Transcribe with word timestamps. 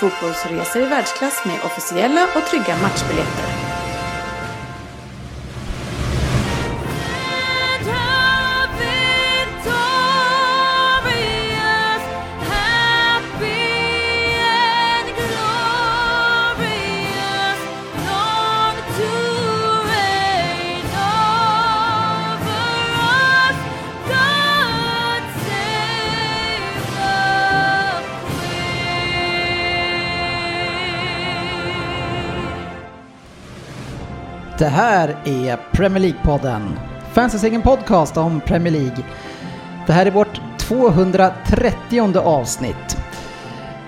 fotbollsresor 0.00 0.82
i 0.82 0.86
världsklass 0.86 1.44
med 1.44 1.64
officiella 1.64 2.28
och 2.36 2.46
trygga 2.46 2.76
matchbiljetter. 2.82 3.59
Här 34.70 35.16
är 35.24 35.58
Premier 35.72 36.02
League-podden. 36.02 36.60
Fansens 37.12 37.44
egen 37.44 37.62
podcast 37.62 38.16
om 38.16 38.40
Premier 38.40 38.72
League. 38.72 39.04
Det 39.86 39.92
här 39.92 40.06
är 40.06 40.10
vårt 40.10 40.40
230 40.58 42.18
avsnitt. 42.18 42.96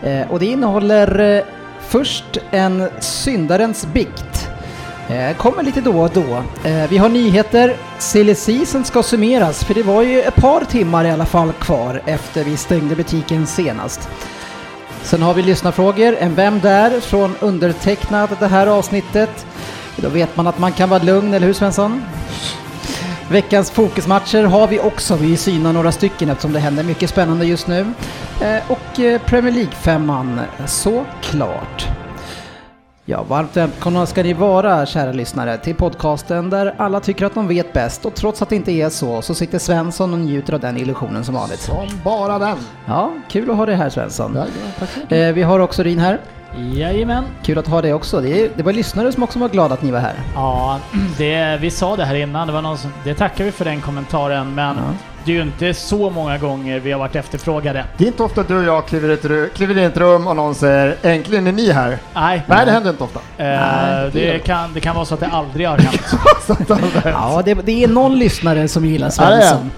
Eh, 0.03 0.31
och 0.31 0.39
det 0.39 0.47
innehåller 0.47 1.21
eh, 1.21 1.45
först 1.81 2.39
en 2.51 2.89
syndarens 3.01 3.87
bikt. 3.87 4.49
Eh, 5.09 5.37
kommer 5.37 5.63
lite 5.63 5.81
då 5.81 6.01
och 6.01 6.11
då. 6.11 6.43
Vi 6.89 6.99
har 6.99 7.09
nyheter. 7.09 7.77
Silly 7.99 8.35
Season 8.35 8.85
ska 8.85 9.03
summeras 9.03 9.65
för 9.65 9.75
det 9.75 9.83
var 9.83 10.03
ju 10.03 10.23
ett 10.23 10.37
par 10.37 10.65
timmar 10.65 11.05
i 11.05 11.11
alla 11.11 11.27
fall 11.27 11.53
kvar 11.53 12.03
efter 12.07 12.45
vi 12.45 12.57
stängde 12.57 12.97
butiken 12.97 13.47
senast. 13.47 14.09
Sen 15.03 15.23
har 15.23 15.35
vi 15.35 15.43
lyssnarfrågor, 15.43 16.17
en 16.21 16.35
Vem 16.35 16.61
där? 16.61 17.01
från 17.01 17.35
undertecknad 17.41 18.37
det 18.39 18.47
här 18.47 18.67
avsnittet. 18.67 19.47
Då 20.03 20.09
vet 20.09 20.37
man 20.37 20.47
att 20.47 20.59
man 20.59 20.73
kan 20.73 20.89
vara 20.89 21.03
lugn, 21.03 21.35
eller 21.35 21.47
hur 21.47 21.55
Svensson? 21.55 22.03
Veckans 23.31 23.71
fokusmatcher 23.71 24.45
har 24.45 24.67
vi 24.67 24.81
också. 24.81 25.17
Vi 25.17 25.37
synar 25.37 25.73
några 25.73 25.93
stycken 25.93 26.31
eftersom 26.31 26.53
det 26.53 26.59
händer 26.59 26.85
mycket 26.85 27.11
spännande 27.11 27.47
just 27.47 27.67
nu. 27.67 27.81
Eh, 28.41 28.71
och 28.71 29.01
eh, 29.01 29.21
Premier 29.21 29.55
League-femman, 29.55 30.41
såklart. 30.67 31.89
Ja, 33.05 33.23
varmt 33.23 33.57
välkomna 33.57 34.07
ska 34.07 34.23
ni 34.23 34.33
vara, 34.33 34.87
kära 34.87 35.13
lyssnare, 35.13 35.59
till 35.59 35.75
podcasten 35.75 36.51
där 36.51 36.75
alla 36.79 37.01
tycker 37.01 37.27
att 37.27 37.35
de 37.35 37.49
vet 37.49 37.73
bäst 37.73 38.07
och 38.07 38.15
trots 38.15 38.43
att 38.43 38.49
det 38.49 38.57
inte 38.57 38.73
är 38.73 38.89
så, 38.89 39.23
så 39.23 39.35
sitter 39.35 39.59
Svensson 39.59 40.13
och 40.13 40.19
njuter 40.19 40.53
av 40.53 40.61
den 40.61 40.77
illusionen 40.77 41.25
som 41.25 41.35
vanligt. 41.35 41.61
Som 41.61 41.89
bara 42.05 42.39
den. 42.39 42.59
Ja, 42.87 43.13
kul 43.29 43.51
att 43.51 43.57
ha 43.57 43.67
dig 43.67 43.75
här 43.75 43.91
Svensson. 43.91 44.33
Ja, 44.37 44.47
ja. 45.11 45.17
Eh, 45.17 45.33
vi 45.33 45.43
har 45.43 45.59
också 45.59 45.83
Rin 45.83 45.99
här. 45.99 46.19
Jajamän. 46.57 47.25
Kul 47.43 47.59
att 47.59 47.67
ha 47.67 47.83
dig 47.83 47.95
också. 47.95 48.21
Det, 48.21 48.45
är, 48.45 48.51
det 48.57 48.63
var 48.63 48.73
lyssnare 48.73 49.13
som 49.13 49.23
också 49.23 49.39
var 49.39 49.49
glada 49.49 49.75
att 49.75 49.83
ni 49.83 49.91
var 49.91 50.01
här. 50.01 50.15
Ja, 50.35 50.79
det, 51.19 51.59
vi 51.61 51.71
sa 51.71 51.97
det 51.97 52.05
här 52.05 52.15
innan. 52.15 52.47
Det, 52.47 52.53
var 52.53 52.63
någon 52.63 52.79
som, 52.79 52.93
det 53.05 53.15
tackar 53.15 53.45
vi 53.45 53.53
för 53.53 53.65
den 53.65 53.81
kommentaren, 53.81 54.55
men 54.55 54.77
Ja. 54.77 54.83
det 55.25 55.33
är 55.33 55.37
ju 55.37 55.43
inte 55.43 55.75
så 55.75 56.11
många 56.11 56.39
gånger 56.39 56.81
vi 56.81 56.93
har 56.93 56.99
varit 56.99 57.17
efterfrågade. 57.17 57.85
Det 57.97 58.05
är 58.05 58.09
inte 58.09 58.23
ofta 58.23 58.43
du 58.43 58.57
och 58.59 58.65
jag 58.65 58.87
kliver, 58.87 59.09
ett 59.09 59.55
kliver 59.55 59.75
in 59.79 59.83
i 59.83 59.87
ett 59.87 59.97
rum 59.97 60.27
och 60.27 60.37
någon 60.37 60.55
säger 60.55 60.97
äntligen 61.03 61.47
är 61.47 61.53
ni 61.53 61.73
här. 61.73 61.99
Nej, 62.15 62.43
Nej, 62.47 62.67
det 62.67 62.73
händer 62.73 62.91
inte 62.91 63.05
ofta. 63.05 63.19
eh, 63.19 63.47
Nej, 63.47 64.11
det, 64.13 64.39
kan, 64.39 64.73
det 64.75 64.81
kan 64.81 64.95
vara 64.95 65.05
så 65.05 65.15
att 65.15 65.21
det 65.21 65.27
aldrig 65.27 65.69
har 65.69 65.79
hänt. 65.79 66.15
Ja, 67.05 67.43
det, 67.45 67.55
det 67.55 67.85
är 67.85 67.89
någon 67.89 68.19
lyssnare 68.19 68.69
som 68.69 68.85
gillar 68.87 69.13
Ja, 69.19 69.25
det 69.31 69.37
är. 69.37 69.41
Svensson. 69.41 69.59
Eh, 69.67 69.73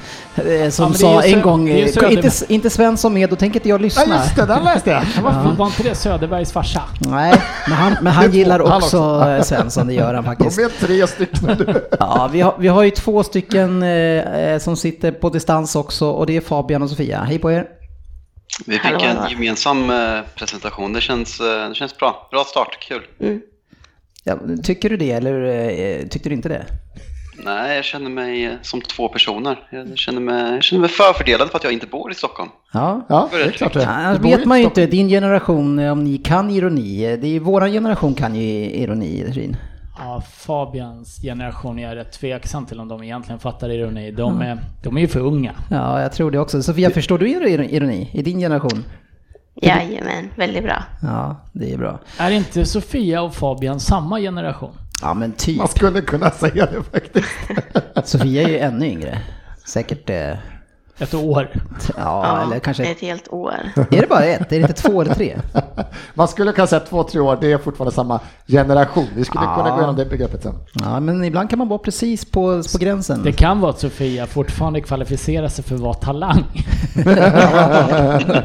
Som 0.71 0.93
Ja, 0.93 0.99
sa 0.99 1.23
en 1.23 1.43
gång, 1.43 1.69
eh, 1.69 1.89
inte, 2.13 2.31
inte 2.49 2.71
Svensson 2.71 3.15
med, 3.15 3.31
då 3.31 3.37
tänker 3.37 3.61
inte 3.61 3.69
jag 3.69 3.79
Ja, 3.81 3.83
lyssna. 3.83 4.17
just 4.25 4.37
det, 4.37 4.47
den 4.47 4.65
läste 4.65 4.91
jag. 4.91 5.23
Var, 5.23 5.53
var 5.57 5.67
inte 5.67 5.83
det 5.83 5.95
Söderbergs 5.95 6.53
farsa? 6.53 6.83
Nej, 6.99 7.35
men 7.69 7.77
han, 7.77 7.97
men 8.03 8.13
han 8.13 8.33
gillar 8.33 8.59
Han 8.61 8.77
också 8.77 8.99
också. 9.17 9.29
eh, 9.31 9.43
Svensson, 9.43 9.87
det 9.87 9.95
gör 9.95 10.15
han 10.15 10.25
De 10.25 10.37
faktiskt. 10.37 10.59
är 10.59 10.87
tre 10.87 11.07
stycken 11.07 11.57
du. 11.59 11.89
Ja, 12.01 12.29
vi 12.33 12.41
har, 12.41 12.55
vi 12.59 12.69
har 12.69 12.83
ju 12.83 12.91
två 12.91 13.23
stycken 13.23 13.83
eh, 13.83 13.89
eh, 13.89 14.59
som 14.59 14.77
sitter 14.77 15.13
på 15.13 15.29
distans 15.31 15.77
också 15.77 16.07
och 16.11 16.27
det 16.27 16.37
är 16.37 16.41
Fabian 16.41 16.83
och 16.83 16.91
Sofia. 16.91 17.21
Hej 17.25 17.39
på 17.39 17.53
er! 17.53 17.67
Vi 18.67 18.79
fick 18.79 19.03
en 19.03 19.31
gemensam 19.31 19.91
eh, 19.91 20.21
presentation. 20.35 20.93
Det 20.93 21.01
känns, 21.01 21.41
eh, 21.41 21.69
det 21.69 21.75
känns 21.75 21.97
bra. 21.99 22.29
Bra 22.31 22.45
start, 22.45 22.79
kul. 22.89 23.03
Mm. 23.21 23.41
Ja, 24.25 24.39
tycker 24.63 24.91
du 24.91 24.97
det 24.97 25.11
eller 25.11 25.45
eh, 25.45 26.07
tyckte 26.09 26.29
du 26.29 26.35
inte 26.35 26.49
det? 26.49 26.65
Nej, 27.37 27.77
jag 27.77 27.85
känner 27.85 28.11
mig 28.11 28.45
eh, 28.45 28.53
som 28.63 28.81
två 28.81 29.09
personer. 29.09 29.59
Jag 29.71 29.99
känner 29.99 30.21
mig, 30.21 30.53
jag 30.55 30.63
känner 30.63 30.81
mig 30.81 30.91
förfördelad 30.91 31.51
för 31.51 31.59
att 31.59 31.65
jag 31.65 31.73
inte 31.73 31.87
bor 31.87 32.11
i 32.11 32.15
Stockholm. 32.15 32.51
Ja. 32.73 33.07
Ja, 33.09 33.29
det 33.33 33.43
är 33.43 33.51
klart 33.51 33.73
det. 33.73 33.87
Annars 33.87 34.19
bor 34.19 34.31
vet 34.31 34.45
man 34.45 34.59
ju 34.59 34.65
inte, 34.65 34.87
din 34.87 35.09
generation, 35.09 35.79
eh, 35.79 35.93
om 35.93 36.05
ni 36.05 36.19
kan 36.19 36.51
ironi. 36.51 37.05
Eh, 37.13 37.19
Det 37.21 37.27
är 37.27 37.31
ju 37.31 37.39
våran 37.39 37.73
generation 37.73 38.15
kan 38.15 38.35
ju 38.35 38.43
ironi, 38.71 39.25
Rin. 39.25 39.57
Ja, 39.99 40.23
Fabians 40.37 41.21
generation 41.23 41.79
är 41.79 41.83
jag 41.89 41.97
rätt 41.97 42.13
tveksam 42.13 42.67
till 42.67 42.81
om 42.81 42.89
de 42.89 43.03
egentligen 43.03 43.39
fattar 43.39 43.71
ironi. 43.71 44.11
De 44.11 44.41
är, 44.41 44.59
de 44.83 44.97
är 44.97 45.01
ju 45.01 45.09
för 45.09 45.21
unga. 45.21 45.53
Ja, 45.71 46.01
jag 46.03 46.13
tror 46.13 46.31
det 46.31 46.39
också. 46.39 46.63
Sofia, 46.63 46.91
förstår 46.91 47.19
du 47.19 47.27
ir- 47.27 47.69
ironi 47.71 48.11
i 48.13 48.23
din 48.23 48.39
generation? 48.39 48.85
Jajamän, 49.63 50.31
väldigt 50.37 50.63
bra. 50.65 50.85
Ja, 51.03 51.37
det 51.53 51.73
är 51.73 51.79
bra. 51.79 52.01
Är 52.19 52.31
inte 52.31 52.65
Sofia 52.65 53.23
och 53.23 53.35
Fabian 53.35 53.81
samma 53.81 54.19
generation? 54.21 54.71
Ja, 55.03 55.15
men 55.15 55.33
typ. 55.33 55.57
Man 55.59 55.69
skulle 55.69 56.01
kunna 56.01 56.31
säga 56.31 56.67
det 56.67 56.83
faktiskt. 56.83 57.29
Sofia 58.05 58.43
är 58.43 58.49
ju 58.49 58.59
ännu 58.59 58.87
yngre. 58.87 59.21
Säkert, 59.65 60.11
eh, 60.11 60.33
Ett 60.99 61.15
år. 61.15 61.49
ja, 61.97 62.43
eller 62.43 62.59
kanske... 62.59 62.85
ett 62.85 63.01
helt 63.01 63.29
år. 63.33 63.55
Är 63.91 64.01
det 64.01 64.09
bara 64.09 64.25
ett? 64.25 64.41
Är 64.53 64.57
det 64.57 64.57
inte 64.57 64.73
två 64.73 65.01
eller 65.03 65.15
tre? 65.15 65.37
Man 66.15 66.29
skulle 66.29 66.53
kunna 66.53 66.67
säga 66.67 66.81
två, 66.81 67.03
tre 67.03 67.21
år, 67.21 67.39
det 67.41 67.53
är 67.53 67.59
fortfarande 67.59 67.95
samma 67.95 68.21
generation. 68.47 69.07
Vi 69.17 69.25
skulle 69.25 69.45
Ja. 69.45 69.55
kunna 69.57 69.71
gå 69.71 69.77
igenom 69.79 69.97
det 69.97 70.05
begreppet 70.07 70.43
sen. 70.43 70.55
Ja, 70.73 71.01
men 71.01 71.25
ibland 71.25 71.51
kan 71.51 71.59
man 71.59 71.69
vara 71.69 71.79
precis 71.79 72.25
på, 72.25 72.63
på 72.73 72.79
gränsen. 72.79 73.23
Det 73.23 73.33
kan 73.33 73.61
vara 73.61 73.71
att 73.71 73.79
Sofia 73.81 74.27
fortfarande 74.27 74.81
kvalificerar 74.81 75.49
sig 75.49 75.65
för 75.65 75.75
att 75.75 75.81
vara 75.81 75.95
talang. 75.95 76.45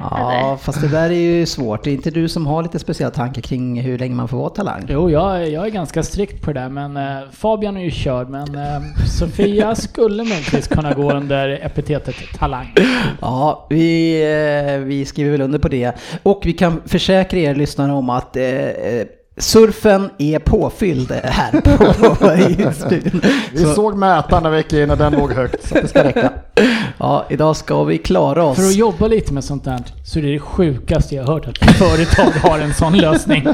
Ja, 0.00 0.58
fast 0.62 0.80
det 0.80 0.88
där 0.88 1.10
är 1.10 1.14
ju 1.14 1.46
svårt. 1.46 1.84
Det 1.84 1.90
är 1.90 1.94
inte 1.94 2.10
du 2.10 2.28
som 2.28 2.46
har 2.46 2.62
lite 2.62 2.78
speciella 2.78 3.10
tankar 3.10 3.42
kring 3.42 3.80
hur 3.80 3.98
länge 3.98 4.14
man 4.14 4.28
får 4.28 4.36
vara 4.36 4.50
talang? 4.50 4.84
Jo, 4.88 5.10
jag, 5.10 5.36
är- 5.42 5.46
jag 5.46 5.66
är 5.66 5.70
ganska 5.70 6.02
strikt 6.02 6.42
på 6.42 6.52
det 6.52 6.60
där, 6.60 6.68
men 6.68 6.96
eh, 6.96 7.18
Fabian 7.32 7.76
är 7.76 7.80
ju 7.84 7.90
körd, 7.90 8.28
men 8.28 8.54
eh, 8.54 8.80
Sofia 9.18 9.74
skulle 9.74 10.24
möjligtvis 10.24 10.68
kunna 10.68 10.92
gå 10.94 11.12
under 11.12 11.43
epitetet 11.48 12.14
talang. 12.38 12.74
Ja, 13.20 13.66
vi, 13.70 14.20
eh, 14.22 14.78
vi 14.78 15.04
skriver 15.04 15.30
väl 15.30 15.40
under 15.40 15.58
på 15.58 15.68
det. 15.68 15.92
Och 16.22 16.40
vi 16.44 16.52
kan 16.52 16.82
försäkra 16.86 17.38
er 17.40 17.54
lyssnare 17.54 17.92
om 17.92 18.10
att 18.10 18.36
eh, 18.36 18.44
eh, 18.44 19.06
surfen 19.36 20.10
är 20.18 20.38
påfylld 20.38 21.12
här 21.24 21.60
på 21.60 22.72
studion. 22.86 23.20
Vi 23.52 23.64
såg 23.64 23.96
mätaren 23.96 24.42
när 24.42 24.50
vi 24.50 24.56
gick 24.56 24.72
in 24.72 24.90
och 24.90 24.96
den 24.98 25.12
låg 25.12 25.32
högt, 25.32 25.68
så 25.68 25.74
det 25.74 25.88
ska 25.88 26.04
räcka. 26.04 26.32
Ja, 26.98 27.26
idag 27.30 27.56
ska 27.56 27.84
vi 27.84 27.98
klara 27.98 28.44
oss. 28.44 28.56
För 28.56 28.64
att 28.64 28.74
jobba 28.74 29.06
lite 29.06 29.32
med 29.32 29.44
sånt 29.44 29.64
där 29.64 29.80
så 30.06 30.18
är 30.18 30.22
det 30.22 30.32
det 30.32 30.38
sjukaste 30.38 31.14
jag 31.14 31.24
har 31.24 31.34
hört 31.34 31.46
att 31.46 31.58
företag 31.78 32.30
har 32.30 32.58
en 32.58 32.74
sån 32.74 32.96
lösning. 32.96 33.46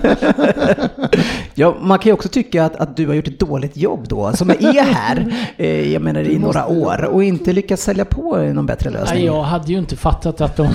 Ja, 1.54 1.76
man 1.80 1.98
kan 1.98 2.10
ju 2.10 2.12
också 2.12 2.28
tycka 2.28 2.64
att, 2.64 2.76
att 2.76 2.96
du 2.96 3.06
har 3.06 3.14
gjort 3.14 3.28
ett 3.28 3.40
dåligt 3.40 3.76
jobb 3.76 4.08
då, 4.08 4.32
som 4.32 4.50
är 4.50 4.82
här, 4.82 5.34
eh, 5.56 5.92
jag 5.92 6.02
menar 6.02 6.20
i 6.20 6.38
några 6.38 6.66
år, 6.66 7.04
och 7.04 7.24
inte 7.24 7.52
lyckats 7.52 7.82
sälja 7.82 8.04
på 8.04 8.36
någon 8.36 8.66
bättre 8.66 8.90
lösning. 8.90 9.18
Nej, 9.18 9.26
jag 9.26 9.42
hade 9.42 9.72
ju 9.72 9.78
inte 9.78 9.96
fattat 9.96 10.40
att 10.40 10.56
de, 10.56 10.66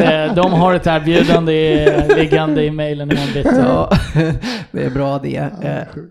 Eh, 0.00 0.34
de 0.34 0.52
har 0.52 0.74
ett 0.74 0.86
erbjudande 0.86 1.86
liggande 2.16 2.64
i 2.64 2.70
mejlen 2.70 3.10
imorgon 3.12 3.32
bitti. 3.34 3.48
Ja, 3.58 3.92
det 4.70 4.84
är 4.84 4.90
bra 4.90 5.18
det. 5.18 5.40
Var 5.40 5.50
det. 5.62 5.68
Eh, 5.68 6.02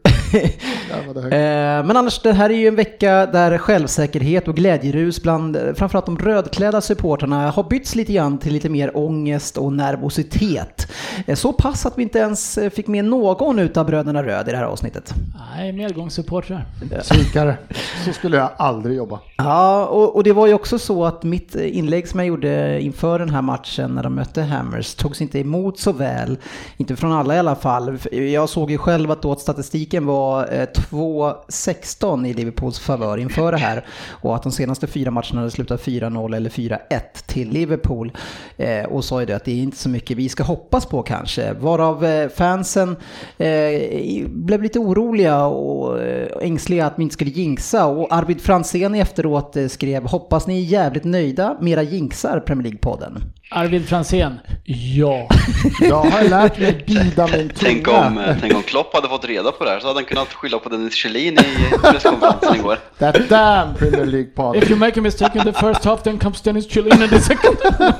Men 1.85 1.97
annars, 1.97 2.21
det 2.21 2.33
här 2.33 2.49
är 2.49 2.53
ju 2.53 2.67
en 2.67 2.75
vecka 2.75 3.25
där 3.25 3.57
självsäkerhet 3.57 4.47
och 4.47 4.55
glädjerus 4.55 5.21
bland 5.23 5.55
eh, 5.55 5.73
framförallt 5.73 6.05
de 6.05 6.17
rödklädda 6.17 6.81
supportrarna 6.81 7.51
har 7.51 7.63
bytts 7.63 7.95
lite 7.95 8.13
grann 8.13 8.37
till 8.37 8.53
lite 8.53 8.69
mer 8.69 8.97
ångest 8.97 9.57
och 9.57 9.73
nervositet. 9.73 10.91
Eh, 11.27 11.35
Så 11.35 11.53
pass 11.53 11.85
att 11.85 11.97
vi 11.97 12.03
inte 12.03 12.19
ens 12.19 12.57
eh, 12.57 12.69
fick 12.69 12.87
med 12.87 13.05
någon 13.05 13.59
utav 13.59 13.85
bröderna 13.85 14.23
Röd 14.23 14.47
i 14.47 14.51
det 14.51 14.57
här 14.57 14.63
avsnittet. 14.63 15.13
Nej, 15.55 15.71
medgångssupportrar. 15.73 16.65
Svikare. 17.01 17.57
Så 18.05 18.13
skulle 18.13 18.37
jag 18.37 18.49
aldrig 18.57 18.97
jobba. 18.97 19.19
Ja, 19.37 19.85
och, 19.85 20.15
och 20.15 20.23
det 20.23 20.33
var 20.33 20.47
ju 20.47 20.53
också 20.53 20.79
så 20.79 21.05
att 21.05 21.23
mitt 21.23 21.55
inlägg 21.55 22.07
som 22.07 22.19
jag 22.19 22.27
gjorde 22.27 22.81
inför 22.81 23.19
den 23.19 23.29
här 23.29 23.41
matchen 23.41 23.95
när 23.95 24.03
de 24.03 24.15
mötte 24.15 24.41
Hammers 24.41 24.95
togs 24.95 25.21
inte 25.21 25.39
emot 25.39 25.79
så 25.79 25.91
väl. 25.91 26.37
Inte 26.77 26.95
från 26.95 27.11
alla 27.11 27.35
i 27.35 27.39
alla 27.39 27.55
fall. 27.55 27.97
Jag 28.11 28.49
såg 28.49 28.71
ju 28.71 28.77
själv 28.77 29.11
att 29.11 29.21
då 29.21 29.31
att 29.31 29.39
statistiken 29.39 30.05
var 30.05 30.18
var 30.19 30.53
eh, 30.53 30.67
2-16 30.67 32.27
i 32.27 32.33
Liverpools 32.33 32.79
favör 32.79 33.17
inför 33.17 33.51
det 33.51 33.57
här. 33.57 33.85
Och 34.09 34.35
att 34.35 34.43
de 34.43 34.51
senaste 34.51 34.87
fyra 34.87 35.11
matcherna 35.11 35.39
hade 35.39 35.51
slutat 35.51 35.85
4-0 35.85 36.35
eller 36.35 36.49
4-1 36.49 36.79
till 37.25 37.49
Liverpool. 37.49 38.11
Eh, 38.57 38.85
och 38.85 39.05
sa 39.05 39.19
ju 39.19 39.25
det 39.25 39.33
att 39.33 39.45
det 39.45 39.51
är 39.51 39.63
inte 39.63 39.77
så 39.77 39.89
mycket 39.89 40.17
vi 40.17 40.29
ska 40.29 40.43
hoppas 40.43 40.85
på 40.85 41.03
kanske. 41.03 41.53
Varav 41.53 42.05
eh, 42.05 42.29
fansen 42.29 42.95
blev 44.27 44.63
lite 44.63 44.79
oroliga 44.79 45.45
och 45.45 45.99
ängsliga 46.41 46.85
att 46.85 46.93
vi 46.97 47.03
inte 47.03 47.13
skulle 47.13 47.31
jinxa. 47.31 47.85
Och 47.85 48.13
Arvid 48.13 48.41
Franzén 48.41 48.95
efteråt 48.95 49.57
skrev 49.69 50.03
“Hoppas 50.03 50.47
ni 50.47 50.57
är 50.57 50.65
jävligt 50.65 51.03
nöjda 51.03 51.57
med 51.61 51.73
era 51.73 51.83
jinxar 51.83 52.39
Premier 52.39 52.71
League-podden”. 52.71 53.21
Arvid 53.51 53.87
Fransén, 53.89 54.39
ja. 54.95 55.27
Jag 55.81 55.95
har 56.01 56.29
lärt 56.29 56.59
mig 56.59 56.83
bida 56.87 57.27
min 57.27 57.51
Tänk 57.55 57.85
tunga. 57.85 58.07
om, 58.07 58.17
eh, 58.17 58.35
tänk 58.41 58.53
om 58.55 58.61
Klopp 58.63 58.93
hade 58.93 59.07
fått 59.07 59.25
reda 59.25 59.51
på 59.51 59.63
det 59.63 59.69
här 59.69 59.79
så 59.79 59.87
hade 59.87 59.99
han 59.99 60.05
kunnat 60.05 60.33
skylla 60.33 60.59
på 60.59 60.69
Dennis 60.69 60.95
Kjellin 60.95 61.33
i 61.39 61.77
presskonferensen 61.81 62.55
igår. 62.55 62.77
That 62.97 63.29
damn 63.29 63.75
Premier 63.75 64.05
League 64.05 64.29
pod. 64.35 64.55
If 64.55 64.69
you 64.69 64.79
make 64.79 64.99
a 64.99 65.03
mistake 65.03 65.37
in 65.39 65.43
the 65.43 65.53
first 65.53 65.85
half 65.85 66.03
then 66.03 66.19
comes 66.19 66.41
Dennis 66.41 66.67
Kjellin 66.71 67.03
in 67.03 67.09
the 67.09 67.19
second. 67.21 67.57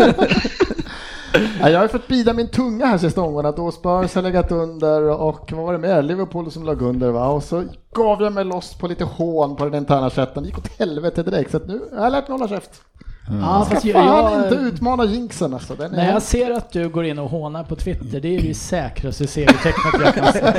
Ja, 1.61 1.69
Jag 1.69 1.79
har 1.79 1.87
fått 1.87 2.07
bida 2.07 2.33
min 2.33 2.47
tunga 2.47 2.85
här 2.85 2.97
sista 2.97 3.21
omgången 3.21 3.53
då 3.57 3.71
Spurs 3.71 4.15
har 4.15 4.21
legat 4.21 4.51
under 4.51 5.01
och 5.01 5.51
vad 5.51 5.65
var 5.65 5.73
det 5.73 5.79
mer? 5.79 6.01
Liverpool 6.01 6.51
som 6.51 6.63
låg 6.65 6.81
under 6.81 7.09
va? 7.11 7.27
Och 7.27 7.43
så 7.43 7.63
gav 7.95 8.21
jag 8.21 8.33
mig 8.33 8.45
loss 8.45 8.73
på 8.77 8.87
lite 8.87 9.03
hån 9.03 9.55
på 9.55 9.65
den 9.65 9.75
interna 9.75 10.09
chatten. 10.09 10.43
Det 10.43 10.47
gick 10.49 10.57
åt 10.57 10.79
helvete 10.79 11.23
direkt 11.23 11.51
så 11.51 11.57
att 11.57 11.67
nu 11.67 11.79
har 11.95 12.03
jag 12.03 12.11
lärt 12.11 12.27
mig 12.27 12.37
hålla 12.37 12.47
käft. 12.47 12.69
Ja, 13.31 13.65
Ska 13.65 13.75
fast 13.75 13.91
fan 13.91 14.05
jag, 14.05 14.43
inte 14.43 14.55
jag, 14.55 14.63
utmana 14.63 15.05
jinxen 15.05 15.53
alltså. 15.53 15.75
Den 15.75 15.91
när 15.91 16.09
är... 16.09 16.13
jag 16.13 16.21
ser 16.21 16.51
att 16.51 16.71
du 16.71 16.89
går 16.89 17.05
in 17.05 17.19
och 17.19 17.29
hånar 17.29 17.63
på 17.63 17.75
Twitter, 17.75 18.19
det 18.19 18.35
är 18.35 18.41
det 18.41 18.53
säkraste 18.53 19.27
serietecknet 19.27 19.93
jag 20.03 20.15
kan 20.15 20.33
se. 20.33 20.53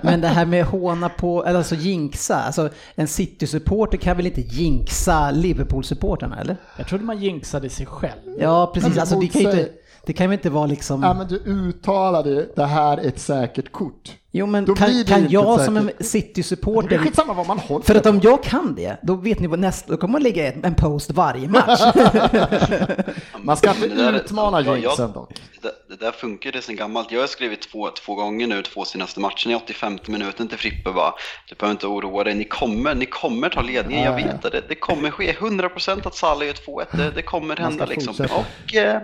Men 0.00 0.20
det 0.20 0.28
här 0.28 0.46
med 0.46 0.64
håna 0.64 1.08
på, 1.08 1.44
eller 1.44 1.58
alltså 1.58 1.74
jinxa, 1.74 2.42
alltså 2.42 2.68
en 2.94 3.08
City-supporter 3.08 3.98
kan 3.98 4.16
väl 4.16 4.26
inte 4.26 4.40
jinxa 4.40 5.30
Liverpool-supporterna 5.30 6.40
eller? 6.40 6.56
Jag 6.76 6.88
trodde 6.88 7.04
man 7.04 7.18
jinxade 7.18 7.68
sig 7.68 7.86
själv. 7.86 8.20
Ja 8.38 8.70
precis, 8.74 8.98
alltså 8.98 9.20
det 9.20 9.26
kan 9.26 9.42
ju 9.42 9.50
inte, 9.50 9.68
det 10.06 10.12
kan 10.12 10.30
väl 10.30 10.38
inte 10.38 10.50
vara 10.50 10.66
liksom... 10.66 11.02
Ja 11.02 11.14
men 11.14 11.28
du 11.28 11.36
uttalade 11.36 12.30
ju 12.30 12.48
det 12.56 12.66
här 12.66 12.98
är 12.98 13.08
ett 13.08 13.18
säkert 13.18 13.72
kort. 13.72 14.12
Jo 14.36 14.46
men 14.46 14.64
Då 14.64 14.74
kan, 14.74 15.04
kan 15.04 15.28
jag 15.30 15.44
säkert. 15.60 15.64
som 15.64 15.76
en 15.76 15.86
Det 15.86 15.92
är 15.98 16.04
City-supporter 16.04 16.98
skitsamma 16.98 17.32
vad 17.32 17.46
man 17.46 17.58
håller 17.58 17.84
För 17.84 17.94
att 17.94 18.06
om 18.06 18.20
jag 18.22 18.42
kan 18.42 18.74
det, 18.74 18.96
då 19.02 19.14
vet 19.14 19.40
ni 19.40 19.46
vad 19.46 19.58
nästa, 19.58 19.92
då 19.92 19.96
kommer 19.96 20.12
man 20.12 20.22
lägga 20.22 20.52
en 20.52 20.74
post 20.74 21.10
varje 21.10 21.48
match. 21.48 21.80
Man 23.42 23.56
ska 23.56 23.70
inte 23.70 23.86
utmana 24.24 24.60
jinxen 24.60 25.12
dock. 25.12 25.30
Det, 25.64 25.72
det 25.96 26.04
där 26.04 26.12
funkar 26.12 26.52
det 26.52 26.62
sen 26.62 26.76
gammalt. 26.76 27.12
Jag 27.12 27.20
har 27.20 27.26
skrivit 27.26 27.62
två, 27.62 27.88
två 27.90 28.14
gånger 28.14 28.46
nu, 28.46 28.62
två 28.62 28.84
senaste 28.84 29.20
matcherna 29.20 29.52
i 29.52 29.54
85 29.54 29.98
minuten 30.06 30.48
till 30.48 30.58
Frippe 30.58 30.92
bara. 30.92 31.12
Du 31.48 31.54
behöver 31.54 31.72
inte 31.72 31.86
oroa 31.86 32.24
dig, 32.24 32.34
ni 32.34 32.44
kommer, 32.44 32.94
ni 32.94 33.06
kommer 33.06 33.48
ta 33.48 33.62
ledningen, 33.62 34.04
jag 34.04 34.20
Ja, 34.20 34.26
ja. 34.26 34.32
vet 34.42 34.52
det. 34.52 34.62
Det 34.68 34.74
kommer 34.74 35.10
ske, 35.10 35.32
100% 35.32 36.06
att 36.06 36.14
Salah 36.14 36.46
gör 36.46 36.52
2-1, 36.54 36.96
det, 36.96 37.10
det 37.10 37.22
kommer 37.22 37.56
hända 37.56 37.86
liksom. 37.86 38.14
Och 38.30 38.74
eh, 38.74 39.00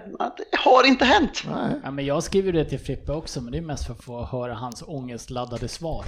det 0.51 0.57
har 0.59 0.87
inte 0.87 1.05
hänt. 1.05 1.45
Nej. 1.51 1.81
Ja, 1.85 1.91
men 1.91 2.07
jag 2.07 2.23
skriver 2.23 2.53
det 2.53 2.65
till 2.65 2.79
Frippe 2.81 3.13
också, 3.13 3.41
men 3.41 3.53
det 3.53 3.59
är 3.59 3.63
mest 3.63 3.87
för 3.87 3.93
att 3.93 4.05
få 4.05 4.25
höra 4.25 4.55
hans 4.55 4.83
ångestladdade 4.87 5.69
svar. 5.69 6.05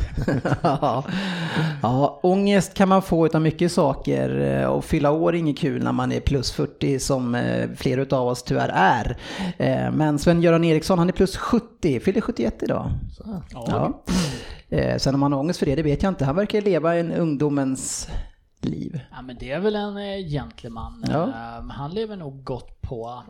ja. 0.63 1.05
ja, 1.83 2.21
ångest 2.23 2.75
kan 2.75 2.89
man 2.89 3.03
få 3.03 3.27
utav 3.27 3.41
mycket 3.43 3.73
saker 3.73 4.41
eh, 4.61 4.67
och 4.67 4.85
fylla 4.85 5.11
år 5.11 5.35
är 5.35 5.39
inget 5.39 5.59
kul 5.59 5.83
när 5.85 5.93
man 5.93 6.13
är 6.13 6.21
plus 6.21 6.53
40 6.53 6.99
som 6.99 7.35
eh, 7.35 7.69
flera 7.77 8.17
av 8.17 8.29
oss 8.29 8.43
tyvärr 8.43 8.71
är. 8.75 9.17
Eh, 9.59 9.91
Men 9.93 10.19
Sven-Göran 10.43 10.65
Eriksson 10.65 10.99
han 10.99 11.09
är 11.09 11.12
plus 11.12 11.37
70, 11.37 12.00
fyller 12.00 12.21
71 12.21 12.62
idag. 12.62 12.91
Ja. 13.25 13.43
Ja. 13.69 14.03
Eh, 14.77 14.99
Sen 14.99 15.15
om 15.15 15.23
han 15.23 15.33
har 15.33 15.41
ångest 15.41 15.59
för 15.59 15.67
det, 15.67 15.75
det 15.77 15.83
vet 15.83 16.03
jag 16.03 16.11
inte. 16.11 16.25
Han 16.25 16.37
verkar 16.37 16.61
leva 16.61 16.94
en 16.97 17.12
ungdomens 17.12 18.09
liv. 18.61 19.00
Ja, 19.11 19.23
men 19.23 19.37
det 19.41 19.50
är 19.50 19.61
väl 19.61 19.77
en 19.77 19.97
eh, 19.97 20.29
gentleman. 20.29 21.05
Ja. 21.11 21.23
Eh, 21.29 21.71
Han 21.71 21.91
lever 21.91 22.17
nog 22.17 22.44
gott 22.44 22.81
på 22.81 23.23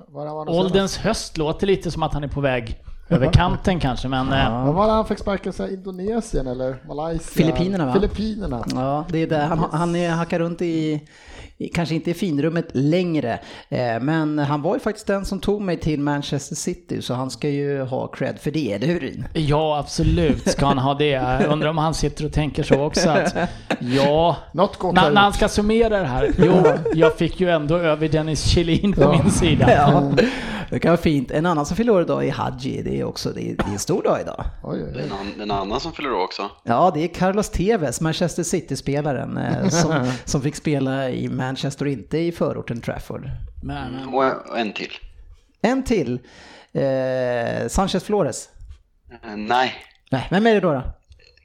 ålderns 0.48 0.96
höst. 0.98 1.38
Låter 1.38 1.66
lite 1.66 1.90
som 1.90 2.02
att 2.02 2.12
han 2.14 2.24
är 2.24 2.28
på 2.28 2.40
väg 2.40 2.76
över 3.12 3.32
kanten 3.32 3.80
kanske, 3.80 4.08
men 4.08 4.32
eh, 4.32 4.64
Vad 4.64 4.74
var 4.74 4.86
det 4.86 4.92
han 4.92 5.06
fick 5.06 5.18
sparka 5.18 5.52
sig? 5.52 5.74
Indonesien 5.74 6.46
eller 6.46 6.76
Malaysia? 6.88 7.20
Filippinerna, 7.34 7.86
va? 7.86 7.92
Filippinerna. 7.92 8.64
Ja, 8.74 9.04
det 9.08 9.22
är 9.22 9.26
där. 9.26 9.46
Han, 9.46 9.64
han 9.72 9.96
är- 9.96 10.10
hackar 10.10 10.38
runt 10.38 10.62
i, 10.62 11.00
i, 11.58 11.68
kanske 11.68 11.94
inte 11.94 12.10
i 12.10 12.14
finrummet 12.14 12.68
längre, 12.72 13.38
eh, 13.68 14.00
men 14.00 14.38
han 14.38 14.62
var 14.62 14.74
ju 14.74 14.80
faktiskt 14.80 15.06
den 15.06 15.24
som 15.24 15.40
tog 15.40 15.62
mig 15.62 15.76
till 15.76 16.00
Manchester 16.00 16.56
City, 16.56 17.02
så 17.02 17.14
han 17.14 17.30
ska 17.30 17.48
ju 17.48 17.82
ha 17.82 18.06
cred 18.06 18.38
för 18.38 18.50
det, 18.50 18.72
eller 18.72 18.86
hur 18.86 19.24
ja 19.34 19.78
absolut 19.78 20.48
ska 20.50 20.66
han 20.66 20.78
ha 20.78 20.94
det. 20.94 21.06
Jag 21.08 21.44
undrar 21.46 21.68
om 21.70 21.78
han 21.78 21.94
sitter 21.94 22.26
och 22.26 22.32
tänker 22.32 22.62
så 22.62 22.80
också 22.80 23.10
att 23.10 23.34
ja, 23.80 24.36
Något 24.52 24.78
gott 24.78 24.94
när, 24.94 25.10
när 25.10 25.20
han 25.20 25.32
ska 25.32 25.48
summera 25.48 26.00
det 26.00 26.06
här. 26.06 26.30
Jo, 26.38 26.62
jag 26.94 27.16
fick 27.16 27.40
ju 27.40 27.50
ändå 27.50 27.76
över 27.78 28.08
Dennis 28.08 28.44
Kjellin 28.44 28.92
på 28.92 29.12
min 29.12 29.30
sida. 29.30 29.72
Ja, 29.74 30.02
det 30.72 30.80
kan 30.80 30.90
vara 30.90 31.00
fint. 31.02 31.30
En 31.30 31.46
annan 31.46 31.66
som 31.66 31.76
fyller 31.76 31.92
år 31.92 32.02
idag 32.02 32.26
är 32.28 32.32
Hadji, 32.32 32.82
det 32.82 33.00
är 33.00 33.04
också 33.04 33.30
det 33.32 33.42
är, 33.50 33.56
det 33.56 33.62
är 33.62 33.72
en 33.72 33.78
stor 33.78 34.02
dag 34.02 34.20
idag. 34.20 34.44
Oj, 34.62 34.84
oj, 34.84 34.92
Det 34.94 35.00
är 35.00 35.04
en, 35.04 35.12
an- 35.12 35.32
det 35.36 35.40
är 35.40 35.42
en 35.42 35.50
annan 35.50 35.80
som 35.80 35.92
fyller 35.92 36.12
år 36.12 36.24
också. 36.24 36.50
Ja, 36.64 36.90
det 36.94 37.04
är 37.04 37.08
Carlos 37.08 37.50
Tevez, 37.50 38.00
Manchester 38.00 38.42
City-spelaren, 38.42 39.36
eh, 39.36 39.68
som, 39.82 40.12
som 40.24 40.42
fick 40.42 40.56
spela 40.56 41.10
i 41.10 41.28
Manchester 41.28 41.84
och 41.84 41.90
inte 41.92 42.18
i 42.18 42.32
förorten 42.32 42.80
Trafford. 42.80 43.30
Men, 43.62 43.92
men, 43.94 44.08
Och 44.14 44.50
och 44.50 44.58
en 44.58 44.72
till. 44.72 44.90
En 45.62 45.82
till, 45.84 46.18
eh, 46.72 47.68
Sanchez 47.68 48.04
Flores. 48.04 48.48
Eh, 49.24 49.36
Nej, 49.36 49.74
Nej, 50.10 50.28
vem 50.30 50.46
är 50.46 50.54
det 50.54 50.60
då? 50.60 50.72
då? 50.72 50.82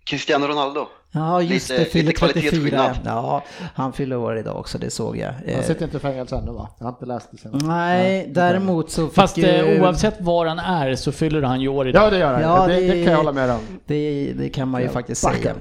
Cristiano 0.06 0.48
Ronaldo. 0.48 0.88
Ja, 1.12 1.42
just 1.42 1.69
Lite- 1.69 1.83
det, 1.83 1.89
fyller 1.89 2.06
lite 2.07 2.19
34. 2.19 2.42
kvalitetsskillnad. 2.50 2.98
Ja, 3.06 3.44
han 3.75 3.94
fyller 3.94 4.18
år 4.18 4.38
idag 4.38 4.57
också, 4.57 4.77
det 4.77 4.89
såg 4.89 5.18
jag. 5.18 5.31
Han 5.31 5.44
Eh, 5.45 5.62
sitter 5.62 5.86
inte 5.86 5.98
i 5.98 6.00
fängelse 6.00 6.36
ännu 6.36 6.51
va? 6.51 6.69
Jag 6.77 6.86
har 6.86 6.92
inte 6.92 7.06
läst 7.06 7.27
det 7.31 7.38
senast. 7.38 7.65
Nej, 7.65 8.31
däremot 8.36 8.92
så 8.92 9.06
fick 9.06 9.15
fast 9.15 9.38
ju... 9.38 9.45
eh, 9.45 9.81
oavsett 9.83 10.21
var 10.21 10.45
han 10.45 10.59
är 10.59 10.95
så 10.95 11.12
fyller 11.12 11.42
han 11.42 11.62
ju 11.62 11.68
år 11.68 11.88
idag. 11.88 12.06
Ja 12.06 12.09
det 12.09 12.18
gör 12.18 12.33
han. 12.33 12.42
Ja, 12.42 12.68
det, 12.68 12.74
det, 12.75 12.88
det- 12.88 13.04
kan 13.04 13.12
jag 13.12 13.18
hålla 13.18 13.31
med 13.31 13.51
om. 13.51 13.59
Det, 13.86 14.33
det 14.38 14.50
kan 14.50 14.68
man 14.68 14.81
ju 14.81 14.88
Ja, 14.88 14.94
faktiskt 14.94 15.24
backa. 15.24 15.38
säga. 15.42 15.56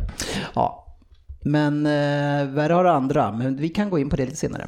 Ja. 0.54 0.96
Men 1.44 1.86
eh, 1.86 2.46
värre 2.54 2.72
har 2.72 2.84
andra, 2.84 3.32
men 3.32 3.56
vi 3.56 3.68
kan 3.68 3.90
gå 3.90 3.98
in 3.98 4.10
på 4.10 4.16
det 4.16 4.24
lite 4.24 4.36
senare. 4.36 4.66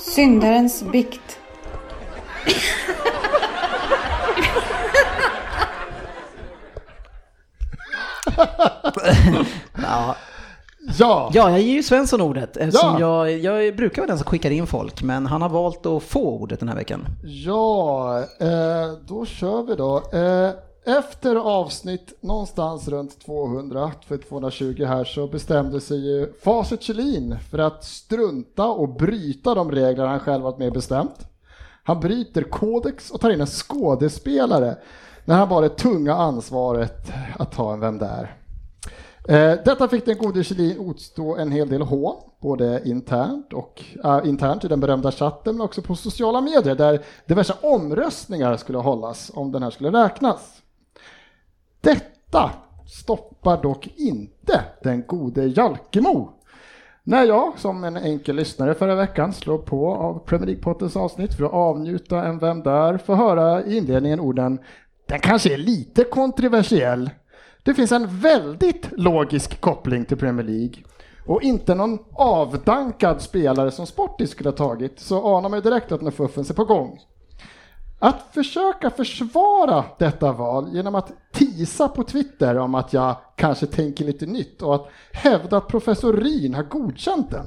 Syndarens 0.00 0.82
bikt. 0.92 1.38
Ja, 9.82 10.16
Ja, 10.98 11.30
ja 11.32 11.50
jag 11.50 11.60
ger 11.60 11.74
ju 11.74 11.82
Svensson 11.82 12.20
ordet 12.20 12.56
eftersom 12.56 12.96
Ja. 13.00 13.28
jag, 13.30 13.38
jag 13.64 13.76
brukar 13.76 14.02
vara 14.02 14.08
den 14.08 14.18
som 14.18 14.26
skickar 14.26 14.50
in 14.50 14.66
folk, 14.66 15.02
men 15.02 15.26
han 15.26 15.42
har 15.42 15.48
valt 15.48 15.86
att 15.86 16.02
få 16.02 16.38
ordet 16.40 16.60
den 16.60 16.68
här 16.68 16.76
veckan. 16.76 17.06
ja 17.24 18.18
eh, 18.40 18.92
då 19.06 19.26
kör 19.26 19.62
vi 19.62 19.74
då. 19.74 19.96
Eh, 20.12 20.50
efter 20.98 21.36
avsnitt 21.36 22.12
någonstans 22.20 22.88
runt 22.88 23.20
200, 23.26 23.92
för 24.08 24.16
220 24.16 24.84
här 24.84 25.04
så 25.04 25.26
bestämde 25.26 25.80
sig 25.80 25.98
ju 25.98 26.32
Facit 26.44 26.82
Kjellin 26.82 27.36
för 27.50 27.58
att 27.58 27.84
strunta 27.84 28.66
och 28.66 28.88
bryta 28.88 29.54
de 29.54 29.70
regler 29.70 30.06
han 30.06 30.20
själv 30.20 30.42
varit 30.44 30.58
med 30.58 30.72
bestämt. 30.72 31.28
Han 31.86 32.00
bryter 32.00 32.42
kodex 32.42 33.10
och 33.10 33.20
tar 33.20 33.30
in 33.30 33.40
en 33.40 33.46
skådespelare 33.46 34.76
när 35.24 35.36
han 35.36 35.48
bar 35.48 35.62
det 35.62 35.68
tunga 35.68 36.14
ansvaret 36.14 37.12
att 37.38 37.52
ta 37.52 37.72
en 37.72 37.80
Vem 37.80 37.98
där? 37.98 38.36
Eh, 39.28 39.52
detta 39.64 39.88
fick 39.88 40.06
den 40.06 40.18
gode 40.18 40.44
Kjellin 40.44 40.90
utstå 40.90 41.36
en 41.36 41.52
hel 41.52 41.68
del 41.68 41.82
hån, 41.82 42.16
både 42.40 42.82
internt 42.84 43.52
och 43.52 43.82
äh, 44.04 44.20
internt 44.24 44.64
i 44.64 44.68
den 44.68 44.80
berömda 44.80 45.12
chatten, 45.12 45.56
men 45.56 45.64
också 45.64 45.82
på 45.82 45.96
sociala 45.96 46.40
medier 46.40 46.74
där 46.74 47.04
diverse 47.26 47.54
omröstningar 47.60 48.56
skulle 48.56 48.78
hållas 48.78 49.30
om 49.34 49.52
den 49.52 49.62
här 49.62 49.70
skulle 49.70 50.04
räknas. 50.04 50.62
Detta 51.80 52.50
stoppar 52.86 53.62
dock 53.62 53.88
inte 53.96 54.64
den 54.82 55.06
gode 55.06 55.46
Jalkemo. 55.46 56.30
När 57.06 57.24
jag 57.24 57.58
som 57.58 57.84
en 57.84 57.96
enkel 57.96 58.36
lyssnare 58.36 58.74
förra 58.74 58.94
veckan 58.94 59.32
slår 59.32 59.58
på 59.58 59.94
av 59.94 60.18
Premier 60.18 60.46
League-pottens 60.46 60.96
avsnitt 60.96 61.34
för 61.34 61.44
att 61.44 61.52
avnjuta 61.52 62.24
en 62.24 62.38
Vem 62.38 62.62
där? 62.62 62.98
får 62.98 63.14
höra 63.14 63.64
i 63.64 63.76
inledningen 63.76 64.20
orden 64.20 64.58
Den 65.08 65.20
kanske 65.20 65.54
är 65.54 65.58
lite 65.58 66.04
kontroversiell. 66.04 67.10
Det 67.62 67.74
finns 67.74 67.92
en 67.92 68.20
väldigt 68.20 68.88
logisk 68.92 69.60
koppling 69.60 70.04
till 70.04 70.16
Premier 70.16 70.46
League 70.46 70.74
och 71.26 71.42
inte 71.42 71.74
någon 71.74 71.98
avdankad 72.12 73.22
spelare 73.22 73.70
som 73.70 73.86
Sportis 73.86 74.30
skulle 74.30 74.50
ha 74.50 74.56
tagit 74.56 75.00
så 75.00 75.36
anar 75.36 75.48
man 75.48 75.58
ju 75.58 75.62
direkt 75.62 75.92
att 75.92 76.00
den 76.00 76.12
fuffens 76.12 76.50
är 76.50 76.54
på 76.54 76.64
gång. 76.64 76.98
Att 78.04 78.34
försöka 78.34 78.90
försvara 78.90 79.84
detta 79.98 80.32
val 80.32 80.68
genom 80.72 80.94
att 80.94 81.12
tisa 81.32 81.88
på 81.88 82.02
Twitter 82.02 82.58
om 82.58 82.74
att 82.74 82.92
jag 82.92 83.16
kanske 83.36 83.66
tänker 83.66 84.04
lite 84.04 84.26
nytt 84.26 84.62
och 84.62 84.74
att 84.74 84.88
hävda 85.12 85.56
att 85.56 85.68
professor 85.68 86.12
Ryn 86.12 86.54
har 86.54 86.62
godkänt 86.62 87.30
den. 87.30 87.46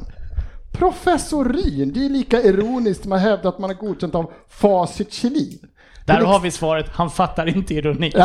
Professor 0.73 1.45
Ryn, 1.45 1.93
det 1.93 2.05
är 2.05 2.09
lika 2.09 2.41
ironiskt 2.41 3.03
som 3.03 3.11
att 3.11 3.21
hävda 3.21 3.49
att 3.49 3.59
man 3.59 3.69
har 3.69 3.77
godkänt 3.77 4.15
av 4.15 4.31
Facit 4.49 5.13
Kjellin. 5.13 5.59
Där 6.05 6.21
har 6.21 6.39
vi 6.39 6.51
svaret, 6.51 6.89
han 6.89 7.09
fattar 7.09 7.57
inte 7.57 7.73
ironi. 7.73 8.09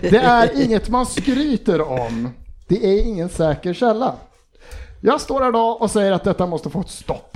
det 0.00 0.22
är 0.24 0.64
inget 0.64 0.88
man 0.88 1.06
skryter 1.06 1.80
om. 1.80 2.30
Det 2.68 2.86
är 2.86 3.06
ingen 3.06 3.28
säker 3.28 3.74
källa. 3.74 4.14
Jag 5.00 5.20
står 5.20 5.40
här 5.40 5.48
idag 5.48 5.82
och 5.82 5.90
säger 5.90 6.12
att 6.12 6.24
detta 6.24 6.46
måste 6.46 6.70
få 6.70 6.80
ett 6.80 6.90
stopp. 6.90 7.35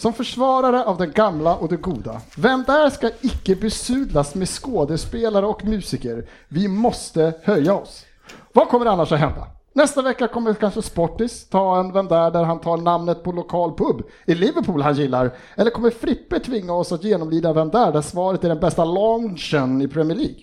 Som 0.00 0.12
försvarare 0.12 0.84
av 0.84 0.98
det 0.98 1.06
gamla 1.06 1.56
och 1.56 1.68
det 1.68 1.76
goda. 1.76 2.20
Vem 2.36 2.62
där 2.62 2.90
ska 2.90 3.10
icke 3.20 3.56
besudlas 3.56 4.34
med 4.34 4.48
skådespelare 4.48 5.46
och 5.46 5.64
musiker? 5.64 6.28
Vi 6.48 6.68
måste 6.68 7.34
höja 7.42 7.74
oss. 7.74 8.04
Vad 8.52 8.68
kommer 8.68 8.86
annars 8.86 9.12
att 9.12 9.18
hända? 9.18 9.46
Nästa 9.72 10.02
vecka 10.02 10.28
kommer 10.28 10.54
kanske 10.54 10.82
Sportis 10.82 11.48
ta 11.48 11.80
en 11.80 11.92
Vem 11.92 12.08
där 12.08 12.30
där 12.30 12.44
han 12.44 12.60
tar 12.60 12.76
namnet 12.76 13.24
på 13.24 13.32
lokal 13.32 13.74
pub 13.76 14.02
i 14.26 14.34
Liverpool 14.34 14.82
han 14.82 14.94
gillar. 14.94 15.36
Eller 15.56 15.70
kommer 15.70 15.90
Frippe 15.90 16.40
tvinga 16.40 16.72
oss 16.72 16.92
att 16.92 17.04
genomlida 17.04 17.52
Vem 17.52 17.70
där 17.70 17.92
där 17.92 18.02
svaret 18.02 18.44
är 18.44 18.48
den 18.48 18.60
bästa 18.60 18.84
launchen 18.84 19.82
i 19.82 19.88
Premier 19.88 20.16
League? 20.16 20.40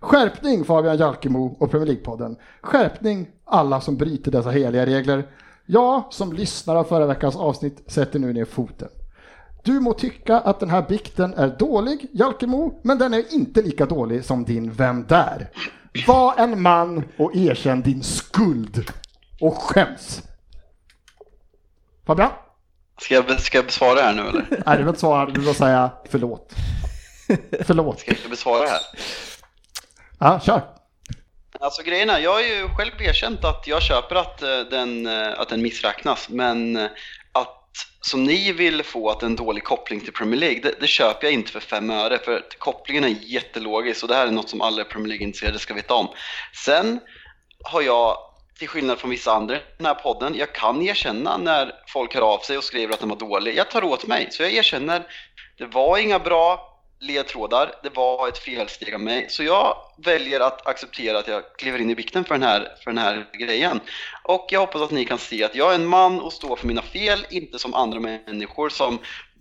Skärpning 0.00 0.64
Fabian 0.64 0.96
Jalkemo 0.96 1.56
och 1.58 1.70
Premier 1.70 1.88
League-podden. 1.88 2.36
Skärpning 2.62 3.28
alla 3.44 3.80
som 3.80 3.96
bryter 3.96 4.30
dessa 4.30 4.50
heliga 4.50 4.86
regler. 4.86 5.26
Jag 5.70 6.04
som 6.10 6.32
lyssnar 6.32 6.76
av 6.76 6.84
förra 6.84 7.06
veckans 7.06 7.36
avsnitt 7.36 7.82
sätter 7.86 8.18
nu 8.18 8.32
ner 8.32 8.44
foten. 8.44 8.88
Du 9.64 9.80
må 9.80 9.92
tycka 9.92 10.40
att 10.40 10.60
den 10.60 10.70
här 10.70 10.82
bikten 10.88 11.34
är 11.34 11.48
dålig, 11.48 12.06
Jalkemo, 12.12 12.80
men 12.84 12.98
den 12.98 13.14
är 13.14 13.34
inte 13.34 13.62
lika 13.62 13.86
dålig 13.86 14.24
som 14.24 14.44
din 14.44 14.72
Vem 14.72 15.06
där? 15.06 15.50
Var 16.06 16.34
en 16.36 16.62
man 16.62 17.04
och 17.18 17.36
erkänn 17.36 17.82
din 17.82 18.02
skuld 18.02 18.92
och 19.40 19.54
skäms. 19.62 20.22
Fabian? 22.06 22.30
Ska 23.00 23.14
jag, 23.14 23.40
ska 23.40 23.58
jag 23.58 23.64
besvara 23.64 24.00
här 24.00 24.14
nu 24.14 24.22
eller? 24.22 24.46
Nej, 24.66 24.76
du 24.76 24.78
vill 24.78 24.88
inte 24.88 25.00
svara, 25.00 25.26
du 25.30 25.40
vill 25.40 25.54
säga 25.54 25.90
förlåt. 26.10 26.54
Förlåt. 27.64 28.00
Ska 28.00 28.14
jag 28.22 28.30
besvara 28.30 28.66
här? 28.66 28.80
Ja, 30.18 30.40
kör. 30.40 30.77
Alltså 31.60 31.82
grejen 31.82 32.10
är, 32.10 32.18
jag 32.18 32.32
har 32.32 32.40
ju 32.40 32.68
själv 32.68 33.02
erkänt 33.02 33.44
att 33.44 33.66
jag 33.66 33.82
köper 33.82 34.16
att 34.16 34.42
eh, 34.42 34.60
den, 34.60 35.06
eh, 35.06 35.40
att 35.40 35.48
den 35.48 35.62
missräknas, 35.62 36.28
men 36.28 36.76
eh, 36.76 36.90
att 37.32 37.64
som 38.00 38.24
ni 38.24 38.52
vill 38.52 38.82
få 38.82 39.10
att 39.10 39.22
en 39.22 39.36
dålig 39.36 39.64
koppling 39.64 40.00
till 40.00 40.12
Premier 40.12 40.40
League, 40.40 40.60
det, 40.60 40.74
det 40.80 40.86
köper 40.86 41.26
jag 41.26 41.34
inte 41.34 41.52
för 41.52 41.60
fem 41.60 41.90
öre, 41.90 42.18
för 42.18 42.44
kopplingen 42.58 43.04
är 43.04 43.08
jättelogisk 43.08 44.02
och 44.02 44.08
det 44.08 44.14
här 44.14 44.26
är 44.26 44.30
något 44.30 44.50
som 44.50 44.60
alla 44.60 44.84
Premier 44.84 45.08
League-intresserade 45.08 45.58
ska 45.58 45.74
veta 45.74 45.94
om. 45.94 46.08
Sen 46.64 47.00
har 47.64 47.82
jag, 47.82 48.16
till 48.58 48.68
skillnad 48.68 48.98
från 48.98 49.10
vissa 49.10 49.32
andra 49.32 49.56
i 49.56 49.60
den 49.76 49.86
här 49.86 49.94
podden, 49.94 50.34
jag 50.34 50.54
kan 50.54 50.82
erkänna 50.82 51.36
när 51.36 51.72
folk 51.88 52.14
hör 52.14 52.34
av 52.34 52.38
sig 52.38 52.58
och 52.58 52.64
skriver 52.64 52.94
att 52.94 53.00
den 53.00 53.08
var 53.08 53.16
dålig. 53.16 53.56
Jag 53.56 53.70
tar 53.70 53.84
åt 53.84 54.06
mig, 54.06 54.28
så 54.30 54.42
jag 54.42 54.52
erkänner, 54.52 55.02
det 55.58 55.66
var 55.66 55.98
inga 55.98 56.18
bra 56.18 56.67
ledtrådar. 57.00 57.72
Det 57.82 57.96
var 57.96 58.28
ett 58.28 58.38
felsteg 58.38 58.94
av 58.94 59.00
mig. 59.00 59.26
Så 59.28 59.42
jag 59.42 59.76
väljer 59.96 60.40
att 60.40 60.66
acceptera 60.66 61.18
att 61.18 61.28
jag 61.28 61.42
kliver 61.56 61.78
in 61.78 61.90
i 61.90 61.94
vikten 61.94 62.24
för 62.24 62.34
den 62.34 62.42
här, 62.42 62.74
för 62.84 62.90
den 62.90 62.98
här 62.98 63.26
grejen. 63.32 63.80
Och 64.22 64.46
jag 64.50 64.60
hoppas 64.60 64.82
att 64.82 64.90
ni 64.90 65.04
kan 65.04 65.18
se 65.18 65.44
att 65.44 65.54
jag 65.54 65.70
är 65.70 65.74
en 65.74 65.86
man 65.86 66.20
och 66.20 66.32
står 66.32 66.56
för 66.56 66.66
mina 66.66 66.82
fel, 66.82 67.26
inte 67.30 67.58
som 67.58 67.74
andra 67.74 68.00
människor 68.00 68.68
som 68.68 68.98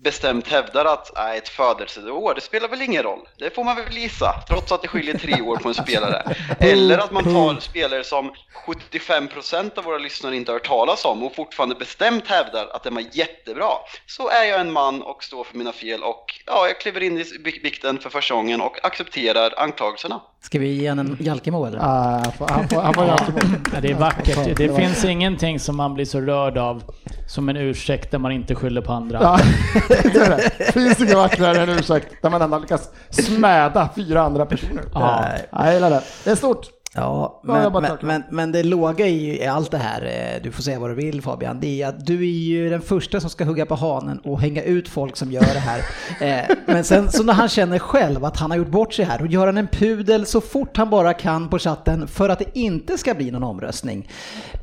bestämt 0.08 0.48
hävdar 0.48 0.86
att 0.86 1.12
nej, 1.16 1.38
ett 1.38 1.50
födelseår, 1.50 2.36
det 2.36 2.42
spelar 2.42 2.68
väl 2.68 2.82
ingen 2.82 3.04
roll. 3.04 3.20
Det 3.38 3.56
får 3.56 3.64
man 3.64 3.76
väl 3.76 3.98
gissa, 3.98 4.44
trots 4.48 4.72
att 4.72 4.82
det 4.82 4.88
skiljer 4.88 5.18
tre 5.18 5.42
år 5.42 5.58
på 5.58 5.68
en 5.70 5.76
spelare. 5.76 6.36
Eller 6.60 6.98
att 6.98 7.12
man 7.12 7.24
tar 7.24 7.60
spelare 7.60 8.04
som 8.04 8.34
75% 8.66 9.78
av 9.78 9.84
våra 9.84 9.98
lyssnare 9.98 10.36
inte 10.36 10.52
har 10.52 10.56
hört 10.60 10.68
talas 10.68 11.06
om 11.06 11.24
och 11.24 11.36
fortfarande 11.36 11.76
bestämt 11.76 12.28
hävdar 12.28 12.68
att 12.68 12.84
den 12.84 12.96
var 12.96 13.04
jättebra. 13.12 13.72
Så 14.06 14.30
är 14.30 14.44
jag 14.44 14.60
en 14.62 14.72
man 14.72 15.02
och 15.02 15.24
står 15.24 15.44
för 15.44 15.58
mina 15.58 15.72
fel 15.72 16.04
och 16.04 16.26
ja, 16.46 16.68
jag 16.68 16.80
kliver 16.80 17.04
in 17.04 17.18
i 17.18 17.40
bikten 17.64 18.00
för 18.00 18.10
första 18.10 18.34
gången 18.34 18.62
och 18.62 18.86
accepterar 18.86 19.54
anklagelserna. 19.58 20.22
Ska 20.42 20.60
vi 20.60 20.74
ge 20.74 20.88
en 20.88 21.18
Jalkemo 21.20 21.66
eller? 21.66 21.80
Ah, 21.80 22.22
han 22.24 22.32
får, 22.32 22.48
han 22.48 22.68
får, 22.68 22.82
han 22.82 22.94
får 22.94 23.06
Jalkemo. 23.06 23.40
Ja, 23.74 23.82
det 23.82 23.92
är 23.92 23.96
vackert. 23.96 24.58
Det 24.58 24.76
finns 24.76 25.06
ingenting 25.06 25.60
som 25.60 25.78
man 25.78 25.94
blir 25.94 26.06
så 26.06 26.22
rörd 26.22 26.58
av 26.58 26.84
som 27.28 27.50
en 27.50 27.58
ursäkt 27.58 28.12
där 28.12 28.18
man 28.20 28.32
inte 28.32 28.56
skyller 28.56 28.82
på 28.82 28.92
andra. 28.94 29.20
Ja, 29.22 29.40
det 29.88 30.16
är 30.16 30.30
det. 30.58 30.72
Finns 30.72 31.00
inget 31.02 31.16
vackrare 31.16 31.64
än 31.64 31.70
en 31.70 31.80
ursäkt 31.80 32.08
där 32.22 32.30
man 32.30 32.42
ändå 32.42 32.60
lyckas 32.60 32.90
smäda 33.10 33.90
fyra 33.96 34.22
andra 34.22 34.46
personer. 34.46 34.84
Ja. 34.94 35.26
Ja, 35.52 35.66
jag 35.66 35.74
gillar 35.74 35.90
det. 35.90 36.04
Det 36.24 36.30
är 36.32 36.36
stort. 36.36 36.68
Ja, 36.98 37.42
men, 37.44 37.72
men, 37.82 37.98
men, 38.02 38.24
men 38.32 38.52
det 38.52 38.64
låga 38.64 39.08
i 39.08 39.46
allt 39.48 39.72
det 39.72 39.78
här, 39.78 40.02
eh, 40.36 40.44
du 40.44 40.52
får 40.52 40.64
säga 40.64 40.80
vad 40.80 40.90
du 40.90 40.94
vill 40.94 41.22
Fabian, 41.22 41.60
det 41.60 41.82
är 41.82 41.88
att 41.88 42.06
du 42.06 42.14
är 42.22 42.32
ju 42.40 42.70
den 42.70 42.82
första 42.82 43.20
som 43.20 43.30
ska 43.30 43.44
hugga 43.44 43.66
på 43.66 43.76
hanen 43.76 44.20
och 44.20 44.42
hänga 44.42 44.64
ut 44.64 44.90
folk 44.90 45.18
som 45.18 45.32
gör 45.32 45.42
det 45.42 45.60
här. 45.60 45.82
Eh, 46.22 46.56
Men 46.66 46.84
sen 46.84 47.12
så 47.12 47.24
när 47.24 47.34
han 47.34 47.50
känner 47.50 47.80
själv 47.80 48.26
att 48.26 48.38
han 48.38 48.52
har 48.52 48.58
gjort 48.58 48.68
bort 48.68 48.94
sig 48.94 49.06
här, 49.06 49.22
och 49.22 49.28
gör 49.28 49.46
han 49.46 49.58
en 49.58 49.68
pudel 49.68 50.26
så 50.26 50.42
fort 50.42 50.78
han 50.78 50.90
bara 50.90 51.14
kan 51.14 51.50
på 51.50 51.60
chatten 51.60 52.08
för 52.08 52.30
att 52.30 52.40
det 52.40 52.58
inte 52.58 52.98
ska 52.98 53.14
bli 53.14 53.32
någon 53.32 53.44
omröstning. 53.44 54.10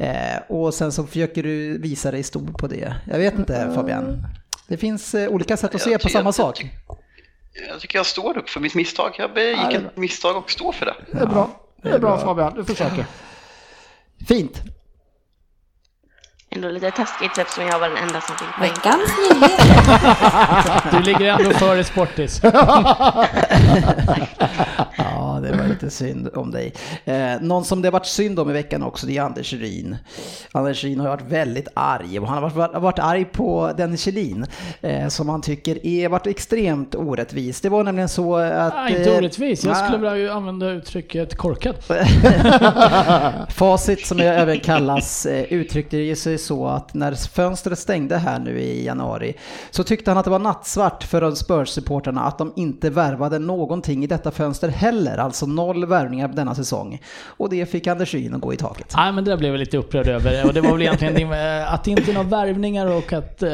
Eh, 0.01 0.09
Och 0.49 0.75
sen 0.75 0.93
så 0.93 1.05
försöker 1.07 1.43
du 1.43 1.79
visa 1.79 2.11
dig 2.11 2.23
stor 2.23 2.47
på 2.59 2.67
det. 2.67 2.95
Jag 3.11 3.19
vet 3.19 3.39
inte 3.39 3.71
Fabian. 3.75 4.23
Det 4.69 4.77
finns 4.77 5.15
olika 5.15 5.57
sätt 5.57 5.75
att 5.75 5.81
se 5.81 5.99
på 5.99 6.09
samma 6.09 6.33
sak. 6.33 6.67
Jag 7.71 7.81
tycker 7.81 7.99
jag 7.99 8.07
står 8.07 8.39
upp 8.39 8.49
för 8.49 8.61
mitt 8.61 8.75
misstag. 8.75 9.15
Jag 9.19 9.35
begick 9.35 9.73
ett 9.75 9.97
misstag 9.97 10.37
och 10.37 10.51
står 10.51 10.73
för 10.73 10.87
det. 10.87 10.95
Det 11.13 11.19
är 11.19 11.27
bra. 11.27 11.51
Det 11.85 11.91
är 11.91 11.99
bra 11.99 12.19
Fabian, 12.19 12.55
du 12.55 12.65
försöker. 12.65 13.07
Fint. 14.29 14.63
Ändå 16.51 16.69
lite 16.69 16.91
taskigt 16.91 17.39
eftersom 17.39 17.67
jag 17.67 17.79
var 17.79 17.89
den 17.89 17.99
enda 17.99 18.21
som 18.21 18.37
fick 18.37 18.49
poäng. 18.59 18.71
Veckans. 18.71 19.11
Du 20.93 21.01
ligger 21.01 21.39
ändå 21.39 21.51
före 21.51 21.85
Sportis. 21.85 22.43
Ja, 25.35 25.41
det 25.41 25.57
var 25.57 25.67
lite 25.69 25.91
synd 25.91 26.29
om 26.35 26.51
dig. 26.51 26.73
Eh, 27.05 27.41
någon 27.41 27.65
som 27.65 27.83
det 27.83 27.89
har 27.89 27.93
varit 27.93 28.07
synd 28.07 28.39
om 28.39 28.51
i 28.51 28.53
veckan 28.53 28.83
också, 28.83 29.07
det 29.07 29.17
är 29.17 29.23
Anders 29.23 29.53
Ryn. 29.53 29.97
Anders 30.53 30.85
Ryn 30.85 31.01
har 31.01 31.09
varit 31.09 31.31
väldigt 31.31 31.69
arg 31.75 32.19
och 32.19 32.29
han 32.29 32.43
har 32.43 32.51
varit, 32.51 32.83
varit 32.83 32.99
arg 32.99 33.25
på 33.25 33.73
Dennis 33.77 34.01
Kjellin 34.01 34.47
eh, 34.81 35.09
som 35.09 35.29
han 35.29 35.43
tycker 35.43 35.87
är 35.87 36.09
varit 36.09 36.27
extremt 36.27 36.95
orättvis. 36.95 37.61
Det 37.61 37.69
var 37.69 37.85
nämligen 37.85 38.09
så 38.09 38.37
att... 38.37 38.75
Ah, 38.75 38.89
inte 38.89 39.13
eh, 39.13 39.19
orättvis, 39.19 39.65
jag 39.65 39.73
nej. 39.73 39.89
skulle 39.89 40.11
vilja 40.11 40.33
använda 40.33 40.71
uttrycket 40.71 41.37
korkad. 41.37 41.77
Facit 43.49 44.07
som 44.07 44.19
det 44.19 44.25
även 44.25 44.61
kallas 44.61 45.27
eh, 45.27 45.53
uttryckte 45.53 45.97
ju 45.97 46.17
sig 46.17 46.39
så 46.39 46.67
att 46.67 46.95
när 46.95 47.15
fönstret 47.15 47.79
stängde 47.79 48.17
här 48.17 48.39
nu 48.39 48.61
i 48.61 48.85
januari 48.85 49.37
så 49.71 49.85
tyckte 49.85 50.11
han 50.11 50.19
att 50.19 50.25
det 50.25 50.31
var 50.31 50.39
nattsvart 50.39 51.05
för 51.05 51.31
Spurs-supportrarna 51.31 52.21
att 52.21 52.39
de 52.39 52.53
inte 52.57 52.91
värvade 52.91 53.39
någonting 53.39 54.05
i 54.05 54.07
detta 54.07 54.31
fönster 54.31 54.69
heller, 54.69 55.19
alltså 55.25 55.47
noll 55.47 55.87
värvningar 55.87 56.29
denna 56.29 56.55
säsong. 56.55 57.01
Och 57.27 57.51
det 57.51 57.67
fick 57.71 57.87
Anders 57.87 58.15
Ryn 58.15 58.35
att 58.35 58.41
gå 58.41 58.53
i 58.55 58.57
taket. 58.57 58.93
Nej 58.97 59.13
men 59.13 59.25
det 59.25 59.31
där 59.31 59.39
blev 59.39 59.53
jag 59.53 59.59
lite 59.59 59.77
upprörd 59.79 60.09
över. 60.09 60.47
Och 60.47 60.55
det 60.55 60.61
var 60.61 60.73
väl 60.73 60.83
egentligen 60.83 61.15
din- 61.15 61.33
eh, 61.33 61.73
att 61.75 61.85
det 61.85 61.91
inte 61.91 62.11
är 62.11 62.15
några 62.15 62.29
värvningar 62.29 62.87
och 62.87 63.13
att 63.13 63.43
eh, 63.43 63.51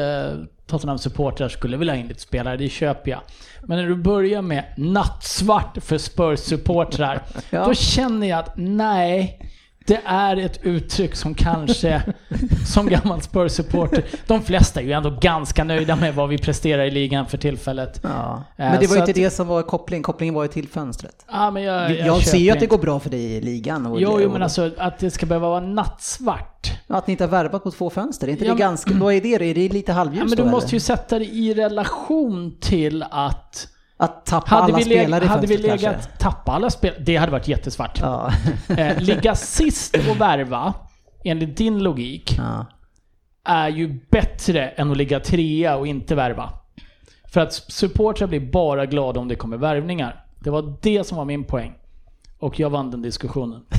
Tottenhams 0.67 1.01
supportrar 1.01 1.49
skulle 1.49 1.77
vilja 1.77 1.93
ha 1.93 1.99
in 1.99 2.07
lite 2.07 2.21
spelare, 2.21 2.57
det 2.57 2.69
köper 2.69 3.11
jag. 3.11 3.19
Men 3.61 3.77
när 3.77 3.87
du 3.87 3.95
börjar 3.95 4.41
med 4.41 4.63
nattsvart 4.77 5.77
för 5.81 5.97
Spurs-supportrar, 5.97 7.21
Ja. 7.49 7.65
då 7.65 7.73
känner 7.73 8.27
jag 8.27 8.39
att 8.39 8.53
nej, 8.57 9.39
det 9.91 10.01
är 10.05 10.37
ett 10.37 10.59
uttryck 10.63 11.15
som 11.15 11.33
kanske, 11.35 12.01
som 12.65 12.87
gammal 12.87 13.21
Spurs-supporter, 13.21 14.03
de 14.27 14.41
flesta 14.41 14.79
är 14.81 14.85
ju 14.85 14.91
ändå 14.91 15.17
ganska 15.21 15.63
nöjda 15.63 15.95
med 15.95 16.15
vad 16.15 16.29
vi 16.29 16.37
presterar 16.37 16.83
i 16.83 16.91
ligan 16.91 17.25
för 17.25 17.37
tillfället. 17.37 17.99
Ja. 18.03 18.43
Eh, 18.57 18.65
Men 18.71 18.79
det 18.79 18.87
var 18.87 18.95
ju 18.95 18.99
inte 18.99 19.11
att- 19.11 19.15
det 19.15 19.29
som 19.29 19.47
var 19.47 19.61
kopplingen, 19.63 20.03
kopplingen 20.03 20.33
var 20.35 20.43
ju 20.43 20.47
till 20.49 20.67
fönstret. 20.67 21.25
Ja, 21.31 21.51
men 21.51 21.63
jag, 21.63 21.91
Jag, 21.91 22.07
jag, 22.07 22.21
ser 22.21 22.37
ju 22.37 22.51
att 22.51 22.59
det 22.59 22.65
går 22.65 22.77
bra 22.77 22.99
för 22.99 23.09
dig 23.09 23.23
i 23.23 23.41
ligan. 23.41 23.85
Och 23.85 24.01
Jo, 24.01 24.19
jo, 24.21 24.31
men 24.31 24.43
alltså 24.43 24.71
att 24.77 24.99
det 24.99 25.11
ska 25.11 25.25
behöva 25.25 25.49
vara 25.49 25.59
nattsvart. 25.59 26.71
Att 26.87 27.07
ni 27.07 27.11
inte 27.11 27.23
har 27.23 27.29
värvat 27.31 27.63
på 27.63 27.71
två 27.71 27.89
fönster, 27.89 28.27
är 28.27 28.31
inte 28.31 28.45
Ja, 28.45 28.53
det 28.53 28.59
ganska... 28.59 28.93
Vad 28.93 29.13
är 29.13 29.21
det 29.21 29.37
då? 29.37 29.43
Är 29.43 29.53
det 29.55 29.69
lite 29.69 29.91
halvljus 29.93 30.19
Ja, 30.23 30.25
men 30.29 30.37
då, 30.37 30.43
du 30.43 30.49
måste 30.49 30.67
eller? 30.67 30.73
ju 30.73 30.79
sätta 30.79 31.19
det 31.19 31.25
i 31.25 31.53
relation 31.53 32.57
till 32.61 33.03
att 33.11 33.67
Att 34.01 34.25
tappa 34.25 34.55
hade 34.55 34.63
alla 34.63 34.77
vi, 34.77 34.83
spelare 34.83 35.23
i 35.23 35.27
hade 35.27 35.47
vi 35.47 35.57
legat, 35.57 35.81
kanske? 35.81 36.11
tappa 36.17 36.51
alla 36.51 36.69
spelare, 36.69 36.99
det 37.01 37.15
hade 37.15 37.31
varit 37.31 37.47
jättesvart. 37.47 37.99
Ja. 38.01 38.31
Eh, 38.77 38.99
ligga 38.99 39.35
sist 39.35 39.97
och 40.09 40.21
värva, 40.21 40.73
enligt 41.23 41.57
din 41.57 41.83
logik, 41.83 42.35
ja. 42.37 42.65
är 43.45 43.69
ju 43.69 43.99
bättre 44.11 44.67
än 44.69 44.91
att 44.91 44.97
ligga 44.97 45.19
trea 45.19 45.75
och 45.75 45.87
inte 45.87 46.15
värva. 46.15 46.49
För 47.33 47.41
att 47.41 47.53
supportrar 47.53 48.27
blir 48.27 48.51
bara 48.51 48.85
glada 48.85 49.19
om 49.19 49.27
det 49.27 49.35
kommer 49.35 49.57
värvningar. 49.57 50.25
Det 50.39 50.49
var 50.49 50.75
det 50.81 51.03
som 51.07 51.17
var 51.17 51.25
min 51.25 51.43
poäng. 51.43 51.73
Och 52.39 52.59
jag 52.59 52.69
vann 52.69 52.91
den 52.91 53.01
diskussionen. 53.01 53.61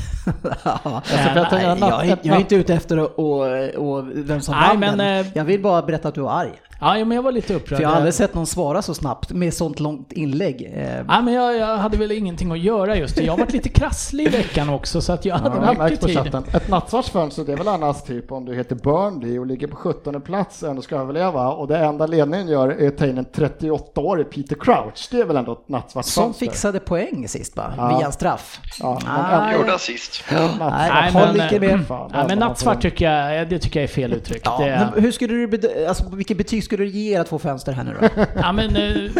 Ja, 0.65 1.01
jag 1.35 1.49
tänker 1.49 1.75
nej, 1.75 2.09
jag, 2.09 2.19
jag 2.23 2.35
är 2.35 2.39
inte 2.39 2.55
ute 2.55 2.73
efter 2.73 2.97
att, 2.97 3.15
och, 3.15 3.41
och 3.87 4.07
vem 4.13 4.41
som 4.41 4.55
Nej, 4.55 4.69
vann 4.69 4.79
men, 4.79 4.97
den. 4.97 5.25
eh, 5.25 5.31
Jag 5.35 5.45
vill 5.45 5.61
bara 5.61 5.81
berätta 5.81 6.07
att 6.07 6.15
du 6.15 6.21
var 6.21 6.31
arg. 6.31 6.51
Ja, 6.83 6.97
ja, 6.97 7.05
men 7.05 7.15
jag 7.15 7.23
var 7.23 7.31
lite 7.31 7.53
upprörd. 7.55 7.77
För 7.77 7.83
jag 7.83 7.89
har 7.89 7.95
aldrig 7.95 8.13
sett 8.13 8.33
någon 8.33 8.47
svara 8.47 8.81
så 8.81 8.93
snabbt 8.93 9.31
med 9.31 9.53
sånt 9.53 9.79
långt 9.79 10.11
inlägg. 10.11 10.71
Eh, 10.75 10.97
Ja, 11.07 11.21
men 11.21 11.33
jag, 11.33 11.55
jag 11.57 11.77
hade 11.77 11.97
väl 11.97 12.11
ingenting 12.11 12.51
att 12.51 12.59
göra 12.59 12.95
just 12.95 13.15
det. 13.15 13.23
Jag 13.23 13.33
har 13.33 13.37
varit 13.39 13.53
lite 13.53 13.69
krasslig 13.69 14.25
i 14.27 14.29
veckan 14.29 14.69
också 14.69 15.01
så 15.01 15.13
att 15.13 15.25
jag 15.25 15.35
hade 15.35 15.55
Ja, 15.55 15.61
jag 15.61 15.69
mycket 15.69 15.77
märkt 15.79 16.01
på 16.01 16.07
tid. 16.07 16.17
chatten. 16.17 16.43
Ett 16.53 16.67
nattsvartsfönster, 16.67 17.43
det 17.43 17.53
är 17.53 17.57
väl 17.57 17.67
annars 17.67 18.01
typ 18.01 18.31
om 18.31 18.45
du 18.45 18.55
heter 18.55 18.75
Burnley 18.75 19.39
och 19.39 19.45
ligger 19.45 19.67
på 19.67 19.75
17 19.75 20.21
plats 20.21 20.63
och 20.63 20.69
ändå 20.69 20.81
ska 20.81 20.95
överleva 20.95 21.49
och 21.51 21.67
det 21.67 21.77
enda 21.77 22.05
ledningen 22.07 22.47
gör 22.47 22.67
är 22.69 22.87
att 22.87 22.97
ta 22.97 23.05
in 23.05 23.17
en 23.17 23.25
38-årig 23.25 24.29
Peter 24.31 24.55
Crouch. 24.55 25.07
Det 25.11 25.19
är 25.19 25.25
väl 25.25 25.37
ändå 25.37 25.51
ett 25.53 25.69
nattsvart 25.69 26.05
som 26.05 26.23
fönster? 26.23 26.45
fixade 26.45 26.79
poäng 26.79 27.27
sist 27.27 27.57
va? 27.57 27.73
Ja. 27.77 27.97
Via 27.97 28.05
en 28.05 28.11
straff. 28.13 28.59
Ja, 28.79 28.99
men 29.05 29.39
Nej. 29.41 29.55
Gjorde 29.57 29.73
assist. 29.75 30.23
nattsvart. 30.31 31.35
Nej, 31.35 31.59
men- 31.59 31.85
Ja, 31.89 32.25
men 32.27 32.39
nattsvart 32.39 32.81
tycker 32.81 33.11
jag, 33.11 33.49
det 33.49 33.59
tycker 33.59 33.79
jag 33.79 33.83
är 33.89 33.93
fel 33.93 34.13
uttryck. 34.13 34.41
Ja, 34.45 34.57
det, 34.59 34.89
men 34.93 35.03
hur 35.03 35.11
skulle 35.11 35.33
du, 35.33 35.85
alltså, 35.87 36.03
vilket 36.15 36.37
betyg 36.37 36.63
skulle 36.73 36.89
du 36.89 36.91
ge 36.91 37.13
era 37.15 37.23
två 37.23 37.39
fönster 37.39 37.71
här 37.71 37.83
nu 37.83 37.97
då? 38.01 38.09
ja, 38.35 38.51
men 38.51 38.75
eh, 38.75 39.11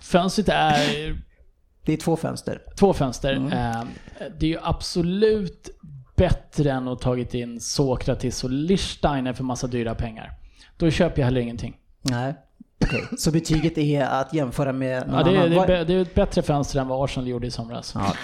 fönstret 0.00 0.48
är 0.48 1.16
Det 1.84 1.92
är 1.92 1.96
två 1.96 2.16
fönster. 2.16 2.62
två 2.78 2.92
fönster. 2.92 3.32
Mm. 3.32 3.52
Eh, 3.52 3.82
det 4.38 4.46
är 4.46 4.50
ju 4.50 4.58
absolut 4.62 5.70
bättre 6.16 6.70
än 6.70 6.88
att 6.88 7.00
tagit 7.00 7.34
in 7.34 7.60
Sokratis 7.60 8.44
och 8.44 8.50
Lichsteiner 8.50 9.32
för 9.32 9.44
massa 9.44 9.66
dyra 9.66 9.94
pengar. 9.94 10.32
Då 10.76 10.90
köper 10.90 11.20
jag 11.20 11.24
heller 11.24 11.40
ingenting. 11.40 11.76
Nej. 12.02 12.34
Okej, 12.84 13.04
så 13.18 13.30
betyget 13.30 13.78
är 13.78 14.04
att 14.04 14.34
jämföra 14.34 14.72
med 14.72 15.06
någon 15.06 15.16
Ja, 15.18 15.24
det, 15.24 15.30
är, 15.30 15.46
annan? 15.46 15.66
det, 15.66 15.76
är, 15.76 15.84
det 15.84 15.94
är 15.94 16.02
ett 16.02 16.14
bättre 16.14 16.42
fönster 16.42 16.80
än 16.80 16.88
vad 16.88 17.04
Arsenal 17.04 17.28
gjorde 17.28 17.46
i 17.46 17.50
somras. 17.50 17.92
Ja. 17.94 18.14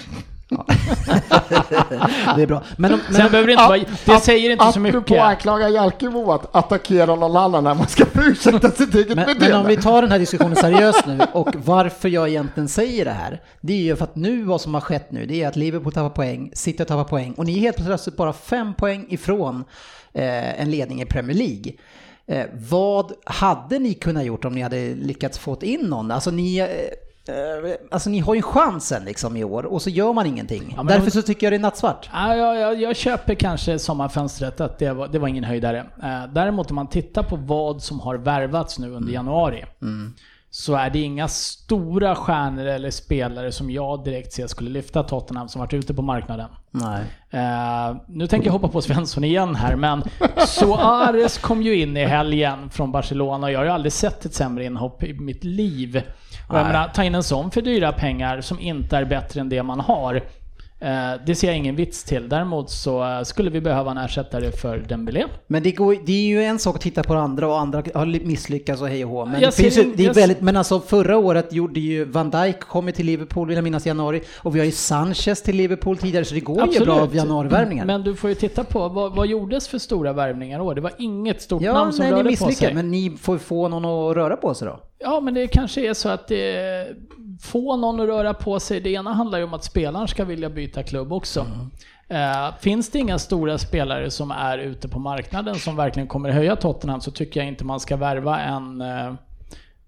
Ja. 0.48 0.64
det 2.36 2.42
är 2.42 2.46
bra. 2.46 2.62
Men, 2.76 2.92
om, 2.92 3.00
men 3.06 3.14
Sen 3.14 3.30
behöver 3.30 3.46
det 3.46 3.52
inte 3.52 3.64
vara, 3.64 3.78
det 4.18 4.20
säger 4.24 4.50
inte 4.50 4.64
så 4.64 4.68
Apropå 4.70 4.98
mycket. 4.98 5.22
anklaga 5.22 5.68
Jalkemo 5.68 6.32
att 6.32 6.56
attackera 6.56 7.14
någon 7.14 7.36
annan 7.36 7.64
när 7.64 7.74
man 7.74 7.88
ska 7.88 8.04
ursäkta 8.14 8.70
sitt 8.70 8.94
eget 8.94 9.08
Men, 9.08 9.16
beteende. 9.16 9.48
men 9.48 9.60
om 9.60 9.66
vi 9.66 9.76
tar 9.76 10.02
den 10.02 10.10
här 10.10 10.18
diskussionen 10.18 10.56
seriöst 10.56 11.06
nu 11.06 11.18
och 11.32 11.48
varför 11.64 12.08
jag 12.08 12.28
egentligen 12.28 12.68
säger 12.68 13.04
det 13.04 13.10
här. 13.10 13.40
Det 13.60 13.72
är 13.72 13.78
ju 13.78 13.96
för 13.96 14.04
att 14.04 14.16
nu 14.16 14.42
vad 14.42 14.60
som 14.60 14.74
har 14.74 14.80
skett 14.80 15.10
nu 15.10 15.26
det 15.26 15.42
är 15.42 15.48
att 15.48 15.56
Liverpool 15.56 15.92
tappar 15.92 16.10
poäng, 16.10 16.50
City 16.54 16.84
tappar 16.84 17.04
poäng 17.04 17.32
och 17.32 17.46
ni 17.46 17.56
är 17.56 17.60
helt 17.60 17.76
plötsligt 17.76 18.16
bara 18.16 18.32
fem 18.32 18.74
poäng 18.74 19.06
ifrån 19.08 19.64
eh, 20.12 20.60
en 20.60 20.70
ledning 20.70 21.02
i 21.02 21.06
Premier 21.06 21.36
League. 21.36 21.72
Eh, 22.26 22.46
vad 22.70 23.12
hade 23.24 23.78
ni 23.78 23.94
kunnat 23.94 24.24
gjort 24.24 24.44
om 24.44 24.54
ni 24.54 24.60
hade 24.62 24.94
lyckats 24.94 25.38
få 25.38 25.58
in 25.62 25.80
någon? 25.80 26.10
Alltså 26.10 26.30
ni, 26.30 26.58
eh, 26.58 26.66
alltså 27.90 28.10
ni 28.10 28.18
har 28.18 28.34
ju 28.34 28.42
chansen 28.42 29.04
liksom 29.04 29.36
i 29.36 29.44
år 29.44 29.62
och 29.66 29.82
så 29.82 29.90
gör 29.90 30.12
man 30.12 30.26
ingenting. 30.26 30.74
men 30.76 30.86
Därför 30.86 31.10
så 31.10 31.22
tycker 31.22 31.46
jag 31.46 31.52
det 31.52 31.56
är 31.56 31.60
nattsvart. 31.60 32.10
Ja, 32.12 32.36
jag, 32.36 32.56
jag, 32.56 32.80
jag 32.80 32.96
köper 32.96 33.34
kanske 33.34 33.78
sommarfönstret 33.78 34.60
att 34.60 34.78
det 34.78 34.92
var, 34.92 35.08
det 35.08 35.18
var 35.18 35.28
ingen 35.28 35.44
höjdare. 35.44 35.78
Eh, 36.02 36.32
däremot 36.32 36.70
om 36.70 36.74
man 36.74 36.86
tittar 36.88 37.22
på 37.22 37.36
vad 37.36 37.82
som 37.82 38.00
har 38.00 38.14
värvats 38.16 38.78
nu 38.78 38.90
under 38.90 39.12
januari. 39.12 39.64
Så 40.50 40.74
är 40.74 40.90
det 40.90 40.98
inga 40.98 41.28
stora 41.28 42.14
stjärnor 42.14 42.64
eller 42.66 42.90
spelare 42.90 43.52
som 43.52 43.70
jag 43.70 44.04
direkt 44.04 44.32
ser 44.32 44.46
skulle 44.46 44.70
lyfta 44.70 45.02
Tottenham 45.02 45.48
som 45.48 45.60
varit 45.60 45.74
ute 45.74 45.94
på 45.94 46.02
marknaden. 46.02 46.48
Nej. 46.70 47.02
Eh, 47.30 47.96
nu 48.08 48.26
tänker 48.26 48.46
jag 48.46 48.52
hoppa 48.52 48.68
på 48.68 48.82
Svensson 48.82 49.24
igen 49.24 49.54
här, 49.54 49.76
men 49.76 50.02
Suarez 50.46 51.38
kom 51.38 51.62
ju 51.62 51.80
in 51.80 51.96
i 51.96 52.04
helgen 52.04 52.70
från 52.70 52.92
Barcelona 52.92 53.46
och 53.46 53.52
jag 53.52 53.58
har 53.58 53.64
ju 53.64 53.70
aldrig 53.70 53.92
sett 53.92 54.24
ett 54.24 54.34
sämre 54.34 54.64
inhopp 54.64 55.02
i 55.02 55.12
mitt 55.12 55.44
liv. 55.44 56.02
Och 56.46 56.58
jag 56.58 56.66
menar, 56.66 56.88
ta 56.88 57.04
in 57.04 57.14
en 57.14 57.22
sån 57.22 57.50
för 57.50 57.62
dyra 57.62 57.92
pengar 57.92 58.40
som 58.40 58.60
inte 58.60 58.96
är 58.96 59.04
bättre 59.04 59.40
än 59.40 59.48
det 59.48 59.62
man 59.62 59.80
har. 59.80 60.22
Eh, 60.84 61.20
det 61.26 61.34
ser 61.34 61.46
jag 61.46 61.56
ingen 61.56 61.76
vits 61.76 62.04
till. 62.04 62.28
Däremot 62.28 62.70
så 62.70 63.04
eh, 63.04 63.22
skulle 63.22 63.50
vi 63.50 63.60
behöva 63.60 63.90
en 63.90 63.98
ersättare 63.98 64.52
för 64.52 64.78
Dembélé. 64.78 65.24
Men 65.46 65.62
det, 65.62 65.72
går, 65.72 65.96
det 66.06 66.12
är 66.12 66.26
ju 66.26 66.44
en 66.44 66.58
sak 66.58 66.76
att 66.76 66.80
titta 66.82 67.02
på 67.02 67.14
det 67.14 67.20
andra 67.20 67.48
och 67.48 67.60
andra 67.60 67.82
har 67.94 68.06
misslyckats 68.06 68.82
och 68.82 68.88
hej 68.88 69.04
och 69.04 69.10
hå. 69.10 69.26
Men, 69.26 69.40
Jag 69.40 69.50
det 69.50 69.56
finns 69.56 69.78
ju, 69.78 69.92
det 69.96 70.06
är 70.06 70.14
väldigt, 70.14 70.40
men 70.40 70.56
alltså 70.56 70.80
förra 70.80 71.16
året 71.18 71.52
gjorde 71.52 71.80
ju 71.80 72.04
Van 72.04 72.30
Dijk 72.30 72.60
kommit 72.60 72.94
till 72.94 73.06
Liverpool, 73.06 73.48
vill 73.48 73.56
jag 73.56 73.64
minnas, 73.64 73.86
i 73.86 73.88
januari. 73.88 74.22
Och 74.38 74.54
vi 74.54 74.58
har 74.58 74.66
ju 74.66 74.72
Sanchez 74.72 75.42
till 75.42 75.56
Liverpool 75.56 75.96
tidigare, 75.96 76.24
så 76.24 76.34
det 76.34 76.40
går 76.40 76.74
ju 76.74 76.80
bra 76.80 77.00
av 77.00 77.16
januarivärvningar. 77.16 77.84
Men 77.84 78.02
du 78.02 78.14
får 78.14 78.30
ju 78.30 78.34
titta 78.34 78.64
på 78.64 78.88
vad, 78.88 79.14
vad 79.14 79.26
gjordes 79.26 79.68
för 79.68 79.78
stora 79.78 80.12
värvningar 80.12 80.60
år? 80.60 80.74
Det 80.74 80.80
var 80.80 80.92
inget 80.98 81.42
stort 81.42 81.62
ja, 81.62 81.72
namn 81.72 81.92
som 81.92 82.04
nej, 82.04 82.12
rörde 82.12 82.36
på 82.36 82.50
sig. 82.52 82.74
men 82.74 82.90
ni 82.90 83.16
får 83.20 83.38
få 83.38 83.68
någon 83.68 83.84
att 83.84 84.16
röra 84.16 84.36
på 84.36 84.54
sig 84.54 84.68
då. 84.68 84.80
Ja, 84.98 85.20
men 85.20 85.34
det 85.34 85.46
kanske 85.46 85.88
är 85.88 85.94
så 85.94 86.08
att 86.08 86.28
det 86.28 86.86
få 87.40 87.76
någon 87.76 88.00
att 88.00 88.06
röra 88.06 88.34
på 88.34 88.60
sig. 88.60 88.80
Det 88.80 88.90
ena 88.90 89.12
handlar 89.12 89.38
ju 89.38 89.44
om 89.44 89.54
att 89.54 89.64
spelaren 89.64 90.08
ska 90.08 90.24
vilja 90.24 90.50
byta 90.50 90.82
klubb 90.82 91.12
också. 91.12 91.46
Eh, 92.08 92.54
finns 92.60 92.90
det 92.90 92.98
inga 92.98 93.18
stora 93.18 93.58
spelare 93.58 94.10
som 94.10 94.30
är 94.30 94.58
ute 94.58 94.88
på 94.88 94.98
marknaden 94.98 95.54
som 95.54 95.76
verkligen 95.76 96.08
kommer 96.08 96.30
höja 96.30 96.56
Tottenham 96.56 97.00
så 97.00 97.10
tycker 97.10 97.40
jag 97.40 97.48
inte 97.48 97.64
man 97.64 97.80
ska 97.80 97.96
värva 97.96 98.40
en 98.40 98.80
eh, 98.80 99.14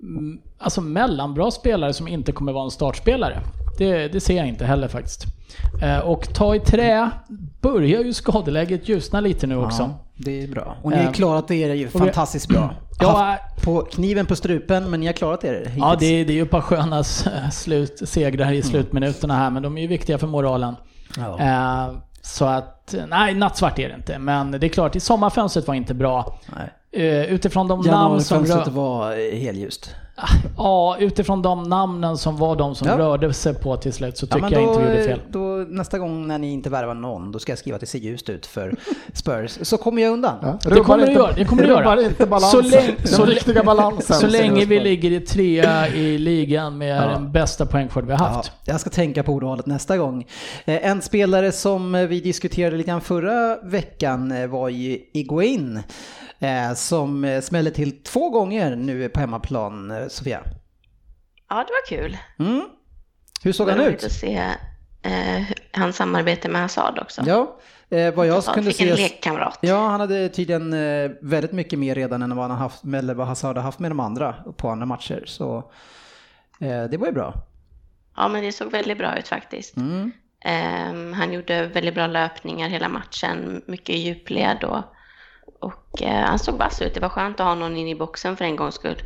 mm, 0.01 0.41
alltså 0.59 0.81
mellanbra 0.81 1.51
spelare 1.51 1.93
som 1.93 2.09
inte 2.09 2.33
kommer 2.33 2.53
vara 2.53 2.65
en 2.65 2.71
startspelare. 2.71 3.39
Det, 3.79 4.09
det 4.09 4.21
ser 4.21 4.37
jag 4.37 4.49
inte 4.49 4.65
heller 4.65 4.89
faktiskt. 4.89 5.36
Eh, 5.83 5.99
och 5.99 6.35
ta 6.35 6.55
i 6.55 6.61
trä 6.61 7.11
börjar 7.61 8.03
ju 8.03 8.13
skadeläget 8.13 8.89
ljusna 8.89 9.21
lite 9.21 9.47
nu 9.47 9.57
också. 9.57 9.83
Ja, 9.83 9.99
det 10.17 10.43
är 10.43 10.49
bra. 10.49 10.77
Och 10.83 10.91
ni 10.91 10.97
har 10.97 11.05
Eh, 11.05 11.13
klarat 11.13 11.51
er 11.51 11.75
ju 11.75 11.89
fantastiskt 11.89 12.49
bra. 12.49 12.75
Ja, 13.01 13.37
på 13.65 13.81
kniven 13.81 14.27
på 14.27 14.37
strupen, 14.37 14.91
men 14.91 15.01
ni 15.01 15.07
har 15.07 15.13
klarat 15.13 15.45
er 15.45 15.55
hittills. 15.55 15.77
Ja, 15.77 15.97
det 15.99 16.07
är, 16.07 16.25
det 16.25 16.33
är 16.33 16.35
ju 16.35 16.43
ett 16.43 16.51
par 16.51 16.61
sköna 16.61 17.05
slut, 17.53 18.03
segrar 18.05 18.53
i 18.53 18.63
slutminuterna 18.63 19.35
här, 19.37 19.51
men 19.51 19.63
de 19.63 19.79
är 19.79 19.83
ju 19.83 19.89
viktiga 19.89 20.19
för 20.19 20.27
moralen. 20.27 20.77
Ja. 21.17 21.41
Eh, 21.41 21.97
så 22.23 22.45
att, 22.45 22.95
nej, 23.09 23.35
nattsvart 23.35 23.79
är 23.79 23.89
det 23.89 23.95
inte. 23.95 24.19
Men 24.19 24.51
det 24.51 24.67
är 24.67 24.69
klart, 24.69 24.97
i 24.97 25.01
sommarfönstret 25.01 25.67
var 25.67 25.75
inte 25.75 25.95
bra. 25.95 26.39
Nej. 26.57 27.27
Utifrån 27.29 27.69
de 27.69 27.81
namn 27.81 28.21
som 28.21 28.37
Januarifönstret 28.37 28.75
var 28.75 29.33
helljust. 29.39 29.95
Ja, 30.57 30.97
utifrån 31.01 31.43
de 31.43 31.63
namnen 31.63 32.19
som 32.19 32.37
var 32.37 32.57
de 32.57 32.75
som 32.75 32.89
Ja. 32.89 32.99
rörde 32.99 33.33
sig 33.33 33.55
på 33.55 33.77
till 33.77 33.93
slut 33.93 34.19
så 34.19 34.27
Ja, 34.31 34.35
tycker 34.37 34.51
men 34.51 34.53
jag 34.53 34.63
då, 34.65 34.69
inte 34.73 34.83
vi 34.83 34.91
gjorde 34.99 35.09
fel. 35.09 35.21
Då, 35.31 35.41
nästa 35.69 35.99
gång 35.99 36.27
när 36.27 36.39
ni 36.39 36.53
inte 36.53 36.71
värvar 36.71 36.95
någon, 36.95 37.33
då 37.33 37.39
ska 37.39 37.53
jag 37.53 37.59
skriva 37.59 37.75
att 37.75 37.81
det 37.81 37.87
ser 37.87 37.99
ljust 37.99 38.29
ut 38.29 38.47
för 38.47 38.75
Spurs. 39.13 39.59
Så 39.63 39.77
kommer 39.77 40.03
jag 40.03 40.13
undan. 40.13 40.35
Ja, 40.43 40.59
Det 40.71 40.81
kommer 40.81 41.07
du 41.07 41.13
göra, 41.13 41.33
det 41.33 41.45
kommer 41.45 41.63
du 41.63 41.69
göra. 41.73 42.03
inte 42.03 42.27
balansen. 42.27 42.63
Så 42.63 42.69
länge- 42.77 42.95
så 43.05 43.25
riktiga 43.25 43.65
balansen. 43.65 44.17
Så 44.17 44.27
länge 44.27 44.65
vi 44.65 44.81
ligger 44.81 45.11
i 45.11 45.21
trea 45.21 45.89
i 45.89 46.19
ligan 46.19 46.79
med 46.79 46.97
Ja. 46.97 47.07
den 47.09 47.33
bästa 47.33 47.67
poängskörd 47.67 48.05
vi 48.05 48.13
har 48.13 48.19
haft. 48.27 48.53
Ja, 48.65 48.73
jag 48.73 48.81
ska 48.81 48.91
tänka 48.91 49.23
på 49.23 49.33
ordvalet 49.33 49.67
nästa 49.67 49.97
gång. 49.99 50.27
Eh, 50.65 50.87
En 50.91 51.03
spelare 51.03 51.53
som 51.53 51.95
eh, 51.95 52.07
vi 52.07 52.21
diskuterade 52.21 52.77
lite 52.77 52.89
grann 52.91 53.01
förra 53.01 53.57
veckan 53.63 54.33
eh, 54.33 54.47
var 54.47 54.69
ju 54.69 54.99
Iguain. 55.13 55.81
Som 56.77 57.41
smällde 57.43 57.71
till 57.71 58.03
två 58.03 58.31
gånger 58.31 58.77
nu 58.77 59.09
på 59.09 59.21
hemmaplan, 59.21 59.93
Sofia. 60.09 60.43
Ja, 61.49 61.57
det 61.57 61.73
var 61.73 61.99
kul. 61.99 62.19
Mm. 62.39 62.63
Hur 63.43 63.53
såg 63.53 63.69
han 63.69 63.81
ut? 63.81 64.05
att 64.05 64.13
se 64.13 64.55
eh, 65.03 65.43
hans 65.73 65.97
samarbete 65.97 66.49
med 66.49 66.61
Hazard 66.61 66.99
också. 66.99 67.23
Ja, 67.27 67.57
eh, 67.91 68.15
vad 68.15 68.27
jag 68.27 68.35
Hazard 68.35 68.55
kunde 68.55 68.71
fick 68.71 68.81
en 68.81 68.97
se... 68.97 69.03
lekkamrat. 69.03 69.59
Ja, 69.61 69.89
han 69.89 70.01
hade 70.01 70.29
tydligen 70.29 70.73
eh, 70.73 71.11
väldigt 71.21 71.53
mycket 71.53 71.79
mer 71.79 71.95
redan 71.95 72.23
än 72.23 72.37
vad 72.37 72.51
han 72.51 72.59
haft, 72.59 72.85
eller 72.85 73.15
vad 73.15 73.27
Hazard 73.27 73.57
har 73.57 73.63
haft 73.63 73.79
med 73.79 73.91
de 73.91 74.01
andra 74.01 74.33
på 74.57 74.69
andra 74.69 74.87
matcher. 74.87 75.23
Så 75.27 75.71
eh, 76.61 76.85
det 76.85 76.97
var 76.97 77.07
ju 77.07 77.13
bra. 77.13 77.35
Ja, 78.17 78.29
men 78.29 78.43
det 78.43 78.53
såg 78.53 78.71
väldigt 78.71 78.99
bra 78.99 79.19
ut 79.19 79.29
faktiskt. 79.29 79.77
Mm. 79.77 80.13
Ehm, 80.45 81.13
han 81.13 81.33
gjorde 81.33 81.67
väldigt 81.67 81.95
bra 81.95 82.07
löpningar 82.07 82.69
hela 82.69 82.89
matchen, 82.89 83.63
mycket 83.67 83.95
i 83.95 83.99
djupled 83.99 84.65
och, 84.65 84.83
och 85.61 86.03
eh, 86.03 86.25
han 86.25 86.39
såg 86.39 86.55
vass 86.59 86.83
ut. 86.83 86.95
Det 86.95 87.01
var 87.01 87.09
skönt 87.09 87.41
att 87.41 87.47
ha 87.47 87.55
någon 87.55 87.77
in 87.77 87.89
i 87.89 87.95
boxen 87.95 88.37
för 88.37 88.45
en 88.45 88.57
gångs 88.57 88.75
skull. 88.75 89.03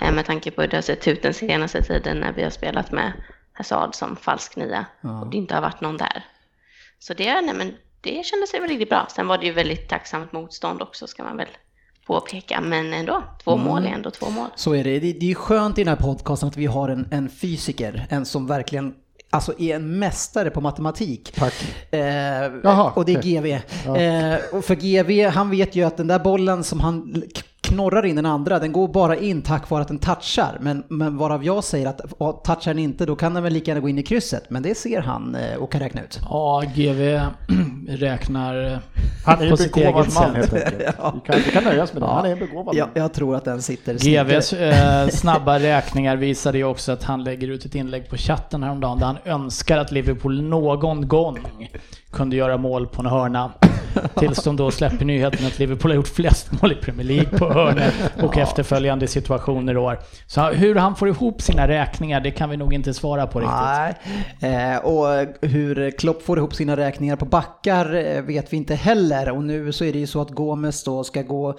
Eh, 0.00 0.12
med 0.12 0.26
tanke 0.26 0.50
på 0.50 0.60
hur 0.60 0.68
det 0.68 0.76
har 0.76 0.82
sett 0.82 1.08
ut 1.08 1.22
den 1.22 1.34
senaste 1.34 1.82
tiden 1.82 2.16
när 2.20 2.32
vi 2.32 2.42
har 2.42 2.50
spelat 2.50 2.92
med 2.92 3.12
Hazard 3.52 3.94
som 3.94 4.16
falsk 4.16 4.56
nia 4.56 4.86
och 5.00 5.30
det 5.30 5.36
inte 5.36 5.54
har 5.54 5.62
varit 5.62 5.80
någon 5.80 5.96
där. 5.96 6.24
Så 6.98 7.14
det, 7.14 7.40
nej, 7.40 7.54
men 7.54 7.74
det 8.00 8.24
kändes 8.24 8.54
väl 8.54 8.68
riktigt 8.68 8.88
bra. 8.88 9.06
Sen 9.10 9.26
var 9.26 9.38
det 9.38 9.46
ju 9.46 9.52
väldigt 9.52 9.88
tacksamt 9.88 10.32
motstånd 10.32 10.82
också 10.82 11.06
ska 11.06 11.22
man 11.22 11.36
väl 11.36 11.48
påpeka. 12.06 12.60
Men 12.60 12.92
ändå, 12.92 13.22
två 13.44 13.56
mål 13.56 13.84
är 13.84 13.90
ändå 13.90 14.10
två 14.10 14.30
mål. 14.30 14.48
Så 14.56 14.74
är 14.74 14.84
det. 14.84 14.98
Det, 14.98 15.12
det 15.12 15.30
är 15.30 15.34
skönt 15.34 15.78
i 15.78 15.84
den 15.84 15.88
här 15.96 16.06
podcasten 16.06 16.48
att 16.48 16.56
vi 16.56 16.66
har 16.66 16.88
en, 16.88 17.08
en 17.10 17.28
fysiker, 17.28 18.06
en 18.10 18.26
som 18.26 18.46
verkligen 18.46 18.94
Alltså 19.30 19.54
är 19.58 19.76
en 19.76 19.98
mästare 19.98 20.50
på 20.50 20.60
matematik. 20.60 21.32
Tack. 21.34 21.54
Eh, 21.90 22.00
Jaha, 22.62 22.92
och 22.94 23.04
det 23.04 23.14
är. 23.14 23.22
GV. 23.22 23.46
Eh, 23.46 24.38
och 24.52 24.64
för 24.64 24.74
GV, 24.74 25.28
han 25.30 25.50
vet 25.50 25.76
ju 25.76 25.84
att 25.84 25.96
den 25.96 26.06
där 26.06 26.18
bollen 26.18 26.64
som 26.64 26.80
han 26.80 27.22
knorrar 27.66 28.06
in 28.06 28.16
den 28.16 28.26
andra, 28.26 28.58
den 28.58 28.72
går 28.72 28.88
bara 28.88 29.16
in 29.16 29.42
tack 29.42 29.70
vare 29.70 29.82
att 29.82 29.88
den 29.88 29.98
touchar. 29.98 30.58
Men, 30.60 30.84
men 30.88 31.16
varav 31.16 31.44
jag 31.44 31.64
säger 31.64 31.86
att 31.86 32.44
touchar 32.44 32.74
den 32.74 32.78
inte, 32.78 33.06
då 33.06 33.16
kan 33.16 33.34
den 33.34 33.42
väl 33.42 33.52
lika 33.52 33.70
gärna 33.70 33.80
gå 33.80 33.88
in 33.88 33.98
i 33.98 34.02
krysset. 34.02 34.50
Men 34.50 34.62
det 34.62 34.74
ser 34.74 35.00
han 35.00 35.34
eh, 35.34 35.56
och 35.56 35.72
kan 35.72 35.80
räkna 35.80 36.02
ut. 36.02 36.18
Ja, 36.28 36.62
GV 36.74 37.20
räknar 37.88 38.78
Han 39.24 39.34
är 39.34 39.46
på 39.46 39.50
en 39.50 39.56
sitt 39.56 39.74
begåvad 39.74 40.04
eget 40.04 40.14
man 40.14 40.34
sätt. 40.34 40.52
helt 40.52 41.00
enkelt. 41.00 41.14
Vi, 41.14 41.32
kan, 41.32 41.40
vi 41.46 41.50
kan 41.50 41.64
nöja 41.64 41.82
oss 41.82 41.92
med 41.92 42.02
det. 42.02 42.06
Han 42.06 42.26
är 42.26 42.32
en 42.32 42.38
begåvad 42.38 42.74
Jag, 42.74 42.86
man. 42.86 43.02
jag 43.02 43.12
tror 43.12 43.36
att 43.36 43.44
den 43.44 43.62
sitter. 43.62 43.94
GVs 43.94 44.52
eh, 44.52 45.08
snabba 45.08 45.58
räkningar 45.58 46.16
visade 46.16 46.58
ju 46.58 46.64
också 46.64 46.92
att 46.92 47.02
han 47.02 47.24
lägger 47.24 47.48
ut 47.48 47.64
ett 47.64 47.74
inlägg 47.74 48.08
på 48.10 48.16
chatten 48.16 48.62
häromdagen 48.62 48.98
där 48.98 49.06
han 49.06 49.18
önskar 49.24 49.78
att 49.78 49.92
Liverpool 49.92 50.42
någon 50.42 51.08
gång 51.08 51.38
kunde 52.12 52.36
göra 52.36 52.56
mål 52.56 52.86
på 52.86 53.02
en 53.02 53.06
hörna. 53.06 53.52
Tills 54.18 54.44
de 54.44 54.56
då 54.56 54.70
släpper 54.70 55.04
nyheten 55.04 55.46
att 55.46 55.58
Liverpool 55.58 55.90
har 55.90 55.96
gjort 55.96 56.08
flest 56.08 56.62
mål 56.62 56.72
i 56.72 56.74
Premier 56.74 57.06
League 57.06 57.38
på 57.38 57.52
hörnor 57.52 57.90
och 58.22 58.36
efterföljande 58.38 59.06
situationer 59.06 59.76
år. 59.76 59.98
Så 60.26 60.42
hur 60.42 60.74
han 60.74 60.96
får 60.96 61.08
ihop 61.08 61.42
sina 61.42 61.68
räkningar, 61.68 62.20
det 62.20 62.30
kan 62.30 62.50
vi 62.50 62.56
nog 62.56 62.74
inte 62.74 62.94
svara 62.94 63.26
på 63.26 63.40
riktigt. 63.40 64.02
Nej, 64.40 64.74
eh, 64.74 64.78
och 64.78 65.26
hur 65.40 65.90
Klopp 65.90 66.22
får 66.22 66.38
ihop 66.38 66.54
sina 66.54 66.76
räkningar 66.76 67.16
på 67.16 67.24
backar 67.24 67.94
eh, 67.94 68.22
vet 68.22 68.52
vi 68.52 68.56
inte 68.56 68.74
heller. 68.74 69.30
Och 69.30 69.42
nu 69.42 69.72
så 69.72 69.84
är 69.84 69.92
det 69.92 69.98
ju 69.98 70.06
så 70.06 70.20
att 70.20 70.30
Gomes 70.30 70.84
då 70.84 71.04
ska 71.04 71.22
gå 71.22 71.58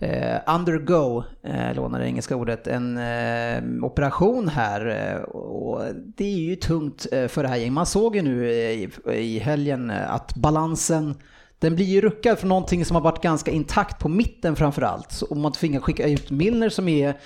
eh, 0.00 0.54
undergo, 0.54 1.24
eh, 1.42 1.74
lånar 1.74 2.00
det 2.00 2.06
engelska 2.06 2.36
ordet, 2.36 2.66
en 2.66 2.98
eh, 2.98 3.84
operation 3.84 4.48
här. 4.48 4.86
Eh, 4.86 5.22
och 5.22 5.82
det 6.16 6.24
är 6.24 6.38
ju 6.38 6.56
tungt 6.56 7.06
eh, 7.12 7.28
för 7.28 7.42
det 7.42 7.48
här 7.48 7.56
gänget. 7.56 7.72
Man 7.72 7.86
såg 7.86 8.16
ju 8.16 8.22
nu 8.22 8.50
i, 8.50 8.90
i 9.12 9.38
helgen 9.38 9.90
att 9.90 10.34
balansen 10.34 11.14
den 11.58 11.74
blir 11.74 11.86
ju 11.86 12.00
ruckad 12.00 12.38
från 12.38 12.48
någonting 12.48 12.84
som 12.84 12.94
har 12.94 13.02
varit 13.02 13.22
ganska 13.22 13.50
intakt 13.50 13.98
på 13.98 14.08
mitten 14.08 14.56
framförallt. 14.56 15.22
Om 15.30 15.40
man 15.40 15.52
tvingar 15.52 15.80
skicka 15.80 16.08
ut 16.08 16.30
Milner 16.30 16.68
som 16.68 16.88
är 16.88 17.16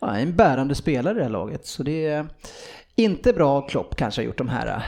ja, 0.00 0.16
en 0.16 0.36
bärande 0.36 0.74
spelare 0.74 1.14
i 1.14 1.16
det 1.16 1.22
här 1.22 1.30
laget. 1.30 1.66
Så 1.66 1.82
det 1.82 2.06
är 2.06 2.28
inte 2.96 3.32
bra 3.32 3.60
Klopp 3.60 3.96
kanske 3.96 4.20
har 4.20 4.26
gjort 4.26 4.38
de 4.38 4.48
här. 4.48 4.82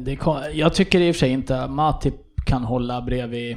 Det 0.00 0.16
kom, 0.16 0.42
jag 0.52 0.74
tycker 0.74 1.00
i 1.00 1.10
och 1.10 1.14
för 1.14 1.18
sig 1.18 1.30
inte 1.30 1.66
Matip 1.66 2.14
kan 2.46 2.64
hålla 2.64 3.02
bredvid 3.02 3.56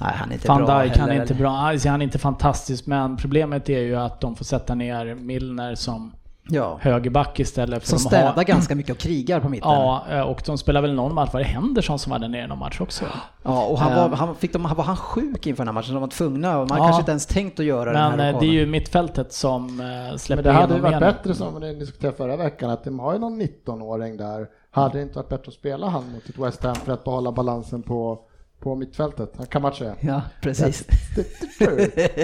Nej, 0.00 0.12
han 0.14 0.30
är 0.30 0.34
inte 0.34 0.48
Van 0.48 0.64
bra 0.64 0.82
Dijk, 0.82 0.96
han 0.96 1.10
är 1.10 1.20
inte 1.20 1.34
bra. 1.34 1.50
Alltså, 1.50 1.88
han 1.88 2.00
är 2.00 2.04
inte 2.04 2.18
fantastisk, 2.18 2.86
men 2.86 3.16
problemet 3.16 3.68
är 3.68 3.80
ju 3.80 3.96
att 3.96 4.20
de 4.20 4.36
får 4.36 4.44
sätta 4.44 4.74
ner 4.74 5.14
Milner 5.14 5.74
som 5.74 6.12
Ja, 6.48 6.78
högerback 6.80 7.40
istället. 7.40 7.82
För 7.82 7.88
som 7.88 7.96
de 7.96 8.02
städar 8.08 8.32
har, 8.32 8.44
ganska 8.44 8.74
mycket 8.74 8.92
och 8.92 8.98
krigar 8.98 9.40
på 9.40 9.48
mitten. 9.48 9.70
Ja, 9.70 10.04
eh, 10.10 10.20
och 10.20 10.42
de 10.46 10.58
spelar 10.58 10.80
väl 10.80 10.94
någon 10.94 11.14
match, 11.14 11.30
var 11.32 11.40
det 11.40 11.46
Henderson 11.46 11.98
som 11.98 12.10
var 12.12 12.18
där 12.18 12.28
nere 12.28 12.46
någon 12.46 12.58
match 12.58 12.80
också? 12.80 13.04
Ja, 13.42 13.64
och 13.64 13.78
han 13.78 13.94
var, 13.96 14.04
Ehm. 14.06 14.12
han 14.12 14.34
fick 14.34 14.52
de, 14.52 14.62
var 14.62 14.84
han 14.84 14.96
sjuk 14.96 15.46
inför 15.46 15.60
den 15.64 15.68
här 15.68 15.72
matchen? 15.72 15.94
De 15.94 16.00
var 16.00 16.08
tvungna 16.08 16.58
och 16.58 16.68
man 16.68 16.78
Ja. 16.78 16.84
kanske 16.84 17.00
inte 17.00 17.10
ens 17.10 17.26
tänkt 17.26 17.60
att 17.60 17.66
göra 17.66 17.92
den 17.92 18.10
Men 18.10 18.20
här 18.20 18.32
eh, 18.32 18.40
det 18.40 18.46
är 18.46 18.50
ju 18.52 18.66
mittfältet 18.66 19.32
som 19.32 19.80
eh, 19.80 20.16
släpper 20.16 20.42
Men 20.42 20.54
det 20.54 20.60
hade 20.60 20.74
ju 20.74 20.80
varit 20.80 20.90
igen. 20.92 21.00
bättre 21.00 21.34
som 21.34 21.60
vi 21.60 21.74
diskuterade 21.74 22.16
förra 22.16 22.36
veckan 22.36 22.70
att 22.70 22.84
de 22.84 22.98
har 22.98 23.12
ju 23.12 23.18
någon 23.18 23.40
19-åring 23.42 24.16
där. 24.16 24.46
Hade 24.70 24.98
det 24.98 25.02
inte 25.02 25.16
varit 25.16 25.28
bättre 25.28 25.48
att 25.48 25.54
spela 25.54 25.88
han 25.88 26.12
mot 26.12 26.28
ett 26.28 26.38
West 26.38 26.64
Ham 26.64 26.74
för 26.74 26.92
att 26.92 27.04
behålla 27.04 27.32
balansen 27.32 27.82
på, 27.82 28.18
på 28.60 28.74
mittfältet? 28.74 29.32
Han 29.36 29.46
kan 29.46 29.62
matcha. 29.62 29.84
Ja, 30.00 30.22
precis. 30.42 30.86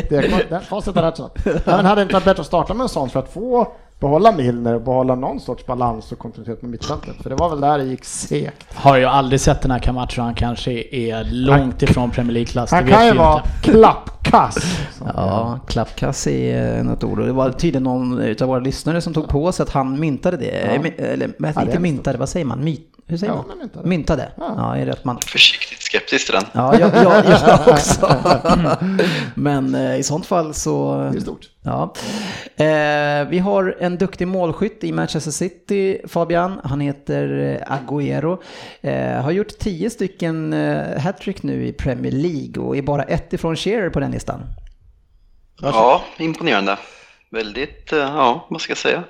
Det 0.09 0.46
den 0.50 0.61
facit 0.61 0.94
har 0.94 1.02
lärt 1.02 1.16
sig. 1.16 1.26
Nej, 1.44 1.61
Men 1.66 1.85
hade 1.85 2.00
det 2.00 2.02
inte 2.02 2.14
varit 2.14 2.24
bättre 2.24 2.40
att 2.40 2.46
starta 2.46 2.74
med 2.74 2.83
en 2.85 2.88
sån 2.88 3.11
för 3.11 3.20
att 3.20 3.33
få 3.33 3.72
behålla 4.00 4.32
Milner 4.32 4.74
och 4.74 4.80
behålla 4.82 5.14
någon 5.14 5.40
sorts 5.40 5.66
balans 5.66 6.12
och 6.12 6.18
kontinuitet 6.18 6.62
med 6.62 6.70
mittfältet? 6.70 7.16
För 7.22 7.30
det 7.30 7.36
var 7.36 7.50
väl 7.50 7.60
där 7.60 7.78
det 7.78 7.84
gick 7.84 8.04
segt. 8.04 8.66
Har 8.74 8.96
ju 8.96 9.04
aldrig 9.04 9.40
sett 9.40 9.62
den 9.62 9.70
här 9.70 9.78
Camacho, 9.78 10.20
han 10.22 10.34
kanske 10.34 10.72
är 10.90 11.24
långt 11.24 11.82
ifrån 11.82 12.10
Premier 12.10 12.32
League-klass, 12.32 12.70
det 12.70 12.76
Han 12.76 12.86
kan 12.86 13.06
ju 13.06 13.14
vara 13.14 13.42
klappkass. 13.62 14.78
Ja, 15.16 15.58
klappkass 15.66 16.26
är 16.26 16.78
eh, 16.78 16.84
något 16.84 17.04
ord. 17.04 17.18
Och 17.18 17.26
det 17.26 17.32
var 17.32 17.50
tydligen 17.50 17.82
någon 17.82 18.18
utav 18.20 18.48
våra 18.48 18.58
lyssnare 18.60 19.00
som 19.00 19.14
tog 19.14 19.28
på 19.28 19.52
sig 19.52 19.62
att 19.62 19.70
han 19.70 20.00
myntade 20.00 20.36
det. 20.36 20.50
Eh, 20.50 20.82
my- 20.82 20.92
Eller 20.98 21.30
Ja, 21.38 21.62
inte 21.62 21.78
myntade, 21.78 22.18
vad 22.18 22.28
säger 22.28 22.46
man? 22.46 22.64
My, 22.64 22.78
hur 23.11 23.16
säger 23.18 23.33
Ja, 23.33 23.44
man? 23.49 23.59
myntade. 23.59 23.88
Myntade. 23.88 24.33
Ja. 24.37 24.55
Ja, 24.57 24.77
är 24.77 24.87
rätt 24.87 25.05
man. 25.05 25.18
Försiktigt 25.20 25.83
skeptisk 25.83 26.27
till 26.27 26.35
den. 26.35 26.44
Ja, 26.53 26.79
jag, 26.79 26.94
jag, 26.94 27.25
jag 27.27 27.68
också. 27.68 28.16
Men 29.35 29.75
eh, 29.75 29.96
i 29.96 30.03
sånt 30.03 30.27
fall 30.27 30.55
så... 30.55 30.96
Det 31.12 31.18
är 31.18 31.20
stort. 31.20 31.49
Ja. 31.62 31.94
Eh, 32.64 33.29
vi 33.29 33.38
har 33.38 33.77
en 33.81 33.99
duktig 33.99 34.29
målskytt 34.29 34.85
i 34.85 34.92
Manchester 34.92 35.31
City, 35.31 36.01
Fabian. 36.09 36.61
Han 36.64 36.81
heter 36.81 37.38
eh, 37.68 37.73
Agüero. 37.77 38.38
Eh, 38.81 39.23
har 39.23 39.31
gjort 39.31 39.59
tio 39.59 39.90
stycken 39.90 40.53
eh, 40.53 40.99
hattrick 41.01 41.42
nu 41.42 41.66
i 41.66 41.73
Premier 41.73 42.12
League 42.12 42.62
och 42.64 42.77
är 42.77 42.83
bara 42.83 43.03
ett 43.03 43.33
ifrån 43.33 43.57
Shearer 43.57 43.90
på 43.90 44.01
den 44.01 44.11
listan. 44.11 44.40
Ja, 45.62 46.03
imponerande. 46.18 46.79
Väldigt, 47.31 47.92
eh, 47.92 47.99
ja, 47.99 48.46
vad 48.51 48.61
ska 48.61 48.70
jag 48.70 48.79
säga? 48.79 49.05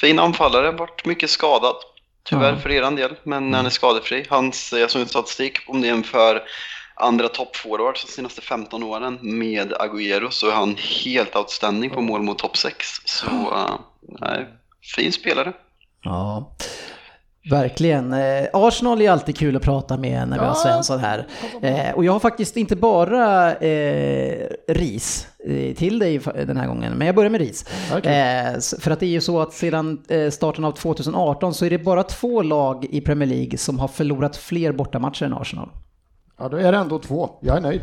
Fin 0.00 0.18
anfallare, 0.18 0.70
varit 0.72 1.06
mycket 1.06 1.30
skadad. 1.30 1.74
Tyvärr 2.22 2.56
för 2.56 2.70
eran 2.70 2.96
del, 2.96 3.14
men 3.22 3.54
han 3.54 3.66
är 3.66 3.70
skadefri. 3.70 4.26
Hans, 4.28 4.72
jag 4.72 4.90
såg 4.90 5.02
en 5.02 5.08
statistik 5.08 5.58
om 5.66 5.80
det 5.80 5.86
jämför 5.86 6.42
andra 6.94 7.28
toppforwards 7.28 8.04
de 8.04 8.12
senaste 8.12 8.40
15 8.40 8.82
åren 8.82 9.18
med 9.22 9.72
Agüero 9.72 10.30
så 10.30 10.48
är 10.48 10.52
han 10.52 10.76
helt 10.76 11.36
outstanding 11.36 11.90
på 11.90 12.00
mål 12.00 12.22
mot 12.22 12.38
topp 12.38 12.56
6. 12.56 12.86
Så, 13.04 13.26
eh, 13.26 13.74
nej, 14.02 14.46
fin 14.96 15.12
spelare. 15.12 15.52
Ja. 16.02 16.56
Verkligen. 17.50 18.12
Eh, 18.12 18.44
Arsenal 18.52 19.00
är 19.02 19.10
alltid 19.10 19.36
kul 19.36 19.56
att 19.56 19.62
prata 19.62 19.96
med 19.96 20.28
när 20.28 20.38
vi 20.38 20.44
har. 20.44 20.54
Svensson 20.54 20.98
här. 21.00 21.26
Eh, 21.62 21.90
och 21.94 22.04
jag 22.04 22.12
har 22.12 22.20
faktiskt 22.20 22.56
inte 22.56 22.76
bara 22.76 23.54
eh, 23.56 24.46
ris 24.68 25.26
eh, 25.46 25.74
till 25.74 25.98
dig 25.98 26.18
den 26.46 26.56
här 26.56 26.66
gången, 26.66 26.92
men 26.92 27.06
jag 27.06 27.16
börjar 27.16 27.30
med 27.30 27.40
ris. 27.40 27.64
S- 28.56 28.74
för 28.78 28.90
att 28.90 29.00
det 29.00 29.06
är 29.06 29.10
ju 29.10 29.20
så 29.20 29.40
att 29.40 29.52
sedan 29.52 30.02
starten 30.30 30.64
av 30.64 30.72
2018 30.72 31.54
så 31.54 31.64
är 31.64 31.70
det 31.70 31.78
bara 31.78 32.02
två 32.02 32.42
lag 32.42 32.84
i 32.90 33.00
Premier 33.00 33.28
League 33.28 33.58
som 33.58 33.78
har 33.78 33.88
förlorat 33.88 34.36
fler 34.36 34.72
bortamatcher 34.72 35.24
än 35.26 35.32
Arsenal. 35.34 35.68
Ja, 36.40 36.48
då 36.48 36.56
är 36.56 36.72
det 36.72 36.78
ändå 36.78 36.98
två. 36.98 37.30
Jag 37.40 37.56
är 37.56 37.60
nöjd. 37.60 37.80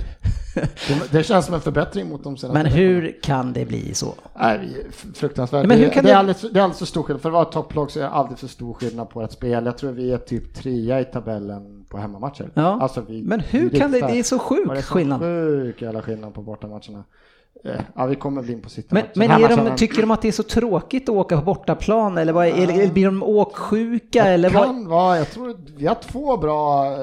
Det, 1.12 1.24
känns 1.24 1.46
som 1.46 1.56
en 1.56 1.62
förbättring 1.62 2.10
mot 2.10 2.24
de 2.24 2.38
senaste 2.38 2.64
Men 2.64 2.72
hur 2.72 3.20
kan 3.24 3.54
det 3.54 3.66
bli 3.66 3.94
så? 3.94 4.14
Nej, 4.40 4.56
är 4.56 5.14
fruktansvärt. 5.14 5.62
Ja, 5.64 5.68
men 5.68 5.78
hur 5.78 5.90
kan 5.90 6.04
det, 6.04 6.10
är 6.10 6.14
det- 6.14 6.20
alldeles, 6.20 6.42
det 6.42 6.48
är 6.60 6.64
alldeles 6.64 6.80
för 6.80 6.86
stor 6.86 7.04
skillnad. 7.04 7.22
För 7.22 7.30
att 7.30 7.34
vara 7.34 7.46
topplag 7.46 7.92
så 7.92 8.00
är 8.00 8.04
det 8.04 8.10
alldeles 8.10 8.40
för 8.40 8.48
stor 8.48 8.74
skillnad 8.74 9.10
på 9.10 9.22
ett 9.22 9.32
spel. 9.32 9.66
Jag 9.66 9.78
tror 9.78 9.92
vi 9.92 10.12
är 10.12 10.18
typ 10.18 10.54
trea 10.54 11.00
i 11.02 11.06
tabellen 11.06 11.86
på 11.90 11.98
hemmamatcher. 11.98 12.50
Ja. 12.54 12.80
Alltså 12.82 13.02
vi, 13.08 13.22
Men 13.24 13.40
hur 13.40 13.70
kan 13.70 13.92
det, 13.92 14.00
det 14.00 14.20
är 14.20 14.24
så 14.24 14.40
sjuk 14.40 14.68
det 14.70 14.78
är 14.78 14.82
så 14.82 14.94
skillnad. 14.94 15.20
sjuk 15.22 15.82
jävla 15.82 16.02
skillnad 16.02 16.34
på 16.34 16.42
bortamatcherna. 16.42 17.04
Eh, 17.66 17.72
Ja, 17.96 18.06
vi 18.06 18.16
kommer 18.16 18.42
bli 18.42 18.54
in 18.54 18.62
på 18.62 18.70
sitta 18.70 18.96
Men, 18.96 19.04
men 19.16 19.42
de, 19.42 19.76
tycker 19.78 20.02
de 20.02 20.12
att 20.12 20.22
det 20.22 20.28
är 20.28 20.32
så 20.32 20.44
tråkigt 20.44 21.10
att 21.10 21.16
åka 21.16 21.38
på 21.38 21.42
bortaplan 21.44 22.18
eller, 22.18 22.34
vad, 22.34 22.48
eller, 22.48 22.74
eller 22.74 22.92
blir 22.94 23.06
de 23.06 23.24
åksjuka 23.24 24.24
eller 24.26 24.50
vad? 24.50 24.64
kan 24.64 24.88
vara, 24.88 25.18
jag 25.18 25.32
tror 25.32 25.58
vi 25.78 25.88
har 25.88 25.96
två 25.96 26.38
bra 26.38 26.86
eh, 26.86 27.00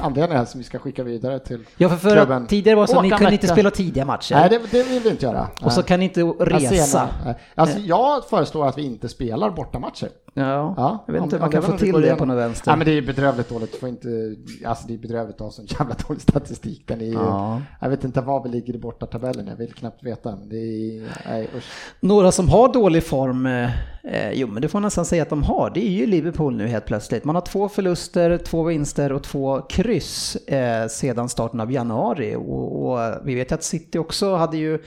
anledningar 0.00 0.38
här 0.38 0.44
som 0.44 0.58
vi 0.58 0.64
ska 0.64 0.78
skicka 0.78 1.02
vidare 1.02 1.38
till 1.38 1.64
Ja, 1.76 1.88
för, 1.88 1.96
för 1.96 2.16
klubben. 2.16 2.46
tidigare 2.46 2.76
var 2.76 2.86
det 2.86 2.92
så 2.92 2.96
att 2.96 3.02
ni 3.04 3.10
kunde 3.10 3.32
inte 3.32 3.48
spela 3.48 3.70
tidiga 3.70 4.04
matcher. 4.04 4.34
Nej, 4.34 4.48
det, 4.50 4.60
det 4.70 4.82
vill 4.82 5.02
vi 5.02 5.10
inte 5.10 5.26
göra. 5.26 5.48
Och 5.62 5.72
så 5.72 5.82
kan 5.82 5.98
ni 6.00 6.04
inte 6.04 6.20
resa. 6.22 7.08
Nej. 7.24 7.34
Alltså, 7.54 7.78
jag 7.78 8.24
föreslår 8.24 8.66
att 8.66 8.78
vi 8.78 8.82
inte 8.82 9.08
spelar 9.08 9.50
bortamatcher. 9.50 10.08
Ja, 10.36 10.74
Ja, 10.76 11.04
jag 11.06 11.12
vet 11.14 11.22
inte 11.22 11.36
hur 11.36 11.40
om 11.42 11.44
man 11.44 11.52
kan 11.52 11.62
få 11.62 11.78
till 11.78 11.92
det 11.92 12.00
igenom. 12.00 12.18
på 12.18 12.24
något 12.24 12.36
vänster. 12.38 12.70
Ja, 12.70 12.76
men 12.76 12.86
det 12.86 12.92
är 12.92 13.02
bedrövligt 13.02 13.48
dåligt. 13.48 13.76
Får 13.76 13.88
inte, 13.88 14.36
alltså 14.64 14.86
det 14.88 14.94
är 14.94 14.98
bedrövligt 14.98 15.34
att 15.34 15.40
ha 15.40 15.50
sån 15.50 15.66
jävla 15.66 15.94
dålig 16.08 16.22
statistik. 16.22 16.82
Den 16.86 17.00
är 17.00 17.04
ju, 17.04 17.12
Ja. 17.12 17.62
Jag 17.80 17.88
vet 17.90 18.04
inte 18.04 18.20
var 18.20 18.42
vi 18.42 18.48
ligger 18.48 18.74
i 18.74 18.78
bortatabellen. 18.78 19.46
Jag 19.46 19.56
vill 19.56 19.72
knappt 19.72 20.02
veta. 20.02 20.36
Men 20.36 20.48
det 20.48 20.56
är, 20.56 21.08
nej, 21.28 21.48
usch. 21.56 21.64
Några 22.00 22.32
som 22.32 22.48
har 22.48 22.72
dålig 22.72 23.04
form, 23.04 23.46
eh, 23.46 23.70
eh, 24.04 24.32
jo 24.32 24.46
men 24.48 24.62
det 24.62 24.68
får 24.68 24.78
man 24.78 24.82
nästan 24.86 25.04
säga 25.04 25.22
att 25.22 25.30
de 25.30 25.42
har, 25.42 25.70
det 25.74 25.86
är 25.86 25.90
ju 25.90 26.06
Liverpool 26.06 26.56
nu 26.56 26.66
helt 26.66 26.86
plötsligt. 26.86 27.24
Man 27.24 27.34
har 27.34 27.42
två 27.42 27.68
förluster, 27.68 28.38
två 28.38 28.62
vinster 28.62 29.12
och 29.12 29.22
två 29.22 29.60
kryss 29.60 30.36
eh, 30.36 30.88
sedan 30.88 31.28
starten 31.28 31.60
av 31.60 31.72
januari. 31.72 32.34
Och, 32.36 32.92
och 32.92 32.98
vi 33.24 33.34
vet 33.34 33.50
ju 33.50 33.54
att 33.54 33.64
City 33.64 33.98
också 33.98 34.34
hade 34.34 34.56
ju 34.56 34.78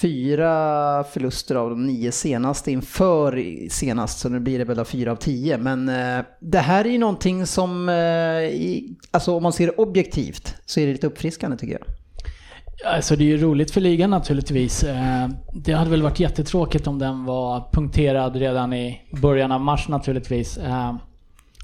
fyra 0.00 1.04
förluster 1.04 1.54
av 1.54 1.70
de 1.70 1.86
nio 1.86 2.12
senaste 2.12 2.72
inför 2.72 3.44
senast, 3.68 4.18
så 4.18 4.28
nu 4.28 4.40
blir 4.40 4.58
det 4.58 4.64
väl 4.64 4.84
fyra 4.84 5.12
av 5.12 5.16
tio. 5.16 5.58
Men 5.58 5.88
eh, 5.88 6.24
det 6.40 6.58
här 6.58 6.84
är 6.84 6.88
ju 6.88 6.98
någonting 6.98 7.46
som, 7.46 7.88
eh, 7.88 7.94
i, 7.94 8.96
alltså 9.10 9.36
om 9.36 9.42
man 9.42 9.52
ser 9.52 9.66
det 9.66 9.72
objektivt, 9.72 10.54
så 10.66 10.80
är 10.80 10.86
det 10.86 10.92
lite 10.92 11.06
uppfriskande 11.06 11.56
tycker 11.56 11.72
jag. 11.72 11.82
Alltså 12.94 13.16
det 13.16 13.24
är 13.24 13.26
ju 13.26 13.38
roligt 13.38 13.70
för 13.70 13.80
ligan 13.80 14.10
naturligtvis. 14.10 14.82
Eh, 14.84 15.28
det 15.52 15.72
hade 15.72 15.90
väl 15.90 16.02
varit 16.02 16.20
jättetråkigt 16.20 16.86
om 16.86 16.98
den 16.98 17.24
var 17.24 17.68
punkterad 17.72 18.36
redan 18.36 18.72
i 18.72 19.00
början 19.22 19.52
av 19.52 19.60
mars 19.60 19.88
naturligtvis. 19.88 20.58
Eh, 20.58 20.94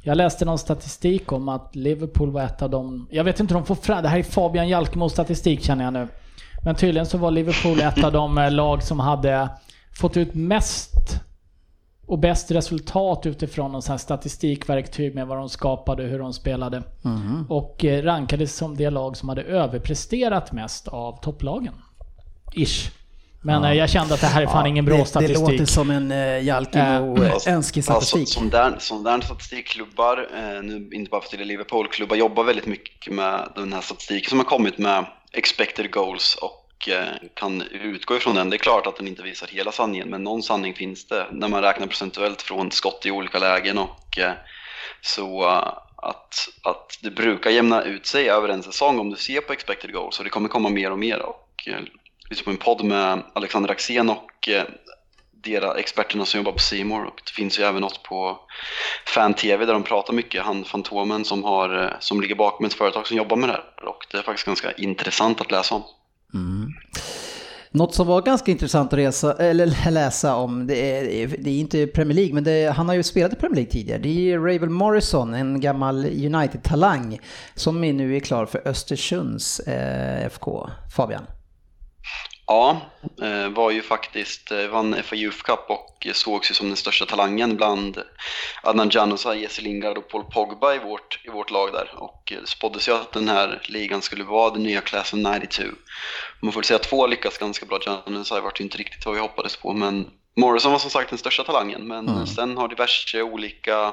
jag 0.03 0.17
läste 0.17 0.45
någon 0.45 0.59
statistik 0.59 1.33
om 1.33 1.49
att 1.49 1.77
Liverpool 1.77 2.31
var 2.31 2.43
ett 2.43 2.63
av 2.63 2.71
de... 2.71 3.07
Jag 3.11 3.25
vet 3.25 3.41
inte 3.41 3.55
hur 3.55 3.61
de 3.61 3.67
får 3.67 3.75
fram... 3.75 4.03
Det 4.03 4.09
här 4.09 4.19
är 4.19 4.23
Fabian 4.23 4.69
Jalkemo 4.69 5.09
statistik 5.09 5.63
känner 5.63 5.85
jag 5.85 5.93
nu. 5.93 6.09
Men 6.65 6.75
tydligen 6.75 7.07
så 7.07 7.19
var 7.19 7.31
Liverpool 7.31 7.81
ett 7.81 8.05
av 8.05 8.13
de 8.13 8.39
eh, 8.39 8.51
lag 8.51 8.83
som 8.83 9.01
hade 9.01 9.49
fått 10.01 10.17
ut 10.17 10.35
mest 10.35 11.21
och 12.07 12.19
bäst 12.19 12.51
resultat 12.51 13.27
utifrån 13.27 13.73
någon 13.73 13.83
sån 13.83 13.93
här 13.93 13.99
statistikverktyg 13.99 15.15
med 15.15 15.27
vad 15.27 15.39
de 15.39 15.49
skapade 15.49 16.05
och 16.05 16.09
hur 16.09 16.19
de 16.19 16.33
spelade. 16.33 16.83
Och 17.49 17.85
eh, 17.85 18.03
rankades 18.03 18.57
som 18.57 18.77
det 18.77 18.91
lag 18.91 19.17
som 19.17 19.29
hade 19.29 19.43
överpresterat 19.43 20.53
mest 20.53 20.89
av 20.89 21.21
topplagen. 21.21 21.75
Ish. 22.55 22.91
Men 23.45 23.63
ja. 23.63 23.75
jag 23.75 23.91
kände 23.91 24.15
att 24.15 24.21
det 24.21 24.27
här 24.27 24.43
är 24.43 24.47
fan 24.47 24.65
ja, 24.65 24.69
ingen 24.69 24.85
bra 24.85 24.97
det, 24.97 25.05
statistik. 25.05 25.47
Det 25.47 25.53
låter 25.53 25.65
som 25.65 25.91
en 25.91 26.13
uh, 26.13 26.45
Jalkemo-önskestatistik. 26.45 28.21
Alltså, 28.21 28.35
som 28.35 28.45
modern, 28.45 28.75
som 28.79 28.99
modern 28.99 29.23
statistikklubbar, 29.23 30.29
eh, 30.35 30.63
nu 30.63 30.89
inte 30.93 31.11
bara 31.11 31.21
för 31.21 31.41
att 31.41 31.47
Liverpool-klubbar, 31.47 32.17
jobbar 32.17 32.45
väldigt 32.45 32.67
mycket 32.67 33.15
med 33.15 33.49
den 33.57 33.73
här 33.73 33.81
statistiken 33.81 34.31
som 34.31 34.39
har 34.39 34.47
kommit 34.47 34.79
med 34.79 35.07
expected 35.33 35.91
goals 35.91 36.35
och 36.35 36.89
eh, 36.89 37.29
kan 37.35 37.63
utgå 37.63 38.17
ifrån 38.17 38.35
den. 38.35 38.51
Det 38.51 38.57
är 38.57 38.59
klart 38.59 38.87
att 38.87 38.97
den 38.97 39.09
inte 39.09 39.23
visar 39.23 39.47
hela 39.47 39.73
sanningen, 39.73 40.09
men 40.09 40.25
någon 40.25 40.43
sanning 40.43 40.75
finns 40.75 41.07
det 41.07 41.27
när 41.33 41.49
man 41.49 41.63
räknar 41.63 41.87
procentuellt 41.87 42.43
från 42.43 42.71
skott 42.71 43.07
i 43.07 43.11
olika 43.11 43.39
lägen 43.39 43.79
och 43.79 44.19
eh, 44.19 44.33
så 45.01 45.45
att, 45.97 46.49
att 46.63 46.99
det 47.03 47.11
brukar 47.11 47.51
jämna 47.51 47.83
ut 47.83 48.07
sig 48.07 48.31
över 48.31 48.49
en 48.49 48.63
säsong 48.63 48.99
om 48.99 49.11
du 49.11 49.17
ser 49.17 49.41
på 49.41 49.53
expected 49.53 49.93
goals 49.93 50.19
och 50.19 50.25
det 50.25 50.31
kommer 50.31 50.49
komma 50.49 50.69
mer 50.69 50.91
och 50.91 50.99
mer. 50.99 51.23
Och, 51.23 51.69
eh, 51.69 51.81
lyssna 52.31 52.45
på 52.45 52.51
en 52.51 52.57
podd 52.57 52.85
med 52.85 53.23
Alexander 53.33 53.71
Axén 53.71 54.11
och 54.11 54.49
eh, 54.49 54.65
deras 55.45 55.77
experterna 55.77 56.25
som 56.25 56.39
jobbar 56.39 56.53
på 56.53 56.59
Simor 56.59 57.05
och 57.05 57.21
det 57.25 57.33
finns 57.33 57.59
ju 57.59 57.63
även 57.63 57.81
något 57.81 58.03
på 58.03 58.39
Fan-TV 59.07 59.67
där 59.67 59.73
de 59.73 59.83
pratar 59.83 60.13
mycket, 60.13 60.43
han 60.43 60.65
Fantomen 60.65 61.25
som, 61.25 61.45
har, 61.45 61.85
eh, 61.85 61.91
som 62.01 62.21
ligger 62.21 62.35
bakom 62.35 62.67
ett 62.67 62.75
företag 62.75 63.07
som 63.07 63.17
jobbar 63.17 63.37
med 63.37 63.49
det 63.49 63.53
här 63.53 63.89
och 63.89 64.07
det 64.11 64.19
är 64.19 64.23
faktiskt 64.23 64.47
ganska 64.47 64.73
intressant 64.73 65.41
att 65.41 65.51
läsa 65.51 65.75
om. 65.75 65.83
Mm. 66.35 66.73
Något 67.75 67.95
som 67.95 68.07
var 68.07 68.23
ganska 68.23 68.51
intressant 68.51 68.93
att 68.93 68.99
resa, 68.99 69.33
eller 69.33 69.91
läsa 69.91 70.37
om, 70.37 70.67
det 70.67 71.01
är, 71.01 71.27
det 71.39 71.51
är 71.51 71.61
inte 71.61 71.87
Premier 71.87 72.15
League, 72.17 72.35
men 72.35 72.45
det, 72.45 72.73
han 72.77 72.89
har 72.89 72.95
ju 72.95 73.03
spelat 73.03 73.33
i 73.33 73.37
Premier 73.37 73.57
League 73.57 73.73
tidigare. 73.73 73.99
Det 73.99 74.33
är 74.33 74.39
Ravel 74.39 74.71
Morrison, 74.71 75.35
en 75.35 75.61
gammal 75.61 76.07
United-talang, 76.07 77.19
som 77.55 77.81
nu 77.81 78.17
är 78.17 78.21
klar 78.21 78.47
för 78.47 78.69
Östersunds 78.69 79.61
eh, 79.61 80.27
FK. 80.27 80.69
Fabian? 80.97 81.27
Ja, 82.53 82.81
eh, 83.23 83.49
var 83.49 83.71
ju 83.71 83.83
faktiskt, 83.83 84.51
eh, 84.53 84.67
vann 84.67 85.03
FA 85.03 85.17
Youth 85.17 85.43
Cup 85.43 85.71
och 85.71 86.07
sågs 86.13 86.51
ju 86.51 86.55
som 86.55 86.67
den 86.67 86.77
största 86.77 87.07
talangen 87.07 87.57
bland 87.57 88.03
Adnan 88.63 88.91
Januzaj, 88.93 89.43
Jesse 89.43 89.63
Lingard 89.63 89.99
och 89.99 90.09
Paul 90.09 90.25
Pogba 90.25 90.75
i 90.75 90.79
vårt, 90.79 91.21
i 91.25 91.31
vårt 91.31 91.51
lag 91.51 91.73
där. 91.73 91.91
Och 91.97 92.33
det 92.41 92.49
spåddes 92.49 92.89
ju 92.89 92.93
att 92.93 93.13
den 93.13 93.29
här 93.29 93.63
ligan 93.65 94.03
skulle 94.03 94.25
vara 94.25 94.51
den 94.51 94.63
nya 94.63 94.81
klassen 94.81 95.23
92. 95.23 95.63
Man 96.41 96.53
får 96.53 96.63
säga 96.63 96.77
att 96.77 96.83
två 96.83 97.07
lyckats 97.07 97.39
ganska 97.39 97.67
bra. 97.67 97.79
Januzaj 97.87 98.41
vart 98.41 98.61
ju 98.61 98.65
inte 98.65 98.79
riktigt 98.79 99.07
vad 99.07 99.15
vi 99.15 99.21
hoppades 99.21 99.57
på, 99.57 99.73
men 99.73 100.11
Morrison 100.37 100.73
var 100.73 100.79
som 100.79 100.91
sagt 100.91 101.11
den 101.11 101.19
största 101.19 101.45
talangen. 101.45 101.87
Men 101.87 102.09
mm. 102.09 102.27
sen 102.27 102.57
har 102.57 102.69
diverse 102.69 103.23
olika 103.23 103.93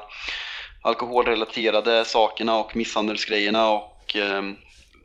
alkoholrelaterade 0.82 2.04
sakerna 2.04 2.58
och 2.58 2.76
misshandelsgrejerna 2.76 3.70
och 3.70 4.16
eh, 4.16 4.42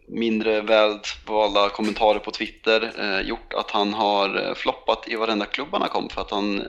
mindre 0.07 0.61
välvalda 0.61 1.69
kommentarer 1.69 2.19
på 2.19 2.31
Twitter 2.31 2.93
eh, 2.99 3.27
gjort 3.27 3.53
att 3.53 3.71
han 3.71 3.93
har 3.93 4.47
eh, 4.47 4.53
floppat 4.53 5.07
i 5.07 5.15
varenda 5.15 5.45
klubb 5.45 5.67
han 5.71 5.81
har 5.81 5.89
kommit 5.89 6.13
för 6.13 6.21
att 6.21 6.31
han, 6.31 6.63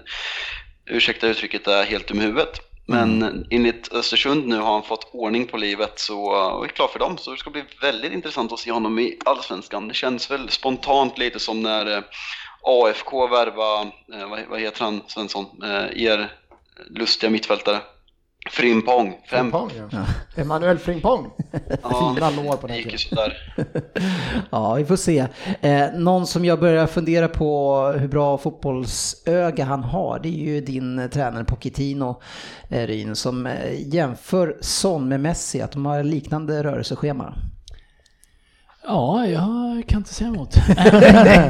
ursäkta 0.87 1.27
uttrycket, 1.27 1.67
är 1.67 1.85
helt 1.85 2.09
dum 2.09 2.21
huvudet. 2.21 2.61
Men 2.89 3.23
mm. 3.23 3.45
enligt 3.51 3.93
Östersund 3.93 4.47
nu 4.47 4.57
har 4.57 4.73
han 4.73 4.83
fått 4.83 5.11
ordning 5.13 5.47
på 5.47 5.57
livet 5.57 5.99
så 5.99 6.21
och 6.25 6.65
är 6.65 6.69
klar 6.69 6.89
för 6.89 6.99
dem. 6.99 7.19
Så 7.19 7.31
det 7.31 7.37
ska 7.37 7.51
bli 7.51 7.65
väldigt 7.81 8.13
intressant 8.13 8.53
att 8.53 8.59
se 8.59 8.73
honom 8.73 8.99
i 8.99 9.19
Allsvenskan. 9.25 9.89
Det 9.89 9.95
känns 9.95 10.31
väl 10.31 10.49
spontant 10.49 11.19
lite 11.19 11.41
som 11.41 11.63
när 11.63 11.97
eh, 11.97 12.03
AFK 12.63 13.27
värva, 13.27 13.81
eh, 14.15 14.29
vad, 14.29 14.41
vad 14.49 14.61
heter 14.61 14.85
han 14.85 15.03
Svensson, 15.07 15.47
er 15.93 16.33
lustiga 16.91 17.31
mittfältare. 17.31 17.81
Frimpong. 18.51 19.19
Frimpong 19.27 19.71
ja. 19.91 20.07
Emanuel 20.37 20.79
Frimpong. 20.79 21.31
Fina 21.69 22.31
lår 22.31 22.57
på 22.57 22.67
den 22.67 22.77
gick 22.77 23.01
sådär. 23.01 23.33
ja, 24.51 24.75
vi 24.75 24.85
får 24.85 24.97
se. 24.97 25.27
Eh, 25.61 25.87
någon 25.95 26.27
som 26.27 26.45
jag 26.45 26.61
börjar 26.61 26.87
fundera 26.87 27.29
på 27.29 27.83
hur 27.99 28.09
bra 28.09 28.39
fotbollsöga 28.39 29.65
han 29.65 29.83
har, 29.83 30.19
det 30.19 30.29
är 30.29 30.53
ju 30.53 30.61
din 30.61 31.09
tränare 31.13 31.45
Pochettino, 31.45 32.21
eh, 32.69 32.87
Ryn, 32.87 33.17
som 33.17 33.47
eh, 33.47 33.95
jämför 33.95 34.57
Son 34.61 35.09
med 35.09 35.21
Messi, 35.21 35.63
att 35.63 35.73
de 35.73 35.87
har 35.87 36.03
liknande 36.03 36.65
rörelseschema. 36.65 37.35
Ja, 38.87 39.27
jag 39.27 39.85
kan 39.89 39.99
inte 39.99 40.15
säga 40.15 40.29
emot. 40.29 40.57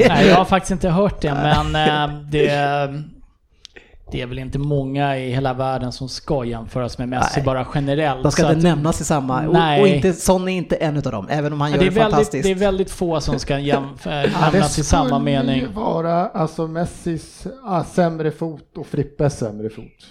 Nej, 0.09 0.27
jag 0.29 0.37
har 0.37 0.45
faktiskt 0.45 0.71
inte 0.71 0.89
hört 0.89 1.23
det, 1.23 1.35
men 1.35 1.77
eh, 1.77 2.21
det 2.31 2.49
det 4.13 4.23
är 4.23 4.27
väl 4.27 4.39
inte 4.39 4.59
många 4.59 5.19
i 5.19 5.31
hela 5.31 5.55
världen 5.55 5.93
som 5.93 6.09
ska 6.09 6.45
jämföras 6.45 6.99
med 6.99 7.09
Messi 7.09 7.33
Nej. 7.37 7.45
bara 7.45 7.67
generellt. 7.75 8.23
De 8.23 8.33
ska 8.33 8.43
inte 8.43 8.57
att, 8.57 8.63
nämnas 8.63 9.01
i 9.01 9.05
samma, 9.05 9.41
nej. 9.41 9.81
och, 9.81 9.89
inte, 9.89 10.13
Son 10.13 10.49
är 10.49 10.53
inte 10.53 10.77
en 10.77 10.97
av 10.97 11.03
dem, 11.03 11.29
även 11.31 11.53
om 11.53 11.61
han 11.61 11.71
gör 11.71 11.79
det, 11.79 11.87
är 11.87 11.91
det 11.91 12.01
fantastiskt. 12.01 12.45
Det 12.45 12.51
är 12.51 12.55
väldigt 12.55 12.91
få 12.91 13.21
som 13.21 13.39
ska 13.39 13.59
jämf- 13.59 14.31
nämnas 14.53 14.79
i 14.79 14.85
samma 14.85 15.19
mening. 15.19 15.61
Det 15.61 15.67
skulle 15.67 15.85
vara 15.85 16.29
alltså 16.29 16.67
Messis 16.67 17.47
ah, 17.65 17.85
sämre 17.85 18.31
fot 18.31 18.79
och 18.79 18.87
Frippes 18.87 19.39
sämre 19.39 19.71
fot. 19.71 20.07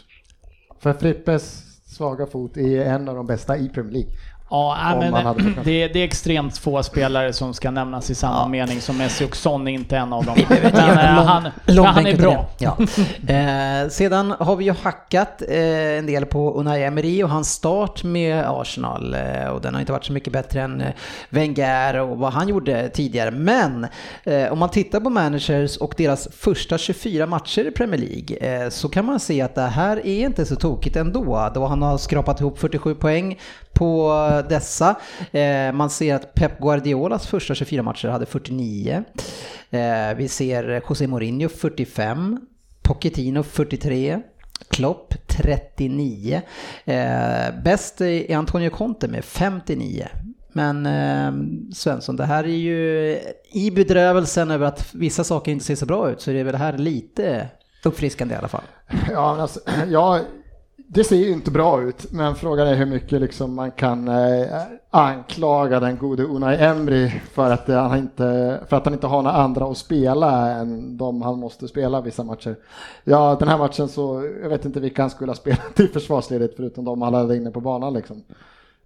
För 0.79 0.93
Frippes 0.93 1.63
svaga 1.86 2.25
fot 2.25 2.58
är 2.58 2.86
en 2.86 3.10
av 3.10 3.15
de 3.15 3.25
bästa 3.25 3.58
i 3.58 3.69
Premier 3.69 3.93
League. 3.93 4.12
Ja, 4.49 4.97
men 4.99 5.36
det, 5.63 5.88
det, 5.88 5.99
är 5.99 6.03
extremt 6.03 6.58
få 6.58 6.84
spelare 6.84 7.34
som 7.34 7.53
ska 7.53 7.71
nämnas 7.71 8.10
i 8.10 8.15
samma 8.15 8.41
ja. 8.41 8.47
mening 8.47 8.81
som 8.81 8.97
Messi 8.97 9.25
och 9.25 9.36
Son 9.36 9.67
är 9.67 9.71
inte 9.71 9.97
en 9.97 10.13
av 10.13 10.25
dem. 10.25 10.36
men, 10.49 10.65
eh, 10.65 11.25
han, 11.25 11.51
han 11.86 12.08
är 12.08 12.17
bra. 12.17 12.49
Ja. 12.58 12.77
Eh, 13.27 13.89
sedan 13.89 14.34
har 14.39 14.55
vi 14.55 14.65
ju 14.65 14.73
hackat 14.84 15.41
eh, 15.49 15.97
en 15.97 16.05
del 16.05 16.25
på 16.25 16.53
Unai 16.53 16.84
Emery 16.84 17.23
och 17.23 17.29
hans 17.29 17.51
start 17.51 18.03
med 18.03 18.45
Arsenal 18.47 19.13
eh, 19.13 19.47
och 19.47 19.62
den 19.62 19.73
har 19.73 19.81
inte 19.81 19.91
varit 19.91 20.05
så 20.05 20.13
mycket 20.13 20.34
bättre 20.34 20.62
än 20.62 20.81
eh, 20.81 20.93
Wenger 21.29 21.99
och 21.99 22.17
vad 22.17 22.34
han 22.34 22.47
gjorde 22.47 22.89
tidigare. 22.89 23.31
Men 23.31 23.88
eh, 24.23 24.51
om 24.51 24.60
man 24.60 24.69
tittar 24.69 24.99
på 24.99 25.10
managers 25.10 25.77
och 25.77 25.93
deras 25.97 26.27
första 26.31 26.77
24 26.77 27.25
matcher 27.25 27.67
i 27.67 27.71
Premier 27.71 28.01
League 28.01 28.71
så 28.71 28.89
kan 28.89 29.05
man 29.05 29.19
se 29.19 29.41
att 29.41 29.55
det 29.55 29.62
här 29.62 29.97
är 29.97 30.25
inte 30.25 30.45
så 30.45 30.55
tokigt 30.55 30.95
ändå. 30.95 31.51
Då 31.53 31.65
han 31.65 31.81
har 31.81 31.97
skrapat 31.97 32.41
ihop 32.41 32.60
47 32.60 32.95
poäng 32.95 33.39
på 33.73 34.13
dessa. 34.41 34.95
Eh, 35.31 35.71
man 35.71 35.89
ser 35.89 36.15
att 36.15 36.33
Pep 36.33 36.59
Guardiolas 36.59 37.27
första 37.27 37.55
24 37.55 37.83
matcher 37.83 38.07
hade 38.07 38.25
49. 38.25 39.03
Eh, 39.69 40.15
vi 40.17 40.27
ser 40.27 40.81
José 40.89 41.07
Mourinho 41.07 41.49
45. 41.49 42.39
Pochettino 42.81 43.43
43. 43.43 44.21
Klopp 44.69 45.13
39. 45.27 46.41
Eh, 46.85 47.63
bäst 47.63 48.01
är 48.01 48.35
Antonio 48.35 48.69
Conte 48.69 49.07
med 49.07 49.25
59. 49.25 50.07
Men 50.53 50.85
eh, 50.85 51.33
Svensson, 51.73 52.15
det 52.15 52.25
här 52.25 52.43
är 52.43 52.47
ju 52.47 53.19
i 53.51 53.71
bedrövelsen 53.71 54.51
över 54.51 54.67
att 54.67 54.95
vissa 54.95 55.23
saker 55.23 55.51
inte 55.51 55.65
ser 55.65 55.75
så 55.75 55.85
bra 55.85 56.11
ut 56.11 56.21
så 56.21 56.31
är 56.31 56.35
det 56.35 56.43
väl 56.43 56.51
det 56.51 56.57
här 56.57 56.77
lite 56.77 57.47
uppfriskande 57.83 58.35
i 58.35 58.37
alla 58.37 58.47
fall. 58.47 58.63
Ja, 59.11 59.41
alltså, 59.41 59.59
jag 59.87 60.21
det 60.95 61.03
ser 61.03 61.15
ju 61.15 61.31
inte 61.31 61.51
bra 61.51 61.81
ut, 61.81 62.12
men 62.12 62.36
frågan 62.36 62.67
är 62.67 62.75
hur 62.75 62.86
mycket 62.86 63.21
liksom 63.21 63.53
man 63.53 63.71
kan 63.71 64.08
eh, 64.08 64.62
anklaga 64.89 65.79
den 65.79 65.97
gode 65.97 66.23
Unai 66.23 66.58
Emry 66.58 67.10
för 67.10 67.51
att, 67.51 67.67
han 67.67 67.97
inte, 67.97 68.60
för 68.67 68.77
att 68.77 68.86
han 68.86 68.93
inte 68.93 69.08
har 69.08 69.21
några 69.21 69.38
andra 69.38 69.65
att 69.65 69.77
spela 69.77 70.51
än 70.51 70.97
de 70.97 71.21
han 71.21 71.39
måste 71.39 71.67
spela 71.67 72.01
vissa 72.01 72.23
matcher. 72.23 72.55
Ja, 73.03 73.36
den 73.39 73.47
här 73.47 73.58
matchen 73.58 73.88
så, 73.88 74.31
jag 74.41 74.49
vet 74.49 74.65
inte 74.65 74.79
vilka 74.79 75.01
han 75.03 75.10
skulle 75.10 75.29
ha 75.29 75.36
spelat 75.36 75.79
i 75.79 75.88
försvarsledet 75.88 76.53
förutom 76.55 76.86
de 76.86 77.01
han 77.01 77.13
hade 77.13 77.38
inne 77.38 77.51
på 77.51 77.62
banan 77.62 77.93
liksom. 77.93 78.23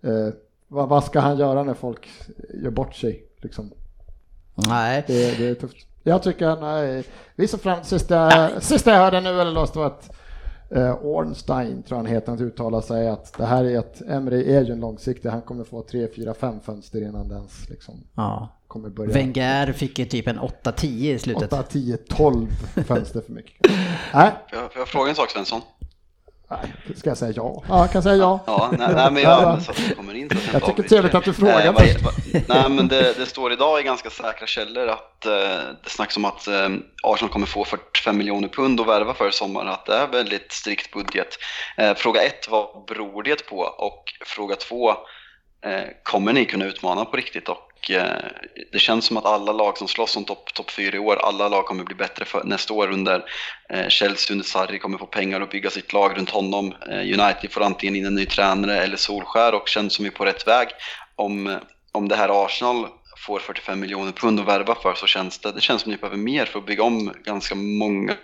Eh, 0.02 0.34
vad, 0.68 0.90
vad, 0.90 1.04
ska 1.04 1.20
han 1.20 1.38
göra 1.38 1.64
när 1.64 1.74
folk 1.74 2.10
gör 2.64 2.72
bort 2.72 2.96
sig 2.96 3.24
liksom? 3.38 3.72
Nej. 4.56 5.04
Det, 5.08 5.38
det 5.38 5.50
är 5.50 5.56
tufft. 5.56 5.88
Jag 6.04 6.24
tycker, 6.24 6.56
nej, 6.62 7.04
visa 7.36 7.58
fram, 7.58 7.84
sista, 7.84 8.50
sista 8.60 8.92
jag 8.92 9.00
hörde 9.00 9.22
nu 9.22 9.42
eller 9.42 9.52
låst 9.52 9.76
var 9.76 9.86
att 9.86 10.19
Eh, 10.72 11.06
Ornstein 11.06 11.84
tror 11.84 11.98
han 11.98 12.06
heter, 12.06 12.32
han 12.32 12.42
uttalar 12.42 12.82
sig 12.82 13.10
att 13.10 13.34
det 13.38 13.46
här 13.46 13.66
är 13.66 13.80
att 13.80 14.02
Emre 14.02 14.44
är 14.44 14.62
ju 14.62 14.74
en 14.74 14.80
långsiktig, 14.80 15.30
han 15.30 15.42
kommer 15.42 15.64
få 15.64 15.82
3, 15.82 16.08
4, 16.16 16.34
5 16.34 16.60
fönster 16.60 17.02
innan 17.02 17.28
den 17.28 17.38
ens 17.38 17.70
liksom 17.70 18.04
ja. 18.16 18.48
kommer 18.68 18.90
börja. 18.90 19.14
Wenger 19.14 19.74
fick 19.74 20.00
ju 20.00 20.06
typ 20.06 20.28
en 20.28 20.40
8-10 20.40 20.86
i 20.86 21.20
slutet. 21.20 21.54
8, 21.54 21.64
10, 21.64 21.98
12 21.98 22.48
fönster 22.86 23.22
för 23.22 23.32
mycket. 23.32 23.72
Får 24.12 24.60
jag, 24.60 24.74
får 24.74 24.80
jag 24.80 24.88
fråga 24.88 25.10
en 25.10 25.16
sak 25.16 25.30
Svensson? 25.30 25.62
Nej, 26.50 26.96
ska 26.96 27.10
jag 27.10 27.18
säga 27.18 27.34
ja? 27.36 27.64
Ja, 27.68 27.80
jag 27.80 27.92
kan 27.92 28.04
säga 28.04 28.16
ja. 28.16 28.40
Ja, 28.48 28.70
nej, 28.78 28.88
nej 28.96 29.12
men 29.12 29.24
jag, 29.24 29.62
så 29.62 29.72
att 29.72 29.78
du 29.78 29.96
kommer 29.96 30.14
in. 30.14 30.30
Så 30.30 30.36
jag, 30.36 30.62
jag 30.62 30.66
tycker 30.66 30.90
trevligt 30.90 31.16
att 31.16 31.24
du 31.24 31.34
frågar 31.34 31.66
eh, 31.66 31.74
först. 31.74 31.98
nej, 32.48 32.70
men 32.70 32.88
det, 32.88 33.18
det, 33.18 33.26
står 33.26 33.54
idag 33.54 33.80
i 33.80 33.84
ganska 33.84 34.10
säkra 34.10 34.48
källor 34.48 34.88
att 34.88 35.26
eh, 35.26 35.32
det 35.84 35.90
snackas 35.90 36.18
om 36.18 36.26
att 36.26 36.48
eh, 36.48 36.70
Arsenal 37.04 37.32
kommer 37.32 37.46
få 37.46 37.66
45 37.66 38.18
miljoner 38.18 38.48
pund 38.48 38.82
att 38.82 38.88
värva 38.88 39.14
för 39.14 39.32
sommaren, 39.32 39.68
att 39.68 39.86
det 39.86 39.96
är 39.96 40.08
väldigt 40.08 40.52
strikt 40.52 40.94
budget. 40.94 41.38
Eh, 41.78 41.94
fråga 41.96 42.22
ett, 42.22 42.50
vad 42.50 42.86
beror 42.88 43.24
det 43.24 43.46
på? 43.46 43.58
Och 43.60 44.04
fråga 44.26 44.56
två, 44.56 44.90
eh, 45.66 45.84
kommer 46.04 46.34
ni 46.34 46.46
kunna 46.46 46.66
utmana 46.66 47.06
på 47.06 47.18
riktigt? 47.18 47.50
Och 47.80 47.92
Eh, 47.92 48.26
det 48.72 48.80
känns 48.80 49.06
som 49.06 49.18
att 49.18 49.26
alla 49.26 49.52
lag 49.52 49.78
som 49.78 49.88
slåss 49.88 50.18
om 50.18 50.26
topp 50.26 50.54
top 50.54 50.72
4 50.72 50.96
i 50.96 51.00
år, 51.00 51.16
alla 51.16 51.48
lag 51.48 51.66
kommer 51.66 51.84
bli 51.84 51.96
bättre 51.96 52.26
för 52.26 52.44
nästa 52.44 52.74
år 52.74 52.92
under 52.92 53.26
eh, 53.70 53.88
Chelsea 53.88 54.34
under 54.34 54.46
Sarri 54.46 54.80
kommer 54.80 54.98
få 54.98 55.06
pengar 55.06 55.42
att 55.42 55.52
bygga 55.52 55.70
sitt 55.70 55.94
lag 55.94 56.18
runt 56.18 56.30
honom. 56.30 56.74
Eh, 56.90 57.00
United 57.00 57.52
får 57.52 57.62
antingen 57.62 57.96
in 57.96 58.06
en 58.06 58.16
ny 58.16 58.26
tränare 58.26 58.84
eller 58.84 58.98
Solskär 58.98 59.56
och 59.56 59.68
känns 59.68 59.94
som 59.94 60.04
vi 60.04 60.10
är 60.10 60.16
på 60.16 60.26
rätt 60.26 60.48
väg. 60.48 60.68
Om, 61.16 61.48
eh, 61.48 61.58
om 61.92 62.08
det 62.08 62.16
här 62.16 62.46
Arsenal 62.46 62.88
får 63.18 63.40
45 63.40 63.80
miljoner 63.80 64.12
pund 64.12 64.40
att 64.40 64.48
värva 64.48 64.76
för 64.76 64.94
så 64.94 65.08
känns 65.08 65.40
det, 65.40 65.52
det 65.52 65.62
känns 65.62 65.82
som 65.82 65.92
ni 65.92 65.98
behöver 65.98 66.18
mer 66.18 66.46
för 66.46 66.60
att 66.60 66.66
bygga 66.66 66.84
om 66.84 67.14
ganska 67.24 67.56
många 67.56 68.16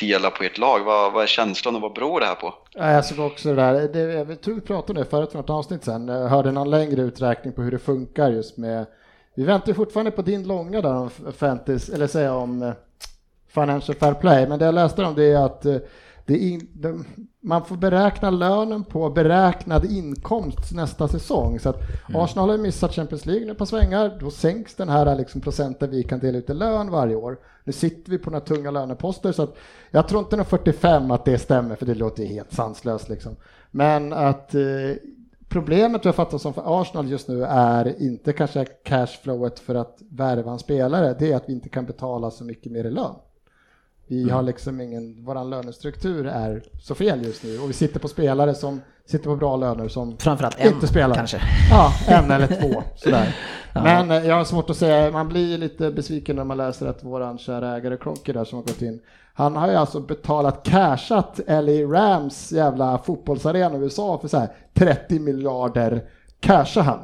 dela 0.00 0.30
på 0.30 0.44
ert 0.44 0.58
lag. 0.58 0.84
Vad, 0.84 1.12
vad 1.12 1.22
är 1.22 1.26
känslan 1.26 1.76
och 1.76 1.82
vad 1.82 1.92
beror 1.92 2.20
det 2.20 2.26
här 2.26 2.34
på? 2.34 2.54
Jag 2.74 3.04
såg 3.04 3.26
också 3.26 3.48
det 3.48 3.54
där, 3.54 3.88
det, 3.88 4.12
jag 4.12 4.40
tror 4.40 4.54
vi 4.54 4.60
pratade 4.60 4.92
om 4.92 5.04
det 5.04 5.10
förut 5.10 5.30
för 5.30 5.38
något 5.38 5.50
avsnitt 5.50 5.84
sen, 5.84 6.08
jag 6.08 6.28
hörde 6.28 6.52
någon 6.52 6.70
längre 6.70 7.02
uträkning 7.02 7.52
på 7.52 7.62
hur 7.62 7.70
det 7.70 7.78
funkar 7.78 8.30
just 8.30 8.56
med, 8.56 8.86
vi 9.34 9.44
väntar 9.44 9.72
fortfarande 9.72 10.10
på 10.10 10.22
din 10.22 10.48
långa 10.48 10.80
där 10.80 10.94
om 10.94 11.10
fantasy, 11.38 11.92
eller 11.92 12.06
säga 12.06 12.34
om 12.34 12.62
eh, 12.62 12.72
Financial 13.48 13.98
Fair 13.98 14.14
Play, 14.14 14.48
men 14.48 14.58
det 14.58 14.64
jag 14.64 14.74
läste 14.74 15.04
om 15.04 15.14
det 15.14 15.24
är 15.24 15.44
att 15.44 15.64
eh, 15.64 15.76
in, 16.34 16.68
det, 16.72 16.98
man 17.40 17.64
får 17.64 17.76
beräkna 17.76 18.30
lönen 18.30 18.84
på 18.84 19.10
beräknad 19.10 19.84
inkomst 19.84 20.72
nästa 20.72 21.08
säsong. 21.08 21.60
Så 21.60 21.68
att 21.68 21.76
mm. 22.08 22.20
Arsenal 22.20 22.50
har 22.50 22.58
missat 22.58 22.94
Champions 22.94 23.26
League 23.26 23.46
nu 23.46 23.54
på 23.54 23.66
svängar, 23.66 24.18
då 24.20 24.30
sänks 24.30 24.74
den 24.74 24.88
här 24.88 25.16
liksom 25.16 25.40
procenten 25.40 25.90
vi 25.90 26.02
kan 26.02 26.18
dela 26.18 26.38
ut 26.38 26.50
i 26.50 26.54
lön 26.54 26.90
varje 26.90 27.14
år. 27.14 27.38
Nu 27.64 27.72
sitter 27.72 28.10
vi 28.10 28.18
på 28.18 28.30
några 28.30 28.44
tunga 28.44 28.70
löneposter 28.70 29.32
så 29.32 29.42
att 29.42 29.56
jag 29.90 30.08
tror 30.08 30.20
inte 30.20 30.36
någon 30.36 30.46
45 30.46 31.10
att 31.10 31.24
det 31.24 31.38
stämmer 31.38 31.76
för 31.76 31.86
det 31.86 31.94
låter 31.94 32.24
helt 32.24 32.52
sanslöst 32.52 33.08
liksom. 33.08 33.36
Men 33.70 34.12
att 34.12 34.54
eh, 34.54 34.62
problemet 35.48 36.04
jag 36.04 36.14
fattar 36.14 36.38
som 36.38 36.54
för 36.54 36.80
Arsenal 36.80 37.08
just 37.08 37.28
nu 37.28 37.44
är 37.44 38.02
inte 38.02 38.32
kanske 38.32 38.64
cashflowet 38.64 39.58
för 39.58 39.74
att 39.74 39.98
värva 40.10 40.52
en 40.52 40.58
spelare, 40.58 41.16
det 41.18 41.32
är 41.32 41.36
att 41.36 41.48
vi 41.48 41.52
inte 41.52 41.68
kan 41.68 41.84
betala 41.86 42.30
så 42.30 42.44
mycket 42.44 42.72
mer 42.72 42.84
i 42.84 42.90
lön. 42.90 43.14
Vi 44.08 44.22
mm. 44.22 44.34
har 44.34 44.42
liksom 44.42 44.80
ingen, 44.80 45.24
våran 45.24 45.50
lönestruktur 45.50 46.26
är 46.26 46.62
så 46.80 46.94
fel 46.94 47.24
just 47.24 47.44
nu 47.44 47.58
och 47.58 47.68
vi 47.68 47.72
sitter 47.72 48.00
på 48.00 48.08
spelare 48.08 48.54
som 48.54 48.80
sitter 49.06 49.24
på 49.24 49.36
bra 49.36 49.56
löner 49.56 49.88
som 49.88 50.16
Framförallt 50.18 50.58
inte 50.64 50.78
en, 50.82 50.88
spelar. 50.88 51.14
kanske. 51.14 51.40
Ja, 51.70 51.92
en 52.08 52.30
eller 52.30 52.46
två 52.46 52.82
sådär. 52.96 53.36
Ja. 53.74 53.82
Men 53.82 54.10
eh, 54.10 54.26
jag 54.26 54.34
har 54.34 54.44
svårt 54.44 54.70
att 54.70 54.76
säga, 54.76 55.10
man 55.10 55.28
blir 55.28 55.58
lite 55.58 55.90
besviken 55.90 56.36
när 56.36 56.44
man 56.44 56.56
läser 56.56 56.86
att 56.86 57.04
våran 57.04 57.38
kära 57.38 57.76
ägare 57.76 57.96
Kronke 57.96 58.32
där 58.32 58.44
som 58.44 58.56
har 58.56 58.62
gått 58.62 58.82
in, 58.82 59.00
han 59.34 59.56
har 59.56 59.68
ju 59.68 59.74
alltså 59.74 60.00
betalat 60.00 60.62
cashat 60.62 61.40
LA 61.46 61.72
Rams 61.72 62.52
jävla 62.52 62.98
fotbollsarena 62.98 63.76
i 63.76 63.80
USA 63.80 64.18
för 64.18 64.28
så 64.28 64.38
här 64.38 64.48
30 64.74 65.18
miljarder 65.18 66.02
cashar 66.40 66.82
han. 66.82 67.00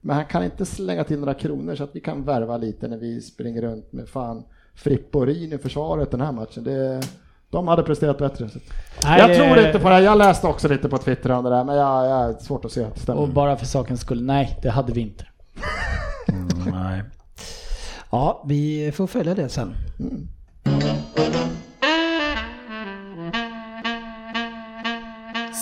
Men 0.00 0.16
han 0.16 0.24
kan 0.24 0.44
inte 0.44 0.66
slänga 0.66 1.04
till 1.04 1.18
några 1.18 1.34
kronor 1.34 1.74
så 1.74 1.84
att 1.84 1.96
vi 1.96 2.00
kan 2.00 2.24
värva 2.24 2.56
lite 2.56 2.88
när 2.88 2.96
vi 2.96 3.20
springer 3.20 3.62
runt 3.62 3.92
med 3.92 4.08
fan 4.08 4.44
Fripporin 4.76 5.52
i 5.52 5.58
försvaret 5.58 6.10
den 6.10 6.20
här 6.20 6.32
matchen. 6.32 6.64
Det, 6.64 7.02
de 7.50 7.68
hade 7.68 7.82
presterat 7.82 8.18
bättre. 8.18 8.48
Nej, 9.04 9.20
jag 9.20 9.36
tror 9.36 9.66
inte 9.66 9.78
på 9.78 9.88
det. 9.88 10.00
Jag 10.00 10.18
läste 10.18 10.46
också 10.46 10.68
lite 10.68 10.88
på 10.88 10.98
Twitter 10.98 11.30
om 11.30 11.44
det 11.44 11.50
där, 11.50 11.64
men 11.64 11.76
jag, 11.76 12.06
jag 12.06 12.30
är 12.30 12.32
svårt 12.32 12.64
att 12.64 12.72
se 12.72 12.84
att 12.84 12.94
det 12.94 13.00
stämmer. 13.00 13.20
Och 13.20 13.28
bara 13.28 13.56
för 13.56 13.66
sakens 13.66 14.00
skull, 14.00 14.22
nej, 14.22 14.58
det 14.62 14.70
hade 14.70 14.92
vi 14.92 15.00
inte. 15.00 15.24
Mm, 16.28 16.48
nej. 16.72 17.02
Ja, 18.10 18.44
vi 18.46 18.92
får 18.92 19.06
följa 19.06 19.34
det 19.34 19.48
sen. 19.48 19.74
Mm. 20.00 20.28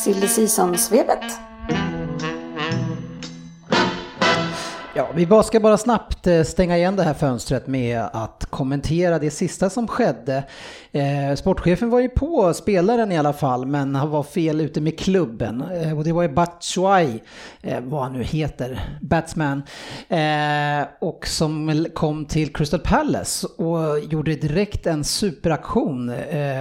Silly 0.05 0.29
Season-svepet. 0.29 1.54
Vi 5.17 5.43
ska 5.45 5.61
bara 5.61 5.77
snabbt 5.77 6.27
eh, 6.27 6.43
stänga 6.43 6.77
igen 6.77 6.97
det 6.97 7.03
här 7.03 7.15
fönstret 7.15 7.67
med 7.67 8.03
att 8.13 8.47
kommentera 8.51 9.19
det 9.19 9.31
sista 9.31 9.71
som 9.71 9.89
skedde. 9.89 10.45
Eh, 10.93 11.35
sportchefen 11.37 11.91
var 11.91 12.01
ju 12.01 12.09
på 12.09 12.55
spelaren 12.55 13.13
i 13.13 13.19
alla 13.19 13.33
fall, 13.33 13.67
men 13.67 13.95
han 13.95 14.11
var 14.11 14.23
fel 14.23 14.61
ute 14.61 14.81
med 14.81 14.99
klubben. 14.99 15.63
Eh, 15.63 15.99
och 15.99 16.05
det 16.05 16.13
var 16.13 16.23
ju 16.23 16.29
Batshuay, 16.29 17.19
vad 17.83 18.03
han 18.03 18.13
nu 18.13 18.23
heter, 18.23 18.99
batsman, 19.01 19.63
och 21.01 21.27
som 21.27 21.87
kom 21.95 22.25
till 22.25 22.53
Crystal 22.53 22.81
Palace 22.81 23.47
och 23.47 24.01
gjorde 24.01 24.35
direkt 24.35 24.87
en 24.87 25.05
superaktion 25.05 26.13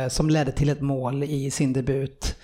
som 0.09 0.29
ledde 0.29 0.51
till 0.51 0.69
ett 0.69 0.81
mål 0.81 1.23
i 1.23 1.51
sin 1.51 1.73
debut. 1.73 2.35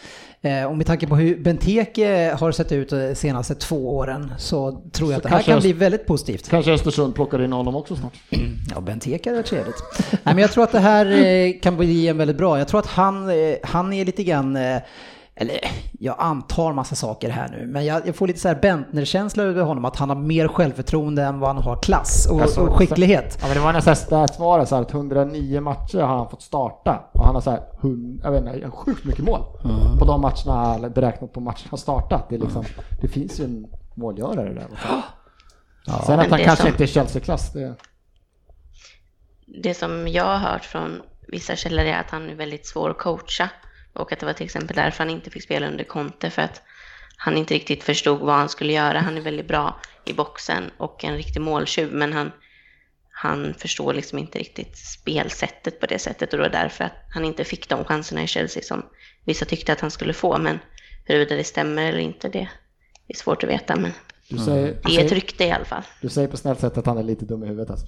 Eh, 0.41 0.63
och 0.63 0.78
med 0.78 0.88
tanke 0.88 1.08
på 1.08 1.15
hur 1.15 1.38
Benteke 1.38 2.36
har 2.39 2.52
sett 2.52 2.71
ut 2.71 2.89
de 2.89 3.15
senaste 3.15 3.56
två 3.56 3.97
åren 3.97 4.34
så 4.38 4.82
tror 4.91 5.12
jag 5.12 5.17
att 5.17 5.23
det 5.23 5.30
här 5.30 5.41
kan 5.41 5.60
bli 5.60 5.73
väldigt 5.73 6.06
positivt. 6.06 6.49
Kanske 6.49 6.71
Östersund 6.71 7.15
plockar 7.15 7.41
in 7.43 7.54
honom 7.54 7.75
också 7.75 7.95
snart. 7.95 8.13
Ja, 8.75 8.82
Benteke 8.82 9.30
är 9.30 9.43
trevligt. 9.43 9.84
Nej, 10.12 10.19
men 10.23 10.38
jag 10.38 10.52
tror 10.52 10.63
att 10.63 10.71
det 10.71 10.80
här 10.80 11.06
eh, 11.25 11.60
kan 11.62 11.78
bli 11.78 12.08
en 12.08 12.17
väldigt 12.17 12.38
bra. 12.38 12.58
Jag 12.58 12.67
tror 12.67 12.80
att 12.80 12.86
han, 12.88 13.30
eh, 13.30 13.56
han 13.63 13.93
är 13.93 14.06
lite 14.06 14.23
grann 14.23 14.58
eller 15.41 15.60
jag 15.99 16.15
antar 16.19 16.73
massa 16.73 16.95
saker 16.95 17.30
här 17.30 17.49
nu, 17.49 17.67
men 17.67 17.86
jag, 17.86 18.08
jag 18.08 18.15
får 18.15 18.28
lite 18.28 18.39
så 18.39 18.47
här 18.47 18.56
Bentner-känsla 18.56 19.43
över 19.43 19.63
honom, 19.63 19.86
att 19.86 19.95
han 19.95 20.10
har 20.10 20.15
mer 20.15 20.47
självförtroende 20.47 21.23
än 21.23 21.39
vad 21.39 21.56
han 21.56 21.63
har 21.63 21.82
klass 21.82 22.28
och, 22.32 22.41
alltså, 22.41 22.62
och 22.62 22.75
skicklighet. 22.75 23.38
Ja, 23.41 23.47
men 23.47 23.58
det 23.58 23.63
var 23.63 23.73
nästan 23.73 23.95
statsvara 23.95 24.65
så 24.65 24.75
här 24.75 24.82
att 24.82 24.93
109 24.93 25.62
matcher 25.62 25.99
har 25.99 26.17
han 26.17 26.30
fått 26.30 26.41
starta 26.41 27.10
och 27.13 27.25
han 27.25 27.36
har 27.36 27.41
så 27.41 27.52
här, 27.52 27.62
hund, 27.80 28.21
jag 28.23 28.32
vet 28.32 28.56
inte, 28.56 28.71
sjukt 28.71 29.06
mycket 29.06 29.25
mål 29.25 29.41
mm. 29.63 29.97
på 29.99 30.06
de 30.06 30.21
matcherna, 30.21 30.89
beräknat 30.89 31.34
på 31.34 31.39
matcherna 31.39 31.67
han 31.69 31.80
startat. 31.80 32.30
Det, 32.30 32.36
är 32.36 32.39
liksom, 32.39 32.62
mm. 32.62 32.71
det 33.02 33.08
finns 33.08 33.39
ju 33.39 33.43
en 33.43 33.67
målgörare 33.95 34.54
där. 34.54 34.67
Ja. 35.86 36.04
Sen 36.06 36.19
att 36.19 36.30
han 36.30 36.39
kanske 36.39 36.63
som, 36.63 36.67
inte 36.67 36.84
är 36.84 36.88
Chelsea-klass, 36.88 37.54
det... 37.54 37.75
Det 39.63 39.73
som 39.73 40.08
jag 40.08 40.23
har 40.23 40.38
hört 40.38 40.65
från 40.65 41.02
vissa 41.28 41.56
källor 41.56 41.86
är 41.86 41.99
att 41.99 42.10
han 42.10 42.30
är 42.30 42.36
väldigt 42.36 42.67
svår 42.67 42.89
att 42.89 42.97
coacha. 42.97 43.49
Och 44.00 44.12
att 44.12 44.20
det 44.20 44.26
var 44.26 44.34
till 44.34 44.46
exempel 44.46 44.76
därför 44.76 45.04
han 45.04 45.10
inte 45.10 45.30
fick 45.30 45.44
spela 45.44 45.68
under 45.68 45.84
Conte, 45.84 46.30
för 46.30 46.42
att 46.42 46.62
han 47.18 47.38
inte 47.38 47.54
riktigt 47.54 47.84
förstod 47.84 48.20
vad 48.20 48.36
han 48.36 48.50
skulle 48.50 48.74
göra. 48.74 49.00
Han 49.00 49.18
är 49.18 49.22
väldigt 49.22 49.48
bra 49.48 49.80
i 50.06 50.14
boxen 50.14 50.64
och 50.78 51.04
en 51.04 51.18
riktig 51.18 51.42
måltjuv, 51.42 51.94
men 51.94 52.14
han, 52.14 52.32
han 53.12 53.54
förstår 53.54 53.94
liksom 53.94 54.20
inte 54.20 54.40
riktigt 54.40 54.78
spelsättet 54.78 55.80
på 55.80 55.86
det 55.86 56.00
sättet 56.00 56.34
och 56.34 56.38
det 56.38 56.44
var 56.44 56.50
därför 56.50 56.84
att 56.84 56.94
han 57.14 57.26
inte 57.26 57.44
fick 57.44 57.70
de 57.70 57.86
chanserna 57.86 58.24
i 58.24 58.28
Chelsea 58.28 58.64
som 58.64 58.86
vissa 59.26 59.46
tyckte 59.46 59.74
att 59.74 59.80
han 59.80 59.92
skulle 59.92 60.14
få. 60.14 60.38
Men 60.38 60.60
huruvida 61.06 61.36
det 61.36 61.44
stämmer 61.44 61.86
eller 61.86 62.00
inte, 62.00 62.30
det 62.30 62.48
är 63.08 63.16
svårt 63.16 63.44
att 63.44 63.50
veta. 63.50 63.76
Men 63.76 63.94
säger, 64.46 64.78
det 64.84 64.96
är 64.96 65.06
ett 65.06 65.12
rykte 65.12 65.46
i 65.46 65.52
alla 65.52 65.66
fall. 65.66 65.84
Du 66.02 66.10
säger 66.10 66.28
på 66.28 66.38
snällt 66.38 66.60
sätt 66.60 66.78
att 66.78 66.86
han 66.86 66.98
är 66.98 67.04
lite 67.04 67.26
dum 67.26 67.44
i 67.44 67.48
huvudet 67.48 67.70
alltså? 67.70 67.88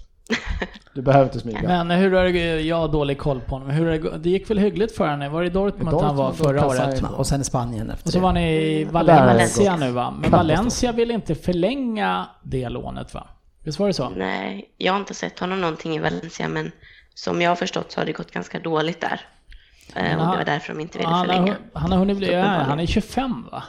Du 0.94 1.02
behöver 1.02 1.26
inte 1.26 1.40
smyga. 1.40 1.62
Men 1.62 1.92
hur 1.92 2.14
är 2.14 2.34
det, 2.34 2.62
jag 2.62 2.76
har 2.76 2.88
dålig 2.88 3.18
koll 3.18 3.42
på 3.42 3.56
honom, 3.56 3.70
hur 3.70 3.88
är 3.88 4.00
det, 4.00 4.18
det 4.18 4.30
gick 4.30 4.50
väl 4.50 4.58
hyggligt 4.60 4.96
för 4.96 5.08
honom? 5.08 5.32
Var 5.32 5.42
det 5.42 5.48
i 5.48 5.50
Dortmund, 5.50 5.92
Dortmund 5.92 6.06
han 6.08 6.16
var 6.16 6.34
förra 6.34 6.68
året? 6.68 7.04
Och 7.04 7.28
sen 7.28 7.42
i 7.42 7.44
Spanien 7.44 7.90
efter 7.90 8.08
Och 8.08 8.14
så 8.14 8.20
var 8.20 8.34
ni 8.34 8.54
i 8.54 8.84
Valencia 8.84 9.76
nu 9.76 9.92
va? 9.92 10.14
Men 10.22 10.32
Valencia 10.32 10.92
vill 10.92 11.12
inte 11.12 11.36
förlänga 11.36 12.26
det 12.44 12.70
lånet 12.70 13.14
va? 13.14 13.28
Visst 13.64 13.80
var 13.80 13.88
det 13.88 13.94
så? 13.94 14.10
Nej, 14.10 14.70
jag 14.78 14.94
har 14.94 15.00
inte 15.00 15.14
sett 15.14 15.40
honom 15.40 15.62
någonting 15.62 15.96
i 15.96 16.00
Valencia 16.00 16.48
men 16.48 16.72
som 17.14 17.42
jag 17.42 17.52
har 17.52 17.56
förstått 17.56 17.92
så 17.92 18.00
har 18.00 18.06
det 18.06 18.12
gått 18.12 18.32
ganska 18.32 18.60
dåligt 18.60 19.02
där. 19.02 19.22
Eh, 19.96 20.20
och 20.20 20.32
det 20.32 20.38
var 20.38 20.46
därför 20.46 20.74
de 20.74 20.80
inte 20.80 20.98
ville 20.98 21.10
förlänga. 21.10 21.56
Han 21.74 21.92
har 21.92 22.00
hunnit 22.00 22.18
bli, 22.18 22.36
han 22.36 22.80
är 22.80 22.86
25 22.86 23.48
va? 23.52 23.64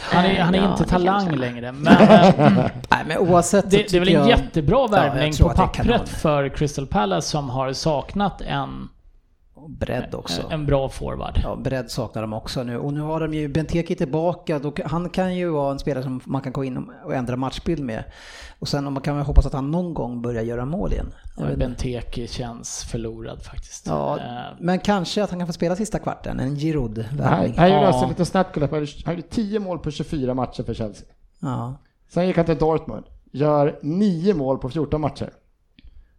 Han 0.00 0.24
är, 0.24 0.40
han 0.40 0.54
är 0.54 0.58
ja, 0.58 0.70
inte 0.70 0.84
talang 0.84 1.36
längre. 1.36 1.72
Men, 1.72 1.94
Nej, 2.90 3.04
men 3.06 3.18
oavsett 3.18 3.70
det, 3.70 3.90
det 3.90 3.96
är 3.96 4.00
väl 4.00 4.08
en 4.08 4.14
jag, 4.14 4.28
jättebra 4.28 4.86
värvning 4.86 5.32
ja, 5.38 5.48
på 5.48 5.54
pappret 5.54 6.08
för 6.08 6.48
Crystal 6.48 6.86
Palace 6.86 7.28
som 7.28 7.50
har 7.50 7.72
saknat 7.72 8.40
en 8.40 8.88
bredd 9.68 10.14
också. 10.14 10.42
En 10.50 10.66
bra 10.66 10.88
forward. 10.88 11.40
Ja, 11.42 11.56
bredd 11.56 11.90
saknar 11.90 12.22
de 12.22 12.32
också 12.32 12.62
nu. 12.62 12.78
Och 12.78 12.92
nu 12.92 13.00
har 13.00 13.20
de 13.20 13.34
ju 13.34 13.48
Benteke 13.48 13.94
tillbaka. 13.94 14.58
Då, 14.58 14.72
han 14.84 15.08
kan 15.08 15.36
ju 15.36 15.48
vara 15.48 15.72
en 15.72 15.78
spelare 15.78 16.04
som 16.04 16.20
man 16.24 16.42
kan 16.42 16.52
gå 16.52 16.64
in 16.64 16.90
och 17.04 17.14
ändra 17.14 17.36
matchbild 17.36 17.84
med. 17.84 18.04
Och 18.58 18.68
sen 18.68 18.84
man 18.84 19.02
kan 19.02 19.16
man 19.16 19.24
hoppas 19.24 19.46
att 19.46 19.52
han 19.52 19.70
någon 19.70 19.94
gång 19.94 20.22
börjar 20.22 20.42
göra 20.42 20.64
mål 20.64 20.92
igen. 20.92 21.14
Ja, 21.36 21.56
Benteke 21.56 22.26
känns 22.26 22.84
förlorad 22.84 23.42
faktiskt. 23.42 23.86
Ja, 23.86 24.18
uh, 24.20 24.64
men 24.64 24.78
kanske 24.78 25.22
att 25.22 25.30
han 25.30 25.38
kan 25.38 25.46
få 25.46 25.52
spela 25.52 25.76
sista 25.76 25.98
kvarten. 25.98 26.40
En 26.40 26.56
Giroud 26.56 27.04
Han 27.20 27.46
gjorde 27.46 27.68
ja. 27.68 27.86
alltså 27.86 28.08
lite 28.08 28.24
snabbt 28.24 28.56
Han 29.04 29.14
gjorde 29.14 29.22
10 29.22 29.60
mål 29.60 29.78
på 29.78 29.90
24 29.90 30.34
matcher 30.34 30.62
för 30.62 30.74
Chelsea. 30.74 31.08
Ja. 31.40 31.76
Sen 32.08 32.26
gick 32.26 32.36
han 32.36 32.46
till 32.46 32.58
Dortmund. 32.58 33.04
Gör 33.32 33.78
9 33.82 34.34
mål 34.34 34.58
på 34.58 34.68
14 34.68 35.00
matcher. 35.00 35.30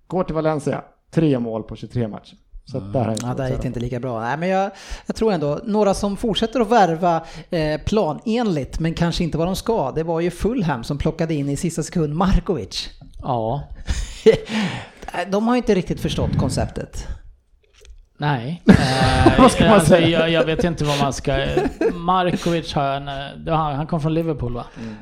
Går 0.08 0.24
till 0.24 0.36
Valencia. 0.36 0.84
3 1.12 1.40
mål 1.40 1.64
på 1.64 1.76
23 1.76 2.08
matcher. 2.08 2.36
Så 2.72 2.80
där 2.80 3.04
mm. 3.04 3.16
ja, 3.22 3.34
där 3.34 3.50
gick 3.50 3.62
det 3.62 3.68
inte 3.68 3.80
lika 3.80 4.00
bra. 4.00 4.22
Nej, 4.22 4.38
men 4.38 4.50
jag, 4.50 4.72
jag, 5.06 5.16
tror 5.16 5.34
ändå, 5.34 5.60
några 5.64 5.94
som 5.94 6.18
fortsätter 6.18 6.60
att 6.60 6.72
värva 6.72 7.26
eh, 7.50 7.82
planenligt, 7.82 8.80
men 8.80 8.94
kanske 8.94 9.24
inte 9.24 9.38
vad 9.38 9.48
de 9.48 9.56
ska, 9.56 9.92
det 9.92 10.04
var 10.04 10.20
ju 10.20 10.32
Fulham 10.32 10.84
som 10.84 10.98
plockade 10.98 11.34
in 11.34 11.50
i 11.50 11.58
sista 11.58 11.84
sekund 11.84 12.16
Markovic. 12.16 12.90
Ja. 13.22 13.64
de 15.32 15.48
har 15.48 15.56
inte 15.56 15.76
riktigt 15.76 16.00
förstått 16.00 16.38
konceptet. 16.38 17.08
Nej. 18.18 18.64
Eh, 19.28 19.40
vad 19.42 19.52
ska 19.52 19.64
man 19.64 19.74
alltså, 19.74 19.90
säga? 19.90 20.20
Jag, 20.20 20.30
jag, 20.30 20.46
vet 20.46 20.64
inte 20.64 20.86
vad 20.86 21.00
man 21.00 21.14
ska... 21.14 21.46
Markovic 21.94 22.74
har 22.74 22.84
en, 22.84 23.08
han, 23.48 23.76
han 23.76 23.88
kom 23.88 24.02
från 24.02 24.14
Liverpool 24.14 24.54
va? 24.54 24.66
Mm. 24.80 24.96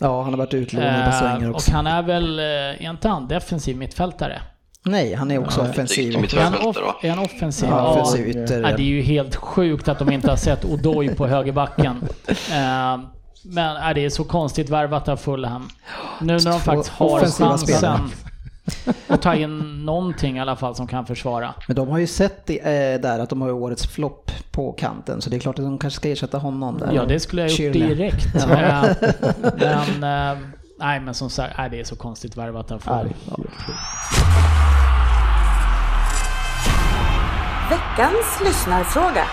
Ja, 0.00 0.22
han 0.22 0.32
har 0.32 0.38
varit 0.38 0.54
utlånad 0.54 1.04
på 1.06 1.12
svängar 1.12 1.50
också. 1.50 1.70
Och 1.70 1.74
han 1.74 1.86
är 1.86 2.02
väl, 2.02 2.38
är 2.38 2.90
inte 2.90 3.08
han 3.08 3.28
defensiv 3.28 3.76
mittfältare? 3.76 4.42
Nej, 4.90 5.14
han 5.14 5.30
är 5.30 5.38
också 5.38 5.60
ja, 5.60 5.70
offensiv. 5.70 6.16
Är 6.16 6.40
han, 6.40 6.54
off 6.54 6.76
är 7.02 7.10
han 7.10 7.18
offensiv? 7.18 7.68
Ja, 7.68 7.90
offensiv 7.90 8.28
ytter. 8.28 8.60
Ja, 8.60 8.76
det 8.76 8.82
är 8.82 8.86
ju 8.86 9.02
helt 9.02 9.36
sjukt 9.36 9.88
att 9.88 9.98
de 9.98 10.12
inte 10.12 10.30
har 10.30 10.36
sett 10.36 10.64
Odoi 10.64 11.14
på 11.14 11.26
högerbacken. 11.26 11.96
Uh, 12.28 13.04
Men 13.42 13.76
är 13.76 13.94
det 13.94 14.04
är 14.04 14.10
så 14.10 14.24
konstigt 14.24 14.70
värvat 14.70 15.08
av 15.08 15.16
Fulham. 15.16 15.68
Nu 16.20 16.26
när 16.26 16.34
de 16.34 16.40
Två 16.40 16.58
faktiskt 16.58 16.88
har 16.88 17.20
chansen 17.20 17.58
spelare. 17.58 18.00
att 19.06 19.22
ta 19.22 19.34
in 19.34 19.84
någonting 19.84 20.36
i 20.36 20.40
alla 20.40 20.56
fall 20.56 20.74
som 20.74 20.86
kan 20.86 21.06
försvara. 21.06 21.54
Men 21.66 21.76
de 21.76 21.88
har 21.88 21.98
ju 21.98 22.06
sett 22.06 22.46
det, 22.46 22.58
eh, 22.58 23.00
där 23.00 23.18
att 23.18 23.30
de 23.30 23.40
har 23.40 23.48
ju 23.48 23.54
årets 23.54 23.86
flopp 23.86 24.30
på 24.50 24.72
kanten, 24.72 25.22
så 25.22 25.30
det 25.30 25.36
är 25.36 25.40
klart 25.40 25.58
att 25.58 25.64
de 25.64 25.78
kanske 25.78 25.96
ska 26.00 26.08
ersätta 26.08 26.38
honom 26.38 26.78
där. 26.78 26.92
Ja, 26.92 27.04
det 27.04 27.20
skulle 27.20 27.42
jag 27.42 27.50
gjort 27.50 27.72
direkt. 27.72 28.36
Eh, 28.36 28.44
men, 29.56 30.32
eh, 30.32 30.38
nej 30.78 31.00
men 31.00 31.14
som 31.14 31.30
sagt, 31.30 31.54
nej, 31.58 31.70
det 31.70 31.80
är 31.80 31.84
så 31.84 31.96
konstigt 31.96 32.36
värvat 32.36 32.70
av 32.70 32.78
Fulham. 32.78 33.08
Veckans 37.70 38.40
lyssnarfråga. 38.44 39.24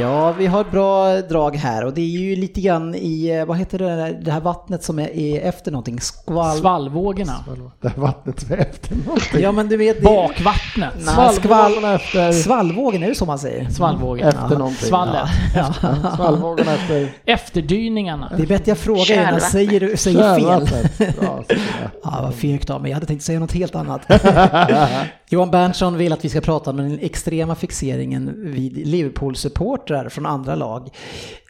Ja, 0.00 0.32
vi 0.32 0.46
har 0.46 0.60
ett 0.60 0.70
bra 0.70 1.20
drag 1.20 1.56
här 1.56 1.84
och 1.84 1.94
det 1.94 2.00
är 2.00 2.04
ju 2.20 2.36
lite 2.36 2.60
grann 2.60 2.94
i, 2.94 3.28
eh, 3.40 3.44
vad 3.44 3.58
heter 3.58 3.78
det, 3.78 3.96
där, 3.96 4.12
det 4.24 4.30
här 4.30 4.40
vattnet 4.40 4.84
som 4.84 4.98
är, 4.98 5.40
efter 5.40 5.70
någonting? 5.70 6.00
Skval... 6.00 6.56
Svallvågorna. 6.56 7.44
Det 7.80 7.88
här 7.88 7.96
vattnet 7.96 8.40
som 8.40 8.52
är 8.52 8.56
efter 8.56 8.96
någonting. 8.96 9.40
Ja, 9.40 9.52
men 9.52 9.68
du 9.68 9.76
vet... 9.76 9.96
det- 9.96 10.04
Bakvattnet. 10.04 10.94
Nej, 10.96 11.14
Svallvågorna 11.34 11.94
efter, 11.94 12.32
Svallvågen, 12.32 13.02
är 13.02 13.08
det 13.08 13.14
så 13.14 13.24
man 13.26 13.38
säger? 13.38 13.70
Svallvågen. 13.70 14.28
efter 14.28 14.56
någonting. 14.58 14.88
Svallet. 14.88 15.28
Svallvågorna 16.16 16.72
efter 16.74 17.08
Efterdyningarna. 17.24 18.32
Det 18.36 18.42
är 18.42 18.46
bättre 18.46 18.70
jag 18.70 18.78
frågar 18.78 19.12
innan 19.12 19.32
jag 19.32 19.42
säger, 19.42 19.80
du 19.80 19.96
säger 19.96 20.38
fel. 20.38 20.64
det. 20.98 21.14
Ja, 22.04 22.18
vad 22.22 22.34
fegt 22.34 22.70
av 22.70 22.82
mig. 22.82 22.90
Jag 22.90 22.96
hade 22.96 23.06
tänkt 23.06 23.22
säga 23.24 23.40
något 23.40 23.52
helt 23.52 23.74
annat. 23.74 24.00
Johan 25.34 25.50
Berntsson 25.50 25.96
vill 25.96 26.12
att 26.12 26.24
vi 26.24 26.28
ska 26.28 26.40
prata 26.40 26.70
om 26.70 26.76
den 26.76 26.98
extrema 26.98 27.54
fixeringen 27.54 28.34
vid 28.52 28.86
Liverpool-supportrar 28.86 30.08
från 30.08 30.26
andra 30.26 30.54
lag. 30.54 30.90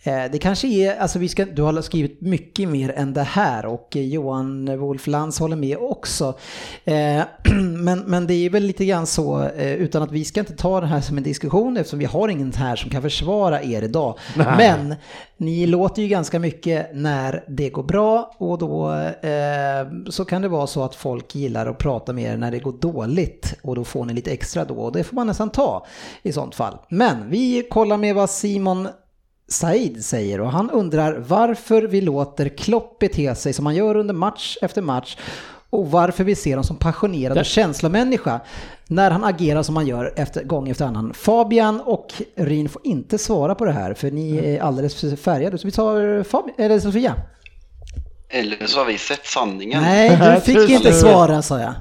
Eh, 0.06 0.30
Det 0.32 0.38
kanske 0.38 0.68
är, 0.68 0.96
alltså 0.98 1.18
vi 1.18 1.28
ska, 1.28 1.44
du 1.44 1.62
har 1.62 1.82
skrivit 1.82 2.20
mycket 2.20 2.68
mer 2.68 2.92
än 2.96 3.14
det 3.14 3.22
här 3.22 3.66
och 3.66 3.96
Johan 3.96 4.78
Wolf 4.78 5.06
Lantz 5.06 5.38
håller 5.38 5.56
med 5.56 5.76
också. 5.76 6.34
Eh, 6.84 7.22
Men, 7.84 7.98
men 7.98 8.26
det 8.26 8.34
är 8.34 8.50
väl 8.50 8.62
lite 8.62 8.84
grann 8.84 9.06
så, 9.06 9.42
eh, 9.42 9.72
utan 9.72 10.02
att 10.02 10.12
vi 10.12 10.24
ska 10.24 10.40
inte 10.40 10.56
ta 10.56 10.80
det 10.80 10.86
här 10.86 11.00
som 11.00 11.16
en 11.16 11.22
diskussion 11.22 11.76
eftersom 11.76 11.98
vi 11.98 12.04
har 12.04 12.28
ingen 12.28 12.52
här 12.52 12.76
som 12.76 12.90
kan 12.90 13.02
försvara 13.02 13.62
er 13.62 13.82
idag. 13.82 14.18
Men 14.36 14.94
ni 15.36 15.66
låter 15.66 16.02
ju 16.02 16.08
ganska 16.08 16.38
mycket 16.38 16.90
när 16.94 17.44
det 17.48 17.70
går 17.70 17.82
bra 17.82 18.34
och 18.38 18.58
då 18.58 18.94
så 20.10 20.24
kan 20.24 20.42
det 20.42 20.48
vara 20.48 20.66
så 20.66 20.82
att 20.82 20.94
folk 20.94 21.34
gillar 21.34 21.66
att 21.66 21.78
prata 21.78 22.12
med 22.12 22.24
er 22.24 22.36
när 22.36 22.50
det 22.50 22.58
går 22.58 22.72
dåligt 22.72 23.54
och 23.62 23.74
då 23.74 23.84
får 23.84 24.04
ni 24.04 24.12
lite 24.12 24.30
extra 24.32 24.64
då 24.64 24.74
och 24.74 24.92
det 24.92 25.04
får 25.04 25.14
man 25.14 25.26
nästan 25.26 25.50
ta 25.50 25.86
i 26.22 26.32
sånt 26.32 26.54
fall. 26.54 26.76
Men 26.88 27.30
vi 27.30 27.66
kollar 27.70 27.96
med 27.96 28.14
vad 28.14 28.30
Simon 28.30 28.88
Said 29.48 30.04
säger 30.04 30.40
och 30.40 30.52
han 30.52 30.70
undrar 30.70 31.18
varför 31.18 31.82
vi 31.82 32.00
låter 32.00 32.48
Klopp 32.48 32.98
bete 32.98 33.34
sig 33.34 33.52
som 33.52 33.66
han 33.66 33.74
gör 33.74 33.96
under 33.96 34.14
match 34.14 34.56
efter 34.62 34.82
match 34.82 35.16
och 35.70 35.90
varför 35.90 36.24
vi 36.24 36.34
ser 36.34 36.50
honom 36.50 36.64
som 36.64 36.76
passionerad 36.76 37.38
och 37.38 37.44
känslomänniska 37.44 38.40
när 38.86 39.10
han 39.10 39.24
agerar 39.24 39.62
som 39.62 39.76
han 39.76 39.86
gör 39.86 40.12
efter, 40.16 40.44
gång 40.44 40.68
efter 40.68 40.84
annan. 40.84 41.14
Fabian 41.14 41.80
och 41.80 42.14
Rin 42.36 42.68
får 42.68 42.82
inte 42.84 43.18
svara 43.18 43.54
på 43.54 43.64
det 43.64 43.72
här 43.72 43.94
för 43.94 44.10
ni 44.10 44.38
är 44.38 44.60
alldeles 44.60 45.00
för 45.00 45.16
färgade. 45.16 45.58
Så 45.58 45.66
vi 45.66 45.72
tar 45.72 46.22
Fabian, 46.22 46.54
eller 46.58 46.80
Sofia. 46.80 47.14
Eller 48.28 48.66
så 48.66 48.78
har 48.78 48.86
vi 48.86 48.98
sett 48.98 49.26
sanningen. 49.26 49.82
Nej, 49.82 50.34
du 50.34 50.40
fick 50.52 50.70
inte 50.70 50.92
svara 50.92 51.42
sa 51.42 51.60
jag. 51.60 51.74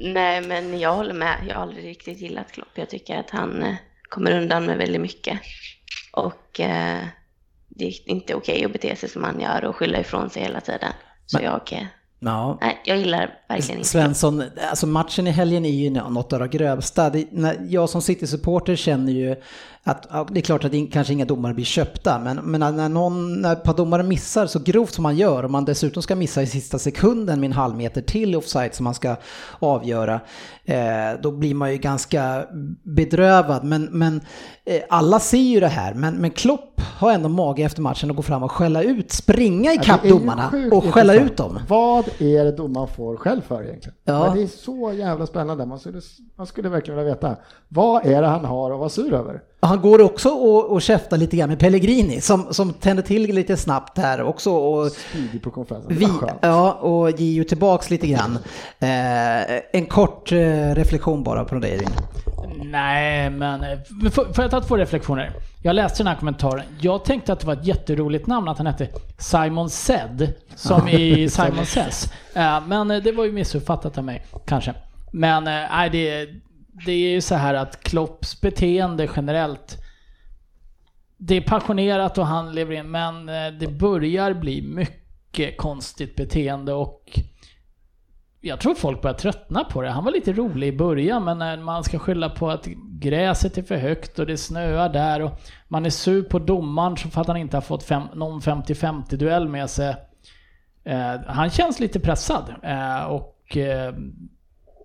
Nej, 0.00 0.40
men 0.40 0.80
jag 0.80 0.94
håller 0.94 1.14
med. 1.14 1.36
Jag 1.48 1.54
har 1.54 1.62
aldrig 1.62 1.84
riktigt 1.84 2.20
gillat 2.20 2.52
Klopp. 2.52 2.68
Jag 2.74 2.90
tycker 2.90 3.16
att 3.16 3.30
han 3.30 3.62
eh, 3.62 3.74
kommer 4.08 4.40
undan 4.40 4.66
med 4.66 4.78
väldigt 4.78 5.00
mycket. 5.00 5.38
Och 6.12 6.60
eh, 6.60 6.98
det 7.68 7.86
är 7.86 8.10
inte 8.10 8.34
okej 8.34 8.64
att 8.64 8.72
bete 8.72 8.96
sig 8.96 9.08
som 9.08 9.24
han 9.24 9.40
gör 9.40 9.64
och 9.64 9.76
skylla 9.76 10.00
ifrån 10.00 10.30
sig 10.30 10.42
hela 10.42 10.60
tiden. 10.60 10.92
Så 11.26 11.38
jag, 11.42 11.72
eh, 11.72 11.86
Ja. 12.20 12.58
nej, 12.60 12.80
jag 12.84 12.98
gillar 12.98 13.34
verkligen 13.48 13.78
inte 13.78 13.88
Svensson, 13.88 14.44
alltså 14.70 14.86
matchen 14.86 15.26
i 15.26 15.30
helgen 15.30 15.64
är 15.64 15.70
ju 15.70 15.90
något 15.90 16.32
av 16.32 16.40
det 16.40 16.48
grövsta. 16.48 17.10
Det, 17.10 17.26
när, 17.32 17.66
jag 17.68 17.88
som 17.88 18.02
City-supporter 18.02 18.76
känner 18.76 19.12
ju 19.12 19.36
att 19.82 20.06
ja, 20.10 20.26
det 20.30 20.40
är 20.40 20.42
klart 20.42 20.64
att 20.64 20.72
kanske 20.92 21.12
inga 21.12 21.24
domare 21.24 21.54
blir 21.54 21.64
köpta, 21.64 22.18
men, 22.18 22.36
men 22.36 22.76
när, 22.76 22.88
någon, 22.88 23.40
när 23.40 23.52
ett 23.52 23.62
par 23.62 23.74
domare 23.74 24.02
missar 24.02 24.46
så 24.46 24.58
grovt 24.58 24.92
som 24.92 25.02
man 25.02 25.16
gör 25.16 25.42
och 25.42 25.50
man 25.50 25.64
dessutom 25.64 26.02
ska 26.02 26.16
missa 26.16 26.42
i 26.42 26.46
sista 26.46 26.78
sekunden 26.78 27.40
med 27.40 27.46
en 27.46 27.52
halv 27.52 27.76
meter 27.76 28.02
till 28.02 28.36
offside 28.36 28.74
som 28.74 28.84
man 28.84 28.94
ska 28.94 29.16
avgöra, 29.58 30.20
eh, 30.64 31.20
då 31.22 31.30
blir 31.30 31.54
man 31.54 31.72
ju 31.72 31.78
ganska 31.78 32.46
bedrövad. 32.82 33.64
Men, 33.64 33.84
men 33.84 34.20
eh, 34.64 34.82
alla 34.88 35.20
ser 35.20 35.38
ju 35.38 35.60
det 35.60 35.68
här, 35.68 35.94
men, 35.94 36.14
men 36.14 36.30
Klopp 36.30 36.80
har 36.98 37.12
ändå 37.12 37.28
mage 37.28 37.62
efter 37.62 37.82
matchen 37.82 38.10
att 38.10 38.16
gå 38.16 38.22
fram 38.22 38.42
och 38.42 38.52
skälla 38.52 38.82
ut, 38.82 39.12
springa 39.12 39.72
ikapp 39.72 40.04
ju 40.04 40.10
domarna 40.10 40.52
och 40.72 40.84
skälla 40.84 41.14
ut 41.14 41.36
dem. 41.36 41.58
Vad 41.68 42.08
är 42.18 42.44
det 42.44 42.52
domaren 42.52 42.88
får 42.88 43.16
själv 43.16 43.40
för 43.40 43.62
egentligen? 43.62 43.96
Ja. 44.04 44.26
Men 44.26 44.36
det 44.36 44.42
är 44.42 44.46
så 44.46 44.92
jävla 44.92 45.26
spännande. 45.26 45.66
Man 45.66 45.78
skulle, 45.78 46.00
man 46.36 46.46
skulle 46.46 46.68
verkligen 46.68 46.98
vilja 46.98 47.14
veta. 47.14 47.36
Vad 47.68 48.06
är 48.06 48.22
det 48.22 48.28
han 48.28 48.44
har 48.44 48.70
att 48.70 48.78
vara 48.78 48.88
sur 48.88 49.14
över? 49.14 49.40
Han 49.60 49.80
går 49.80 50.00
också 50.02 50.28
och, 50.28 50.70
och 50.70 50.82
käftar 50.82 51.16
lite 51.16 51.36
grann 51.36 51.48
med 51.48 51.58
Pellegrini 51.58 52.20
som, 52.20 52.54
som 52.54 52.72
tänder 52.72 53.02
till 53.02 53.34
lite 53.34 53.56
snabbt 53.56 53.98
här 53.98 54.22
också. 54.22 54.50
Och 54.50 54.90
på 55.42 55.50
konferensen. 55.50 55.96
vi, 55.96 56.08
ja, 56.40 56.72
och 56.72 57.10
ger 57.10 57.32
ju 57.32 57.44
tillbaks 57.44 57.90
lite 57.90 58.06
grann. 58.06 58.38
Eh, 58.78 59.60
en 59.72 59.86
kort 59.86 60.32
eh, 60.32 60.74
reflektion 60.74 61.22
bara 61.22 61.44
på 61.44 61.54
det. 61.54 61.68
Elin. 61.68 61.88
Nej, 62.64 63.30
men 63.30 63.62
eh, 63.62 64.10
får, 64.10 64.26
jag 64.36 64.50
ta 64.50 64.60
två 64.60 64.76
reflektioner? 64.76 65.30
Jag 65.62 65.74
läste 65.76 66.02
den 66.02 66.06
här 66.06 66.16
kommentaren. 66.18 66.64
Jag 66.80 67.04
tänkte 67.04 67.32
att 67.32 67.40
det 67.40 67.46
var 67.46 67.54
ett 67.54 67.66
jätteroligt 67.66 68.26
namn, 68.26 68.48
att 68.48 68.58
han 68.58 68.66
hette 68.66 68.88
Simon 69.18 69.70
Zed, 69.70 70.32
som 70.56 70.88
i 70.88 71.28
Simon 71.30 71.66
Says. 71.66 72.12
Eh, 72.34 72.60
Men 72.66 72.90
eh, 72.90 73.02
det 73.02 73.12
var 73.12 73.24
ju 73.24 73.32
missuppfattat 73.32 73.98
av 73.98 74.04
mig, 74.04 74.26
kanske. 74.46 74.74
Men 75.12 75.46
eh, 75.46 75.52
nej, 75.70 75.90
det, 75.90 76.28
det 76.86 76.92
är 76.92 77.10
ju 77.10 77.20
så 77.20 77.34
här 77.34 77.54
att 77.54 77.80
Klopps 77.80 78.40
beteende 78.40 79.08
generellt, 79.16 79.76
det 81.16 81.36
är 81.36 81.40
passionerat 81.40 82.18
och 82.18 82.26
han 82.26 82.54
lever 82.54 82.74
in, 82.74 82.90
men 82.90 83.28
eh, 83.28 83.52
det 83.60 83.68
börjar 83.68 84.34
bli 84.34 84.62
mycket 84.62 85.56
konstigt 85.56 86.16
beteende 86.16 86.72
och 86.72 87.20
jag 88.40 88.60
tror 88.60 88.74
folk 88.74 89.02
börjar 89.02 89.16
tröttna 89.16 89.64
på 89.64 89.82
det. 89.82 89.90
Han 89.90 90.04
var 90.04 90.12
lite 90.12 90.32
rolig 90.32 90.68
i 90.68 90.76
början, 90.76 91.24
men 91.24 91.38
när 91.38 91.56
man 91.56 91.84
ska 91.84 91.98
skylla 91.98 92.30
på 92.30 92.50
att 92.50 92.66
gräset 93.00 93.58
är 93.58 93.62
för 93.62 93.76
högt 93.76 94.18
och 94.18 94.26
det 94.26 94.36
snöar 94.36 94.88
där 94.88 95.22
och 95.22 95.40
man 95.68 95.86
är 95.86 95.90
sur 95.90 96.22
på 96.22 96.38
domaren 96.38 96.96
så 96.96 97.08
för 97.08 97.20
att 97.20 97.26
han 97.26 97.36
inte 97.36 97.56
har 97.56 97.62
fått 97.62 97.82
fem, 97.82 98.02
någon 98.14 98.40
50-50 98.40 99.16
duell 99.16 99.48
med 99.48 99.70
sig. 99.70 99.96
Eh, 100.84 101.14
han 101.26 101.50
känns 101.50 101.80
lite 101.80 102.00
pressad 102.00 102.54
eh, 102.62 103.04
och 103.04 103.56
eh, 103.56 103.94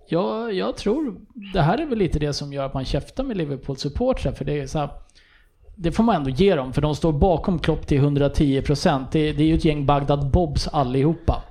jag, 0.06 0.52
jag 0.52 0.76
tror 0.76 1.16
det 1.52 1.60
här 1.60 1.78
är 1.78 1.86
väl 1.86 1.98
lite 1.98 2.18
det 2.18 2.32
som 2.32 2.52
gör 2.52 2.66
att 2.66 2.74
man 2.74 2.84
käftar 2.84 3.24
med 3.24 3.36
Liverpool-supportrar 3.36 4.32
för 4.32 4.44
det 4.44 4.60
är 4.60 4.66
så 4.66 4.78
här, 4.78 4.88
det 5.74 5.92
får 5.92 6.04
man 6.04 6.16
ändå 6.16 6.30
ge 6.30 6.54
dem, 6.54 6.72
för 6.72 6.82
de 6.82 6.94
står 6.94 7.12
bakom 7.12 7.58
Klopp 7.58 7.86
till 7.86 8.00
110%. 8.00 9.04
Det, 9.12 9.32
det 9.32 9.42
är 9.42 9.46
ju 9.46 9.54
ett 9.54 9.64
gäng 9.64 9.86
Bagdad 9.86 10.30
Bobs 10.30 10.68
allihopa. 10.68 11.42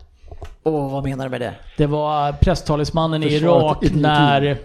Och 0.63 0.91
vad 0.91 1.03
menar 1.03 1.25
du 1.25 1.29
med 1.29 1.41
det? 1.41 1.53
Det 1.77 1.85
var 1.87 2.31
presstalesmannen 2.31 3.23
i 3.23 3.33
Irak 3.33 3.83
när 3.93 4.57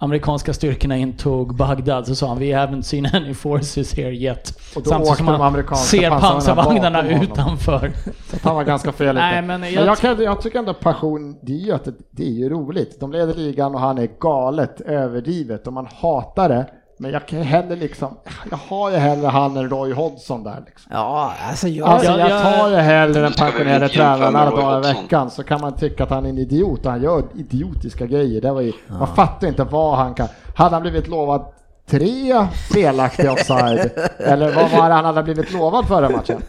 amerikanska 0.00 0.52
styrkorna 0.54 0.96
intog 0.96 1.56
Bagdad 1.56 2.06
så 2.06 2.14
sa 2.14 2.28
han 2.28 2.38
“We 2.38 2.44
haven't 2.44 2.82
seen 2.82 3.06
any 3.06 3.34
forces 3.34 3.94
here 3.94 4.10
yet”. 4.10 4.58
Och 4.76 4.82
då 4.82 4.90
åkte 4.96 5.22
de 5.22 5.40
amerikanska 5.40 5.86
ser 5.98 6.10
pansarvagnarna 6.10 7.08
utanför. 7.22 7.92
Så 8.30 8.36
han 8.42 8.56
var 8.56 8.64
ganska 8.64 8.92
fel. 8.92 9.14
Nej, 9.14 9.42
men 9.42 9.60
men 9.60 9.72
jag- 9.72 9.86
jag, 9.86 9.98
kan, 9.98 10.22
jag 10.22 10.40
tycker 10.40 10.58
ändå 10.58 10.74
passion, 10.74 11.36
det 11.42 11.52
är 11.52 11.56
ju, 11.66 11.72
att 11.72 11.84
det, 11.84 11.94
det 12.10 12.22
är 12.26 12.30
ju 12.32 12.48
roligt. 12.48 13.00
De 13.00 13.12
leder 13.12 13.34
ligan 13.34 13.74
och 13.74 13.80
han 13.80 13.98
är 13.98 14.08
galet 14.20 14.80
överdrivet 14.80 15.66
och 15.66 15.72
man 15.72 15.86
hatar 16.00 16.48
det. 16.48 16.66
Men 17.00 17.10
jag 17.10 17.26
kan 17.28 17.42
hellre 17.42 17.76
liksom, 17.76 18.16
jag 18.50 18.58
har 18.68 18.90
ju 18.90 18.96
hellre 18.96 19.26
han 19.26 19.56
än 19.56 19.68
Roy 19.70 19.92
Hodgson 19.92 20.44
där 20.44 20.62
liksom. 20.66 20.92
Ja, 20.94 21.32
alltså 21.48 21.68
jag... 21.68 21.88
Alltså 21.88 22.10
jag- 22.10 22.20
jag 22.20 22.30
jag- 22.30 22.42
tar 22.58 22.68
ju 22.70 22.76
hellre 22.76 23.20
den 23.20 23.32
jämföra 23.32 23.88
tränaren 23.88 24.36
alla 24.36 24.50
dagar 24.50 24.78
i 24.90 24.92
veckan 24.94 25.30
så 25.30 25.42
kan 25.44 25.60
man 25.60 25.72
tycka 25.76 26.04
att 26.04 26.10
han 26.10 26.24
är 26.24 26.28
en 26.30 26.38
idiot 26.38 26.86
och 26.86 26.92
han 26.92 27.02
gör 27.02 27.22
idiotiska 27.34 28.06
grejer. 28.06 28.40
Det 28.40 28.52
var 28.52 28.60
ju, 28.60 28.72
Man 28.88 29.14
fattar 29.14 29.48
inte 29.48 29.64
vad 29.64 29.96
han 29.98 30.14
kan. 30.14 30.28
Hade 30.56 30.74
han 30.74 30.82
blivit 30.82 31.08
lovad 31.08 31.44
tre 31.86 32.46
felaktiga 32.72 33.32
offside? 33.32 33.90
Eller 34.18 34.52
vad 34.54 34.70
var 34.70 34.88
det 34.88 34.94
han 34.94 35.04
hade 35.04 35.22
blivit 35.22 35.52
lovad 35.52 35.86
förra 35.88 36.08
matchen? 36.08 36.42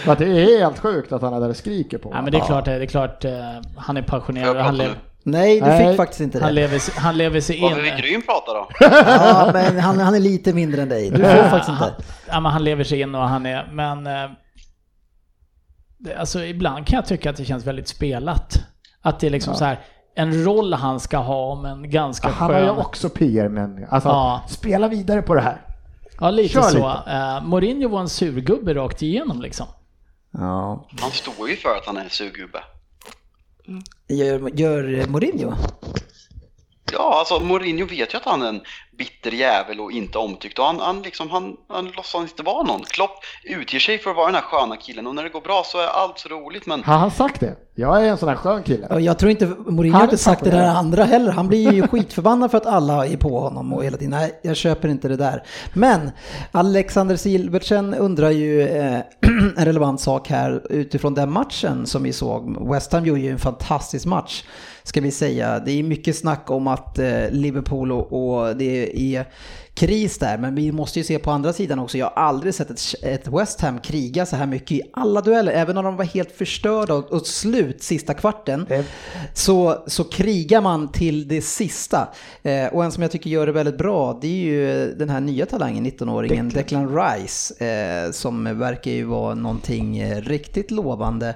För 0.00 0.12
att 0.12 0.18
det 0.18 0.24
är 0.24 0.58
helt 0.60 0.78
sjukt 0.78 1.12
att 1.12 1.22
han 1.22 1.34
är 1.34 1.40
där 1.40 1.48
och 1.48 1.56
skriker 1.56 1.98
på 1.98 2.10
Ja, 2.14 2.22
men 2.22 2.32
det 2.32 2.38
är 2.38 2.44
klart, 2.44 2.64
det 2.64 2.72
är 2.72 2.86
klart 2.86 3.24
eh, 3.24 3.30
han 3.76 3.96
är 3.96 4.02
passionerad. 4.02 4.56
Han? 4.56 4.80
Nej, 5.26 5.60
du 5.60 5.66
Nej. 5.66 5.88
fick 5.88 5.96
faktiskt 5.96 6.20
inte 6.20 6.38
han, 6.38 6.46
det. 6.48 6.52
lever, 6.54 6.78
sig- 6.78 6.94
han 6.98 7.16
lever 7.18 7.40
sig 7.40 7.56
in. 7.56 7.62
Varför 7.62 7.82
vill 7.82 7.94
Grym 7.94 8.22
prata 8.22 8.52
då? 8.54 8.68
Ja, 8.80 9.50
men 9.52 9.78
han, 9.80 9.98
han 10.00 10.14
är 10.14 10.20
lite 10.20 10.52
mindre 10.52 10.82
än 10.82 10.88
dig. 10.88 11.10
Du 11.10 11.16
får 11.16 11.48
faktiskt 11.50 11.68
han, 11.78 11.88
inte. 11.88 12.02
ja, 12.28 12.40
men 12.40 12.52
han 12.52 12.64
lever 12.64 12.84
sig 12.84 13.00
in 13.00 13.14
och 13.14 13.28
han 13.28 13.46
är, 13.46 13.68
men... 13.72 14.06
eh, 14.06 14.30
Det, 15.98 16.14
alltså 16.16 16.44
ibland 16.44 16.86
kan 16.86 16.96
jag 16.96 17.06
tycka 17.06 17.30
att 17.30 17.36
det 17.36 17.44
känns 17.44 17.66
väldigt 17.66 17.88
spelat. 17.88 18.54
Att 19.02 19.20
det 19.20 19.26
är 19.26 19.30
liksom 19.30 19.54
så 19.54 19.64
här 19.64 19.80
en 20.16 20.44
roll 20.44 20.72
han 20.74 21.00
ska 21.00 21.18
ha 21.18 21.54
men 21.62 21.90
ganska 21.90 22.28
Han 22.28 22.54
har 22.54 22.60
ju 22.60 22.66
skön. 22.66 22.76
också 22.78 23.08
PR 23.08 23.48
men 23.48 23.86
alltså 23.90 24.08
Ja. 24.08 24.42
spela 24.48 24.88
vidare 24.88 25.22
på 25.22 25.34
det 25.34 25.40
här. 25.40 25.60
Ja, 26.20 26.30
lite 26.30 26.54
Kör 26.54 26.62
så. 26.62 26.76
lite. 26.76 27.02
Eh, 27.12 27.42
Mourinho 27.44 27.88
var 27.88 28.00
en 28.00 28.08
surgubbe 28.08 28.74
rakt 28.74 29.02
igenom 29.02 29.40
liksom. 29.42 29.66
Ja. 30.32 30.86
Han 31.00 31.10
står 31.10 31.48
ju 31.48 31.56
för 31.56 31.68
att 31.68 31.86
han 31.86 31.96
är 31.96 32.08
surgubbe. 32.08 32.58
Gör, 34.08 34.50
gör 34.58 35.06
Mourinho? 35.06 35.54
Ja, 36.92 37.18
alltså 37.18 37.40
Mourinho 37.40 37.86
vet 37.86 38.14
ju 38.14 38.18
att 38.18 38.24
han 38.24 38.42
är 38.42 38.48
en 38.48 38.60
bitter 38.98 39.30
jävel 39.30 39.80
och 39.80 39.92
inte 39.92 40.18
omtyckt 40.18 40.58
och 40.58 40.64
han, 40.64 40.80
han, 40.80 41.02
liksom, 41.02 41.30
han, 41.30 41.56
han 41.68 41.84
låtsas 41.84 42.22
inte 42.22 42.42
vara 42.42 42.62
någon. 42.62 42.82
Klopp 42.84 43.10
utger 43.44 43.78
sig 43.78 43.98
för 43.98 44.10
att 44.10 44.16
vara 44.16 44.26
den 44.26 44.34
här 44.34 44.42
sköna 44.42 44.76
killen 44.76 45.06
och 45.06 45.14
när 45.14 45.22
det 45.22 45.28
går 45.28 45.40
bra 45.40 45.62
så 45.64 45.78
är 45.78 45.86
allt 45.86 46.18
så 46.18 46.28
roligt 46.28 46.66
men 46.66 46.84
Har 46.84 46.98
han 46.98 47.10
sagt 47.10 47.40
det? 47.40 47.56
Jag 47.74 48.04
är 48.04 48.10
en 48.10 48.18
sån 48.18 48.28
här 48.28 48.36
skön 48.36 48.62
kille. 48.62 49.00
Jag 49.00 49.18
tror 49.18 49.30
inte, 49.30 49.46
Mourinho 49.46 49.96
har 49.96 50.04
inte 50.04 50.18
sagt 50.18 50.44
det 50.44 50.50
där 50.50 50.66
andra 50.66 51.04
heller. 51.04 51.32
Han 51.32 51.48
blir 51.48 51.72
ju 51.72 51.88
skitförbannad 51.88 52.50
för 52.50 52.58
att 52.58 52.66
alla 52.66 53.06
är 53.06 53.16
på 53.16 53.40
honom 53.40 53.72
och 53.72 53.84
hela 53.84 53.96
tiden, 53.96 54.10
nej 54.10 54.40
jag 54.42 54.56
köper 54.56 54.88
inte 54.88 55.08
det 55.08 55.16
där. 55.16 55.42
Men 55.72 56.10
Alexander 56.52 57.16
Silvertsen 57.16 57.94
undrar 57.94 58.30
ju 58.30 58.62
eh, 58.62 59.00
en 59.56 59.64
relevant 59.64 60.00
sak 60.00 60.28
här 60.28 60.62
utifrån 60.70 61.14
den 61.14 61.32
matchen 61.32 61.86
som 61.86 62.02
vi 62.02 62.12
såg. 62.12 62.68
West 62.72 62.92
Ham 62.92 63.06
gjorde 63.06 63.20
ju 63.20 63.30
en 63.30 63.38
fantastisk 63.38 64.06
match 64.06 64.44
ska 64.86 65.00
vi 65.00 65.10
säga. 65.10 65.58
Det 65.58 65.72
är 65.72 65.82
mycket 65.82 66.16
snack 66.16 66.50
om 66.50 66.66
att 66.66 66.98
eh, 66.98 67.30
Liverpool 67.30 67.92
och, 67.92 68.12
och 68.12 68.56
det 68.56 69.16
är 69.16 69.26
kris 69.76 70.18
där, 70.18 70.38
men 70.38 70.54
vi 70.54 70.72
måste 70.72 70.98
ju 70.98 71.04
se 71.04 71.18
på 71.18 71.30
andra 71.30 71.52
sidan 71.52 71.78
också. 71.78 71.98
Jag 71.98 72.06
har 72.06 72.22
aldrig 72.22 72.54
sett 72.54 72.70
ett, 72.70 72.94
ett 73.02 73.28
West 73.28 73.60
Ham 73.60 73.78
kriga 73.78 74.26
så 74.26 74.36
här 74.36 74.46
mycket 74.46 74.70
i 74.70 74.82
alla 74.92 75.20
dueller, 75.20 75.52
även 75.52 75.76
om 75.76 75.84
de 75.84 75.96
var 75.96 76.04
helt 76.04 76.32
förstörda 76.32 76.94
och, 76.94 77.12
och 77.12 77.26
slut 77.26 77.82
sista 77.82 78.14
kvarten. 78.14 78.66
Så, 79.34 79.84
så 79.86 80.04
krigar 80.04 80.60
man 80.60 80.92
till 80.92 81.28
det 81.28 81.42
sista. 81.42 82.08
Eh, 82.42 82.66
och 82.66 82.84
en 82.84 82.92
som 82.92 83.02
jag 83.02 83.12
tycker 83.12 83.30
gör 83.30 83.46
det 83.46 83.52
väldigt 83.52 83.78
bra, 83.78 84.18
det 84.20 84.26
är 84.26 84.44
ju 84.44 84.94
den 84.94 85.10
här 85.10 85.20
nya 85.20 85.46
talangen, 85.46 85.86
19-åringen 85.86 86.50
Declan 86.54 86.98
Rice, 86.98 87.66
eh, 87.66 88.10
som 88.10 88.58
verkar 88.58 88.90
ju 88.90 89.04
vara 89.04 89.34
någonting 89.34 89.98
eh, 89.98 90.20
riktigt 90.20 90.70
lovande. 90.70 91.34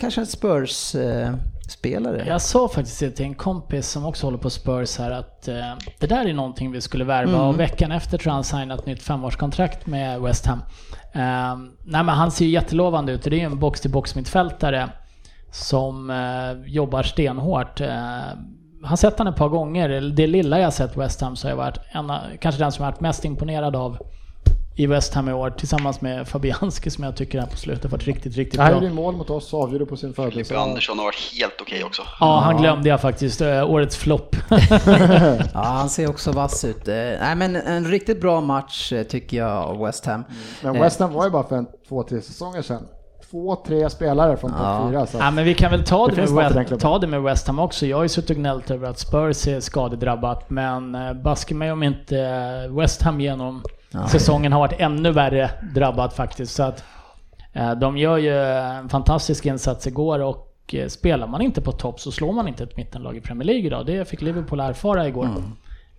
Kanske 0.00 0.20
en 0.20 0.26
Spurs-spelare. 0.26 2.24
Jag 2.26 2.42
sa 2.42 2.68
faktiskt 2.68 3.00
det 3.00 3.10
till 3.10 3.24
en 3.24 3.34
kompis 3.34 3.88
som 3.88 4.06
också 4.06 4.26
håller 4.26 4.38
på 4.38 4.50
Spurs 4.50 4.98
här 4.98 5.10
att 5.10 5.48
eh, 5.48 5.54
det 5.98 6.06
där 6.06 6.26
är 6.26 6.34
någonting 6.34 6.72
vi 6.72 6.80
skulle 6.80 7.04
värva 7.04 7.42
och 7.42 7.60
veckan 7.80 7.92
efter 7.92 8.18
tror 8.18 8.30
jag 8.30 8.34
han 8.34 8.44
signat 8.44 8.80
ett 8.80 8.86
nytt 8.86 9.02
femårskontrakt 9.02 9.86
med 9.86 10.20
West 10.20 10.46
Ham. 10.46 10.58
Eh, 11.12 11.56
nej 11.84 12.04
men 12.04 12.08
han 12.08 12.30
ser 12.30 12.44
ju 12.44 12.50
jättelovande 12.50 13.12
ut 13.12 13.24
och 13.24 13.30
det 13.30 13.36
är 13.36 13.40
ju 13.40 13.44
en 13.44 13.58
box-till-box 13.58 14.14
mittfältare 14.14 14.88
som 15.52 16.10
uh, 16.10 16.66
jobbar 16.66 17.02
stenhårt. 17.02 17.80
Uh, 17.80 17.86
har 18.84 18.96
sett 18.96 19.18
han 19.18 19.28
ett 19.28 19.36
par 19.36 19.48
gånger. 19.48 19.88
Det 19.88 20.26
lilla 20.26 20.58
jag 20.58 20.72
sett 20.72 20.96
West 20.96 21.20
Ham 21.20 21.36
så 21.36 21.46
har 21.46 21.50
jag 21.50 21.56
varit 21.56 21.78
en, 21.92 22.12
kanske 22.40 22.62
den 22.62 22.72
som 22.72 22.84
jag 22.84 22.92
varit 22.92 23.00
mest 23.00 23.24
imponerad 23.24 23.76
av 23.76 23.98
i 24.80 24.86
West 24.86 25.14
Ham 25.14 25.28
i 25.28 25.32
år 25.32 25.50
tillsammans 25.50 26.00
med 26.00 26.28
Fabianski 26.28 26.90
som 26.90 27.04
jag 27.04 27.16
tycker 27.16 27.40
här 27.40 27.46
på 27.46 27.56
slutet 27.56 27.92
varit 27.92 28.06
riktigt, 28.06 28.36
riktigt 28.36 28.60
Han 28.60 28.68
bra. 28.68 28.74
gjorde 28.74 28.86
ju 28.86 28.92
mål 28.92 29.16
mot 29.16 29.30
oss 29.30 29.54
avgjorde 29.54 29.86
på 29.86 29.96
sin 29.96 30.14
födelse. 30.14 30.56
Andersson 30.58 30.98
har 30.98 31.04
varit 31.04 31.32
helt 31.40 31.60
okej 31.60 31.84
också. 31.84 32.02
Ja, 32.20 32.40
han 32.44 32.56
glömde 32.56 32.88
jag 32.88 33.00
faktiskt. 33.00 33.40
eh, 33.40 33.70
Årets 33.70 33.96
flopp. 33.96 34.36
Ja, 35.54 35.60
han 35.64 35.88
ser 35.88 36.10
också 36.10 36.32
vass 36.32 36.64
ut. 36.64 36.88
Eh, 36.88 36.94
Nej, 36.94 37.34
men 37.36 37.56
en 37.56 37.84
riktigt 37.86 38.20
bra 38.20 38.40
match 38.40 38.92
eh, 38.92 39.02
tycker 39.02 39.36
jag 39.36 39.50
av 39.52 39.78
West 39.78 40.06
Ham. 40.06 40.24
Men 40.62 40.72
West 40.80 41.00
Ham 41.00 41.12
var 41.12 41.24
ju 41.24 41.30
bara 41.30 41.42
för 41.48 41.56
en, 41.56 41.66
två, 41.88 42.02
tre 42.02 42.20
säsonger 42.20 42.62
sedan. 42.62 42.82
Två, 43.30 43.56
tre 43.66 43.90
spelare 43.90 44.36
från 44.36 44.50
topp 44.50 44.90
fyra. 44.90 45.06
Så. 45.06 45.18
Ja, 45.18 45.30
men 45.30 45.44
vi 45.44 45.54
kan 45.54 45.70
väl 45.70 45.84
ta 45.84 46.06
Det 46.06 46.14
det, 46.14 46.30
med 46.32 46.52
West, 46.54 46.80
ta 46.80 46.98
det 46.98 47.06
med 47.06 47.22
West 47.22 47.46
Ham 47.46 47.58
också. 47.58 47.86
Jag 47.86 47.96
har 47.96 48.02
ju 48.02 48.08
suttit 48.08 48.30
och 48.30 48.36
gnällt 48.36 48.70
över 48.70 48.88
att 48.88 48.98
Spurs 48.98 49.46
är 49.48 49.60
skadedrabbat, 49.60 50.50
men 50.50 50.96
baske 51.22 51.54
mig 51.54 51.72
om 51.72 51.82
inte 51.82 52.16
West 52.70 53.02
Ham 53.02 53.20
genom 53.20 53.62
säsongen 54.08 54.52
har 54.52 54.60
varit 54.60 54.80
ännu 54.80 55.12
värre 55.12 55.50
drabbat 55.74 56.16
faktiskt. 56.16 56.54
Så 56.54 56.62
att 56.62 56.84
eh, 57.52 57.72
de 57.72 57.98
gör 57.98 58.16
ju 58.16 58.42
en 58.42 58.88
fantastisk 58.88 59.46
insats 59.46 59.86
igår 59.86 60.18
och 60.18 60.74
eh, 60.74 60.88
spelar 60.88 61.26
man 61.26 61.42
inte 61.42 61.60
på 61.60 61.72
topp 61.72 62.00
så 62.00 62.12
slår 62.12 62.32
man 62.32 62.48
inte 62.48 62.64
ett 62.64 62.76
mittenlag 62.76 63.16
i 63.16 63.20
Premier 63.20 63.46
League 63.46 63.66
idag. 63.66 63.86
Det 63.86 64.08
fick 64.08 64.22
Liverpool 64.22 64.60
erfara 64.60 65.08
igår. 65.08 65.24
Mm. 65.24 65.52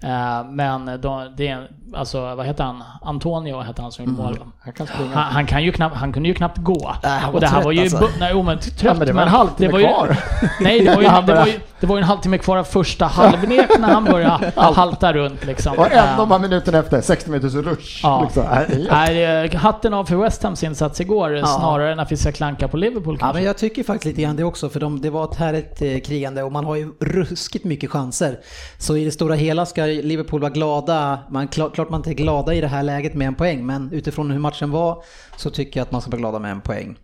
Eh, 0.03 0.51
Men 0.51 1.01
de, 1.01 1.33
det 1.37 1.47
är, 1.47 1.69
alltså 1.93 2.35
vad 2.35 2.45
heter 2.45 2.63
han? 2.63 2.83
Antonio 3.01 3.61
heter 3.61 3.81
han 3.81 3.91
som 3.91 4.05
gjorde 4.05 4.21
mål. 4.21 4.37
Han 4.59 4.73
kan. 4.73 4.87
Han, 4.87 5.09
han, 5.13 5.45
kan 5.45 5.63
ju 5.63 5.71
knappt, 5.71 5.95
han 5.95 6.13
kunde 6.13 6.29
ju 6.29 6.35
knappt 6.35 6.57
gå. 6.57 6.95
Var 7.03 7.33
och 7.33 7.39
det 7.39 7.47
här 7.47 7.53
trött 7.53 7.65
var 7.65 7.71
ju... 7.71 7.81
alltså. 7.81 8.09
Nej, 8.19 8.33
oh, 8.33 8.45
men 8.45 8.59
trött, 8.59 8.83
Ja, 8.83 8.93
men 8.93 9.07
det 9.07 9.13
var 9.13 9.21
en 9.21 9.27
halvtimme 9.27 9.67
det 9.67 9.73
var 9.73 9.79
ju, 9.79 9.85
kvar. 9.85 10.17
Nej, 10.61 10.79
det 10.79 10.95
var, 10.95 11.01
ju, 11.01 11.07
det, 11.25 11.33
var 11.33 11.47
ju, 11.47 11.59
det 11.82 11.88
var 11.88 11.95
ju 11.95 12.01
en 12.01 12.07
halvtimme 12.07 12.38
kvar 12.38 12.57
av 12.57 12.63
första 12.63 13.05
halvlek 13.05 13.69
när 13.79 13.88
han 13.88 14.03
började 14.05 14.51
halta 14.61 15.13
runt 15.13 15.45
liksom. 15.45 15.73
Och 15.79 15.91
Eh, 15.91 16.11
ändå 16.11 16.25
bara 16.25 16.39
minuten 16.39 16.75
efter, 16.75 17.01
60 17.01 17.29
minuters 17.29 17.53
rush. 17.53 17.99
Ja. 18.03 18.21
Liksom. 18.23 18.43
Nej, 18.51 18.88
är- 18.88 18.91
Nej, 18.91 19.45
eh, 19.45 19.55
hatten 19.55 19.93
av 19.93 20.05
för 20.05 20.15
West 20.15 20.43
Hams 20.43 20.63
insats 20.63 21.01
igår 21.01 21.41
snarare 21.45 21.91
än 21.91 21.99
att 21.99 22.11
vi 22.11 22.17
ska 22.17 22.32
klanka 22.32 22.67
på 22.67 22.77
Liverpool 22.77 23.15
Ja, 23.15 23.19
kanske. 23.19 23.38
men 23.38 23.43
jag 23.47 23.57
tycker 23.57 23.84
faktiskt 23.84 24.05
lite 24.05 24.21
grann 24.21 24.36
det 24.36 24.43
också, 24.43 24.69
för 24.69 24.79
de, 24.79 25.01
det 25.01 25.09
var 25.09 25.23
ett 25.25 25.36
härligt 25.36 25.82
eh, 25.82 25.97
krigande 25.99 26.43
och 26.43 26.51
man 26.51 26.65
har 26.65 26.75
ju 26.75 26.91
ruskigt 26.99 27.65
mycket 27.65 27.89
chanser. 27.91 28.39
Så 28.77 28.97
i 28.97 29.05
det 29.05 29.11
stora 29.11 29.36
hela 29.36 29.65
ska 29.65 29.82
Liverpool 29.86 30.41
vara 30.41 30.51
glada. 30.51 31.19
Man, 31.29 31.47
klart, 31.47 31.75
klart 31.75 31.89
man 31.89 31.99
inte 31.99 32.09
är 32.11 32.13
glada 32.13 32.53
i 32.53 32.61
det 32.61 32.67
här 32.67 32.84
läget 32.84 33.13
med 33.13 33.27
en 33.27 33.36
poäng, 33.36 33.65
men 33.65 33.89
utifrån 33.91 34.32
hur 34.32 34.39
matchen 34.39 34.71
var 34.71 35.03
så 35.38 35.49
tycker 35.49 35.79
jag 35.79 35.86
att 35.86 35.91
man 35.91 36.01
ska 36.01 36.11
vara 36.11 36.19
glada 36.19 36.39
med 36.39 36.51
en 36.51 36.61
poäng. 36.61 36.95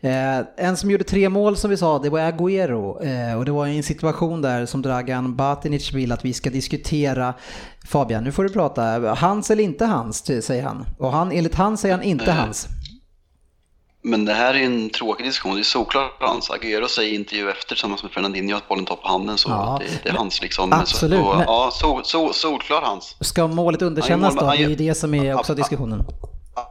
Eh, 0.00 0.38
en 0.56 0.76
som 0.76 0.90
gjorde 0.90 1.04
tre 1.04 1.28
mål 1.28 1.56
som 1.56 1.70
vi 1.70 1.76
sa, 1.76 1.98
det 1.98 2.10
var 2.10 2.20
Agüero. 2.20 3.04
Eh, 3.30 3.38
och 3.38 3.44
det 3.44 3.50
var 3.52 3.66
en 3.66 3.82
situation 3.82 4.42
där 4.42 4.66
som 4.66 4.82
Dragan 4.82 5.36
Batinic 5.36 5.92
vill 5.92 6.12
att 6.12 6.24
vi 6.24 6.32
ska 6.32 6.50
diskutera. 6.50 7.34
Fabian, 7.88 8.24
nu 8.24 8.32
får 8.32 8.42
du 8.44 8.48
prata. 8.48 8.82
Hans 9.14 9.50
eller 9.50 9.64
inte 9.64 9.84
hans, 9.84 10.24
säger 10.46 10.62
han. 10.62 10.86
Och 10.98 11.12
han, 11.12 11.32
enligt 11.32 11.54
han 11.54 11.76
säger 11.78 11.94
han 11.94 12.04
inte 12.04 12.32
hans. 12.32 12.66
Men 14.02 14.24
det 14.24 14.34
här 14.34 14.54
är 14.54 14.58
en 14.64 14.90
tråkig 14.90 15.26
diskussion. 15.26 15.54
Det 15.54 15.60
är 15.60 15.62
såklart 15.62 16.12
hans. 16.20 16.50
Agüero 16.50 16.88
säger 16.88 17.12
i 17.12 17.14
intervju 17.14 17.50
efter 17.50 17.68
tillsammans 17.68 18.02
med 18.02 18.12
Fernandinho 18.12 18.56
att 18.56 18.68
bollen 18.68 18.84
tar 18.84 18.96
på 18.96 19.08
handen 19.08 19.38
så 19.38 19.48
Ja, 19.50 19.80
det, 19.80 20.00
det 20.02 20.08
är 20.08 20.14
hans 20.14 20.42
liksom. 20.42 20.72
absolut, 20.72 21.18
Så, 21.20 21.26
och, 21.26 21.36
men- 21.36 21.44
Ja, 21.46 21.70
så, 21.72 22.00
så, 22.04 22.32
solklart 22.32 22.84
hans. 22.84 23.16
Ska 23.20 23.46
målet 23.46 23.82
underkännas 23.82 24.34
då? 24.34 24.40
Han 24.44 24.50
Det 24.50 24.56
gör 24.62 24.66
är 24.66 24.70
ju 24.70 24.76
det 24.88 24.94
som 24.94 25.14
är 25.14 25.34
också 25.34 25.54
diskussionen. 25.54 26.04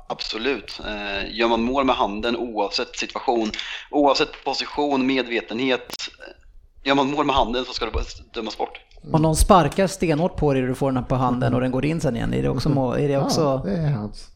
Absolut. 0.08 0.80
Eh, 0.86 1.36
gör 1.38 1.48
man 1.48 1.62
mål 1.64 1.86
med 1.86 1.96
handen 1.96 2.36
oavsett 2.38 2.96
situation, 2.96 3.52
oavsett 3.92 4.44
position, 4.46 5.06
medvetenhet. 5.08 5.94
Gör 6.84 6.96
man 6.96 7.12
mål 7.12 7.26
med 7.26 7.36
handen 7.36 7.66
så 7.66 7.74
ska 7.74 7.86
det 7.86 7.92
dömas 8.34 8.58
bort. 8.58 8.80
Om 9.14 9.22
någon 9.22 9.36
sparkar 9.36 9.88
stenhårt 9.88 10.36
på 10.36 10.54
dig 10.54 10.62
och 10.62 10.68
du 10.68 10.76
får 10.76 10.92
den 10.92 11.04
på 11.06 11.16
handen 11.16 11.54
och 11.54 11.62
den 11.62 11.72
går 11.72 11.86
in 11.86 12.02
sen 12.02 12.16
igen, 12.16 12.34
är 12.34 12.42
det 12.42 12.50
också... 12.50 12.70
Är 12.70 13.08
det 13.08 13.14
Ja, 13.14 13.22
också 13.24 13.62
det 13.66 13.72
är 13.72 13.90
hans. 13.92 14.28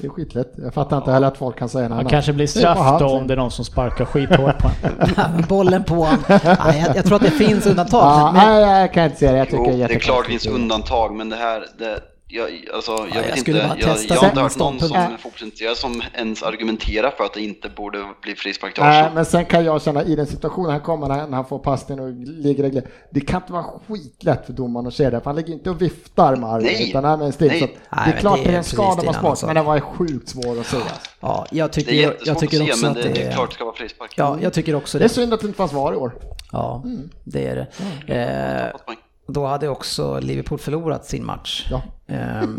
Det 0.00 0.06
är 0.06 0.10
skitlätt. 0.10 0.52
Jag 0.56 0.74
fattar 0.74 0.96
inte 0.96 1.12
heller 1.12 1.28
att 1.28 1.36
folk 1.38 1.58
kan 1.58 1.68
säga 1.68 1.82
något 1.82 1.90
Han 1.90 1.98
annat. 2.00 2.10
kanske 2.10 2.32
blir 2.32 2.46
straff 2.46 3.00
då 3.00 3.06
om 3.06 3.26
det 3.26 3.34
är 3.34 3.36
någon 3.36 3.50
som 3.50 3.64
sparkar 3.64 4.04
skithårt 4.04 4.58
på 4.58 4.68
honom. 4.68 5.42
bollen 5.48 5.84
på 5.84 5.94
honom? 5.94 6.24
Nej, 6.28 6.84
jag, 6.86 6.96
jag 6.96 7.04
tror 7.04 7.16
att 7.16 7.22
det 7.22 7.30
finns 7.30 7.66
undantag. 7.66 8.00
Ja, 8.04 8.32
men, 8.34 8.46
nej, 8.62 8.80
jag 8.80 8.92
kan 8.92 9.04
inte 9.04 9.16
säga 9.16 9.32
det. 9.32 9.38
Jag 9.38 9.46
tycker 9.50 9.72
Jo, 9.72 9.86
det 9.88 9.94
är 9.94 9.98
klart 9.98 10.24
det 10.24 10.30
finns 10.30 10.46
undantag, 10.46 11.14
men 11.14 11.28
det 11.28 11.36
här, 11.36 11.66
det, 11.78 12.00
jag, 12.34 12.74
alltså, 12.74 12.92
jag 12.92 13.08
jag 13.08 13.14
vet 13.14 13.26
inte, 13.26 13.40
skulle 13.40 13.58
jag, 13.58 13.68
bara 13.68 13.78
jag, 13.78 13.88
har 13.88 13.98
inte 14.28 14.40
hört 14.40 14.56
någon 14.56 14.80
som 14.80 14.96
är 14.96 15.16
fotbollsintresserad 15.16 15.76
som 15.76 16.02
ens 16.14 16.42
argumenterar 16.42 17.10
för 17.10 17.24
att 17.24 17.34
det 17.34 17.40
inte 17.40 17.68
borde 17.68 17.98
bli 18.22 18.34
frispark 18.34 18.74
till 18.74 18.82
Nej, 18.82 19.10
men 19.14 19.24
sen 19.24 19.44
kan 19.44 19.64
jag 19.64 19.82
känna 19.82 20.02
i 20.04 20.16
den 20.16 20.26
situationen 20.26 20.70
han 20.70 20.80
kommer 20.80 21.08
när 21.08 21.28
han- 21.36 21.44
får 21.44 21.58
passningen 21.58 22.04
och 22.04 22.12
ligger 22.26 22.64
och 22.78 22.82
Det 23.10 23.20
kan 23.20 23.40
inte 23.40 23.52
vara 23.52 23.64
skitlätt 23.88 24.46
för 24.46 24.52
domaren 24.52 24.86
att 24.86 24.94
se 24.94 25.10
det, 25.10 25.20
för 25.20 25.24
han 25.24 25.36
ligger 25.36 25.52
inte 25.52 25.70
och 25.70 25.82
viftar 25.82 26.36
med 26.36 26.50
armen 26.50 26.62
Nej. 26.64 26.88
utan 26.90 27.04
han 27.04 27.22
är 27.22 27.30
still. 27.30 27.48
Nej. 27.48 27.58
Så 27.58 27.64
att 27.64 27.70
Nej, 27.90 28.00
det 28.06 28.16
är 28.16 28.20
klart 28.20 28.36
det 28.38 28.42
det 28.44 28.48
är 28.48 28.52
är 28.52 28.58
en 28.58 28.64
skada 28.64 28.96
man 28.96 29.06
en 29.06 29.14
sport, 29.14 29.42
men 29.46 29.54
den 29.54 29.64
var 29.64 29.80
sjukt 29.80 30.28
svår 30.28 30.60
att 30.60 30.66
se. 30.66 30.76
ja, 31.20 31.46
jag 31.50 31.70
Det 31.70 31.80
är 31.80 31.84
tycker, 31.84 32.16
jag 32.24 32.38
tycker 32.38 32.60
att 32.60 32.66
se, 32.66 32.72
också 32.72 32.86
men 32.86 32.90
att 32.96 33.02
det, 33.02 33.08
det 33.08 33.22
är 33.22 33.28
är... 33.28 33.32
klart 33.32 33.48
det 33.50 33.54
ska 33.54 33.64
vara 33.64 33.74
frispark. 33.76 34.14
Ja, 34.16 34.38
jag 34.42 34.52
tycker 34.52 34.74
också 34.74 34.98
Det 34.98 35.04
är 35.04 35.08
det. 35.08 35.14
synd 35.14 35.34
att 35.34 35.40
det 35.40 35.46
inte 35.46 35.56
fanns 35.56 35.72
VAR 35.72 35.92
i 35.92 35.96
år. 35.96 36.12
Ja, 36.52 36.82
det 37.24 37.46
är 37.46 37.56
det. 37.56 38.14
Eh, 38.14 38.66
Tappat 38.72 38.86
poäng. 38.86 38.96
Då 39.26 39.46
hade 39.46 39.68
också 39.68 40.20
Liverpool 40.20 40.58
förlorat 40.58 41.06
sin 41.06 41.24
match. 41.24 41.66
Ja. 41.70 41.82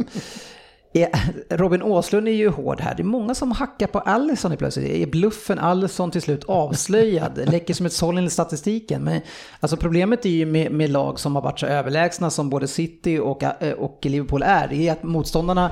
Robin 1.49 1.83
Åslund 1.83 2.27
är 2.27 2.31
ju 2.31 2.49
hård 2.49 2.81
här. 2.81 2.95
Det 2.95 3.01
är 3.01 3.05
många 3.05 3.35
som 3.35 3.51
hackar 3.51 3.87
på 3.87 3.99
Allison 3.99 4.53
i 4.53 4.57
plötsligt. 4.57 4.89
Är 4.89 5.05
bluffen 5.11 5.59
Allison 5.59 6.11
till 6.11 6.21
slut 6.21 6.43
avslöjad? 6.43 7.39
Läcker 7.51 7.73
som 7.73 7.85
ett 7.85 7.93
såll 7.93 8.17
enligt 8.17 8.33
statistiken. 8.33 9.03
Men 9.03 9.21
alltså 9.59 9.77
problemet 9.77 10.25
är 10.25 10.29
ju 10.29 10.45
med, 10.45 10.71
med 10.71 10.89
lag 10.89 11.19
som 11.19 11.35
har 11.35 11.41
varit 11.41 11.59
så 11.59 11.65
överlägsna 11.65 12.29
som 12.29 12.49
både 12.49 12.67
City 12.67 13.19
och, 13.19 13.43
eh, 13.43 13.73
och 13.73 13.99
Liverpool 14.01 14.43
är. 14.43 14.67
Det 14.67 14.87
är 14.87 14.91
att 14.91 15.03
motståndarna 15.03 15.71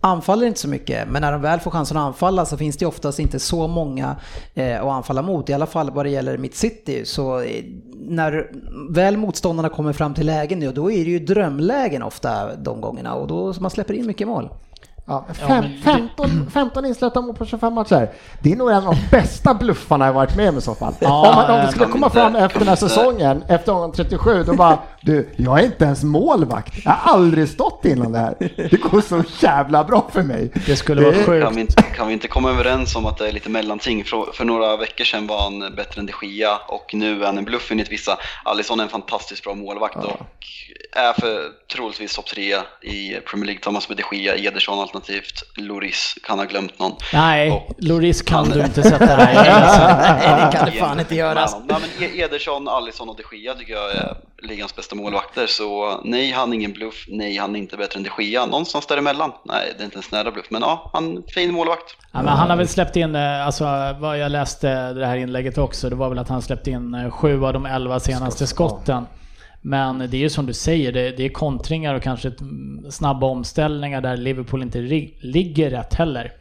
anfaller 0.00 0.46
inte 0.46 0.60
så 0.60 0.68
mycket. 0.68 1.08
Men 1.08 1.22
när 1.22 1.32
de 1.32 1.40
väl 1.40 1.60
får 1.60 1.70
chansen 1.70 1.96
att 1.96 2.06
anfalla 2.06 2.44
så 2.44 2.56
finns 2.56 2.76
det 2.76 2.86
oftast 2.86 3.18
inte 3.18 3.38
så 3.38 3.68
många 3.68 4.16
eh, 4.54 4.80
att 4.80 4.92
anfalla 4.92 5.22
mot. 5.22 5.50
I 5.50 5.52
alla 5.52 5.66
fall 5.66 5.90
vad 5.90 6.06
det 6.06 6.10
gäller 6.10 6.38
mitt 6.38 6.56
City. 6.56 7.04
Så 7.04 7.40
eh, 7.40 7.64
när 7.92 8.50
väl 8.90 9.16
motståndarna 9.16 9.68
kommer 9.68 9.92
fram 9.92 10.14
till 10.14 10.26
lägen, 10.26 10.74
då 10.74 10.90
är 10.90 11.04
det 11.04 11.10
ju 11.10 11.18
drömlägen 11.18 12.02
ofta 12.02 12.56
de 12.56 12.80
gångerna. 12.80 13.14
Och 13.14 13.26
då 13.26 13.54
man 13.60 13.70
släpper 13.70 13.94
in 13.94 14.06
mycket 14.06 14.28
mål. 14.28 14.48
Ja, 15.06 15.24
Ja, 15.28 15.34
fem, 15.34 15.62
det- 15.62 15.82
15, 15.84 16.50
15 16.50 16.84
insläppta 16.86 17.20
mål 17.20 17.34
på 17.36 17.46
25 17.46 17.72
matcher. 17.74 18.08
Det 18.40 18.52
är 18.52 18.56
nog 18.56 18.70
en 18.70 18.76
av 18.76 18.82
de 18.84 18.96
bästa 19.10 19.54
bluffarna 19.54 20.06
jag 20.06 20.12
varit 20.12 20.36
med 20.36 20.48
om 20.48 20.58
i 20.58 20.60
så 20.60 20.74
fall. 20.74 20.94
Ja, 21.00 21.28
om, 21.28 21.34
man, 21.34 21.50
om 21.50 21.66
det 21.66 21.72
skulle 21.72 21.86
komma 21.86 22.06
inte- 22.06 22.18
fram 22.18 22.36
efter 22.36 22.58
den 22.58 22.68
här 22.68 22.76
säsongen, 22.76 23.44
efter 23.48 23.72
omgång 23.72 23.92
37, 23.92 24.42
då 24.44 24.54
bara 24.54 24.78
du, 25.00 25.28
jag 25.36 25.60
är 25.60 25.64
inte 25.64 25.84
ens 25.84 26.02
målvakt. 26.04 26.74
Jag 26.84 26.92
har 26.92 27.12
aldrig 27.14 27.48
stått 27.48 27.84
innan 27.84 28.12
det 28.12 28.18
här. 28.18 28.34
Det 28.70 28.80
går 28.82 29.00
så 29.00 29.22
jävla 29.40 29.84
bra 29.84 30.08
för 30.12 30.22
mig. 30.22 30.50
Det 30.66 30.76
skulle 30.76 31.02
vara 31.02 31.12
Det- 31.12 31.24
sjukt. 31.24 31.44
Kan 31.44 31.54
vi, 31.54 31.60
inte, 31.60 31.82
kan 31.82 32.06
vi 32.06 32.12
inte 32.12 32.28
komma 32.28 32.50
överens 32.50 32.96
om 32.96 33.06
att 33.06 33.18
det 33.18 33.28
är 33.28 33.32
lite 33.32 33.50
mellanting? 33.50 34.04
För, 34.04 34.32
för 34.32 34.44
några 34.44 34.76
veckor 34.76 35.04
sedan 35.04 35.26
var 35.26 35.42
han 35.42 35.74
bättre 35.76 36.00
än 36.00 36.06
de 36.06 36.26
Gia 36.26 36.56
och 36.68 36.90
nu 36.94 37.22
är 37.22 37.26
han 37.26 37.38
en 37.38 37.44
bluff 37.44 37.70
enligt 37.70 37.92
vissa. 37.92 38.18
Alisson 38.44 38.80
är 38.80 38.84
en 38.84 38.90
fantastiskt 38.90 39.44
bra 39.44 39.54
målvakt 39.54 39.96
och 39.96 40.20
är 40.96 41.12
för 41.20 41.38
troligtvis 41.76 42.14
topp 42.16 42.26
tre 42.26 42.54
i 42.82 43.20
Premier 43.30 43.46
League 43.46 43.54
tillsammans 43.58 43.88
med 43.88 43.98
de 44.10 44.16
Gia, 44.16 44.34
Ederson 44.36 44.78
alternativt 44.94 45.42
Loris. 45.56 46.14
Kan 46.22 46.38
ha 46.38 46.46
glömt 46.46 46.78
någon. 46.78 46.92
Nej, 47.12 47.50
Och- 47.50 47.74
Loris 47.78 48.22
kan 48.22 48.48
du 48.50 48.60
inte 48.60 48.82
sätta 48.82 49.06
där. 49.06 49.16
Nej, 49.16 50.46
det 50.50 50.56
kan 50.58 50.66
du 50.70 50.72
fan 50.78 51.00
inte 51.00 51.14
göra. 51.14 51.46
Nej, 51.68 51.78
men 51.80 52.08
E- 52.08 52.20
Ederson, 52.22 52.68
Alisson 52.68 53.08
och 53.08 53.16
de 53.30 53.36
Gia 53.36 53.54
tycker 53.54 53.72
jag 53.72 53.90
är 53.96 54.16
ligans 54.42 54.76
bästa 54.76 54.94
målvakter. 54.96 55.46
Så 55.46 56.00
nej, 56.04 56.30
han 56.32 56.50
är 56.52 56.54
ingen 56.54 56.72
bluff. 56.72 57.04
Nej, 57.08 57.36
han 57.36 57.54
är 57.56 57.58
inte 57.58 57.76
bättre 57.76 57.98
än 57.98 58.02
de 58.16 58.22
Gia. 58.24 58.46
Någonstans 58.46 58.86
däremellan. 58.86 59.32
Nej, 59.44 59.72
det 59.76 59.82
är 59.82 59.84
inte 59.84 59.96
en 59.98 60.02
snära 60.02 60.30
bluff. 60.30 60.46
Men 60.50 60.62
ja, 60.62 60.90
han 60.92 61.16
är 61.16 61.32
fin 61.32 61.52
målvakt. 61.52 61.96
Ja, 62.12 62.22
men 62.22 62.28
han 62.28 62.50
har 62.50 62.56
väl 62.56 62.68
släppt 62.68 62.96
in, 62.96 63.14
eh, 63.16 63.46
alltså 63.46 63.64
vad 64.00 64.18
jag 64.18 64.32
läste 64.32 64.92
det 64.92 65.06
här 65.06 65.16
inlägget 65.16 65.58
också, 65.58 65.88
det 65.90 65.96
var 65.96 66.08
väl 66.08 66.18
att 66.18 66.28
han 66.28 66.42
släppte 66.42 66.70
in 66.70 66.94
eh, 66.94 67.10
sju 67.10 67.44
av 67.44 67.52
de 67.52 67.66
elva 67.66 68.00
senaste 68.00 68.46
skotten. 68.46 69.06
Men 69.66 69.98
det 69.98 70.16
är 70.16 70.18
ju 70.20 70.30
som 70.30 70.46
du 70.46 70.52
säger, 70.52 70.92
det, 70.92 71.10
det 71.16 71.24
är 71.24 71.28
kontringar 71.28 71.94
och 71.94 72.02
kanske 72.02 72.28
ett, 72.28 72.40
mm, 72.40 72.90
snabba 72.90 73.26
omställningar 73.26 74.00
där 74.00 74.16
Liverpool 74.16 74.62
inte 74.62 74.78
ri- 74.80 75.14
ligger 75.20 75.70
rätt 75.70 75.94
heller. 75.94 76.32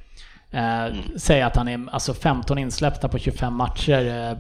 Eh, 0.52 0.96
Säg 1.18 1.42
att 1.42 1.56
han 1.56 1.68
är 1.68 1.86
alltså 1.92 2.14
15 2.14 2.58
insläppta 2.58 3.08
på 3.08 3.18
25 3.20 3.54
matcher. 3.54 4.08
Eh, 4.08 4.38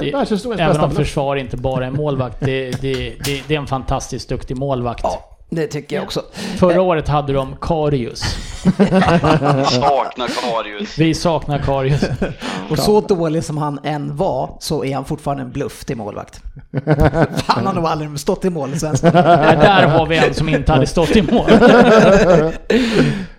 det, 0.00 0.10
Världshistoriens 0.12 0.60
även 0.60 0.80
om 0.80 0.90
försvar 0.90 1.36
inte 1.36 1.56
bara 1.56 1.86
är 1.86 1.90
målvakt, 1.90 2.40
det, 2.40 2.70
det, 2.82 2.94
det, 3.24 3.42
det 3.48 3.54
är 3.54 3.58
en 3.58 3.66
fantastiskt 3.66 4.28
duktig 4.28 4.56
målvakt. 4.56 5.00
Ja, 5.02 5.33
det 5.50 5.66
tycker 5.66 5.96
jag 5.96 6.04
också. 6.04 6.22
Förra 6.58 6.82
året 6.82 7.08
hade 7.08 7.32
de 7.32 7.56
Karius. 7.60 8.20
Saknar 8.64 10.28
Karius. 10.28 10.98
Vi 10.98 11.14
saknar 11.14 11.58
Karius. 11.58 12.04
Och 12.70 12.78
så 12.78 13.00
dålig 13.00 13.44
som 13.44 13.58
han 13.58 13.80
än 13.84 14.16
var 14.16 14.56
så 14.60 14.84
är 14.84 14.94
han 14.94 15.04
fortfarande 15.04 15.42
en 15.42 15.50
bluff 15.52 15.84
till 15.84 15.96
målvakt. 15.96 16.40
Han 17.46 17.66
har 17.66 17.72
nog 17.74 17.86
aldrig 17.86 18.20
stått 18.20 18.44
i 18.44 18.50
mål 18.50 18.74
i 18.74 18.78
Svensson. 18.78 19.10
Nej, 19.14 19.56
Där 19.56 19.86
har 19.86 20.06
vi 20.06 20.16
en 20.16 20.34
som 20.34 20.48
inte 20.48 20.72
hade 20.72 20.86
stått 20.86 21.16
i 21.16 21.22
mål. 21.22 21.50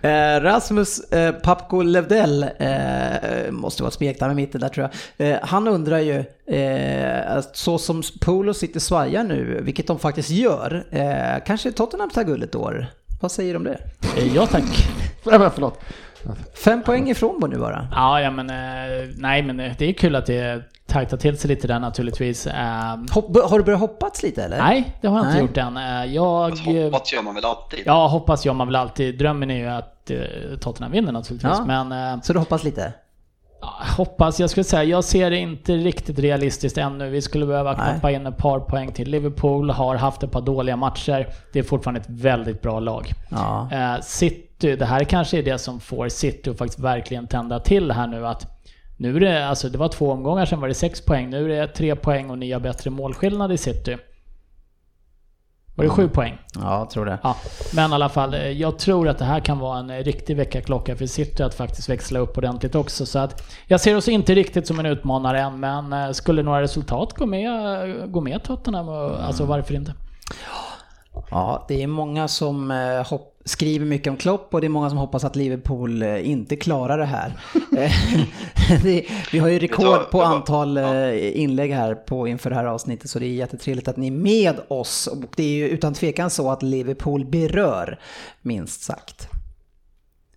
Eh, 0.02 0.40
Rasmus 0.40 1.00
eh, 1.00 1.32
Papko 1.32 1.82
Levdell, 1.82 2.42
eh, 2.58 3.50
måste 3.50 3.82
vara 3.82 3.88
ett 3.88 3.94
smeknamn 3.94 4.32
i 4.32 4.34
mitten 4.34 4.60
där 4.60 4.68
tror 4.68 4.90
jag. 5.16 5.30
Eh, 5.30 5.38
han 5.42 5.68
undrar 5.68 5.98
ju, 5.98 6.24
eh, 6.56 7.36
att 7.36 7.56
så 7.56 7.78
som 7.78 8.02
Polo 8.20 8.54
sitter 8.54 8.80
svajar 8.80 9.24
nu, 9.24 9.60
vilket 9.62 9.86
de 9.86 9.98
faktiskt 9.98 10.30
gör, 10.30 10.86
eh, 10.90 11.44
kanske 11.46 11.72
Tottenham 11.72 11.95
tar 12.14 12.24
guldet 12.24 12.54
i 12.54 12.58
år? 12.58 12.86
Vad 13.20 13.32
säger 13.32 13.52
du 13.52 13.56
om 13.56 13.64
det? 13.64 13.78
Eh, 14.16 14.36
Ja 14.36 14.46
tack. 14.46 14.62
Nej, 15.24 15.38
men 15.38 15.50
förlåt. 15.50 15.80
Fem 16.64 16.82
poäng 16.82 17.10
ifrån 17.10 17.40
var 17.40 17.48
nu 17.48 17.58
bara. 17.58 17.88
Ja, 17.92 18.20
ja 18.20 18.30
men 18.30 18.50
eh, 18.50 19.08
nej 19.16 19.42
men 19.42 19.60
eh, 19.60 19.72
det 19.78 19.88
är 19.88 19.92
kul 19.92 20.16
att 20.16 20.26
det 20.26 20.62
tajtar 20.86 21.16
till 21.16 21.38
sig 21.38 21.48
lite 21.48 21.66
där 21.68 21.78
naturligtvis. 21.80 22.46
Eh, 22.46 22.96
Hopp, 23.10 23.36
har 23.50 23.58
du 23.58 23.64
börjat 23.64 23.80
hoppats 23.80 24.22
lite 24.22 24.42
eller? 24.44 24.58
Nej, 24.58 24.96
det 25.00 25.08
har 25.08 25.16
jag 25.16 25.26
inte 25.26 25.32
Nej. 25.34 25.42
gjort 25.42 25.56
än. 25.56 26.12
Jag... 26.12 26.44
Alltså, 26.50 26.70
Hoppats 26.70 27.12
gör 27.12 27.22
man 27.22 27.34
väl 27.34 27.44
alltid. 27.44 27.80
Ja, 27.86 28.06
hoppas 28.06 28.44
jag 28.46 28.56
man 28.56 28.66
väl 28.66 28.76
alltid. 28.76 29.18
Drömmen 29.18 29.50
är 29.50 29.56
ju 29.58 29.66
att 29.66 30.10
Tottenham 30.60 30.92
vinner 30.92 31.12
naturligtvis. 31.12 31.52
Ja. 31.68 31.84
Men 31.84 32.22
Så 32.22 32.32
du 32.32 32.38
hoppas 32.38 32.64
lite? 32.64 32.92
Hoppas, 33.96 34.40
jag 34.40 34.50
skulle 34.50 34.64
säga, 34.64 34.84
jag 34.84 35.04
ser 35.04 35.30
det 35.30 35.36
inte 35.36 35.76
riktigt 35.76 36.18
realistiskt 36.18 36.78
ännu. 36.78 37.10
Vi 37.10 37.22
skulle 37.22 37.46
behöva 37.46 37.74
knappa 37.74 38.10
in 38.10 38.26
ett 38.26 38.36
par 38.36 38.60
poäng 38.60 38.92
till. 38.92 39.10
Liverpool 39.10 39.70
har 39.70 39.96
haft 39.96 40.22
ett 40.22 40.30
par 40.30 40.40
dåliga 40.40 40.76
matcher. 40.76 41.28
Det 41.52 41.58
är 41.58 41.62
fortfarande 41.62 42.00
ett 42.00 42.10
väldigt 42.10 42.62
bra 42.62 42.80
lag. 42.80 43.12
Ja. 43.30 43.68
Eh, 43.72 44.00
City, 44.02 44.76
det 44.76 44.84
här 44.84 45.04
kanske 45.04 45.38
är 45.38 45.42
det 45.42 45.58
som 45.58 45.80
får 45.80 46.08
City 46.08 46.50
att 46.50 46.58
faktiskt 46.58 46.78
verkligen 46.78 47.26
tända 47.26 47.60
till 47.60 47.90
här 47.90 48.06
nu 48.06 48.26
att 48.26 48.46
nu 48.96 49.16
är 49.16 49.20
det, 49.20 49.46
alltså 49.46 49.68
det 49.68 49.78
var 49.78 49.88
två 49.88 50.10
omgångar 50.10 50.46
sen 50.46 50.60
var 50.60 50.68
det 50.68 50.74
sex 50.74 51.00
poäng, 51.00 51.30
nu 51.30 51.44
är 51.54 51.60
det 51.60 51.66
tre 51.66 51.96
poäng 51.96 52.30
och 52.30 52.38
ni 52.38 52.52
har 52.52 52.60
bättre 52.60 52.90
målskillnad 52.90 53.52
i 53.52 53.56
City. 53.56 53.96
Var 55.76 55.84
det 55.84 55.90
sju 55.90 56.08
poäng? 56.08 56.38
Ja, 56.54 56.78
jag 56.78 56.90
tror 56.90 57.04
det. 57.06 57.18
Ja, 57.22 57.36
men 57.74 57.90
i 57.90 57.94
alla 57.94 58.08
fall, 58.08 58.34
eh, 58.34 58.50
jag 58.50 58.78
tror 58.78 59.08
att 59.08 59.18
det 59.18 59.24
här 59.24 59.40
kan 59.40 59.58
vara 59.58 59.78
en 59.78 59.90
eh, 59.90 59.96
riktig 60.04 60.36
väckarklocka 60.36 60.96
för 60.96 61.06
City 61.06 61.42
att 61.42 61.54
faktiskt 61.54 61.88
växla 61.88 62.18
upp 62.18 62.38
ordentligt 62.38 62.74
också. 62.74 63.06
Så 63.06 63.18
att 63.18 63.42
jag 63.66 63.80
ser 63.80 63.96
oss 63.96 64.08
inte 64.08 64.34
riktigt 64.34 64.66
som 64.66 64.78
en 64.80 64.86
utmanare 64.86 65.40
än, 65.40 65.60
men 65.60 65.92
eh, 65.92 66.10
skulle 66.10 66.42
några 66.42 66.62
resultat 66.62 67.12
gå 67.12 67.26
med, 67.26 68.12
gå 68.12 68.20
med 68.20 68.42
Tottenham, 68.42 68.88
och, 68.88 69.24
alltså 69.24 69.44
varför 69.44 69.74
inte? 69.74 69.94
Ja, 71.30 71.64
det 71.68 71.82
är 71.82 71.86
många 71.86 72.28
som 72.28 72.70
eh, 72.70 73.06
hopp, 73.06 73.40
skriver 73.44 73.86
mycket 73.86 74.10
om 74.10 74.16
Klopp 74.16 74.54
och 74.54 74.60
det 74.60 74.66
är 74.66 74.68
många 74.68 74.90
som 74.90 74.98
hoppas 74.98 75.24
att 75.24 75.36
Liverpool 75.36 76.02
eh, 76.02 76.30
inte 76.30 76.56
klarar 76.56 76.98
det 76.98 77.04
här. 77.04 77.32
Eh, 77.76 77.92
det, 78.82 79.06
vi 79.32 79.38
har 79.38 79.48
ju 79.48 79.58
rekord 79.58 80.10
på 80.10 80.22
antal 80.22 80.78
inlägg 81.18 81.72
här 81.72 81.94
på 81.94 82.28
inför 82.28 82.50
det 82.50 82.56
här 82.56 82.64
avsnittet 82.64 83.10
så 83.10 83.18
det 83.18 83.26
är 83.26 83.30
jättetrevligt 83.30 83.88
att 83.88 83.96
ni 83.96 84.06
är 84.06 84.10
med 84.10 84.60
oss. 84.68 85.06
Och 85.06 85.18
det 85.36 85.42
är 85.42 85.56
ju 85.56 85.68
utan 85.68 85.94
tvekan 85.94 86.30
så 86.30 86.50
att 86.50 86.62
Liverpool 86.62 87.24
berör, 87.24 88.00
minst 88.42 88.82
sagt. 88.82 89.28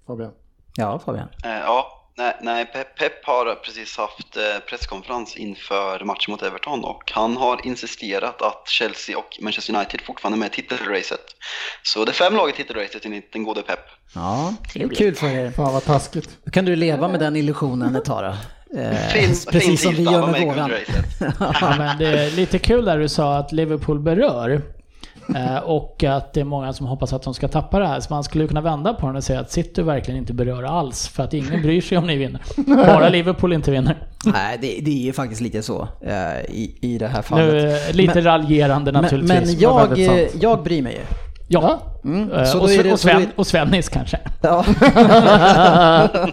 Fabian. 0.08 0.32
Ja, 0.76 1.00
Fabian. 1.00 1.28
Ja, 1.44 1.99
nej, 2.20 2.36
nej 2.42 2.66
Pep, 2.66 2.96
Pep 2.96 3.26
har 3.26 3.56
precis 3.56 3.98
haft 3.98 4.38
eh, 4.38 4.60
presskonferens 4.70 5.36
inför 5.36 6.06
matchen 6.06 6.32
mot 6.32 6.42
Everton 6.42 6.84
och 6.84 7.12
han 7.12 7.38
har 7.38 7.66
insisterat 7.68 8.42
att 8.42 8.64
Chelsea 8.68 9.18
och 9.18 9.38
Manchester 9.42 9.76
United 9.76 10.02
fortfarande 10.02 10.38
är 10.38 10.40
med 10.40 10.48
i 10.48 10.56
titelracet. 10.56 11.26
Så 11.84 12.06
det 12.06 12.12
är 12.12 12.14
fem 12.14 12.36
lag 12.36 12.50
i 12.50 12.54
titelracet 12.54 13.06
enligt 13.06 13.34
den 13.34 13.44
gode 13.44 13.62
Pep. 13.62 13.80
Ja, 14.16 14.54
är 14.76 14.96
kul 14.96 15.16
för 15.16 15.28
er. 15.28 15.52
Fan 15.52 15.74
vad 15.74 15.86
taskigt. 15.86 16.30
Då 16.44 16.52
kan 16.52 16.66
du 16.66 16.76
leva 16.76 17.08
med 17.08 17.20
den 17.20 17.36
illusionen 17.36 17.96
ett 17.96 18.06
tag 18.06 18.24
då. 18.24 18.80
Eh, 18.80 18.98
Fin, 18.98 19.36
precis 19.52 19.52
fin 19.52 19.78
som 19.78 19.94
vi 19.94 20.04
gör 20.04 20.28
med 20.28 20.42
våran. 20.42 20.72
Ja, 21.40 21.76
men 21.78 21.98
det 21.98 22.08
är 22.08 22.32
lite 22.32 22.60
kul 22.60 22.86
där 22.86 22.98
du 22.98 23.10
sa 23.10 23.38
att 23.38 23.52
Liverpool 23.52 24.00
berör. 24.00 24.62
Eh, 25.36 25.58
och 25.58 26.04
att 26.04 26.34
det 26.34 26.40
är 26.40 26.44
många 26.46 26.74
som 26.74 26.86
hoppas 26.88 27.14
att 27.14 27.24
de 27.24 27.34
ska 27.34 27.48
tappa 27.48 27.80
det 27.80 27.88
här. 27.88 28.00
Så 28.00 28.14
man 28.14 28.24
skulle 28.24 28.48
kunna 28.48 28.62
vända 28.62 28.94
på 28.94 29.08
den 29.08 29.16
och 29.16 29.24
säga 29.24 29.40
att 29.40 29.52
City 29.52 29.82
verkligen 29.82 30.18
inte 30.20 30.34
berör 30.34 30.64
alls. 30.64 31.08
För 31.08 31.24
att 31.24 31.34
ingen 31.34 31.62
bryr 31.62 31.82
sig 31.82 31.98
om 31.98 32.08
ni 32.08 32.16
vinner. 32.16 32.42
Bara 32.86 33.10
Liverpool 33.10 33.54
inte 33.54 33.72
vinner. 33.72 34.08
Nej, 34.26 34.58
det, 34.62 34.68
det 34.82 34.92
är 34.92 35.04
ju 35.06 35.14
faktiskt 35.14 35.42
lite 35.42 35.62
så 35.62 35.88
eh, 36.02 36.40
i, 36.50 36.78
i 36.82 36.98
det 36.98 37.08
här 37.08 37.22
fallet. 37.22 37.54
Nu, 37.54 37.70
eh, 37.72 37.94
lite 37.96 38.14
Men- 38.16 38.24
raljerande 38.24 38.92
naturligtvis. 38.92 39.46
men 39.52 39.60
jag, 39.60 40.00
jag 40.42 40.64
bryr 40.64 40.82
mig 40.82 40.94
ju. 40.94 41.02
Ja. 41.52 41.80
Mm. 42.04 42.46
Så 42.46 42.60
och, 42.62 42.68
det- 42.68 42.92
och, 42.94 43.00
Sven, 43.00 43.28
och 43.36 43.48
Svennis 43.48 43.90
kanske. 43.90 44.20
Ja. 44.42 44.66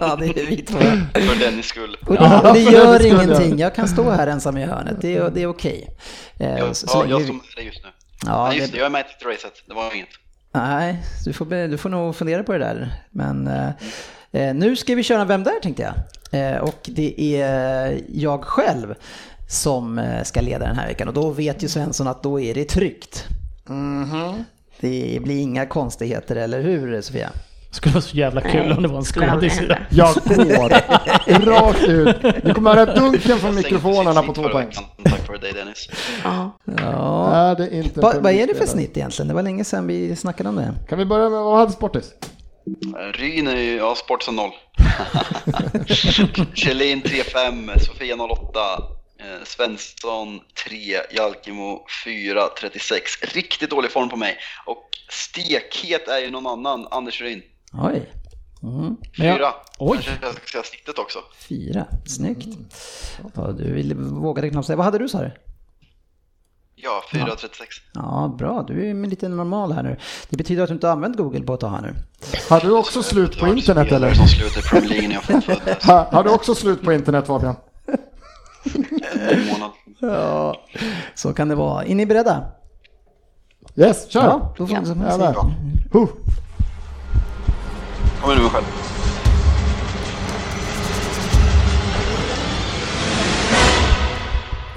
ja, 0.01 0.17
det 0.21 0.27
är 0.27 0.47
vi 0.47 0.57
två. 0.57 0.79
För 0.79 1.41
Dennis 1.51 1.67
skull. 1.67 1.97
Och 2.07 2.15
det, 2.15 2.51
det 2.55 2.61
gör 2.61 3.07
ingenting, 3.07 3.59
jag 3.59 3.75
kan 3.75 3.89
stå 3.89 4.11
här 4.11 4.27
ensam 4.27 4.57
i 4.57 4.65
hörnet, 4.67 4.97
det 5.01 5.17
är, 5.17 5.31
det 5.31 5.43
är 5.43 5.47
okej. 5.47 5.89
Eh, 6.39 6.59
Jag, 6.59 6.77
så- 6.77 6.87
så 6.89 6.99
ja, 6.99 7.05
jag 7.11 7.19
vi- 7.19 7.25
står 7.25 7.35
med 7.35 7.43
dig 7.57 7.67
just 7.67 7.81
nu. 7.85 7.91
Ja, 8.25 8.55
just 8.55 8.73
det- 8.73 8.79
jag 8.79 8.87
är 8.87 8.91
med 8.91 9.01
i 9.01 9.13
titelracet. 9.13 9.53
Det 9.69 9.75
var 9.75 9.95
inget. 9.95 10.09
Nej, 10.53 11.03
du 11.25 11.33
får, 11.33 11.69
du 11.69 11.79
får 11.79 11.89
nog 11.89 12.17
fundera 12.17 12.43
på 12.43 12.53
det 12.53 12.59
där. 12.59 12.93
Men 13.11 13.47
eh, 13.47 13.69
eh, 14.33 14.55
nu 14.55 14.77
ska 14.77 14.95
vi 14.95 15.03
köra 15.03 15.25
Vem 15.25 15.45
där 15.45 15.61
tänkte 15.63 15.83
jag. 15.83 15.95
Eh, 16.55 16.59
och 16.59 16.81
det 16.85 17.21
är 17.41 18.01
jag 18.09 18.45
själv 18.45 18.95
som 19.49 19.99
eh, 19.99 20.23
ska 20.23 20.41
leda 20.41 20.67
den 20.67 20.77
här 20.77 20.87
veckan. 20.87 21.09
Och 21.09 21.15
då 21.15 21.31
vet 21.31 21.63
ju 21.63 21.69
Svensson 21.69 22.09
att 22.09 22.23
då 22.23 22.41
är 22.41 22.55
det 22.55 22.65
tryggt. 22.65 23.25
Det 24.81 25.19
blir 25.23 25.41
inga 25.41 25.67
konstigheter, 25.67 26.37
eller 26.37 26.61
hur 26.63 27.01
Sofia? 27.03 27.31
Det 27.77 27.79
skulle 27.79 27.93
vara 27.95 28.03
så 28.03 28.17
jävla 28.17 28.41
kul 28.41 28.67
Nej, 28.67 28.77
om 28.77 28.83
det 28.83 28.89
var 28.89 28.99
en 28.99 29.05
skådis. 29.05 29.61
Jag 29.91 30.15
går 30.15 31.47
rakt 31.47 31.83
ut. 31.83 32.45
Ni 32.45 32.55
kommer 32.55 32.75
höra 32.75 32.95
dunken 32.95 33.39
från 33.39 33.55
mikrofonerna 33.55 34.23
på 34.23 34.35
två 34.35 34.49
poäng. 34.49 34.73
Tack 35.05 35.27
för 35.27 35.39
dig 35.39 35.53
Dennis. 35.53 35.89
Ja. 36.25 36.59
Ja. 36.65 37.35
Är 37.35 37.55
det 37.57 37.75
inte 37.75 38.01
Va, 38.01 38.13
vad 38.21 38.33
är 38.33 38.47
det 38.47 38.55
för 38.55 38.67
snitt 38.67 38.97
egentligen? 38.97 39.29
Det 39.29 39.35
var 39.35 39.43
länge 39.43 39.65
sedan 39.65 39.87
vi 39.87 40.17
snackade 40.17 40.49
om 40.49 40.57
det. 40.57 40.75
Kan 40.89 40.99
vi 40.99 41.05
börja 41.05 41.29
med, 41.29 41.43
vad 41.43 41.59
hade 41.59 41.73
Sportis? 41.73 42.13
Ryn 43.15 43.49
är 43.49 43.57
ju, 43.57 43.77
ja, 43.77 43.95
sport 43.95 44.23
som 44.23 44.37
noll. 44.37 44.51
Kjellin 46.55 47.03
3-5, 47.03 47.79
Sofia 47.79 48.15
08, 48.15 48.61
eh, 49.21 49.45
Svensson 49.45 50.41
3, 50.69 50.79
Jalkimo 51.17 51.87
4, 52.05 52.41
36. 52.61 53.11
Riktigt 53.35 53.71
dålig 53.71 53.91
form 53.91 54.09
på 54.09 54.17
mig. 54.17 54.37
Och 54.67 54.89
stekhet 55.11 56.09
är 56.09 56.19
ju 56.19 56.31
någon 56.31 56.47
annan, 56.47 56.87
Anders 56.91 57.21
Ryn. 57.21 57.43
Oj. 57.83 58.13
Mm. 58.63 58.97
Men 59.19 59.27
jag- 59.27 59.37
4. 59.39 59.47
Oj. 59.79 59.99
Kanske 60.03 60.27
jag 60.27 60.35
ska 60.35 60.47
säga 60.47 60.63
snittet 60.65 60.99
också. 60.99 61.19
Fyra, 61.49 61.87
snyggt. 62.07 62.59
Ja, 63.35 63.53
du 63.53 63.95
vågade 63.95 64.51
knappt 64.51 64.67
säga. 64.67 64.77
Vad 64.77 64.85
hade 64.85 64.99
du 64.99 65.09
sa 65.09 65.21
du? 65.21 65.33
Ja, 66.75 67.03
4.36. 67.13 67.49
Ja, 67.95 68.35
bra. 68.39 68.65
Du 68.69 68.91
är 68.91 68.95
lite 69.07 69.29
normal 69.29 69.73
här 69.73 69.83
nu. 69.83 69.97
Det 70.31 70.37
betyder 70.37 70.63
att 70.63 70.69
du 70.69 70.75
inte 70.75 70.87
har 70.87 70.93
använt 70.93 71.17
Google 71.17 71.41
på 71.41 71.55
ett 71.55 71.61
tag 71.61 71.71
här 71.71 71.81
nu. 71.83 71.95
Har 72.49 72.61
du 72.61 72.71
också 72.79 73.03
slut 73.03 73.39
på 73.41 73.47
internet 73.47 73.93
eller? 73.93 74.15
som 74.15 74.27
slutar 74.29 74.61
Premier 74.61 74.91
League 74.91 75.09
när 75.09 75.15
jag 75.15 75.25
föddes. 75.45 75.85
Ha, 75.87 76.09
har 76.13 76.25
du 76.25 76.31
också 76.31 76.55
slut 76.55 76.83
på 76.83 76.93
internet 76.93 77.27
Fabian? 77.27 77.57
En 79.31 79.47
månad. 79.47 79.71
Ja, 79.99 80.57
så 81.15 81.33
kan 81.33 81.49
det 81.49 81.55
vara. 81.55 81.85
Är 81.85 81.95
ni 81.95 82.07
beredda? 82.07 82.45
Yes, 83.77 84.11
kör! 84.11 84.23
Ja, 84.23 84.55
då 84.59 84.67
får 84.67 84.81
vi 84.81 84.87
som 84.87 85.01
Igen 88.27 88.43
nu 88.43 88.49
själv. 88.49 88.65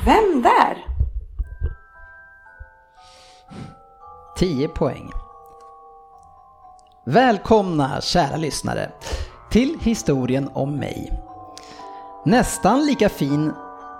Vem 0.06 0.42
där? 0.42 0.86
10 4.38 4.68
poäng. 4.68 5.12
Välkomna 7.06 8.02
kära 8.02 8.38
lyssnare 8.38 8.92
till 9.52 9.78
historien 9.82 10.50
om 10.54 10.76
mig. 10.76 11.12
Nästan 12.26 12.86
lika 12.86 13.10
fin 13.10 13.54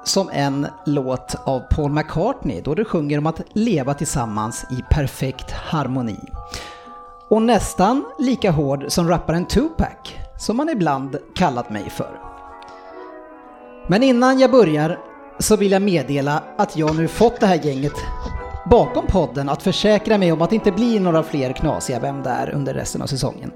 som 0.04 0.30
en 0.34 0.68
låt 0.86 1.36
av 1.46 1.60
Paul 1.60 1.92
McCartney 1.92 2.62
då 2.62 2.76
det 2.76 2.86
sjunger 2.86 3.18
om 3.18 3.26
att 3.26 3.42
leva 3.54 3.94
tillsammans 3.94 4.66
i 4.72 4.94
perfekt 4.94 5.52
harmoni. 5.52 6.20
Och 7.30 7.42
nästan 7.42 8.06
lika 8.20 8.52
hård 8.52 8.86
som 8.88 9.08
rapparen 9.08 9.46
Tupac, 9.46 9.88
som 10.38 10.58
man 10.58 10.70
ibland 10.70 11.18
kallat 11.36 11.70
mig 11.70 11.90
för. 11.90 12.20
Men 13.88 14.04
innan 14.04 14.40
jag 14.40 14.52
börjar 14.52 15.00
så 15.40 15.56
vill 15.56 15.72
jag 15.72 15.82
meddela 15.82 16.44
att 16.58 16.78
jag 16.78 16.96
nu 16.96 17.08
fått 17.08 17.40
det 17.40 17.46
här 17.46 17.66
gänget 17.66 17.94
bakom 18.70 19.08
podden 19.08 19.50
att 19.50 19.64
försäkra 19.64 20.18
mig 20.18 20.32
om 20.32 20.42
att 20.42 20.50
det 20.50 20.56
inte 20.56 20.72
blir 20.72 21.00
några 21.00 21.24
fler 21.24 21.54
knasiga 21.54 22.00
Vem 22.00 22.24
där 22.24 22.52
under 22.56 22.74
resten 22.74 23.02
av 23.02 23.08
säsongen. 23.08 23.52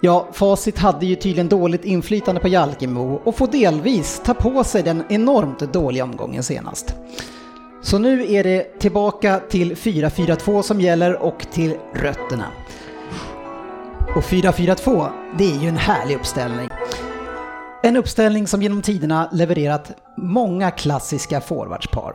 Ja, 0.00 0.28
Facit 0.32 0.78
hade 0.78 1.06
ju 1.06 1.14
tydligen 1.14 1.48
dåligt 1.48 1.84
inflytande 1.84 2.40
på 2.40 2.48
Jalkemo 2.48 3.20
och 3.24 3.36
får 3.36 3.46
delvis 3.46 4.22
ta 4.24 4.34
på 4.34 4.64
sig 4.64 4.82
den 4.82 5.04
enormt 5.08 5.72
dåliga 5.72 6.04
omgången 6.04 6.42
senast. 6.42 6.94
Så 7.82 7.98
nu 7.98 8.32
är 8.32 8.44
det 8.44 8.78
tillbaka 8.78 9.40
till 9.50 9.74
4-4-2 9.74 10.62
som 10.62 10.80
gäller 10.80 11.22
och 11.22 11.46
till 11.52 11.76
rötterna. 11.94 12.46
Och 14.14 14.22
4-4-2, 14.22 15.10
det 15.38 15.44
är 15.44 15.58
ju 15.58 15.68
en 15.68 15.76
härlig 15.76 16.16
uppställning. 16.16 16.68
En 17.82 17.96
uppställning 17.96 18.46
som 18.46 18.62
genom 18.62 18.82
tiderna 18.82 19.28
levererat 19.32 19.92
många 20.16 20.70
klassiska 20.70 21.40
forwardspar. 21.40 22.14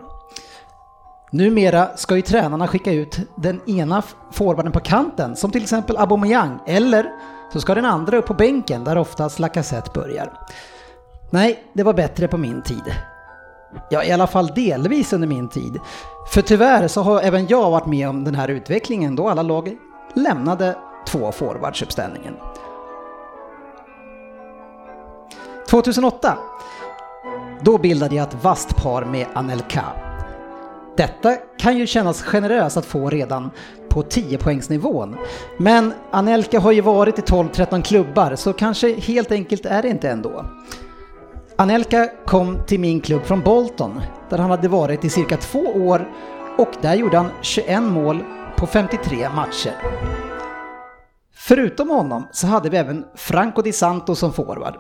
Numera 1.31 1.97
ska 1.97 2.15
ju 2.15 2.21
tränarna 2.21 2.67
skicka 2.67 2.91
ut 2.91 3.19
den 3.35 3.69
ena 3.69 4.03
forwarden 4.31 4.71
på 4.71 4.79
kanten, 4.79 5.35
som 5.35 5.51
till 5.51 5.63
exempel 5.63 5.97
Aubameyang, 5.97 6.59
eller 6.67 7.05
så 7.53 7.61
ska 7.61 7.75
den 7.75 7.85
andra 7.85 8.17
upp 8.17 8.25
på 8.25 8.33
bänken 8.33 8.83
där 8.83 8.97
oftast 8.97 9.39
Lacazette 9.39 9.91
börjar. 9.93 10.33
Nej, 11.29 11.63
det 11.73 11.83
var 11.83 11.93
bättre 11.93 12.27
på 12.27 12.37
min 12.37 12.61
tid. 12.61 12.95
Ja, 13.89 14.03
i 14.03 14.11
alla 14.11 14.27
fall 14.27 14.47
delvis 14.47 15.13
under 15.13 15.27
min 15.27 15.49
tid. 15.49 15.79
För 16.33 16.41
tyvärr 16.41 16.87
så 16.87 17.01
har 17.01 17.21
även 17.21 17.47
jag 17.47 17.71
varit 17.71 17.85
med 17.85 18.09
om 18.09 18.23
den 18.23 18.35
här 18.35 18.47
utvecklingen 18.47 19.15
då 19.15 19.29
alla 19.29 19.41
lag 19.41 19.77
lämnade 20.13 20.75
två 21.07 21.31
forwardsuppställningen. 21.31 22.33
2008 25.69 26.37
då 27.61 27.77
bildade 27.77 28.15
jag 28.15 28.27
ett 28.27 28.43
vasst 28.43 28.75
par 28.75 29.05
med 29.05 29.25
Anelka. 29.33 29.85
Detta 30.97 31.35
kan 31.57 31.77
ju 31.77 31.87
kännas 31.87 32.21
generöst 32.21 32.77
att 32.77 32.85
få 32.85 33.09
redan 33.09 33.51
på 33.89 34.03
10 34.03 34.37
poängsnivån. 34.37 35.15
Men 35.57 35.93
Anelka 36.11 36.59
har 36.59 36.71
ju 36.71 36.81
varit 36.81 37.19
i 37.19 37.21
12-13 37.21 37.81
klubbar 37.81 38.35
så 38.35 38.53
kanske 38.53 38.93
helt 38.93 39.31
enkelt 39.31 39.65
är 39.65 39.81
det 39.81 39.89
inte 39.89 40.09
ändå. 40.09 40.45
Anelka 41.55 42.09
kom 42.25 42.57
till 42.67 42.79
min 42.79 43.01
klubb 43.01 43.23
från 43.23 43.41
Bolton 43.41 44.01
där 44.29 44.37
han 44.37 44.49
hade 44.49 44.67
varit 44.67 45.05
i 45.05 45.09
cirka 45.09 45.37
två 45.37 45.59
år 45.59 46.09
och 46.57 46.71
där 46.81 46.95
gjorde 46.95 47.17
han 47.17 47.31
21 47.41 47.83
mål 47.83 48.23
på 48.57 48.67
53 48.67 49.29
matcher. 49.29 49.73
Förutom 51.43 51.89
honom 51.89 52.27
så 52.31 52.47
hade 52.47 52.69
vi 52.69 52.77
även 52.77 53.05
Franco 53.15 53.61
Di 53.61 53.73
Santo 53.73 54.15
som 54.15 54.33
forward. 54.33 54.75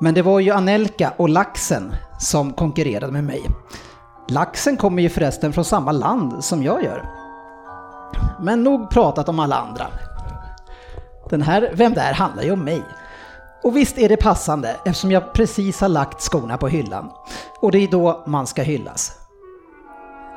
Men 0.00 0.14
det 0.14 0.22
var 0.22 0.40
ju 0.40 0.50
Anelka 0.50 1.12
och 1.16 1.28
Laxen 1.28 1.94
som 2.20 2.52
konkurrerade 2.52 3.12
med 3.12 3.24
mig. 3.24 3.42
Laxen 4.28 4.76
kommer 4.76 5.02
ju 5.02 5.08
förresten 5.08 5.52
från 5.52 5.64
samma 5.64 5.92
land 5.92 6.44
som 6.44 6.62
jag 6.62 6.84
gör. 6.84 7.08
Men 8.40 8.62
nog 8.62 8.90
pratat 8.90 9.28
om 9.28 9.40
alla 9.40 9.56
andra. 9.56 9.86
Den 11.30 11.42
här 11.42 11.70
Vem 11.74 11.94
där 11.94 12.12
handlar 12.12 12.42
ju 12.42 12.52
om 12.52 12.64
mig. 12.64 12.82
Och 13.62 13.76
visst 13.76 13.98
är 13.98 14.08
det 14.08 14.16
passande 14.16 14.76
eftersom 14.84 15.10
jag 15.10 15.32
precis 15.32 15.80
har 15.80 15.88
lagt 15.88 16.20
skorna 16.20 16.56
på 16.56 16.68
hyllan. 16.68 17.10
Och 17.60 17.72
det 17.72 17.78
är 17.78 17.88
då 17.88 18.24
man 18.26 18.46
ska 18.46 18.62
hyllas. 18.62 19.12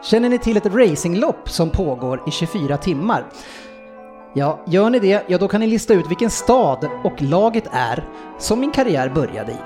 Känner 0.04 0.30
ni 0.30 0.40
till 0.40 0.58
ett 0.58 0.66
racinglopp 0.66 1.50
som 1.50 1.70
pågår 1.70 2.24
i 2.28 2.32
24 2.32 2.78
timmar? 2.78 3.26
Ja, 4.34 4.60
gör 4.68 4.90
ni 4.90 5.00
det, 5.00 5.24
ja 5.28 5.38
då 5.38 5.48
kan 5.48 5.62
ni 5.62 5.68
lista 5.68 5.94
ut 5.94 6.10
vilken 6.10 6.30
stad 6.30 6.90
och 7.04 7.22
laget 7.22 7.68
är 7.72 8.04
som 8.40 8.60
min 8.60 8.72
karriär 8.72 9.10
började 9.10 9.52
i. 9.52 9.58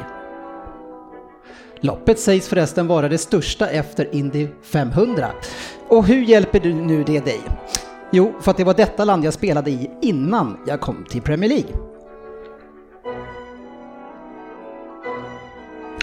Loppet 1.80 2.20
sägs 2.20 2.47
förresten 2.47 2.88
vara 2.88 3.09
det 3.09 3.18
största 3.18 3.68
efter 3.70 4.16
Indy 4.16 4.47
500. 4.64 5.28
Och 5.88 6.05
hur 6.05 6.22
hjälper 6.22 6.59
du 6.59 6.74
nu 6.74 7.03
det 7.03 7.26
dig? 7.26 7.41
Jo, 8.11 8.34
för 8.41 8.51
att 8.51 8.57
det 8.57 8.64
var 8.64 8.74
detta 8.74 9.05
land 9.05 9.26
jag 9.26 9.34
spelade 9.34 9.72
i 9.72 9.91
innan 10.01 10.57
jag 10.68 10.82
kom 10.82 11.05
till 11.09 11.22
Premier 11.22 11.49
League. 11.49 11.70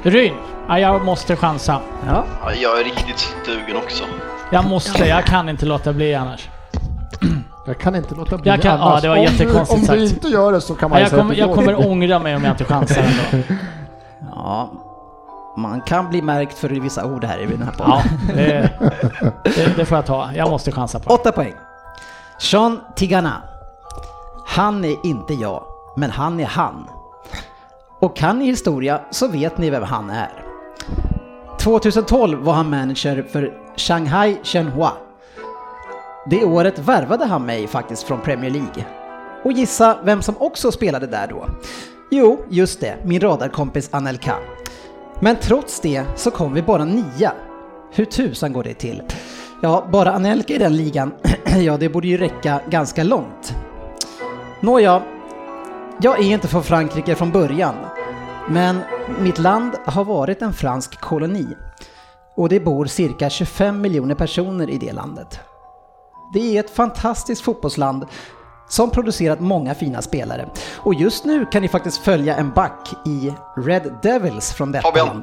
Ryn, 0.03 0.35
ja, 0.69 0.79
jag 0.79 1.05
måste 1.05 1.37
chansa. 1.37 1.81
Ja, 2.07 2.25
Ja, 2.43 2.53
jag 2.55 2.81
är 2.81 2.85
riktigt 2.85 3.19
sugen 3.47 3.77
också. 3.77 4.05
Jag 4.53 4.65
måste, 4.65 5.05
jag 5.05 5.25
kan 5.25 5.49
inte 5.49 5.67
låta 5.67 5.93
bli 5.93 6.15
annars. 6.15 6.49
Jag 7.67 7.79
kan 7.79 7.95
inte 7.97 8.15
låta 8.15 8.39
bli 8.39 8.51
Jag 8.51 8.63
kan- 8.63 8.79
ja, 8.79 8.85
annars. 8.87 9.03
det 9.03 9.09
var 9.09 9.17
om 9.17 9.23
jättekonstigt 9.23 9.87
du, 9.87 9.93
Om 9.93 9.99
du 9.99 10.07
inte 10.07 10.29
gör 10.29 10.53
det 10.53 10.61
så 10.61 10.75
kan 10.75 10.91
man 10.91 10.99
Ja, 10.99 11.01
ju 11.01 11.05
jag, 11.05 11.11
säga 11.11 11.23
kommer, 11.23 11.35
jag 11.35 11.55
kommer 11.55 11.91
ångra 11.91 12.19
mig 12.19 12.37
om 12.37 12.45
jag 12.45 12.53
inte 12.53 12.65
chansar 12.65 13.03
ändå. 13.33 13.45
ja. 14.35 14.71
Man 15.57 15.81
kan 15.81 16.09
bli 16.11 16.23
märkt 16.23 16.59
för 16.59 16.69
vissa 16.69 17.05
ord 17.07 17.25
här 17.25 17.39
i 17.39 17.47
den 17.47 17.63
här 17.63 17.73
podden. 17.73 17.91
Ja, 18.29 18.35
det, 18.35 18.71
det, 19.45 19.77
det 19.77 19.85
får 19.85 19.99
jag 19.99 20.07
ta. 20.07 20.31
Jag 20.35 20.51
måste 20.51 20.73
chansa 20.73 20.99
på. 20.99 21.15
Åtta 21.15 21.33
poäng. 21.33 21.55
Sean 22.39 22.81
Tigana. 22.97 23.43
Han 24.47 24.85
är 24.85 25.07
inte 25.07 25.35
jag, 25.35 25.63
men 25.97 26.11
han 26.11 26.41
är 26.41 26.47
han. 26.47 26.87
Och 28.01 28.17
kan 28.17 28.39
ni 28.39 28.45
historia 28.47 29.01
så 29.11 29.29
vet 29.29 29.59
ni 29.59 29.71
vem 29.71 29.83
han 29.83 30.11
är. 30.11 30.31
2012 31.59 32.39
var 32.43 32.53
han 32.53 32.71
manager 32.71 33.27
för 33.33 33.53
Shanghai 33.77 34.37
Shenhua. 34.45 34.93
Det 36.27 36.45
året 36.45 36.79
värvade 36.79 37.25
han 37.25 37.47
mig 37.47 37.67
faktiskt 37.67 38.03
från 38.03 38.21
Premier 38.21 38.51
League. 38.51 38.85
Och 39.45 39.53
gissa 39.53 39.99
vem 40.05 40.23
som 40.23 40.35
också 40.39 40.73
spelade 40.73 41.07
där 41.07 41.27
då? 41.27 41.47
Jo, 42.11 42.45
just 42.49 42.81
det, 42.81 42.97
min 43.05 43.21
radarkompis 43.21 43.89
Anelka. 43.93 44.37
Men 45.21 45.37
trots 45.37 45.81
det 45.81 46.05
så 46.17 46.31
kom 46.31 46.55
vi 46.55 46.63
bara 46.63 46.85
nia. 46.85 47.33
Hur 47.93 48.05
tusan 48.05 48.53
går 48.53 48.65
det 48.65 48.75
till? 48.75 49.03
Ja, 49.63 49.89
bara 49.93 50.13
Anelka 50.13 50.55
i 50.55 50.59
den 50.59 50.77
ligan, 50.77 51.13
ja 51.61 51.77
det 51.77 51.89
borde 51.89 52.09
ju 52.09 52.17
räcka 52.17 52.61
ganska 52.71 53.05
långt. 53.05 53.55
Nåja, 54.61 55.03
jag 56.03 56.19
är 56.19 56.25
inte 56.25 56.49
från 56.49 56.63
Frankrike 56.63 57.15
från 57.15 57.31
början, 57.31 57.75
men 58.49 58.79
mitt 59.21 59.39
land 59.39 59.73
har 59.85 60.05
varit 60.05 60.43
en 60.43 60.53
fransk 60.53 61.01
koloni. 61.01 61.47
Och 62.35 62.49
det 62.49 62.61
bor 62.61 62.87
cirka 62.87 63.31
25 63.31 63.81
miljoner 63.81 64.15
personer 64.15 64.71
i 64.71 64.79
det 64.79 64.93
landet. 64.93 65.41
Det 66.33 66.57
är 66.57 66.61
ett 66.61 66.71
fantastiskt 66.71 67.43
fotbollsland 67.43 68.07
som 68.69 68.91
producerat 68.91 69.41
många 69.41 69.75
fina 69.75 70.03
spelare. 70.03 70.49
Och 70.77 70.95
just 70.95 71.25
nu 71.25 71.47
kan 71.47 71.63
ni 71.63 71.69
faktiskt 71.69 71.99
följa 71.99 72.37
en 72.37 72.51
back 72.51 72.93
i 73.07 73.33
Red 73.57 73.95
Devils 74.03 74.53
från 74.53 74.73
detta 74.73 74.83
Fabian. 74.89 75.07
land. 75.07 75.23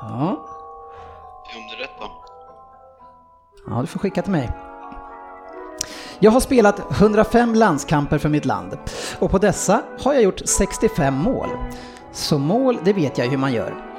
Ja, 0.00 0.46
Jag 1.52 1.62
underrättar. 1.62 2.08
ja, 3.66 3.80
du 3.80 3.86
får 3.86 3.98
skicka 4.00 4.22
till 4.22 4.32
mig. 4.32 4.50
Jag 6.18 6.30
har 6.30 6.40
spelat 6.40 7.00
105 7.00 7.54
landskamper 7.54 8.18
för 8.18 8.28
mitt 8.28 8.44
land 8.44 8.78
och 9.18 9.30
på 9.30 9.38
dessa 9.38 9.82
har 10.00 10.12
jag 10.14 10.22
gjort 10.22 10.42
65 10.44 11.14
mål. 11.14 11.48
Så 12.12 12.38
mål, 12.38 12.78
det 12.84 12.92
vet 12.92 13.18
jag 13.18 13.26
hur 13.26 13.38
man 13.38 13.52
gör. 13.52 13.89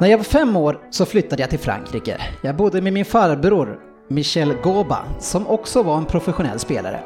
När 0.00 0.08
jag 0.08 0.18
var 0.18 0.24
fem 0.24 0.56
år 0.56 0.80
så 0.90 1.06
flyttade 1.06 1.42
jag 1.42 1.50
till 1.50 1.58
Frankrike. 1.58 2.20
Jag 2.42 2.56
bodde 2.56 2.80
med 2.80 2.92
min 2.92 3.04
farbror 3.04 3.78
Michel 4.08 4.54
Goba 4.62 5.04
som 5.18 5.46
också 5.46 5.82
var 5.82 5.96
en 5.96 6.04
professionell 6.04 6.58
spelare. 6.58 7.00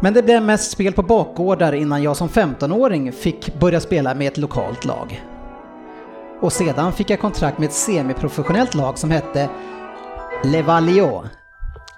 Men 0.00 0.14
det 0.14 0.22
blev 0.22 0.42
mest 0.42 0.70
spel 0.70 0.92
på 0.92 1.02
bakgårdar 1.02 1.72
innan 1.72 2.02
jag 2.02 2.16
som 2.16 2.28
15-åring 2.28 3.12
fick 3.12 3.54
börja 3.60 3.80
spela 3.80 4.14
med 4.14 4.26
ett 4.28 4.38
lokalt 4.38 4.84
lag. 4.84 5.24
och 6.40 6.52
sedan 6.52 6.92
fick 6.92 7.10
jag 7.10 7.20
kontrakt 7.20 7.58
med 7.58 7.66
ett 7.66 7.74
semiprofessionellt 7.74 8.74
lag 8.74 8.98
som 8.98 9.10
hette 9.10 9.48
Levalio, 10.44 11.24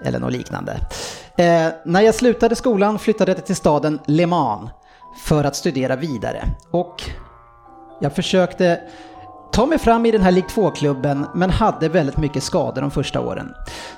eller 0.04 0.18
något 0.18 0.32
liknande. 0.32 0.72
Eh, 1.36 1.68
när 1.84 2.00
jag 2.00 2.14
slutade 2.14 2.54
skolan 2.56 2.98
flyttade 2.98 3.32
jag 3.32 3.46
till 3.46 3.56
staden 3.56 4.00
Le 4.06 4.26
Mans 4.26 4.70
för 5.24 5.44
att 5.44 5.56
studera 5.56 5.96
vidare 5.96 6.44
och 6.70 7.02
jag 8.00 8.14
försökte 8.14 8.80
ta 9.52 9.66
mig 9.66 9.78
fram 9.78 10.06
i 10.06 10.10
den 10.10 10.22
här 10.22 10.30
Ligue 10.32 10.48
2-klubben 10.48 11.26
men 11.34 11.50
hade 11.50 11.88
väldigt 11.88 12.16
mycket 12.16 12.42
skador 12.42 12.80
de 12.80 12.90
första 12.90 13.20
åren. 13.20 13.54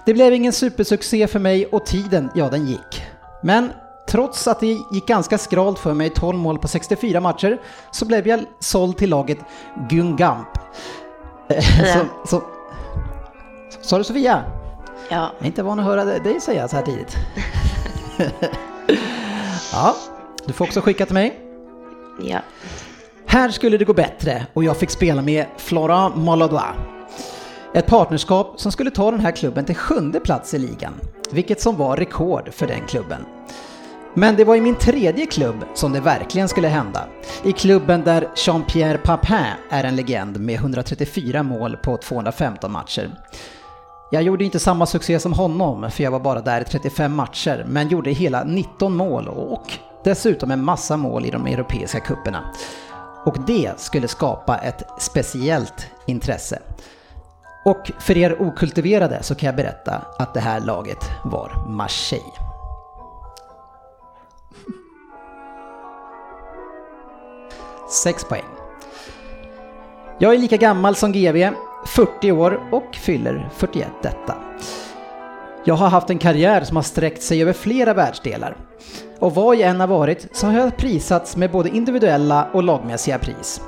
Det 0.07 0.15
blev 0.15 0.33
ingen 0.35 0.53
supersuccé 0.53 1.27
för 1.27 1.39
mig 1.39 1.67
och 1.67 1.87
tiden, 1.87 2.31
ja 2.35 2.49
den 2.49 2.67
gick. 2.67 3.03
Men 3.43 3.73
trots 4.09 4.49
att 4.49 4.61
det 4.61 4.67
gick 4.67 5.07
ganska 5.07 5.39
skralt 5.39 5.79
för 5.79 5.95
mig, 5.95 6.11
12 6.11 6.39
mål 6.39 6.59
på 6.59 6.69
64 6.69 7.21
matcher, 7.21 7.61
så 7.91 8.05
blev 8.07 8.29
jag 8.29 8.41
såld 8.61 8.97
till 8.97 9.11
laget 9.11 9.39
Gungamp. 9.91 10.49
så, 12.27 12.43
sa 13.81 13.99
du 13.99 14.05
Sofia? 14.05 14.43
Ja, 15.11 15.31
Jag 15.39 15.43
är 15.43 15.47
inte 15.47 15.63
van 15.63 15.81
att 15.81 15.87
höra 15.87 16.05
dig 16.05 16.41
säga 16.41 16.69
så 16.69 16.77
här 16.77 16.83
tidigt. 16.83 17.17
ja, 19.73 19.97
du 20.47 20.53
får 20.53 20.65
också 20.65 20.81
skicka 20.81 21.07
till 21.07 21.15
mig. 21.15 21.41
ja. 22.23 22.39
Här 23.31 23.51
skulle 23.51 23.79
det 23.79 23.85
gå 23.85 23.95
bättre 23.95 24.47
och 24.55 24.65
jag 24.65 24.77
fick 24.77 24.91
spela 24.91 25.23
med 25.23 25.47
Florent 25.57 26.17
Malodois. 26.17 26.77
Ett 27.75 27.87
partnerskap 27.87 28.61
som 28.61 28.73
skulle 28.73 28.91
ta 28.91 29.11
den 29.11 29.21
här 29.21 29.31
klubben 29.31 29.65
till 29.65 29.75
sjunde 29.75 30.21
plats 30.21 30.55
i 30.55 30.59
ligan, 30.59 30.93
vilket 31.33 31.61
som 31.61 31.77
var 31.77 31.97
rekord 31.97 32.53
för 32.53 32.67
den 32.67 32.87
klubben. 32.87 33.25
Men 34.15 34.37
det 34.37 34.45
var 34.45 34.57
i 34.57 34.61
min 34.61 34.75
tredje 34.75 35.27
klubb 35.27 35.65
som 35.75 35.93
det 35.93 36.01
verkligen 36.01 36.49
skulle 36.49 36.69
hända. 36.69 37.05
I 37.45 37.53
klubben 37.53 38.05
där 38.05 38.29
Jean-Pierre 38.35 38.99
Papin 38.99 39.55
är 39.71 39.85
en 39.85 39.97
legend 39.97 40.41
med 40.41 40.55
134 40.55 41.43
mål 41.43 41.77
på 41.77 41.97
215 41.97 42.73
matcher. 42.73 43.11
Jag 44.11 44.23
gjorde 44.23 44.45
inte 44.45 44.59
samma 44.59 44.87
succé 44.87 45.21
som 45.21 45.33
honom, 45.33 45.91
för 45.91 46.05
jag 46.05 46.11
var 46.11 46.21
bara 46.21 46.41
där 46.41 46.61
i 46.61 46.65
35 46.65 47.15
matcher, 47.15 47.65
men 47.69 47.89
gjorde 47.89 48.11
hela 48.11 48.45
19 48.45 48.97
mål 48.97 49.29
och 49.29 49.73
dessutom 50.05 50.51
en 50.51 50.65
massa 50.65 50.97
mål 50.97 51.27
i 51.27 51.31
de 51.31 51.47
europeiska 51.47 52.01
kupperna. 52.01 52.55
Och 53.29 53.37
det 53.47 53.81
skulle 53.81 54.09
skapa 54.09 54.59
ett 54.59 54.83
speciellt 54.99 55.87
intresse. 56.07 56.63
Och 57.65 57.91
för 57.99 58.17
er 58.17 58.43
okultiverade 58.43 59.23
så 59.23 59.35
kan 59.35 59.47
jag 59.47 59.57
berätta 59.57 60.03
att 60.19 60.35
det 60.35 60.41
här 60.41 60.61
laget 60.61 60.99
var 61.25 61.67
Marseille. 61.69 62.33
Sex 67.91 68.25
poäng. 68.25 68.45
Jag 70.19 70.35
är 70.35 70.39
lika 70.39 70.57
gammal 70.57 70.97
som 70.97 71.13
GV, 71.13 71.51
40 71.87 72.33
år 72.33 72.69
och 72.73 72.95
fyller 72.95 73.51
41 73.57 73.89
detta. 74.03 74.35
Jag 75.65 75.75
har 75.75 75.89
haft 75.89 76.11
en 76.11 76.19
karriär 76.19 76.65
som 76.65 76.77
har 76.77 76.83
sträckt 76.83 77.23
sig 77.23 77.43
över 77.43 77.53
flera 77.53 77.95
världsdelar. 77.95 78.57
Och 79.21 79.35
vad 79.35 79.57
jag 79.57 79.69
än 79.69 79.81
har 79.81 79.87
varit 79.87 80.29
så 80.33 80.47
har 80.47 80.59
jag 80.59 80.77
prisats 80.77 81.37
med 81.37 81.51
både 81.51 81.69
individuella 81.69 82.49
och 82.53 82.63
lagmässiga 82.63 83.19
pris. 83.19 83.61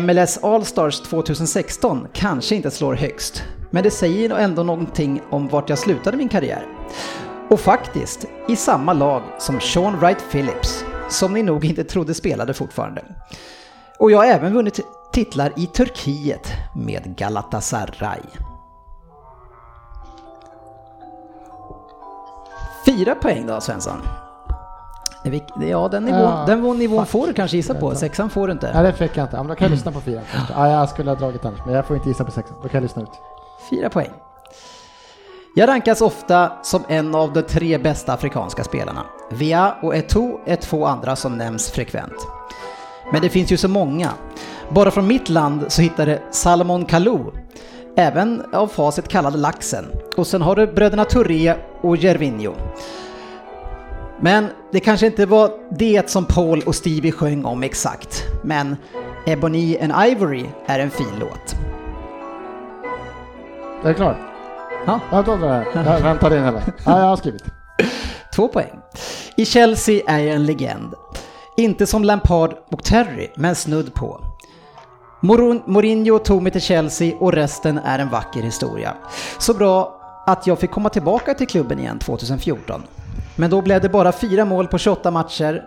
MLS 0.00 0.38
Allstars 0.42 1.00
2016 1.00 2.06
kanske 2.12 2.54
inte 2.54 2.70
slår 2.70 2.94
högst, 2.94 3.42
men 3.70 3.82
det 3.82 3.90
säger 3.90 4.30
ändå 4.30 4.62
någonting 4.62 5.22
om 5.30 5.48
vart 5.48 5.68
jag 5.68 5.78
slutade 5.78 6.16
min 6.16 6.28
karriär. 6.28 6.66
Och 7.50 7.60
faktiskt 7.60 8.26
i 8.48 8.56
samma 8.56 8.92
lag 8.92 9.22
som 9.38 9.60
Sean 9.60 9.98
Wright 10.00 10.30
Phillips, 10.30 10.84
som 11.10 11.32
ni 11.32 11.42
nog 11.42 11.64
inte 11.64 11.84
trodde 11.84 12.14
spelade 12.14 12.54
fortfarande. 12.54 13.04
Och 13.98 14.10
jag 14.10 14.18
har 14.18 14.26
även 14.26 14.54
vunnit 14.54 14.80
titlar 15.12 15.52
i 15.56 15.66
Turkiet 15.66 16.48
med 16.74 17.16
Galatasaray. 17.16 18.22
Fyra 22.86 23.14
poäng 23.14 23.46
då 23.46 23.60
Svensson. 23.60 23.98
Ja, 25.24 25.88
den 25.88 26.04
nivån, 26.04 26.20
Ja, 26.20 26.44
den 26.46 26.78
nivån 26.78 27.06
får 27.06 27.26
du 27.26 27.32
kanske 27.32 27.56
gissa 27.56 27.74
på, 27.74 27.94
sexan 27.94 28.30
får 28.30 28.48
du 28.48 28.54
Nej, 28.54 28.70
inte. 28.70 28.82
det 28.82 28.92
fick 28.92 29.16
jag 29.16 29.24
inte. 29.24 29.36
Men 29.36 29.46
då 29.46 29.54
kan 29.54 29.64
jag 29.64 29.70
lyssna 29.76 29.92
på 29.92 30.00
fyran 30.00 30.22
först. 30.30 30.52
Ja, 30.56 30.68
jag 30.68 30.88
skulle 30.88 31.10
ha 31.10 31.16
dragit 31.16 31.44
annars, 31.44 31.60
men 31.66 31.74
jag 31.74 31.86
får 31.86 31.96
inte 31.96 32.08
gissa 32.08 32.24
på 32.24 32.30
sexan. 32.30 32.56
Då 32.62 32.68
kan 32.68 32.78
jag 32.78 32.82
lyssna 32.82 33.02
ut. 33.02 33.08
Fyra 33.70 33.88
poäng. 33.90 34.10
Jag 35.54 35.68
rankas 35.68 36.00
ofta 36.00 36.52
som 36.62 36.82
en 36.88 37.14
av 37.14 37.32
de 37.32 37.42
tre 37.42 37.78
bästa 37.78 38.12
afrikanska 38.12 38.64
spelarna. 38.64 39.02
Via 39.30 39.74
och 39.82 39.94
Eto'o 39.94 40.38
är 40.46 40.56
två 40.56 40.86
andra 40.86 41.16
som 41.16 41.38
nämns 41.38 41.70
frekvent. 41.70 42.26
Men 43.12 43.22
det 43.22 43.28
finns 43.28 43.52
ju 43.52 43.56
så 43.56 43.68
många. 43.68 44.08
Bara 44.68 44.90
från 44.90 45.06
mitt 45.06 45.28
land 45.28 45.64
så 45.68 45.82
hittar 45.82 46.06
du 46.06 46.18
Salomon 46.30 46.84
Kalou, 46.84 47.32
även 47.96 48.42
av 48.52 48.66
facit 48.66 49.08
kallad 49.08 49.36
Laxen. 49.40 49.84
Och 50.16 50.26
sen 50.26 50.42
har 50.42 50.56
du 50.56 50.66
bröderna 50.66 51.04
Touré 51.04 51.54
och 51.80 51.96
Gervinho. 51.96 52.52
Men 54.24 54.48
det 54.72 54.80
kanske 54.80 55.06
inte 55.06 55.26
var 55.26 55.50
det 55.70 56.10
som 56.10 56.24
Paul 56.24 56.62
och 56.66 56.74
Stevie 56.74 57.12
sjöng 57.12 57.44
om 57.44 57.62
exakt. 57.62 58.24
Men 58.42 58.76
Ebony 59.26 59.78
and 59.78 59.92
Ivory 60.10 60.44
är 60.66 60.78
en 60.78 60.90
fin 60.90 61.12
låt. 61.20 61.56
Jag 63.82 63.90
är 63.90 63.94
klar. 63.94 64.16
Ja. 64.86 65.00
Jag 65.10 65.24
tar 65.24 65.38
det 65.38 65.48
här. 65.48 65.66
Jag 65.74 66.00
väntar 66.00 66.36
in 66.36 66.44
hela. 66.44 66.62
Ja, 66.84 66.98
jag 66.98 67.06
har 67.06 67.16
skrivit. 67.16 67.42
Två 68.36 68.48
poäng. 68.48 68.80
I 69.36 69.44
Chelsea 69.44 70.02
är 70.06 70.18
jag 70.18 70.34
en 70.36 70.46
legend. 70.46 70.94
Inte 71.56 71.86
som 71.86 72.04
Lampard 72.04 72.54
och 72.70 72.84
Terry, 72.84 73.28
men 73.36 73.54
snudd 73.54 73.94
på. 73.94 74.20
Mourinho 75.66 76.18
tog 76.18 76.42
mig 76.42 76.52
till 76.52 76.60
Chelsea 76.60 77.16
och 77.18 77.32
resten 77.32 77.78
är 77.78 77.98
en 77.98 78.08
vacker 78.08 78.42
historia. 78.42 78.94
Så 79.38 79.54
bra 79.54 80.00
att 80.26 80.46
jag 80.46 80.58
fick 80.58 80.70
komma 80.70 80.88
tillbaka 80.88 81.34
till 81.34 81.46
klubben 81.46 81.78
igen 81.78 81.98
2014. 81.98 82.82
Men 83.36 83.50
då 83.50 83.62
blev 83.62 83.80
det 83.80 83.88
bara 83.88 84.12
fyra 84.12 84.44
mål 84.44 84.68
på 84.68 84.78
28 84.78 85.10
matcher. 85.10 85.62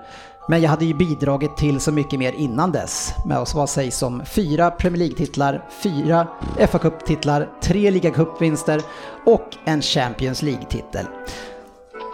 Men 0.48 0.62
jag 0.62 0.70
hade 0.70 0.86
ju 0.86 0.94
bidragit 0.94 1.58
till 1.58 1.80
så 1.80 1.92
mycket 1.92 2.20
mer 2.20 2.32
innan 2.32 2.72
dess. 2.72 3.14
Med 3.26 3.40
oss 3.40 3.56
vad 3.56 3.70
sägs 3.70 4.04
om 4.04 4.26
fyra 4.26 4.72
Premier 4.72 4.98
League-titlar, 4.98 5.64
fyra 5.84 6.28
fa 6.68 6.78
Cup-titlar, 6.78 7.50
tre 7.62 7.92
ligacupvinster 7.92 8.82
och 9.26 9.58
en 9.66 9.82
Champions 9.82 10.42
League-titel. 10.42 11.06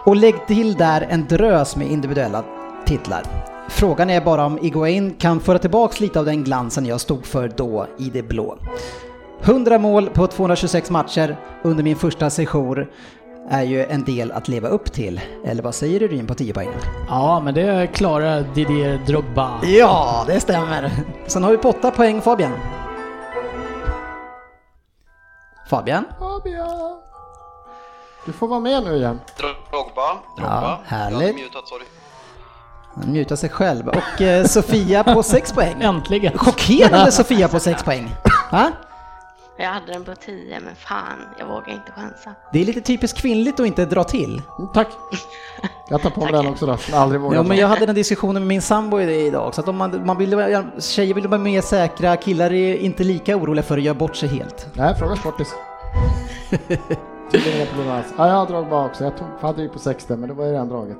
Och 0.04 0.16
lägg 0.16 0.46
till 0.46 0.74
där 0.74 1.06
en 1.10 1.26
drös 1.28 1.76
med 1.76 1.90
individuella 1.90 2.44
titlar. 2.86 3.22
Frågan 3.68 4.10
är 4.10 4.20
bara 4.20 4.44
om 4.44 4.58
Iguain 4.58 5.14
kan 5.18 5.40
föra 5.40 5.58
tillbaks 5.58 6.00
lite 6.00 6.18
av 6.18 6.24
den 6.24 6.44
glansen 6.44 6.86
jag 6.86 7.00
stod 7.00 7.26
för 7.26 7.52
då 7.56 7.86
i 7.98 8.10
det 8.10 8.22
blå. 8.22 8.58
100 9.42 9.78
mål 9.78 10.10
på 10.10 10.26
226 10.26 10.90
matcher 10.90 11.36
under 11.62 11.84
min 11.84 11.96
första 11.96 12.30
sejour 12.30 12.90
är 13.50 13.62
ju 13.62 13.84
en 13.84 14.04
del 14.04 14.32
att 14.32 14.48
leva 14.48 14.68
upp 14.68 14.92
till. 14.92 15.20
Eller 15.44 15.62
vad 15.62 15.74
säger 15.74 16.00
du 16.00 16.08
Ryn 16.08 16.26
på 16.26 16.34
10 16.34 16.54
poäng? 16.54 16.68
Ja, 17.08 17.40
men 17.44 17.54
det 17.54 17.86
klarar 17.94 18.44
Didier 18.54 19.00
Drogba. 19.06 19.60
Ja, 19.64 20.24
det 20.26 20.40
stämmer. 20.40 20.90
Sen 21.26 21.44
har 21.44 21.50
vi 21.50 21.56
på 21.58 21.68
8 21.68 21.90
poäng 21.90 22.20
Fabian. 22.20 22.52
Fabian? 25.68 26.04
Fabian! 26.18 26.98
Du 28.26 28.32
får 28.32 28.48
vara 28.48 28.60
med 28.60 28.82
nu 28.84 28.96
igen. 28.96 29.20
Drogba, 29.38 30.18
Drogba. 30.36 30.62
Ja, 30.62 30.80
härligt. 30.86 31.28
Jag 31.28 31.34
mutat, 31.34 31.68
sorry. 31.68 31.84
Han 32.94 33.12
mutar 33.12 33.36
sig 33.36 33.50
själv. 33.50 33.88
Och 33.88 34.20
eh, 34.22 34.44
Sofia 34.44 35.04
på 35.04 35.22
6 35.22 35.52
poäng. 35.52 35.76
Äntligen! 35.82 36.38
Chockerande 36.38 37.12
Sofia 37.12 37.48
på 37.48 37.60
6 37.60 37.82
poäng. 37.82 38.14
Va? 38.52 38.72
Jag 39.62 39.68
hade 39.68 39.92
den 39.92 40.04
på 40.04 40.14
10, 40.14 40.60
men 40.60 40.74
fan, 40.76 41.18
jag 41.38 41.46
vågar 41.46 41.68
inte 41.68 41.92
chansa. 41.92 42.34
Det 42.52 42.60
är 42.60 42.64
lite 42.64 42.80
typiskt 42.80 43.18
kvinnligt 43.18 43.60
att 43.60 43.66
inte 43.66 43.84
dra 43.84 44.04
till. 44.04 44.42
Mm, 44.58 44.70
tack. 44.74 44.88
Jag 45.88 46.02
tar 46.02 46.10
på 46.10 46.20
mig 46.24 46.32
den 46.32 46.46
också 46.46 46.66
då. 46.66 46.76
Aldrig 46.92 47.20
vågat. 47.20 47.36
Ja, 47.36 47.42
men 47.42 47.56
jag 47.56 47.68
hade 47.68 47.86
den 47.86 47.94
diskussionen 47.94 48.42
med 48.42 48.48
min 48.48 48.62
sambo 48.62 49.00
idag, 49.00 49.54
så 49.54 49.60
att 49.60 49.68
om 49.68 49.76
man, 49.76 50.06
man 50.06 50.18
vill, 50.18 50.62
tjejer 50.78 51.14
vill 51.14 51.28
vara 51.28 51.40
mer 51.40 51.60
säkra, 51.60 52.16
killar 52.16 52.52
är 52.52 52.76
inte 52.76 53.04
lika 53.04 53.36
oroliga 53.36 53.62
för 53.62 53.78
att 53.78 53.84
göra 53.84 53.94
bort 53.94 54.16
sig 54.16 54.28
helt. 54.28 54.66
Nej, 54.74 54.94
fråga 54.94 55.16
Sportis. 55.16 55.54
Tydligen 57.32 57.56
inga 57.56 57.66
problem 57.66 57.90
alls. 57.90 58.06
Ja, 58.18 58.28
jag 58.28 58.34
har 58.34 58.46
dragit 58.46 58.70
bara 58.70 58.86
också. 58.86 59.04
Jag 59.04 59.16
tog, 59.16 59.28
hade 59.40 59.62
ju 59.62 59.68
på 59.68 59.78
60, 59.78 60.16
men 60.16 60.28
det 60.28 60.34
var 60.34 60.44
ju 60.44 60.52
redan 60.52 60.68
draget. 60.68 60.98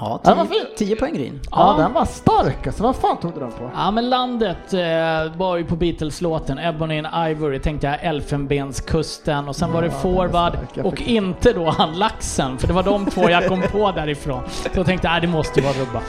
Ja, 0.00 0.20
Ja, 0.24 0.34
vad 0.34 0.48
10, 0.50 0.60
fint. 0.60 0.76
10 0.76 0.96
poäng 0.96 1.18
Ryn. 1.18 1.40
Ja, 1.50 1.74
Ja. 1.78 1.82
den 1.82 1.92
var 1.92 2.04
stark 2.04 2.66
alltså. 2.66 2.82
Vad 2.82 2.96
fan 2.96 3.16
tog 3.16 3.34
du 3.34 3.40
den 3.40 3.52
på? 3.52 3.70
Ja 3.74 3.90
men 3.90 4.08
landet 4.10 4.72
eh, 4.74 5.36
var 5.38 5.56
ju 5.56 5.64
på 5.64 5.76
Beatles-låten 5.76 6.58
Ebony 6.58 6.98
and 7.04 7.30
Ivory 7.30 7.58
tänkte 7.60 7.86
jag 7.86 8.04
Elfenbenskusten 8.04 9.48
och 9.48 9.56
sen 9.56 9.72
var 9.72 9.82
det 9.82 9.86
Ja, 9.88 9.92
den 9.92 10.00
Forward 10.00 10.58
och 10.84 11.00
inte 11.00 11.52
då 11.52 11.70
han 11.70 11.98
Laxen 11.98 12.58
för 12.58 12.66
det 12.66 12.72
var 12.72 12.82
de 12.82 13.06
två 13.06 13.30
jag 13.30 13.48
kom 13.48 13.62
på 13.72 13.92
därifrån. 13.92 14.42
Så 14.48 14.68
jag 14.74 14.86
tänkte 14.86 15.08
jag 15.08 15.22
det 15.22 15.28
måste 15.28 15.60
ju 15.60 15.66
vara 15.66 15.76
Rubba. 15.76 16.02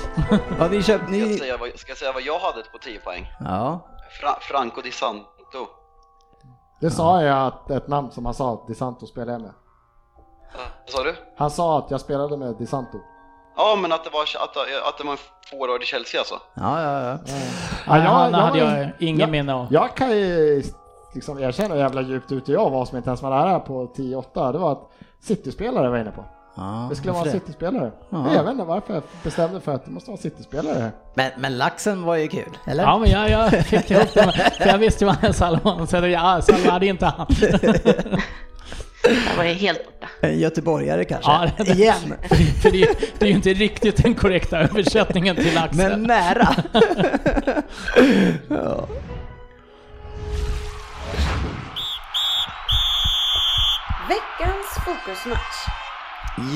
Ja, 0.60 0.68
ni 0.72 0.84
köpt, 0.84 1.04
Ska 1.08 1.16
jag, 1.16 1.28
ni... 1.28 1.38
säga 1.38 1.58
vad, 1.58 1.70
ska 1.80 1.92
jag 1.92 1.98
säga 1.98 2.12
vad 2.14 2.22
jag 2.24 2.40
hade 2.40 2.64
på 2.72 2.78
10 2.78 3.00
poäng? 3.00 3.28
Ja. 3.40 3.88
Fra, 4.22 4.30
Franco 4.42 4.82
Di 4.82 4.92
Santo. 4.92 5.26
Det 6.82 6.90
sa 6.90 7.22
jag 7.24 7.48
att 7.48 7.72
ett 7.72 7.88
namn 7.88 8.12
som 8.12 8.26
han 8.26 8.34
sa, 8.34 8.66
Di 8.68 8.76
Santo 8.76 9.06
spelade 9.06 9.32
jag 9.32 9.42
med. 9.42 9.52
Vad 10.86 10.90
sa 10.94 11.04
du? 11.04 11.16
Han 11.38 11.52
sa 11.52 11.78
att 11.80 11.92
jag 11.92 12.02
spelade 12.02 12.38
med 12.38 12.56
Di 12.58 12.66
Santo. 12.66 12.98
Ja, 13.58 13.76
men 13.82 13.92
att 13.92 14.04
det 14.04 14.10
var, 14.10 14.22
att, 14.22 14.58
att 14.88 14.98
det 14.98 15.04
var 15.04 15.76
en 15.76 15.82
i 15.82 15.86
Chelsea 15.86 16.20
alltså. 16.22 16.40
Ja, 16.54 16.82
ja, 16.82 17.02
ja. 17.02 17.18
Ja, 17.88 17.98
jag- 17.98 18.04
han 18.04 18.32
jag 18.32 18.40
hade 18.40 18.58
jag 18.60 18.90
ingen 19.00 19.20
jag- 19.20 19.30
minne 19.30 19.54
av. 19.54 19.68
Jag 19.72 19.96
kan 19.96 20.12
ju 20.12 20.64
liksom 21.16 21.40
erkänna 21.40 21.74
hur 21.76 21.82
jävla 21.82 22.02
djupt 22.02 22.32
ute 22.32 22.52
jag 22.52 22.70
var 22.70 22.86
som 22.86 22.98
inte 22.98 23.10
ens 23.10 23.22
var 23.22 23.30
nära 23.30 23.60
på 23.60 23.94
10-8. 23.96 24.52
Det 24.52 24.58
var 24.58 24.72
att 24.72 24.90
City-spelare 25.22 25.90
var 25.90 25.98
inne 25.98 26.12
på. 26.12 26.26
ja 26.56 26.88
Det 26.90 26.96
skulle 26.96 27.12
vara 27.12 27.22
en 27.22 27.28
det? 27.28 27.40
City-spelare. 27.40 27.92
Ja. 28.10 28.34
Jag 28.34 28.44
vet 28.44 28.52
inte 28.52 28.64
varför 28.64 28.94
jag 28.94 29.04
bestämde 29.24 29.62
för 29.62 29.74
att 29.74 29.86
det 29.86 29.92
måste 29.92 30.12
vara 30.12 30.22
City-spelare 30.22 30.92
men, 31.14 31.32
men 31.38 31.58
laxen 31.58 32.04
var 32.04 32.16
ju 32.16 32.28
kul, 32.28 32.58
eller? 32.68 32.84
Ja, 32.84 32.98
men 32.98 33.10
jag, 33.10 33.30
jag 33.30 33.66
fick 33.66 33.92
ihop 33.92 34.14
det. 34.14 34.52
För 34.58 34.68
jag 34.68 34.78
visste 34.78 35.04
ju 35.04 35.08
vad 35.12 35.24
en 35.24 35.34
Salomon 35.34 35.88
så 35.88 35.96
ja, 35.98 36.42
Salomon 36.42 36.70
hade 36.72 36.86
inte 36.88 37.06
han. 37.06 37.28
Där 39.04 39.38
var 39.38 39.44
helt. 39.44 39.82
En 40.22 40.40
göteborgare 40.40 41.04
kanske? 41.04 41.32
Ja, 41.32 41.50
det- 41.58 41.72
Igen! 41.72 42.14
För 42.62 42.72
det, 42.72 42.82
är- 42.84 42.96
det 43.20 43.26
är 43.26 43.30
ju 43.30 43.36
inte 43.36 43.54
riktigt 43.54 44.04
den 44.04 44.16
korrekta 44.16 44.60
översättningen 44.60 45.36
till 45.36 45.58
Axel. 45.58 45.90
Men 45.90 46.04
nära! 46.04 46.48
ja. 48.50 48.88
Veckans 54.10 54.68
fokusmatch. 54.86 55.68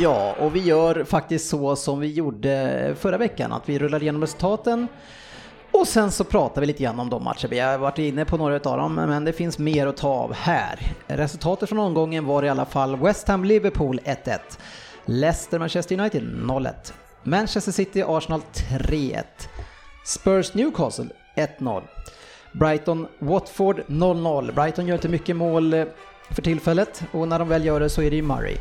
Ja, 0.01 0.35
och 0.39 0.55
vi 0.55 0.59
gör 0.59 1.03
faktiskt 1.03 1.49
så 1.49 1.75
som 1.75 1.99
vi 1.99 2.07
gjorde 2.13 2.95
förra 2.99 3.17
veckan, 3.17 3.51
att 3.53 3.69
vi 3.69 3.79
rullar 3.79 4.01
igenom 4.01 4.21
resultaten 4.21 4.87
och 5.81 5.87
sen 5.87 6.11
så 6.11 6.23
pratar 6.23 6.61
vi 6.61 6.67
lite 6.67 6.83
grann 6.83 6.99
om 6.99 7.09
de 7.09 7.23
matcher. 7.23 7.47
Vi 7.47 7.59
har 7.59 7.77
varit 7.77 7.97
inne 7.97 8.25
på 8.25 8.37
några 8.37 8.55
av 8.55 8.77
dem, 8.77 8.95
men 8.95 9.25
det 9.25 9.33
finns 9.33 9.59
mer 9.59 9.87
att 9.87 9.97
ta 9.97 10.09
av 10.09 10.33
här. 10.33 10.93
Resultatet 11.07 11.69
från 11.69 11.79
omgången 11.79 12.25
var 12.25 12.43
i 12.43 12.49
alla 12.49 12.65
fall 12.65 12.95
West 12.95 13.27
Ham-Liverpool 13.27 13.99
1-1, 14.05 14.39
Leicester-Manchester 15.05 15.99
United 15.99 16.23
0-1, 16.23 16.73
Manchester 17.23 17.71
City-Arsenal 17.71 18.41
3-1, 18.53 19.23
Spurs-Newcastle 20.05 21.09
1-0, 21.35 21.81
Brighton-Watford 22.51 23.83
0-0. 23.87 24.51
Brighton 24.55 24.87
gör 24.87 24.95
inte 24.95 25.09
mycket 25.09 25.35
mål 25.35 25.73
eh, 25.73 25.85
för 26.31 26.41
tillfället 26.41 27.03
och 27.11 27.27
när 27.27 27.39
de 27.39 27.49
väl 27.49 27.65
gör 27.65 27.79
det 27.79 27.89
så 27.89 28.01
är 28.01 28.09
det 28.09 28.15
ju 28.15 28.21
Murray. 28.21 28.57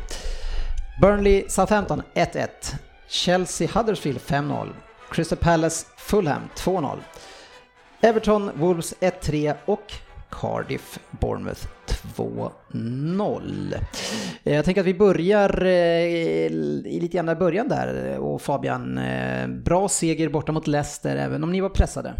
Burnley 1.01 1.43
Southampton 1.47 2.01
1-1. 2.13 2.47
Chelsea 3.07 3.69
Huddersfield 3.73 4.19
5-0. 4.19 4.69
Crystal 5.11 5.37
Palace 5.37 5.87
Fulham 5.97 6.41
2-0. 6.55 6.99
Everton 8.01 8.51
Wolves 8.55 8.93
1-3 8.99 9.55
och 9.65 9.93
Cardiff 10.31 10.99
Bournemouth 11.11 11.67
2-0. 12.15 13.73
Eh, 14.43 14.55
jag 14.55 14.65
tänker 14.65 14.81
att 14.81 14.87
vi 14.87 14.93
börjar 14.93 15.65
eh, 15.65 15.71
i 15.71 16.99
lite 17.01 17.17
grann 17.17 17.39
början 17.39 17.67
där 17.67 18.11
eh, 18.11 18.17
och 18.17 18.41
Fabian, 18.41 18.99
bra 19.63 19.89
seger 19.89 20.29
borta 20.29 20.51
mot 20.51 20.67
Leicester 20.67 21.15
även 21.15 21.43
om 21.43 21.51
ni 21.51 21.61
var 21.61 21.69
pressade. 21.69 22.13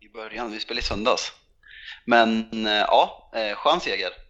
I 0.00 0.08
början, 0.08 0.50
vi 0.50 0.60
spelade 0.60 0.80
i 0.80 0.84
söndags. 0.84 1.32
Men 2.04 2.46
ja, 2.88 3.30
skön 3.56 3.80
seger. 3.80 4.21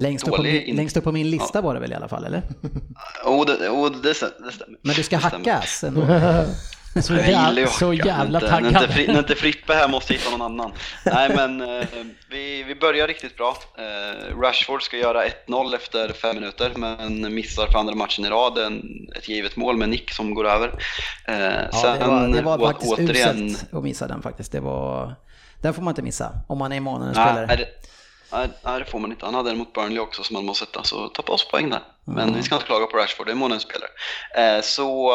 Längst 0.00 0.28
upp, 0.28 0.38
min, 0.38 0.62
in- 0.62 0.76
längst 0.76 0.96
upp 0.96 1.04
på 1.04 1.12
min 1.12 1.30
lista 1.30 1.60
var 1.60 1.74
det 1.74 1.80
väl 1.80 1.92
i 1.92 1.94
alla 1.94 2.08
fall, 2.08 2.24
eller? 2.24 2.42
oh, 3.24 3.46
det, 3.46 3.68
oh, 3.68 3.90
det, 4.02 4.12
stäm- 4.12 4.44
det 4.46 4.52
stämmer. 4.52 4.78
Men 4.82 4.94
du 4.94 5.02
ska 5.02 5.16
hackas 5.16 5.84
ändå. 5.84 6.00
Så, 7.02 7.12
Jag 7.14 7.28
jävla, 7.28 7.66
så 7.66 7.92
jävla 7.94 8.38
När 8.38 8.46
inte- 8.46 8.60
När 8.60 8.70
taggad. 8.70 8.82
inte, 8.82 8.94
Fri- 8.94 9.18
inte 9.18 9.34
Frippe 9.34 9.74
här 9.74 9.88
måste 9.88 10.12
hitta 10.14 10.30
någon 10.30 10.42
annan. 10.42 10.72
Nej 11.04 11.30
men 11.36 11.60
eh, 11.60 11.86
vi, 12.30 12.62
vi 12.62 12.74
börjar 12.74 13.06
riktigt 13.06 13.36
bra. 13.36 13.56
Eh, 13.78 14.40
Rashford 14.40 14.82
ska 14.82 14.96
göra 14.96 15.24
1-0 15.46 15.74
efter 15.74 16.12
fem 16.12 16.34
minuter 16.36 16.72
men 16.76 17.34
missar 17.34 17.66
för 17.66 17.78
andra 17.78 17.94
matchen 17.94 18.24
i 18.24 18.28
rad 18.28 18.58
en, 18.58 18.82
ett 19.16 19.28
givet 19.28 19.56
mål 19.56 19.76
med 19.76 19.88
nick 19.88 20.10
som 20.10 20.34
går 20.34 20.48
över. 20.48 20.68
Eh, 21.28 21.34
Ja, 21.72 21.96
det 22.00 22.06
var, 22.06 22.28
det 22.28 22.42
var 22.42 22.58
faktiskt 22.72 22.98
uselt 22.98 23.64
att 23.72 23.82
missa 23.82 24.06
den 24.08 24.22
faktiskt. 24.22 24.52
Det 24.52 24.60
var, 24.60 25.14
den 25.62 25.74
får 25.74 25.82
man 25.82 25.92
inte 25.92 26.02
missa 26.02 26.32
om 26.48 26.58
man 26.58 26.72
är 26.72 26.80
månadens 26.80 27.16
spelare. 27.16 27.46
nej, 27.46 27.68
nej, 28.32 28.78
det 28.78 28.84
får 28.84 28.98
man 28.98 29.10
inte. 29.10 29.24
Han 29.24 29.34
hade 29.34 29.50
en 29.50 29.58
mot 29.58 29.72
Burnley 29.72 29.98
också 29.98 30.22
som 30.22 30.34
man 30.34 30.44
måste 30.44 30.66
sätta, 30.66 30.82
så 30.82 31.08
ta 31.08 31.22
på 31.22 31.32
oss 31.32 31.48
poäng 31.50 31.70
där. 31.70 31.82
Men 32.04 32.34
vi 32.34 32.42
ska 32.42 32.54
inte 32.54 32.66
klaga 32.66 32.86
på 32.86 32.96
Rashford, 32.96 33.26
det 33.26 33.32
är 33.32 33.36
månadens 33.36 33.62
spelare. 33.62 33.90
Eh, 34.36 34.62
så 34.62 35.12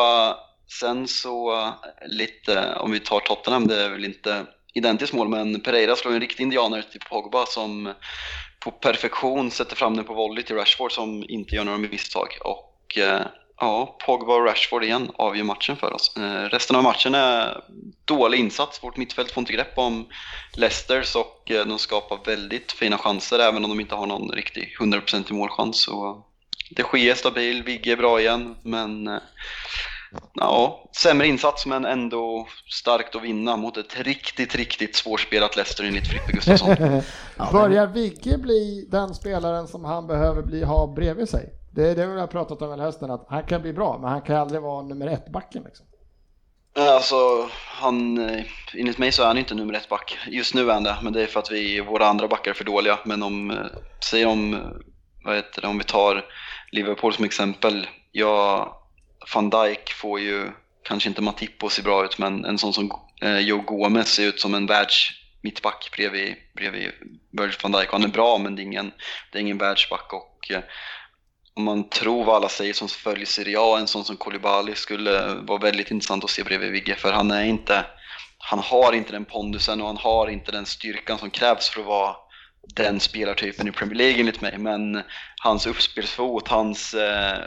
sen 0.80 1.08
så 1.08 1.70
lite, 2.06 2.76
om 2.76 2.92
vi 2.92 3.00
tar 3.00 3.20
Tottenham, 3.20 3.68
det 3.68 3.82
är 3.82 3.90
väl 3.90 4.06
inte 4.06 4.46
identiskt 4.74 5.14
mål, 5.14 5.30
men 5.30 5.62
Pereira 5.62 5.96
slår 5.96 6.12
en 6.12 6.20
riktig 6.20 6.44
indianare 6.44 6.84
till 6.84 7.00
Pogba 7.10 7.46
som 7.46 7.94
på 8.60 8.72
perfektion 8.72 9.52
sätter 9.52 9.76
fram 9.76 9.96
den 9.96 10.06
på 10.06 10.14
volley 10.14 10.44
till 10.44 10.56
Rashford 10.56 10.92
som 10.92 11.24
inte 11.28 11.56
gör 11.56 11.64
några 11.64 11.78
misstag. 11.78 12.28
Och 12.44 12.98
eh, 12.98 13.22
ja, 13.60 13.98
Pogba 14.06 14.36
och 14.36 14.46
Rashford 14.46 14.84
igen 14.84 15.12
avgör 15.16 15.44
matchen 15.44 15.76
för 15.76 15.94
oss. 15.94 16.18
Eh, 16.18 16.50
resten 16.50 16.76
av 16.76 16.84
matchen 16.84 17.16
är 17.16 17.64
dålig 18.06 18.40
insats. 18.40 18.84
Vårt 18.84 18.98
mittfält 18.98 19.32
får 19.32 19.42
inte 19.42 19.54
grepp 19.54 19.78
om 19.78 20.06
Leicesters 20.54 21.16
och 21.16 21.52
eh, 21.52 21.66
de 21.66 21.80
skapar 21.80 22.20
väldigt 22.26 22.72
fina 22.72 22.98
chanser 22.98 23.40
även 23.40 23.64
om 23.64 23.70
de 23.70 23.80
inte 23.80 23.96
har 23.96 24.08
någon 24.08 24.32
riktig 24.32 24.76
100% 24.80 25.34
målchans. 25.34 25.84
Så 25.84 26.24
det 26.70 26.84
sker 26.84 27.16
stabil, 27.16 27.64
Vigge 27.64 27.92
är 27.92 27.98
bra 27.98 28.20
igen 28.20 28.56
men 28.64 29.08
eh, 29.08 29.20
ja, 30.34 30.90
sämre 30.98 31.28
insats 31.28 31.66
men 31.66 31.86
ändå 31.86 32.48
starkt 32.70 33.16
att 33.16 33.24
vinna 33.24 33.58
mot 33.58 33.78
ett 33.78 34.00
riktigt, 34.00 34.56
riktigt 34.56 34.96
svårspelat 34.96 35.56
Leicester 35.56 35.84
enligt 35.84 36.08
Frippe 36.08 36.32
Gustafsson. 36.32 36.76
Börjar 37.52 37.88
Vigge 37.88 38.38
bli 38.38 38.88
den 38.92 39.14
spelaren 39.14 39.68
som 39.68 39.86
han 39.86 40.08
behöver 40.08 40.42
bli, 40.42 40.64
ha 40.64 40.88
bredvid 40.88 41.30
sig? 41.30 41.63
Det 41.76 41.90
är 41.90 41.96
det 41.96 42.08
vi 42.08 42.20
har 42.20 42.28
pratat 42.28 42.62
om 42.62 42.70
hela 42.70 42.84
hösten, 42.84 43.12
att 43.12 43.26
han 43.30 43.44
kan 43.44 43.62
bli 43.62 43.74
bra, 43.74 43.98
men 44.02 44.10
han 44.10 44.22
kan 44.22 44.36
aldrig 44.36 44.62
vara 44.62 44.82
nummer 44.82 45.08
ett-backen. 45.08 45.64
Liksom. 45.64 45.86
Eh, 46.78 46.94
alltså, 46.94 47.50
han, 47.54 48.18
eh, 48.30 48.46
enligt 48.74 48.98
mig 48.98 49.12
så 49.12 49.24
är 49.24 49.28
han 49.28 49.38
inte 49.38 49.56
nummer 49.56 49.74
ett 49.74 49.90
back. 49.90 50.18
Just 50.28 50.54
nu 50.54 50.70
är 50.70 50.74
han 50.74 50.84
det, 50.84 50.98
men 51.02 51.14
det 51.14 51.22
är 51.22 51.28
för 51.28 51.40
att 51.40 51.52
vi, 51.52 51.82
våra 51.82 52.06
andra 52.08 52.28
backar 52.28 52.52
är 52.52 52.56
för 52.56 52.64
dåliga. 52.64 53.00
Men 53.06 53.24
om, 53.24 53.52
eh, 53.52 53.58
säg 54.10 54.26
om, 54.26 54.60
vad 55.24 55.36
heter 55.36 55.62
det, 55.62 55.68
om 55.68 55.78
vi 55.78 55.84
tar 55.84 56.26
Liverpool 56.72 57.14
som 57.14 57.26
exempel. 57.26 57.88
Ja, 58.12 58.82
van 59.34 59.50
Dijk 59.50 59.94
får 59.94 60.20
ju, 60.20 60.52
kanske 60.84 61.10
inte 61.10 61.22
Matip 61.22 61.62
ser 61.62 61.70
se 61.70 61.82
bra 61.82 62.06
ut, 62.06 62.18
men 62.18 62.46
en 62.46 62.58
sån 62.58 62.74
som 62.74 62.92
eh, 63.22 63.40
Joe 63.40 63.62
Gomez 63.62 64.08
ser 64.08 64.28
ut 64.28 64.40
som 64.40 64.54
en 64.54 64.66
världs 64.66 65.10
mittback 65.42 65.90
bredvid, 65.96 66.36
bredvid 66.56 66.92
Virgil 67.32 67.58
van 67.64 67.72
Dijk. 67.72 67.92
Han 67.92 68.04
är 68.04 68.08
bra, 68.08 68.38
men 68.38 68.56
det 68.56 68.62
är 68.62 68.64
ingen, 68.64 68.92
det 69.32 69.38
är 69.38 69.42
ingen 69.42 69.58
världsback. 69.58 70.14
Och, 70.14 70.52
eh, 70.52 70.64
om 71.56 71.64
man 71.64 71.90
tror 71.90 72.24
vad 72.24 72.36
alla 72.36 72.50
säger 72.50 72.74
som 72.74 72.88
följer 72.88 73.26
Serie 73.26 73.58
A, 73.60 73.78
en 73.80 73.88
sån 73.88 74.06
som 74.06 74.18
Koulibaly 74.18 74.76
skulle 74.76 75.34
vara 75.34 75.58
väldigt 75.58 75.92
intressant 75.92 76.24
att 76.24 76.30
se 76.30 76.44
bredvid 76.44 76.72
Vigge 76.72 76.96
för 76.96 77.12
han 77.12 77.32
är 77.32 77.44
inte, 77.44 77.86
han 78.38 78.60
har 78.60 78.94
inte 78.94 79.12
den 79.12 79.26
pondusen 79.26 79.82
och 79.82 79.88
han 79.88 79.98
har 79.98 80.28
inte 80.28 80.52
den 80.52 80.66
styrkan 80.66 81.18
som 81.18 81.30
krävs 81.30 81.70
för 81.70 81.82
att 81.82 81.88
vara 81.88 82.16
den 82.76 83.00
spelartypen 83.00 83.68
i 83.68 83.72
Premier 83.72 83.98
League 83.98 84.20
enligt 84.20 84.42
mig. 84.42 84.58
Men 84.58 85.04
hans 85.42 85.68
uppspelsfot, 85.68 86.48
hans 86.48 86.94
eh, 86.94 87.40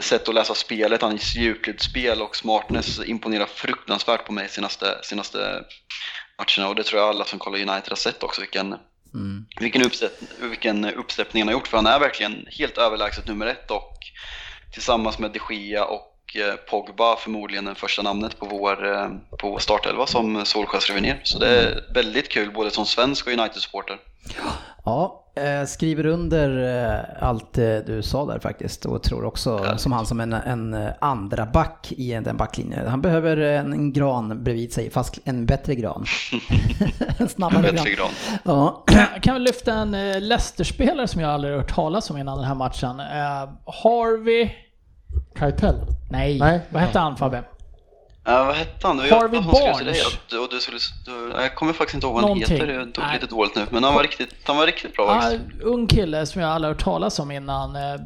sätt 0.00 0.28
att 0.28 0.34
läsa 0.34 0.54
spelet, 0.54 1.02
hans 1.02 1.36
djupledsspel 1.36 2.22
och 2.22 2.36
smartness 2.36 3.00
imponerar 3.06 3.46
fruktansvärt 3.46 4.26
på 4.26 4.32
mig 4.32 4.48
senaste, 4.48 4.98
senaste 5.02 5.64
matcherna 6.38 6.68
och 6.68 6.74
det 6.74 6.82
tror 6.82 7.00
jag 7.00 7.08
alla 7.08 7.24
som 7.24 7.38
kollar 7.38 7.58
United 7.58 7.88
har 7.88 7.96
sett 7.96 8.22
också 8.22 8.40
vilken 8.40 8.74
Mm. 9.14 9.46
vilken, 9.60 9.82
uppsätt, 9.82 10.22
vilken 10.40 10.84
uppsättning 10.84 11.42
han 11.42 11.48
har 11.48 11.52
gjort 11.52 11.68
för 11.68 11.76
han 11.76 11.86
är 11.86 12.00
verkligen 12.00 12.46
helt 12.50 12.78
överlägset 12.78 13.26
nummer 13.26 13.46
ett 13.46 13.70
och 13.70 13.98
tillsammans 14.72 15.18
med 15.18 15.30
de 15.30 15.54
Gea 15.54 15.84
och 15.84 16.36
eh, 16.36 16.54
Pogba 16.54 17.16
förmodligen 17.16 17.64
den 17.64 17.74
första 17.74 18.02
namnet 18.02 18.38
på 18.38 18.46
vår, 18.46 18.92
eh, 18.92 19.08
på 19.38 19.50
vår 19.50 19.58
startelva 19.58 20.06
som 20.06 20.44
Solskjaer 20.44 20.80
skrev 20.80 21.02
ner. 21.02 21.20
Så 21.22 21.38
det 21.38 21.48
är 21.48 21.84
väldigt 21.94 22.28
kul 22.28 22.50
både 22.50 22.70
som 22.70 22.86
svensk 22.86 23.26
och 23.26 23.32
United-supporter. 23.32 23.98
Ja, 24.36 24.52
eh, 25.36 25.66
skriver 25.66 26.06
under 26.06 26.78
eh, 26.84 27.28
allt 27.28 27.58
eh, 27.58 27.76
du 27.86 28.02
sa 28.02 28.26
där 28.26 28.38
faktiskt 28.38 28.84
och 28.84 29.02
tror 29.02 29.24
också 29.24 29.74
som 29.76 29.92
han 29.92 30.06
som 30.06 30.20
en, 30.20 30.32
en 30.32 30.88
andra 31.00 31.46
back 31.46 31.92
i 31.96 32.12
en, 32.12 32.26
en 32.26 32.36
backlinje. 32.36 32.88
Han 32.88 33.00
behöver 33.00 33.36
en, 33.36 33.72
en 33.72 33.92
gran 33.92 34.44
bredvid 34.44 34.72
sig, 34.72 34.90
fast 34.90 35.18
en 35.24 35.46
bättre 35.46 35.74
gran. 35.74 36.04
en 37.18 37.28
snabbare 37.28 37.62
gran. 37.62 37.74
Bättre 37.74 37.90
gran. 37.90 38.10
Ja. 38.44 38.84
Jag 39.14 39.22
kan 39.22 39.34
väl 39.34 39.42
lyfta 39.42 39.74
en 39.74 39.90
Leicester-spelare 40.28 41.08
som 41.08 41.20
jag 41.20 41.30
aldrig 41.30 41.54
hört 41.54 41.74
talas 41.74 42.10
om 42.10 42.18
innan 42.18 42.38
den 42.38 42.46
här 42.46 42.54
matchen. 42.54 43.00
Harvey... 43.66 44.50
Kajtell? 45.34 45.76
Nej, 46.10 46.38
Nej. 46.38 46.60
vad 46.70 46.82
hette 46.82 46.98
han 46.98 47.16
Fabbe? 47.16 47.42
Ja, 48.24 48.44
vad 48.44 48.54
hette 48.54 48.86
han? 48.86 48.98
Harvey 48.98 49.40
jag 49.40 49.44
Barnes. 49.44 49.78
dig 49.78 50.00
att 50.00 50.18
du, 50.28 50.38
och 50.38 50.48
du 50.50 50.60
skulle, 50.60 50.78
du, 51.06 51.32
jag 51.42 51.54
kommer 51.54 51.72
faktiskt 51.72 51.94
inte 51.94 52.06
ihåg 52.06 52.14
vad 52.14 52.24
han 52.24 52.38
heter, 52.38 52.66
det 52.66 53.02
är 53.02 53.12
lite 53.12 53.26
dåligt 53.26 53.56
nu. 53.56 53.66
Men 53.70 53.84
han 53.84 53.94
var 53.94 54.02
riktigt, 54.02 54.34
han 54.44 54.56
var 54.56 54.66
riktigt 54.66 54.94
bra 54.94 55.20
faktiskt. 55.20 55.62
ung 55.62 55.86
kille 55.86 56.26
som 56.26 56.40
jag 56.40 56.50
aldrig 56.50 56.74
hört 56.74 56.84
talas 56.84 57.18
om 57.18 57.30
innan. 57.30 57.76
Eh, 57.76 58.00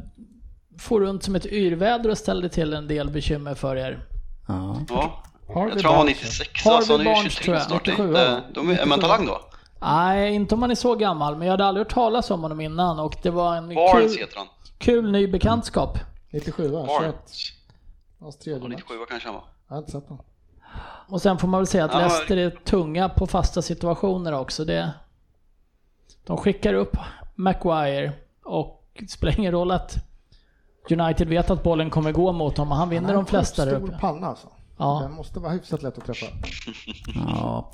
får 0.79 1.01
runt 1.01 1.23
som 1.23 1.35
ett 1.35 1.45
yrväder 1.45 2.09
och 2.09 2.17
ställde 2.17 2.49
till 2.49 2.73
en 2.73 2.87
del 2.87 3.09
bekymmer 3.09 3.55
för 3.55 3.75
er. 3.75 4.05
Ja. 4.47 4.81
Ja. 4.89 5.23
Harvey 5.53 5.69
Jag 5.69 5.79
tror 5.79 5.91
han 5.91 5.97
var 5.97 6.03
Barnes. 6.05 6.21
96, 6.21 6.63
Harvey 6.65 6.77
alltså 6.77 6.91
han 6.93 7.01
är 7.01 7.05
ju 7.05 7.13
Barnes, 7.13 7.33
23 7.33 7.43
tror 7.45 7.55
jag. 7.55 7.65
snart. 7.65 7.85
Det 7.85 7.91
är 7.91 7.93
97, 7.93 8.07
inte, 8.09 8.21
ja. 8.21 8.41
de 8.53 8.69
är, 8.69 8.85
man 8.85 8.99
talang 8.99 9.25
då? 9.25 9.41
Nej, 9.81 10.33
inte 10.33 10.53
om 10.55 10.59
man 10.59 10.71
är 10.71 10.75
så 10.75 10.95
gammal, 10.95 11.35
men 11.37 11.47
jag 11.47 11.53
hade 11.53 11.65
aldrig 11.65 11.85
hört 11.85 11.93
talas 11.93 12.31
om 12.31 12.41
honom 12.41 12.61
innan 12.61 12.99
och 12.99 13.15
det 13.23 13.29
var 13.29 13.55
en 13.55 13.75
Barnes 13.75 14.11
kul, 14.13 14.21
heter 14.21 14.37
han. 14.37 14.47
kul 14.77 15.11
ny 15.11 15.27
bekantskap. 15.27 15.97
97 16.33 16.67
va? 16.67 16.87
21. 16.87 16.87
Barnes. 16.87 17.51
Hans 18.19 18.37
tredje 18.37 18.61
Och 18.61 18.69
match. 18.69 18.79
97 18.89 19.05
kanske 19.09 19.27
han 19.27 19.35
var. 19.35 19.43
Jag 19.67 19.75
har 19.75 19.77
inte 19.79 19.91
sett 19.91 20.07
honom. 20.07 20.25
Och 21.09 21.21
sen 21.21 21.37
får 21.37 21.47
man 21.47 21.59
väl 21.59 21.67
säga 21.67 21.85
att 21.85 21.93
Leicester 21.93 22.37
är 22.37 22.49
tunga 22.49 23.09
på 23.09 23.27
fasta 23.27 23.61
situationer 23.61 24.33
också. 24.33 24.65
Det, 24.65 24.93
de 26.25 26.37
skickar 26.37 26.73
upp 26.73 26.97
Maguire 27.35 28.11
och 28.43 28.83
det 28.99 29.11
spelar 29.11 29.39
ingen 29.39 29.51
roll 29.51 29.71
att 29.71 29.95
United 30.91 31.27
vet 31.27 31.49
att 31.49 31.63
bollen 31.63 31.89
kommer 31.89 32.11
gå 32.11 32.31
mot 32.31 32.57
honom. 32.57 32.77
Han 32.77 32.89
vinner 32.89 33.07
Han 33.07 33.15
de 33.15 33.25
flesta 33.25 33.65
där 33.65 33.75
stor 33.75 33.87
uppe. 33.87 33.97
panna 33.97 34.27
alltså. 34.27 34.47
Ja. 34.77 34.99
Den 35.03 35.11
måste 35.11 35.39
vara 35.39 35.51
hyfsat 35.51 35.83
lätt 35.83 35.97
att 35.97 36.05
träffa. 36.05 36.25
Ja, 37.15 37.71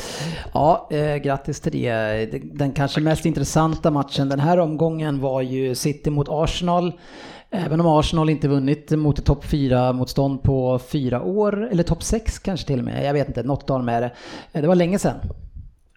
ja 0.53 0.87
eh, 0.91 1.15
grattis 1.15 1.59
till 1.61 1.71
det. 1.71 2.25
Den 2.43 2.71
kanske 2.71 3.01
mest 3.01 3.25
intressanta 3.25 3.91
matchen 3.91 4.29
den 4.29 4.39
här 4.39 4.59
omgången 4.59 5.21
var 5.21 5.41
ju 5.41 5.75
City 5.75 6.09
mot 6.09 6.27
Arsenal. 6.29 6.91
Även 7.55 7.79
om 7.81 7.87
Arsenal 7.87 8.29
inte 8.29 8.47
vunnit 8.47 8.91
mot 8.91 9.19
ett 9.19 9.25
topp 9.25 9.45
4-motstånd 9.45 10.43
på 10.43 10.79
fyra 10.79 11.21
år, 11.21 11.67
eller 11.71 11.83
topp 11.83 12.03
6 12.03 12.39
kanske 12.39 12.67
till 12.67 12.79
och 12.79 12.85
med, 12.85 13.05
jag 13.05 13.13
vet 13.13 13.27
inte, 13.27 13.43
något 13.43 13.69
av 13.69 13.79
dem 13.79 13.89
är 13.89 14.01
det. 14.01 14.11
Eh, 14.53 14.61
Det 14.61 14.67
var 14.67 14.75
länge 14.75 14.99
sedan. 14.99 15.15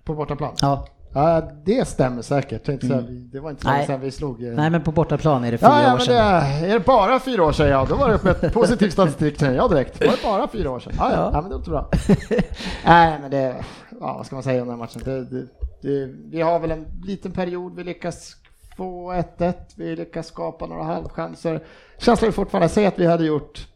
På 0.04 0.14
bortaplan? 0.14 0.54
Ja. 0.60 0.86
Ja, 1.14 1.50
det 1.64 1.88
stämmer 1.88 2.22
säkert. 2.22 2.68
Vi- 2.68 3.28
Det 3.32 3.40
var 3.40 3.50
inte 3.50 3.62
så 3.62 3.68
länge 3.70 3.86
sedan 3.86 4.00
vi 4.00 4.10
slog... 4.10 4.42
eh, 4.44 4.52
Nej 4.54 4.70
men 4.70 4.82
på 4.82 4.92
bortaplan 4.92 5.44
är 5.44 5.52
det 5.52 5.58
fyra 5.58 5.68
Ja, 5.70 5.82
ja, 5.82 5.86
år 5.86 5.90
men 5.90 5.98
det 5.98 6.04
sedan. 6.04 6.70
är, 6.70 6.72
det 6.78 6.80
bara 6.86 7.20
fyra 7.20 7.44
år 7.44 7.52
sedan 7.52 7.68
ja, 7.68 7.86
då 7.88 7.94
var 7.94 8.08
det 8.08 8.46
ett 8.46 8.52
positiv 8.54 8.90
statistik 8.90 9.40
känner 9.40 9.54
jag 9.56 9.70
direkt. 9.70 10.00
Var 10.00 10.06
det 10.12 10.22
bara 10.24 10.48
fyra 10.48 10.70
år 10.70 10.78
sedan? 10.80 10.92
Ja, 10.98 11.10
ja, 11.10 11.16
Ja. 11.16 11.30
ja 11.32 11.40
men 11.40 11.50
det 11.50 11.56
låter 11.56 11.70
bra. 11.70 11.90
Nej, 12.86 13.18
men 13.20 13.30
det, 13.30 13.56
ja, 14.00 14.14
vad 14.16 14.26
ska 14.26 14.36
man 14.36 14.42
säga 14.42 14.62
om 14.62 14.68
den 14.68 14.78
här 14.78 14.84
matchen? 14.84 15.02
Det, 15.04 15.24
det, 15.24 15.46
det, 15.82 16.12
vi 16.30 16.40
har 16.40 16.58
väl 16.58 16.70
en 16.70 16.86
liten 17.04 17.32
period, 17.32 17.76
vi 17.76 17.84
lyckas 17.84 18.36
2-1-1, 18.76 19.54
vi 19.76 19.96
lyckas 19.96 20.26
skapa 20.26 20.66
några 20.66 20.82
halvchanser. 20.82 21.62
Känslan 21.98 22.28
är 22.28 22.32
fortfarande, 22.32 22.68
säg 22.68 22.86
att 22.86 22.98
vi 22.98 23.06
hade 23.06 23.24
gjort 23.24 23.68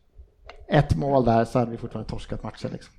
ett 0.69 0.97
mål 0.97 1.25
där 1.25 1.45
så 1.45 1.59
hade 1.59 1.71
vi 1.71 1.77
fortfarande 1.77 2.11
torskat 2.11 2.43
matchen 2.43 2.71
liksom. 2.73 2.95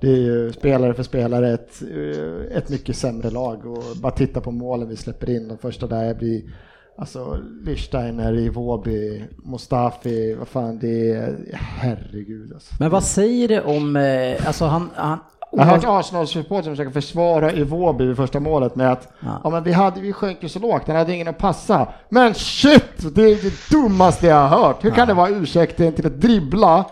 Det 0.00 0.08
är 0.08 0.16
ju 0.16 0.52
spelare 0.52 0.94
för 0.94 1.02
spelare 1.02 1.52
ett, 1.52 1.82
eh, 1.82 2.56
ett 2.56 2.68
mycket 2.68 2.96
sämre 2.96 3.30
lag 3.30 3.66
och 3.66 3.82
bara 4.02 4.12
titta 4.12 4.40
på 4.40 4.50
målen 4.50 4.88
vi 4.88 4.96
släpper 4.96 5.30
in. 5.30 5.48
De 5.48 5.58
första 5.58 5.86
där 5.86 6.14
blir 6.14 6.42
alltså 6.96 7.38
Lichsteiner, 7.64 8.34
Iwobi, 8.38 9.24
Mustafi, 9.44 10.34
vad 10.34 10.48
fan 10.48 10.78
det 10.78 11.10
är, 11.10 11.36
herregud 11.52 12.52
alltså. 12.52 12.74
Men 12.78 12.90
vad 12.90 13.04
säger 13.04 13.48
det 13.48 13.62
om, 13.62 13.96
eh, 13.96 14.46
alltså 14.46 14.64
han, 14.64 14.90
han 14.94 15.18
jag 15.56 15.64
har 15.64 15.72
hört 15.76 15.84
Arsenal-supportrar 15.84 16.70
försöka 16.70 16.90
försvara 16.90 17.52
Iwobi 17.52 18.04
vid 18.04 18.16
första 18.16 18.40
målet 18.40 18.76
med 18.76 18.92
att 18.92 19.08
Ja. 19.20 19.40
ja. 19.44 19.50
men 19.50 19.62
vi, 19.62 19.72
hade, 19.72 20.00
vi 20.00 20.12
sjönk 20.12 20.42
ju 20.42 20.48
så 20.48 20.58
lågt, 20.58 20.82
han 20.86 20.96
hade 20.96 21.14
ingen 21.14 21.28
att 21.28 21.38
passa. 21.38 21.88
Men 22.08 22.34
shit! 22.34 23.14
Det 23.14 23.22
är 23.22 23.42
det 23.42 23.70
dummaste 23.70 24.26
jag 24.26 24.48
har 24.48 24.58
hört. 24.58 24.84
Hur 24.84 24.90
kan 24.90 25.08
det 25.08 25.14
vara 25.14 25.28
ursäkten 25.28 25.92
till 25.92 26.06
att 26.06 26.20
dribbla 26.20 26.84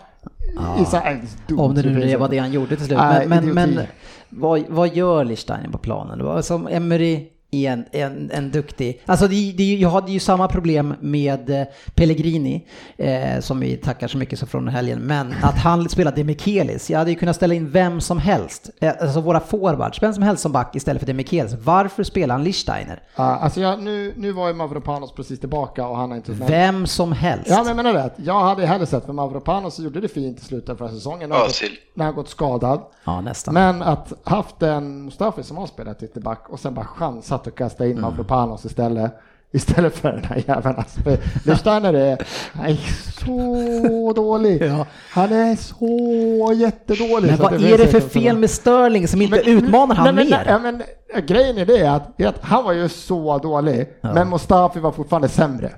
i 0.81 0.85
så 0.85 0.97
här, 0.97 1.21
dumt 1.47 1.59
Om 1.59 1.75
det 1.75 1.81
nu 1.81 2.17
var 2.17 2.29
det 2.29 2.37
han 2.37 2.51
gjorde 2.51 2.75
till 2.75 2.85
slut. 2.85 2.97
Nej, 2.97 3.27
Men, 3.27 3.45
men, 3.45 3.71
men 3.71 3.85
vad, 4.29 4.63
vad 4.69 4.95
gör 4.95 5.23
Lichsteiner 5.23 5.69
på 5.69 5.77
planen? 5.77 6.17
Det 6.17 6.23
var 6.23 6.41
Som 6.41 6.67
Emery 6.67 7.27
en, 7.55 7.85
en, 7.91 8.31
en 8.31 8.51
duktig... 8.51 9.01
Alltså 9.05 9.27
det, 9.27 9.53
det, 9.57 9.75
jag 9.75 9.89
hade 9.89 10.11
ju 10.11 10.19
samma 10.19 10.47
problem 10.47 10.93
med 10.99 11.49
eh, 11.49 11.67
Pellegrini, 11.95 12.67
eh, 12.97 13.39
som 13.39 13.59
vi 13.59 13.77
tackar 13.77 14.07
så 14.07 14.17
mycket 14.17 14.39
så 14.39 14.45
från 14.45 14.67
helgen, 14.67 14.99
men 14.99 15.33
att 15.43 15.57
han 15.57 15.89
spelade 15.89 16.15
Demichelis. 16.17 16.89
Jag 16.89 16.99
hade 16.99 17.11
ju 17.11 17.15
kunnat 17.15 17.35
ställa 17.35 17.53
in 17.53 17.71
vem 17.71 18.01
som 18.01 18.17
helst, 18.17 18.69
eh, 18.79 18.93
alltså 19.01 19.21
våra 19.21 19.39
forwards, 19.39 20.03
vem 20.03 20.13
som 20.13 20.23
helst 20.23 20.43
som 20.43 20.51
back 20.51 20.75
istället 20.75 20.99
för 20.99 21.07
Demichelis. 21.07 21.53
Varför 21.63 22.03
spelar 22.03 22.35
han 22.35 22.43
Lichsteiner? 22.43 23.03
Ja, 23.15 23.23
alltså 23.23 23.61
jag, 23.61 23.83
nu, 23.83 24.13
nu 24.17 24.31
var 24.31 24.47
ju 24.47 24.53
Mavropanos 24.53 25.11
precis 25.11 25.39
tillbaka 25.39 25.87
och 25.87 25.97
han 25.97 26.09
har 26.09 26.17
inte... 26.17 26.31
Vem 26.31 26.87
som 26.87 27.11
helst. 27.11 27.49
Ja 27.49 27.57
men 27.57 27.67
jag 27.67 27.75
menar 27.75 27.93
det, 27.93 28.11
jag 28.15 28.39
hade 28.39 28.65
hellre 28.65 28.85
sett 28.85 29.05
för 29.05 29.13
Mavropanos 29.13 29.79
gjorde 29.79 30.01
det 30.01 30.07
fint 30.07 30.39
i 30.39 30.45
slutet 30.45 30.69
av 30.69 30.75
förra 30.75 30.89
säsongen 30.89 31.29
när 31.29 31.35
han, 31.35 31.45
gått, 31.45 31.61
när 31.93 32.05
han 32.05 32.15
gått 32.15 32.29
skadad. 32.29 32.81
Ja, 33.03 33.21
nästan. 33.21 33.53
Men 33.53 33.81
att 33.81 34.13
haft 34.23 34.61
en 34.61 35.05
Mustafi 35.05 35.43
som 35.43 35.57
har 35.57 35.67
spelat 35.67 36.03
ytterback 36.03 36.49
och 36.49 36.59
sen 36.59 36.73
bara 36.73 36.85
chansat 36.85 37.44
att 37.47 37.55
kasta 37.55 37.83
Mm. 37.85 37.95
in 37.97 38.01
Mavropanos 38.01 38.65
istället. 38.65 39.11
Istället 39.51 39.95
för 39.97 40.11
den 40.11 40.23
här 40.23 40.43
jäveln. 40.47 40.75
Alltså, 40.77 40.99
Lichsteiner 41.45 41.93
är, 41.93 42.17
han 42.53 42.65
är 42.65 42.77
så 43.21 44.13
dålig. 44.13 44.61
Ja. 44.61 44.85
Han 45.11 45.33
är 45.33 45.55
så 45.55 46.53
jättedålig. 46.53 47.27
Men 47.27 47.37
så 47.37 47.43
vad 47.43 47.53
är 47.63 47.77
det 47.77 47.87
för 47.87 47.99
fel 47.99 48.37
med 48.37 48.49
Sterling 48.49 49.07
som 49.07 49.21
inte 49.21 49.37
utmanar 49.49 49.95
han 49.95 50.05
nej, 50.05 50.13
men, 50.13 50.29
mer? 50.29 50.45
Ja, 50.47 50.59
men, 50.59 50.83
ja, 51.13 51.19
grejen 51.19 51.57
är 51.57 51.65
det 51.65 51.87
att, 51.91 52.21
att 52.21 52.43
han 52.43 52.63
var 52.63 52.73
ju 52.73 52.89
så 52.89 53.37
dålig, 53.37 53.89
men 54.01 54.29
Mustafi 54.29 54.79
var 54.79 54.91
fortfarande 54.91 55.29
sämre. 55.29 55.71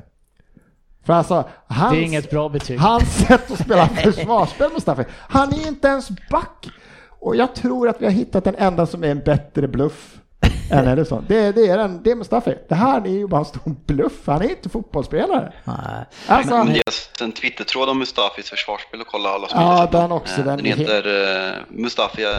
För 1.05 1.13
alltså, 1.13 1.43
hans, 1.68 1.91
Det 1.91 1.97
är 1.99 2.03
inget 2.03 2.30
bra 2.30 2.49
betyg. 2.49 2.80
hans 2.80 3.18
sätt 3.28 3.51
att 3.51 3.59
spela 3.59 3.88
försvarsspel, 3.88 4.70
Mustafi, 4.74 5.03
han 5.11 5.53
är 5.53 5.68
inte 5.68 5.88
ens 5.88 6.09
back. 6.09 6.68
Och 7.20 7.36
jag 7.36 7.55
tror 7.55 7.89
att 7.89 8.01
vi 8.01 8.05
har 8.05 8.11
hittat 8.13 8.43
den 8.43 8.55
enda 8.55 8.86
som 8.86 9.03
är 9.03 9.07
en 9.07 9.20
bättre 9.20 9.68
bluff 9.68 10.18
än 10.72 10.88
Ederson. 10.88 11.26
Det, 11.28 11.51
det, 11.51 11.68
är 11.68 11.78
den, 11.78 12.03
det 12.03 12.11
är 12.11 12.15
Mustafi. 12.15 12.57
Det 12.70 12.76
här 12.76 13.01
är 13.01 13.11
ju 13.11 13.28
bara 13.28 13.39
en 13.39 13.45
stor 13.45 13.76
bluff. 13.86 14.22
Han 14.26 14.41
är 14.41 14.49
inte 14.49 14.70
fotbollsspelare. 14.70 15.53
Nej. 15.63 15.76
Alltså, 16.28 16.57
Men 16.57 16.74
det 16.74 16.80
är 16.80 17.24
en 17.24 17.32
Twittertråd 17.32 17.89
om 17.89 17.99
Mustafis 17.99 18.49
försvarsspel 18.49 19.01
och 19.01 19.07
kolla 19.07 19.30
alla 19.30 19.47
som 19.47 19.61
Ja, 19.61 19.89
den 19.91 20.11
också, 20.11 20.41
den 20.41 20.57
Den 20.57 20.65
heter 20.65 21.07
uh, 21.07 21.53
Mustafi, 21.70 22.26
uh, 22.26 22.30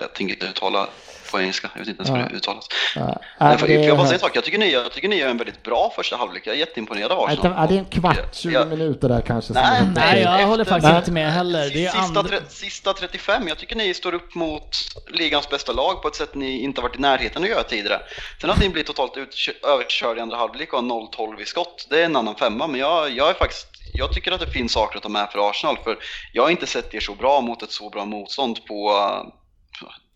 jag 0.00 0.14
tänker 0.14 0.34
inte 0.34 0.46
uttala 0.46 0.88
på 1.34 1.40
engelska, 1.40 1.70
jag 1.74 1.80
vet 1.80 1.88
inte 1.88 2.02
ens 2.02 2.10
hur 2.24 2.28
det 2.30 2.36
uttalas. 2.36 2.68
ja, 2.96 3.00
Men 3.38 3.48
nej, 3.48 3.58
för, 3.58 3.68
jag 3.68 3.96
måste 3.96 4.08
säga 4.08 4.14
en 4.14 4.20
sak, 4.20 4.36
jag 4.36 4.44
tycker, 4.44 4.58
ni, 4.58 4.72
jag 4.72 4.92
tycker 4.92 5.08
ni 5.08 5.16
gör 5.16 5.28
en 5.28 5.36
väldigt 5.36 5.62
bra 5.62 5.92
första 5.96 6.16
halvlek. 6.16 6.46
Jag 6.46 6.54
är 6.54 6.58
jätteimponerad 6.58 7.12
av 7.12 7.26
Nej, 7.28 7.36
Arsenal. 7.38 7.56
ja, 7.60 7.66
det 7.66 7.74
är 7.74 7.78
en 7.78 7.84
kvart, 7.84 8.34
20 8.34 8.52
Ja. 8.54 8.64
minuter 8.64 9.08
där 9.08 9.20
kanske. 9.20 9.52
Nej, 9.52 9.78
är- 9.80 9.92
Nej, 9.94 10.20
jag 10.22 10.32
efter- 10.34 10.44
håller 10.46 10.64
faktiskt 10.64 10.88
Nej. 10.88 10.98
inte 10.98 11.10
med 11.12 11.32
heller. 11.32 11.70
Det 11.70 11.86
är 11.86 11.90
Sista, 11.90 11.98
andra... 12.20 12.22
tre, 12.22 12.38
sista 12.48 12.92
35, 12.92 13.48
jag 13.48 13.58
tycker 13.58 13.76
ni 13.76 13.94
står 13.94 14.14
upp 14.14 14.34
mot 14.34 14.68
ligans 15.08 15.48
bästa 15.50 15.72
lag 15.72 16.02
på 16.02 16.08
ett 16.08 16.14
sätt 16.16 16.34
ni 16.34 16.60
inte 16.62 16.80
varit 16.80 16.96
i 16.96 17.00
närheten 17.00 17.42
att 17.42 17.48
göra 17.48 17.62
tidigare. 17.62 18.00
Sen 18.40 18.50
att 18.50 18.60
ni 18.60 18.68
blir 18.68 18.82
totalt 18.84 19.16
utkö- 19.16 19.66
överkörda 19.66 20.18
i 20.18 20.22
andra 20.22 20.36
halvlek 20.36 20.72
och 20.72 20.78
har 20.78 20.86
0-12 20.88 21.40
i 21.40 21.44
skott, 21.44 21.86
det 21.90 22.00
är 22.00 22.04
en 22.04 22.16
annan 22.16 22.34
femma. 22.34 22.66
Men 22.66 22.80
jag, 22.80 23.10
jag 23.10 23.30
är 23.30 23.34
faktiskt, 23.34 23.66
jag 23.92 24.12
tycker 24.12 24.32
att 24.32 24.40
det 24.40 24.46
finns 24.50 24.72
saker 24.72 24.96
att 24.96 25.02
ta 25.02 25.08
med 25.08 25.28
för 25.32 25.50
Arsenal, 25.50 25.76
för 25.84 25.96
jag 26.32 26.42
har 26.42 26.50
inte 26.50 26.66
sett 26.66 26.94
er 26.94 27.00
så 27.00 27.14
bra 27.14 27.40
mot 27.40 27.62
ett 27.62 27.72
så 27.72 27.90
bra 27.90 28.04
motstånd 28.04 28.64
på, 28.66 28.92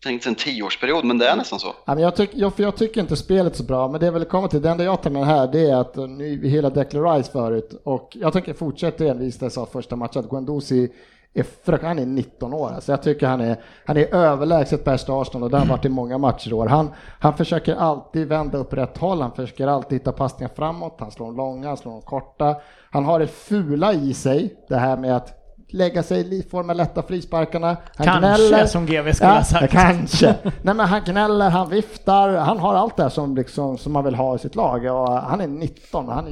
uh, 0.05 0.09
tänkt 0.09 0.25
en 0.25 0.35
tioårsperiod, 0.35 1.05
men 1.05 1.17
det 1.17 1.27
är 1.27 1.35
nästan 1.35 1.59
så. 1.59 1.67
Ja, 1.85 1.93
men 1.93 2.03
jag, 2.03 2.15
tyck, 2.15 2.29
jag, 2.33 2.53
jag 2.55 2.75
tycker 2.75 3.01
inte 3.01 3.15
spelet 3.15 3.55
så 3.55 3.63
bra, 3.63 3.87
men 3.87 3.99
det 3.99 4.07
är 4.07 4.11
väl 4.11 4.25
komma 4.25 4.47
till, 4.47 4.61
det 4.61 4.69
enda 4.69 4.83
jag 4.83 5.01
tar 5.01 5.09
med 5.09 5.25
här 5.25 5.47
det 5.47 5.69
är 5.69 5.75
att 5.75 5.97
eh, 5.97 6.07
nu, 6.07 6.47
hela 6.47 6.69
Declan 6.69 7.15
Rice 7.15 7.31
förut 7.31 7.81
och 7.83 8.17
jag 8.21 8.33
tänker 8.33 8.53
fortsätta 8.53 9.05
envist 9.05 9.39
det 9.39 9.45
jag 9.45 9.51
sa 9.51 9.65
första 9.65 9.95
matchen 9.95 10.19
att 10.19 10.29
Guendouzi 10.29 10.89
är 11.33 11.43
fruk- 11.43 11.83
han 11.83 11.99
är 11.99 12.05
19 12.05 12.53
år, 12.53 12.69
alltså 12.69 12.91
jag 12.91 13.03
tycker 13.03 13.27
han 13.27 13.41
är, 13.41 13.63
han 13.85 13.97
är 13.97 14.15
överlägset 14.15 14.85
bäst 14.85 15.09
Arsenal 15.09 15.43
och 15.43 15.49
det 15.49 15.57
har 15.57 15.65
varit 15.65 15.85
i 15.85 15.89
många 15.89 16.17
matcher 16.17 16.49
i 16.49 16.53
år. 16.53 16.67
Han, 16.67 16.89
han 17.19 17.37
försöker 17.37 17.75
alltid 17.75 18.27
vända 18.27 18.57
upp 18.57 18.73
rätt 18.73 18.97
håll, 18.97 19.21
han 19.21 19.31
försöker 19.31 19.67
alltid 19.67 19.99
hitta 19.99 20.11
passningar 20.11 20.51
framåt, 20.55 20.95
han 20.99 21.11
slår 21.11 21.25
dem 21.25 21.35
långa, 21.37 21.67
han 21.67 21.77
slår 21.77 21.91
dem 21.91 22.01
korta. 22.01 22.55
Han 22.91 23.05
har 23.05 23.19
det 23.19 23.27
fula 23.27 23.93
i 23.93 24.13
sig, 24.13 24.55
det 24.69 24.75
här 24.75 24.97
med 24.97 25.15
att 25.15 25.38
lägga 25.69 26.03
sig 26.03 26.39
i 26.39 26.43
form 26.43 26.69
av 26.69 26.75
lätta 26.75 27.03
frisparkarna. 27.03 27.77
Han 27.95 28.05
Kanske, 28.07 28.19
gnäller. 28.19 28.65
som 28.65 28.85
GV 28.85 29.11
skulle 29.13 29.31
ha 29.31 29.43
sagt. 29.43 29.71
Kanske. 29.73 30.35
Nej 30.43 30.75
men 30.75 30.79
han 30.79 31.01
gnäller, 31.05 31.49
han 31.49 31.69
viftar, 31.69 32.35
han 32.35 32.59
har 32.59 32.73
allt 32.75 32.97
det 32.97 33.03
här 33.03 33.09
som, 33.09 33.35
liksom, 33.35 33.77
som 33.77 33.93
man 33.93 34.05
vill 34.05 34.15
ha 34.15 34.35
i 34.35 34.39
sitt 34.39 34.55
lag. 34.55 34.85
Och 34.85 35.09
han 35.13 35.41
är 35.41 35.47
19 35.47 36.07
och 36.09 36.13
han 36.15 36.27
är 36.27 36.31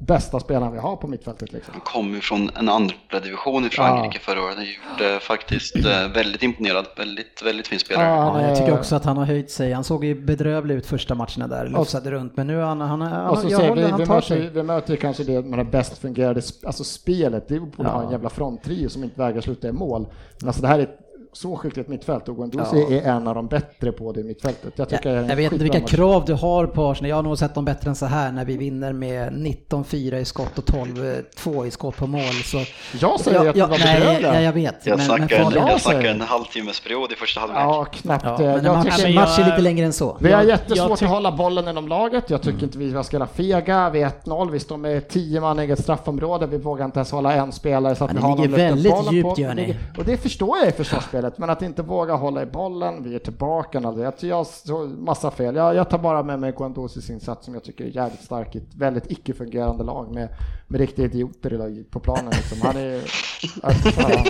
bästa 0.00 0.40
spelaren 0.40 0.72
vi 0.72 0.78
har 0.78 0.96
på 0.96 1.06
mittfältet. 1.08 1.52
Liksom. 1.52 1.72
Han 1.72 1.80
kom 1.80 2.14
ju 2.14 2.20
från 2.20 2.50
en 2.56 2.68
andra 2.68 2.94
division 3.22 3.64
i 3.66 3.68
Frankrike 3.70 4.18
förra 4.24 4.42
året. 4.42 4.56
Han 4.56 4.64
gjorde 4.64 5.20
faktiskt 5.20 5.76
eh, 5.76 6.08
väldigt 6.14 6.42
imponerad. 6.42 6.86
Väldigt, 6.96 7.42
väldigt 7.44 7.66
fin 7.68 7.78
spelare. 7.78 8.06
Ja, 8.08 8.40
Ja, 8.40 8.48
jag 8.48 8.58
tycker 8.58 8.72
också 8.78 8.96
att 8.96 9.04
han 9.04 9.16
har 9.16 9.24
höjt 9.24 9.50
sig. 9.50 9.72
Han 9.72 9.84
såg 9.84 10.04
ju 10.04 10.14
bedrövlig 10.26 10.74
ut 10.74 10.86
första 10.86 11.14
matcherna 11.14 11.48
där, 11.48 11.66
lufsade 11.68 12.10
runt. 12.10 12.36
Men 12.36 12.46
nu 12.46 12.60
han... 12.60 12.80
han, 12.80 13.00
han, 13.00 13.26
Och 13.30 13.38
så 13.38 13.48
jag 13.48 13.58
håller, 13.58 13.82
vi, 13.84 13.90
han 13.90 14.00
vi, 14.00 14.06
tar 14.06 14.14
möter, 14.14 14.26
sig. 14.28 14.50
vi 14.50 14.62
möter 14.62 14.90
ju 14.90 14.96
kanske 14.96 15.24
det 15.24 15.42
med 15.42 15.58
det 15.58 15.64
bäst 15.64 15.98
fungerande 15.98 16.40
sp- 16.40 16.66
alltså 16.66 16.84
spelet. 16.84 17.48
Det 17.48 17.60
borde 17.60 17.88
Ja. 17.88 17.88
ha 17.88 18.02
en 18.04 18.10
jävla 18.10 18.28
fronttrio 18.28 18.88
som 18.88 19.04
inte 19.04 19.20
vägrar 19.20 19.40
sluta 19.40 19.68
i 19.68 19.72
mål. 19.72 20.06
Men 20.40 20.48
alltså 20.48 20.62
det 20.62 20.68
här 20.68 20.78
är 20.78 20.88
så 21.36 21.56
skickligt 21.56 21.88
mittfält 21.88 22.28
och 22.28 22.36
Guendouzi 22.36 22.86
Ja. 22.90 22.96
är 22.96 23.02
en 23.16 23.28
av 23.28 23.34
de 23.34 23.46
bättre 23.46 23.92
på 23.92 24.12
det 24.12 24.22
mittfältet. 24.22 24.72
Jag, 24.76 24.84
Jag, 24.84 24.88
tycker 24.88 25.10
det 25.14 25.18
en 25.18 25.28
jag 25.28 25.36
vet 25.36 25.52
inte 25.52 25.62
vilka 25.64 25.80
match. 25.80 25.90
krav 25.90 26.24
du 26.24 26.32
har 26.34 26.66
på 26.66 26.86
Arsenal. 26.90 27.08
Jag 27.08 27.16
har 27.16 27.22
nog 27.22 27.38
sett 27.38 27.54
dem 27.54 27.64
bättre 27.64 27.88
än 27.90 27.96
så 27.96 28.06
här 28.06 28.32
när 28.32 28.44
vi 28.44 28.56
vinner 28.56 28.92
med 28.92 29.32
19-4 29.32 30.16
i 30.18 30.24
skott 30.24 30.58
och 30.58 30.64
12-2 30.64 31.66
i 31.66 31.70
skott 31.70 31.96
på 31.96 32.06
mål. 32.06 32.20
Så, 32.44 32.58
Jag 33.00 33.20
säger 33.20 33.42
ja, 33.44 33.48
att 33.48 33.54
det 33.54 33.58
ja, 33.60 33.66
var 33.66 33.78
nej, 33.78 34.00
bedrövliga. 34.00 34.34
ja, 34.34 34.40
jag 34.40 34.52
vet. 34.52 34.86
Jag 34.86 34.98
men, 34.98 35.06
men 35.06 35.16
snackar, 35.28 35.36
en, 35.44 35.52
jag 35.94 36.04
en 36.06 36.20
halvtimmes-period 36.20 37.12
i 37.12 37.14
första 37.14 37.40
halvlek. 37.40 37.58
Ja, 37.60 37.84
knappt. 37.84 38.24
Ja, 38.24 38.36
det. 38.36 38.44
men 38.44 38.58
en 38.58 38.64
jag 38.64 38.74
match, 38.76 38.96
tycker, 38.96 39.08
men 39.08 39.14
match 39.14 39.38
är 39.38 39.42
jag- 39.42 39.48
lite 39.50 39.62
längre 39.62 39.86
än 39.86 39.92
så. 39.92 40.16
Vi 40.20 40.32
har 40.32 40.40
Jag- 40.42 40.48
jättesvårt 40.48 41.00
jag 41.00 41.08
att 41.08 41.14
hålla 41.14 41.32
bollen 41.32 41.68
inom 41.68 41.88
laget. 41.88 42.30
Jag 42.30 42.42
tycker 42.42 42.62
inte 42.64 42.78
vi 42.78 42.90
ska 42.90 43.02
spela 43.02 43.26
fega. 43.26 43.90
Vi 43.90 44.02
är 44.02 44.06
1-0, 44.06 44.50
vi 44.50 44.60
står 44.60 44.76
med 44.76 45.08
10 45.08 45.40
man 45.40 45.58
i 45.58 45.62
eget 45.62 45.78
straffområde. 45.82 46.46
Vi 46.46 46.58
vågar 46.58 46.84
inte 46.84 46.98
ens 46.98 47.10
hålla 47.12 47.32
en 47.32 47.52
spelare 47.52 47.94
så 47.94 48.04
att 48.04 48.10
Ja, 48.10 48.16
vi 48.16 48.22
har 48.22 48.36
någon 48.36 48.50
väldigt 48.52 48.92
bollen 48.92 49.14
djupt, 49.14 49.34
på. 49.34 49.40
gör 49.40 49.54
ni. 49.54 49.76
Och 49.98 50.04
det 50.04 50.16
förstår 50.16 50.58
jag 50.58 50.68
i 50.68 50.72
försvarsspelet, 50.72 51.25
men 51.38 51.50
att 51.50 51.62
inte 51.62 51.82
våga 51.82 52.14
hålla 52.14 52.42
i 52.42 52.46
bollen. 52.46 53.02
Vi 53.02 53.14
är 53.14 53.18
tillbaka. 53.18 53.78
Alltså, 53.78 54.02
jag 54.02 54.12
jag 54.20 54.36
har 54.36 54.44
så 54.44 54.78
massa 54.98 55.30
fel. 55.30 55.56
Jag, 55.56 55.74
jag 55.74 55.90
tar 55.90 55.98
bara 55.98 56.22
med 56.22 56.38
mig 56.40 56.52
Guendousis 56.56 57.10
insats 57.10 57.44
som 57.44 57.54
jag 57.54 57.64
tycker 57.64 57.84
är 57.84 57.88
jävligt 57.88 58.22
stark 58.22 58.54
i 58.54 58.58
ett 58.58 58.74
väldigt 58.74 59.10
icke-fungerande 59.10 59.84
lag 59.84 60.14
med, 60.14 60.28
med 60.66 60.80
riktiga 60.80 61.04
idioter 61.06 61.84
på 61.90 62.00
planen. 62.00 62.30
Liksom. 62.30 62.60
Han 62.62 62.76
är 62.76 63.00
fan. 63.92 64.26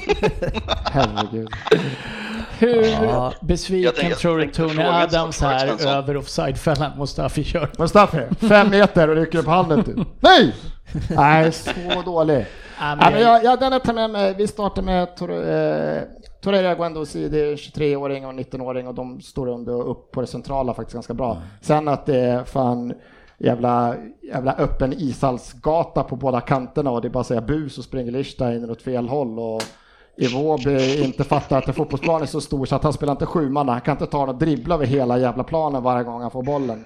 Herregud. 0.84 1.48
Hur 2.58 2.82
Ja. 2.84 3.32
besviken 3.40 3.82
Jag 3.84 3.94
tänkte- 3.94 4.10
jag 4.10 4.18
tror 4.18 4.38
du 4.38 4.50
Tony 4.50 4.82
Adams 4.82 5.42
är 5.42 5.86
över 5.88 6.16
offside-fällan 6.16 6.98
Mustafi 6.98 7.44
kör? 7.44 7.70
Mustafi, 7.78 8.20
fem 8.48 8.70
meter 8.70 9.08
och 9.08 9.16
rycker 9.16 9.38
upp 9.38 9.46
handen. 9.46 9.84
Typ. 9.84 9.98
Nej! 10.20 10.54
Nej, 11.10 11.52
så 11.52 11.70
dålig. 12.04 12.46
Ja, 12.80 12.96
men 12.96 12.98
Ja, 13.00 13.10
men 13.10 13.20
jag- 13.20 13.20
jag, 13.36 13.44
jag, 13.44 13.60
den 13.60 13.72
är 13.72 13.78
tar 13.78 13.92
med 13.92 14.10
mig. 14.10 14.34
Vi 14.34 14.46
startar 14.46 14.82
med 14.82 15.02
eh, 15.30 16.02
Torreira 16.46 16.74
Guendouzi, 16.74 17.28
det 17.28 17.40
är 17.40 17.56
23-åring 17.56 18.26
och 18.26 18.32
19-åring 18.32 18.88
och 18.88 18.94
de 18.94 19.20
står 19.20 19.48
under 19.48 19.74
och 19.74 19.90
upp 19.90 20.10
på 20.12 20.20
det 20.20 20.26
centrala 20.26 20.74
faktiskt 20.74 20.94
ganska 20.94 21.14
bra. 21.14 21.42
Sen 21.60 21.88
att 21.88 22.06
det 22.06 22.20
är 22.20 22.44
fan 22.44 22.94
jävla, 23.38 23.94
jävla 24.22 24.52
öppen 24.52 24.92
ishallsgata 24.92 26.02
på 26.02 26.16
båda 26.16 26.40
kanterna 26.40 26.90
och 26.90 27.02
det 27.02 27.08
är 27.08 27.10
bara 27.10 27.20
att 27.20 27.26
säga 27.26 27.40
bu 27.40 27.68
så 27.68 27.82
springer 27.82 28.12
Lichsteiner 28.12 28.70
åt 28.70 28.82
fel 28.82 29.08
håll 29.08 29.38
och 29.38 29.62
Iwobi 30.16 31.04
inte 31.04 31.24
fattar 31.24 31.58
att 31.58 31.68
en 31.68 31.74
fotbollsplan 31.74 32.22
är 32.22 32.26
så 32.26 32.40
stor 32.40 32.66
så 32.66 32.76
att 32.76 32.84
han 32.84 32.92
spelar 32.92 33.12
inte 33.12 33.26
sju 33.26 33.48
man. 33.48 33.68
Han 33.68 33.80
kan 33.80 33.92
inte 33.92 34.06
ta 34.06 34.26
och 34.26 34.34
dribbla 34.34 34.74
över 34.74 34.86
hela 34.86 35.18
jävla 35.18 35.44
planen 35.44 35.82
varje 35.82 36.04
gång 36.04 36.22
han 36.22 36.30
får 36.30 36.42
bollen. 36.42 36.84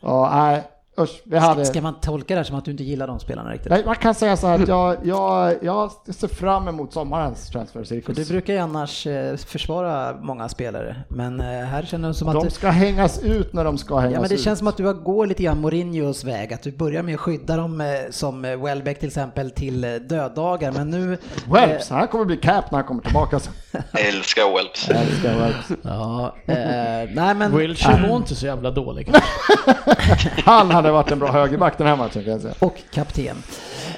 Och 0.00 0.28
nej, 0.32 0.62
usch, 1.00 1.22
vi 1.24 1.38
hade... 1.38 1.64
Ska 1.64 1.80
man 1.80 2.00
tolka 2.00 2.34
det 2.34 2.38
här 2.38 2.44
som 2.44 2.56
att 2.56 2.64
du 2.64 2.70
inte 2.70 2.84
gillar 2.84 3.06
de 3.06 3.20
spelarna 3.20 3.50
riktigt? 3.52 3.70
Nej, 3.70 3.82
man 3.86 3.94
kan 3.96 4.14
säga 4.14 4.36
så 4.36 4.46
här 4.46 4.62
att 4.62 4.68
jag, 4.68 4.96
jag, 5.04 5.54
jag 5.62 5.90
ser 6.14 6.28
fram 6.28 6.68
emot 6.68 6.92
sommarens 6.92 7.48
transfercirkus. 7.50 8.16
du 8.16 8.24
brukar 8.24 8.52
ju 8.52 8.58
annars 8.58 9.06
eh, 9.06 9.36
försvara 9.36 10.16
många 10.20 10.48
spelare, 10.48 10.96
men 11.08 11.40
eh, 11.40 11.46
här 11.46 11.82
känns 11.82 12.02
det 12.06 12.14
som 12.14 12.28
att... 12.28 12.34
De 12.34 12.44
du- 12.44 12.50
ska 12.50 12.68
hängas 12.70 13.18
ut 13.22 13.52
när 13.52 13.64
de 13.64 13.78
ska 13.78 13.98
hängas 13.98 14.14
Ja 14.14 14.20
men 14.20 14.28
det 14.28 14.34
ut. 14.34 14.40
känns 14.42 14.58
som 14.58 14.68
att 14.68 14.76
du 14.76 14.94
går 14.94 15.26
lite 15.26 15.42
grann 15.42 15.60
Mourinhos 15.60 16.24
väg, 16.24 16.52
att 16.52 16.62
du 16.62 16.72
börjar 16.72 17.02
med 17.02 17.14
att 17.14 17.20
skydda 17.20 17.56
dem 17.56 17.80
eh, 17.80 17.86
som 18.10 18.42
Welbeck 18.42 18.98
till 18.98 19.08
exempel 19.08 19.50
till 19.50 19.80
döddagar, 20.08 20.72
men 20.72 20.90
nu... 20.90 21.18
Welps, 21.50 21.90
han 21.90 22.08
kommer 22.08 22.24
bli 22.24 22.36
cap 22.36 22.70
när 22.70 22.78
han 22.78 22.86
kommer 22.86 23.02
tillbaka. 23.02 23.38
sen. 23.40 23.52
Älskar 23.92 24.54
Welps. 24.56 24.88
Jag 24.88 24.98
älskar 25.02 25.38
Welps. 25.38 25.82
Ja, 25.82 26.34
eh, 26.46 26.54
nej 27.14 27.34
men... 27.34 27.56
Wilshire 27.56 28.08
var 28.08 28.16
inte 28.16 28.34
så 28.34 28.46
jävla 28.46 28.70
dålig. 28.70 29.12
Han 30.44 30.70
hade 30.82 30.92
varit 30.92 31.10
en 31.10 31.18
bra 31.18 31.32
högerback 31.32 31.78
den 31.78 31.86
här 31.86 31.96
matchen 31.96 32.22
kan 32.24 32.32
jag 32.32 32.40
säga. 32.40 32.54
Och 32.60 32.82
kapten. 32.90 33.36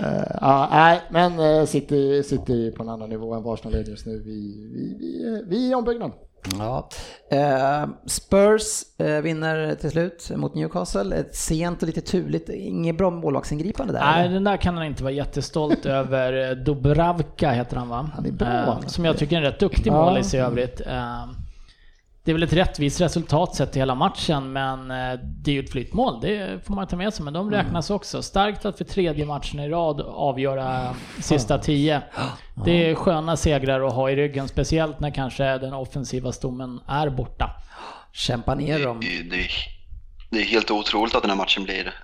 Uh, 0.01 0.06
ja, 0.40 0.69
nej, 0.70 1.01
men 1.11 1.40
uh, 1.40 1.66
City, 1.66 2.23
City 2.23 2.70
på 2.77 2.82
en 2.82 2.89
annan 2.89 3.09
nivå 3.09 3.35
än 3.35 3.43
Arsenal 3.47 3.74
är 3.74 3.85
just 3.85 4.06
nu. 4.06 4.23
Vi, 4.24 4.69
vi, 4.73 4.97
vi, 4.98 5.43
vi 5.47 5.66
är 5.66 5.70
i 5.70 5.74
ombyggnad. 5.74 6.12
Ja. 6.59 6.89
Eh, 7.31 7.89
Spurs 8.06 8.82
eh, 8.98 9.20
vinner 9.20 9.74
till 9.74 9.90
slut 9.90 10.31
mot 10.36 10.55
Newcastle. 10.55 11.16
Ett 11.16 11.36
sent 11.36 11.82
och 11.82 11.86
lite 11.86 12.01
turligt, 12.01 12.48
inget 12.48 12.98
bra 12.98 13.11
målvaktsingripande 13.11 13.93
där. 13.93 14.01
Nej, 14.01 14.24
eller? 14.24 14.35
den 14.35 14.44
där 14.44 14.56
kan 14.56 14.77
han 14.77 14.86
inte 14.86 15.02
vara 15.02 15.12
jättestolt 15.12 15.86
över. 15.86 16.55
Dubravka 16.55 17.51
heter 17.51 17.77
han 17.77 17.89
va? 17.89 18.11
Han 18.15 18.27
är 18.27 18.32
bra, 18.32 18.48
alltså. 18.48 18.90
Som 18.90 19.05
jag 19.05 19.19
tycker 19.19 19.36
är 19.36 19.40
en 19.40 19.47
rätt 19.47 19.61
duktig 19.61 19.93
målis 19.93 20.35
i 20.35 20.36
övrigt. 20.36 20.81
Det 22.25 22.31
är 22.31 22.33
väl 22.33 22.43
ett 22.43 22.53
rättvist 22.53 23.01
resultat 23.01 23.55
sett 23.55 23.73
till 23.73 23.81
hela 23.83 23.95
matchen, 23.95 24.53
men 24.53 24.91
eh, 24.91 25.21
det 25.23 25.51
är 25.51 25.55
ju 25.55 25.65
ett 25.65 25.71
flyttmål. 25.71 26.21
Det 26.21 26.67
får 26.67 26.75
man 26.75 26.87
ta 26.87 26.97
med 26.97 27.15
sig, 27.15 27.25
men 27.25 27.33
de 27.33 27.51
räknas 27.51 27.91
också. 27.91 28.23
Starkt 28.23 28.65
att 28.65 28.79
för 28.79 28.85
tredje 28.85 29.27
matchen 29.27 29.61
i 29.61 29.69
rad 29.69 30.01
avgöra 30.01 30.95
sista 31.21 31.59
tio. 31.59 32.03
Det 32.65 32.91
är 32.91 32.95
sköna 32.95 33.37
segrar 33.37 33.87
att 33.87 33.95
ha 33.95 34.11
i 34.11 34.17
ryggen, 34.17 34.49
speciellt 34.49 35.01
när 35.01 35.11
kanske 35.11 35.59
den 35.59 35.73
offensiva 35.73 36.33
stommen 36.33 36.81
är 36.89 37.11
borta. 37.11 37.51
Kämpa 38.13 38.55
ner 38.55 38.85
dem. 38.85 39.01
Det, 39.01 39.37
det, 39.37 39.47
det 40.31 40.41
är 40.41 40.45
helt 40.45 40.71
otroligt 40.71 41.15
att 41.15 41.23
den 41.23 41.31
här 41.31 41.39
matchen 41.39 41.65
blir 41.65 41.95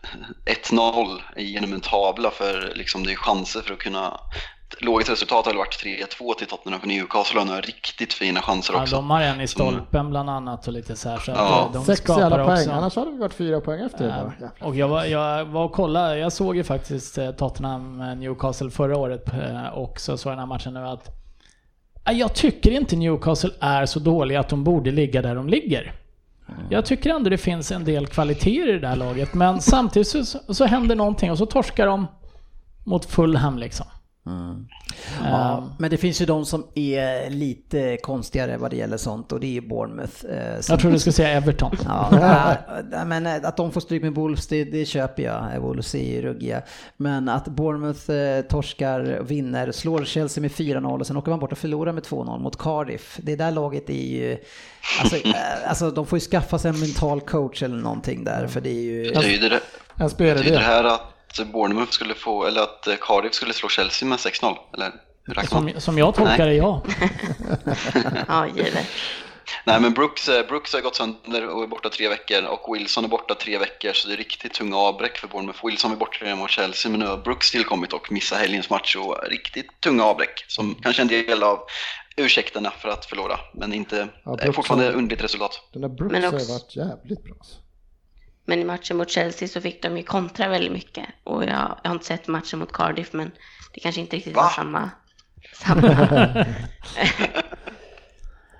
1-0 0.70 1.20
genom 1.36 1.72
en 1.72 1.80
tavla 1.80 2.30
för 2.30 2.72
liksom 2.74 3.04
det 3.04 3.12
är 3.12 3.16
chanser 3.16 3.60
för 3.60 3.72
att 3.72 3.78
kunna 3.78 4.20
Lågt 4.78 5.08
resultat 5.10 5.46
har 5.46 5.54
varit 5.54 5.84
3-2 5.84 6.34
till 6.34 6.46
Tottenham 6.46 6.80
och 6.80 6.86
Newcastle 6.86 7.38
har 7.40 7.46
några 7.46 7.60
riktigt 7.60 8.12
fina 8.12 8.42
chanser 8.42 8.74
Ja, 8.74 8.82
också. 8.82 8.96
de 8.96 9.10
har 9.10 9.20
en 9.22 9.40
i 9.40 9.46
stolpen 9.46 10.10
bland 10.10 10.30
annat 10.30 10.66
och 10.66 10.72
lite 10.72 10.96
så 10.96 11.08
här. 11.08 11.18
Så 11.18 11.30
att 11.32 11.38
Ja. 11.38 11.70
de 11.72 11.84
Sex 11.84 12.00
skapar 12.00 12.20
jävla 12.22 12.44
poäng, 12.44 12.58
också. 12.58 12.70
annars 12.70 12.96
hade 12.96 13.10
vi 13.10 13.18
varit 13.18 13.34
fyra 13.34 13.60
poäng 13.60 13.80
efter. 13.86 14.04
Ja, 14.04 14.10
bara. 14.10 14.32
Jävlar. 14.40 14.68
Och 14.68 14.76
jag 14.76 14.88
var, 14.88 15.04
jag 15.04 15.44
var 15.44 15.64
och 15.64 15.72
kollade, 15.72 16.18
jag 16.18 16.32
såg 16.32 16.56
ju 16.56 16.64
faktiskt 16.64 17.18
eh, 17.18 17.30
Tottenham 17.30 18.00
eh, 18.00 18.16
Newcastle 18.16 18.70
förra 18.70 18.96
året 18.98 19.32
eh, 19.32 19.66
och 19.68 20.00
så 20.00 20.16
såg 20.16 20.30
jag 20.30 20.38
den 20.38 20.38
här 20.38 20.46
matchen 20.46 20.74
nu 20.74 20.80
att 20.86 21.16
Ja, 22.04 22.12
jag 22.12 22.34
tycker 22.34 22.70
inte 22.70 22.96
Newcastle 22.96 23.50
är 23.60 23.86
så 23.86 23.98
dåliga 23.98 24.40
att 24.40 24.48
de 24.48 24.64
borde 24.64 24.90
ligga 24.90 25.22
där 25.22 25.34
de 25.34 25.48
ligger. 25.48 25.92
Jag 26.70 26.84
tycker 26.86 27.10
ändå 27.10 27.30
det 27.30 27.38
finns 27.38 27.72
en 27.72 27.84
del 27.84 28.06
kvaliteter 28.06 28.68
i 28.68 28.72
det 28.72 28.78
där 28.78 28.96
laget, 28.96 29.34
men 29.34 29.60
samtidigt 29.60 30.08
så, 30.08 30.24
så 30.54 30.64
händer 30.64 30.94
någonting 30.96 31.30
och 31.30 31.38
så 31.38 31.46
torskar 31.46 31.86
de 31.86 32.06
mot 32.84 33.04
Fulham 33.04 33.58
liksom. 33.58 33.86
Ja, 35.24 35.58
Ehm, 35.58 35.64
men 35.78 35.90
det 35.90 35.96
finns 35.96 36.22
ju 36.22 36.26
de 36.26 36.46
som 36.46 36.66
är 36.74 37.30
lite 37.30 37.96
konstigare 38.02 38.56
vad 38.56 38.70
det 38.70 38.76
gäller 38.76 38.96
sånt 38.96 39.32
och 39.32 39.40
det 39.40 39.56
är 39.56 39.60
Bournemouth. 39.60 40.24
eh, 40.26 40.60
som- 40.60 40.72
jag 40.72 40.80
tror 40.80 40.90
du 40.92 40.98
skulle 40.98 41.12
säga 41.12 41.28
Everton. 41.28 41.76
Ja, 41.84 43.04
men 43.06 43.26
eh, 43.26 43.34
att 43.42 43.56
de 43.56 43.72
får 43.72 43.80
stryk 43.80 44.02
med 44.02 44.14
Wolves, 44.14 44.46
det, 44.46 44.64
det 44.64 44.84
köper 44.86 45.22
jag. 45.22 45.60
Wolves 45.60 45.94
är 45.94 46.12
ju 46.14 46.22
ruggiga. 46.22 46.62
Men 46.96 47.28
att 47.28 47.44
Bournemouth 47.48 48.10
eh, 48.10 48.40
torskar, 48.42 49.20
vinner, 49.22 49.72
slår 49.72 50.04
Chelsea 50.04 50.42
med 50.42 50.50
4-0 50.50 51.00
och 51.00 51.06
sen 51.06 51.16
åker 51.16 51.30
man 51.30 51.40
bort 51.40 51.52
och 51.52 51.58
förlorar 51.58 51.92
med 51.92 52.02
2-0 52.02 52.38
mot 52.38 52.58
Cardiff. 52.58 53.18
Det 53.22 53.36
där 53.36 53.50
laget 53.50 53.90
är 53.90 54.06
ju... 54.08 54.38
Alltså, 55.00 55.16
eh, 55.16 55.34
alltså 55.66 55.90
de 55.90 56.06
får 56.06 56.16
ju 56.18 56.20
skaffa 56.24 56.58
sig 56.58 56.68
en 56.68 56.80
mental 56.80 57.20
coach 57.20 57.62
eller 57.62 57.76
någonting 57.76 58.24
där 58.24 58.46
för 58.46 58.60
det 58.60 58.70
är 58.70 58.82
ju... 58.82 59.02
Det, 59.04 59.14
betyder 59.14 60.50
det 60.50 60.58
det. 60.58 60.58
här 60.64 60.84
att 60.84 61.00
Bournemouth 61.52 61.92
skulle 61.92 62.14
få, 62.14 62.44
eller 62.46 62.62
att 62.62 62.86
eh, 62.86 62.94
Cardiff 63.00 63.34
skulle 63.34 63.52
slå 63.52 63.68
Chelsea 63.68 64.08
med 64.08 64.18
6-0? 64.18 64.56
Eller? 64.74 64.92
Som, 65.48 65.80
som 65.80 65.98
jag 65.98 66.14
tolkar 66.14 66.46
det, 66.46 66.54
ja. 66.54 66.82
Ja, 68.28 68.46
givet. 68.46 68.86
Nej 69.64 69.80
men 69.80 69.92
Brooks, 69.94 70.28
eh, 70.28 70.46
Brooks 70.46 70.72
har 70.74 70.80
gått 70.80 70.96
sönder 70.96 71.46
och 71.48 71.62
är 71.62 71.66
borta 71.66 71.88
tre 71.88 72.08
veckor 72.08 72.44
och 72.44 72.74
Wilson 72.74 73.04
är 73.04 73.08
borta 73.08 73.34
tre 73.34 73.58
veckor 73.58 73.92
så 73.92 74.08
det 74.08 74.14
är 74.14 74.16
riktigt 74.16 74.52
tunga 74.54 74.76
avbräck 74.76 75.18
för 75.18 75.28
Bournemouth. 75.28 75.66
Wilson 75.66 75.92
är 75.92 75.96
borta 75.96 76.24
redan 76.24 76.38
mot 76.38 76.50
Chelsea 76.50 76.90
men 76.90 77.00
nu 77.00 77.06
har 77.06 77.16
Brooks 77.16 77.50
tillkommit 77.50 77.92
och 77.92 78.12
missar 78.12 78.36
helgens 78.36 78.70
match 78.70 78.96
och 78.96 79.16
riktigt 79.30 79.80
tunga 79.80 80.04
avbräck 80.04 80.44
som 80.48 80.74
kanske 80.82 81.02
är 81.02 81.04
en 81.04 81.08
del 81.26 81.42
av 81.42 81.58
ursäkterna 82.16 82.70
för 82.70 82.88
att 82.88 83.06
förlora 83.06 83.36
men 83.54 83.72
inte, 83.72 84.08
Ja, 84.24 84.36
Brooks 84.36 84.56
fortfarande 84.56 84.86
har- 84.86 84.92
underligt 84.92 85.24
resultat. 85.24 85.60
Den 85.72 85.82
där 85.82 85.88
Brooks 85.88 86.12
Men 86.12 86.22
har 86.24 86.34
också- 86.34 86.46
ju 86.46 86.52
varit 86.52 86.76
jävligt 86.76 87.24
bra. 87.24 87.34
Men 88.50 88.58
i 88.58 88.64
matchen 88.64 88.96
mot 88.96 89.10
Chelsea 89.10 89.48
så 89.48 89.60
fick 89.60 89.82
de 89.82 89.96
ju 89.96 90.02
kontra 90.02 90.48
väldigt 90.48 90.72
mycket. 90.72 91.06
Och 91.24 91.44
jag, 91.44 91.78
jag 91.82 91.90
har 91.90 91.92
inte 91.92 92.06
sett 92.06 92.28
matchen 92.28 92.58
mot 92.58 92.72
Cardiff, 92.72 93.12
men 93.12 93.30
det 93.72 93.80
kanske 93.80 94.00
inte 94.00 94.16
riktigt 94.16 94.36
Va? 94.36 94.42
var 94.42 94.50
samma, 94.50 94.90
samma, 95.54 95.88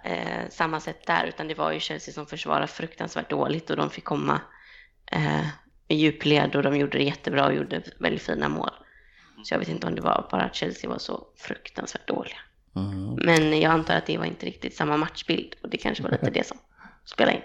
eh, 0.04 0.48
samma 0.50 0.80
sätt 0.80 1.06
där, 1.06 1.24
utan 1.26 1.48
det 1.48 1.54
var 1.54 1.72
ju 1.72 1.80
Chelsea 1.80 2.14
som 2.14 2.26
försvarade 2.26 2.66
fruktansvärt 2.66 3.30
dåligt 3.30 3.70
och 3.70 3.76
de 3.76 3.90
fick 3.90 4.04
komma 4.04 4.40
eh, 5.12 5.46
i 5.88 5.94
djupled 5.94 6.56
och 6.56 6.62
de 6.62 6.76
gjorde 6.76 6.98
det 6.98 7.04
jättebra 7.04 7.46
och 7.46 7.54
gjorde 7.54 7.82
väldigt 7.98 8.22
fina 8.22 8.48
mål. 8.48 8.70
Så 9.44 9.54
jag 9.54 9.58
vet 9.58 9.68
inte 9.68 9.86
om 9.86 9.94
det 9.94 10.02
var 10.02 10.28
bara 10.30 10.42
att 10.42 10.54
Chelsea 10.54 10.90
var 10.90 10.98
så 10.98 11.26
fruktansvärt 11.36 12.08
dåliga. 12.08 12.38
Men 13.24 13.60
jag 13.60 13.72
antar 13.72 13.94
att 13.94 14.06
det 14.06 14.18
var 14.18 14.24
inte 14.24 14.46
riktigt 14.46 14.76
samma 14.76 14.96
matchbild 14.96 15.54
och 15.62 15.70
det 15.70 15.76
kanske 15.76 16.02
var 16.02 16.10
lite 16.10 16.30
det 16.30 16.46
som 16.46 16.58
spelade 17.04 17.36
in. 17.36 17.42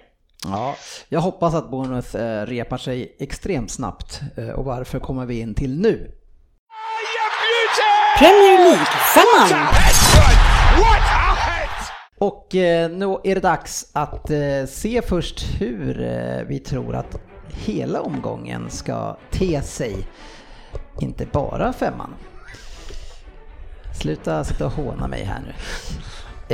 Ja, 0.52 0.76
jag 1.10 1.22
hoppas 1.22 1.54
att 1.54 1.72
Bournemouth 1.72 2.16
eh, 2.16 2.46
repar 2.46 2.78
sig 2.78 3.16
extremt 3.20 3.72
snabbt. 3.72 4.22
Eh, 4.38 4.50
och 4.50 4.66
varför 4.66 5.00
kommer 5.00 5.26
vi 5.26 5.40
in 5.40 5.56
till 5.56 5.82
nu? 5.82 6.12
Premier 8.20 8.58
League-femman. 8.58 9.68
Och 12.20 12.56
eh, 12.56 12.90
nu 12.90 13.06
är 13.24 13.36
det 13.36 13.42
dags 13.42 13.92
att 13.94 14.30
se 14.70 15.02
först 15.02 15.46
hur 15.60 15.96
vi 16.48 16.60
tror 16.60 16.96
att 16.96 17.20
hela 17.48 18.02
omgången 18.02 18.70
ska 18.70 19.18
te 19.32 19.62
sig. 19.62 20.08
Inte 21.02 21.26
bara 21.26 21.74
femman. 21.74 22.16
Sluta 23.94 24.44
sitta 24.44 24.66
och 24.66 24.72
håna 24.72 25.08
mig 25.08 25.24
här 25.24 25.42
nu. 25.42 25.50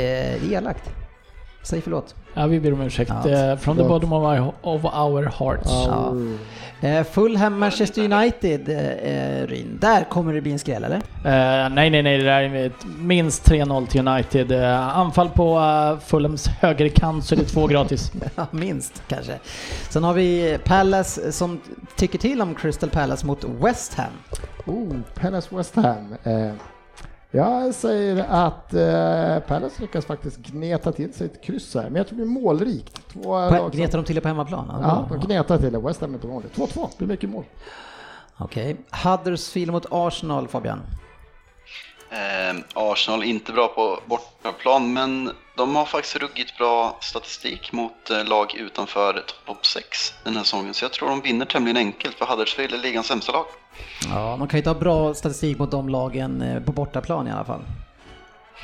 Eh, 0.02 0.40
det 0.40 0.46
är 0.46 0.52
elakt. 0.52 0.90
Säg 1.62 1.80
förlåt. 1.80 2.14
Ja, 2.34 2.46
vi 2.46 2.60
ber 2.60 2.72
om 2.72 2.80
ursäkt. 2.80 3.12
Ja, 3.24 3.30
Eh, 3.30 3.56
from 3.58 3.76
the 3.76 3.82
bottom 3.82 4.12
of 4.12 4.22
our, 4.22 4.52
of 4.62 4.84
our 4.84 5.22
hearts. 5.38 5.70
Ja. 5.70 6.14
Eh, 6.88 7.04
Fulham 7.04 7.58
Manchester 7.58 8.02
United, 8.02 8.68
eh, 8.68 9.46
Ryn. 9.46 9.78
Där 9.80 10.04
kommer 10.04 10.32
det 10.34 10.40
bli 10.40 10.52
en 10.52 10.58
skräll 10.58 10.84
eller? 10.84 10.96
Eh, 10.96 11.70
nej, 11.70 11.90
nej, 11.90 12.02
nej, 12.02 12.18
det 12.18 12.24
där 12.24 12.42
är 12.42 12.72
minst 12.98 13.48
3-0 13.48 13.86
till 13.86 14.08
United. 14.08 14.52
Anfall 14.72 15.28
på 15.28 15.58
uh, 15.58 15.98
Fulhams 16.00 16.46
högerkant 16.46 17.24
så 17.24 17.34
är 17.34 17.38
det 17.38 17.44
två 17.44 17.66
gratis. 17.66 18.12
Ja, 18.36 18.46
minst 18.50 19.02
kanske. 19.08 19.32
Sen 19.90 20.04
har 20.04 20.14
vi 20.14 20.58
Palace 20.64 21.32
som 21.32 21.60
tycker 21.96 22.18
till 22.18 22.42
om 22.42 22.54
Crystal 22.54 22.90
Palace 22.90 23.26
mot 23.26 23.44
West 23.44 23.94
Ham. 23.94 24.12
Oh, 24.66 24.96
Palace 25.14 25.56
West 25.56 25.76
Ham. 25.76 26.14
Eh, 26.24 26.52
jag 27.32 27.74
säger 27.74 28.24
att 28.28 28.74
eh, 28.74 29.38
Palace 29.48 29.82
lyckas 29.82 30.06
faktiskt 30.06 30.36
gneta 30.38 30.92
till 30.92 31.14
sig 31.14 31.26
ett 31.26 31.42
kryss 31.44 31.74
här, 31.74 31.82
men 31.82 31.94
jag 31.94 32.06
tror 32.08 32.18
det 32.18 32.24
blir 32.24 32.40
målrikt. 32.42 33.08
Två 33.12 33.22
På, 33.22 33.28
lag 33.30 33.58
som- 33.58 33.70
gnetar 33.70 33.98
de 33.98 34.04
till 34.04 34.14
det 34.14 34.20
på 34.20 34.28
hemmaplan? 34.28 34.66
Ja, 34.82 35.06
de 35.10 35.26
gnetar 35.26 35.58
till 35.58 35.72
det. 35.72 35.78
West 35.78 36.00
Ham 36.00 36.10
är 36.10 36.14
inte 36.14 36.26
vanligt. 36.26 36.56
2-2, 36.56 36.88
det 36.90 36.96
blir 36.98 37.08
mycket 37.08 37.30
mål. 37.30 37.44
Okej. 38.38 38.76
Huddersfield 39.04 39.72
mot 39.72 39.86
Arsenal, 39.90 40.48
Fabian. 40.48 40.80
Eh, 42.10 42.56
Arsenal 42.74 43.24
inte 43.24 43.52
bra 43.52 43.68
på 43.68 44.00
bortaplan, 44.06 44.92
men 44.92 45.30
de 45.56 45.76
har 45.76 45.84
faktiskt 45.84 46.16
ruggigt 46.16 46.58
bra 46.58 46.96
statistik 47.00 47.72
mot 47.72 48.10
eh, 48.10 48.24
lag 48.24 48.54
utanför 48.54 49.24
topp 49.46 49.66
6 49.66 50.14
den 50.24 50.36
här 50.36 50.42
säsongen. 50.42 50.74
Så 50.74 50.84
jag 50.84 50.92
tror 50.92 51.08
de 51.08 51.20
vinner 51.20 51.46
tämligen 51.46 51.76
enkelt, 51.76 52.14
för 52.18 52.26
Huddersfield 52.26 52.74
är 52.74 52.78
ligans 52.78 53.06
sämsta 53.06 53.32
lag. 53.32 53.44
Ja, 54.10 54.36
de 54.38 54.48
kan 54.48 54.56
ju 54.56 54.58
inte 54.58 54.70
ha 54.70 54.74
bra 54.74 55.14
statistik 55.14 55.58
mot 55.58 55.70
de 55.70 55.88
lagen 55.88 56.42
eh, 56.42 56.62
på 56.62 56.72
bortaplan 56.72 57.28
i 57.28 57.30
alla 57.30 57.44
fall. 57.44 57.62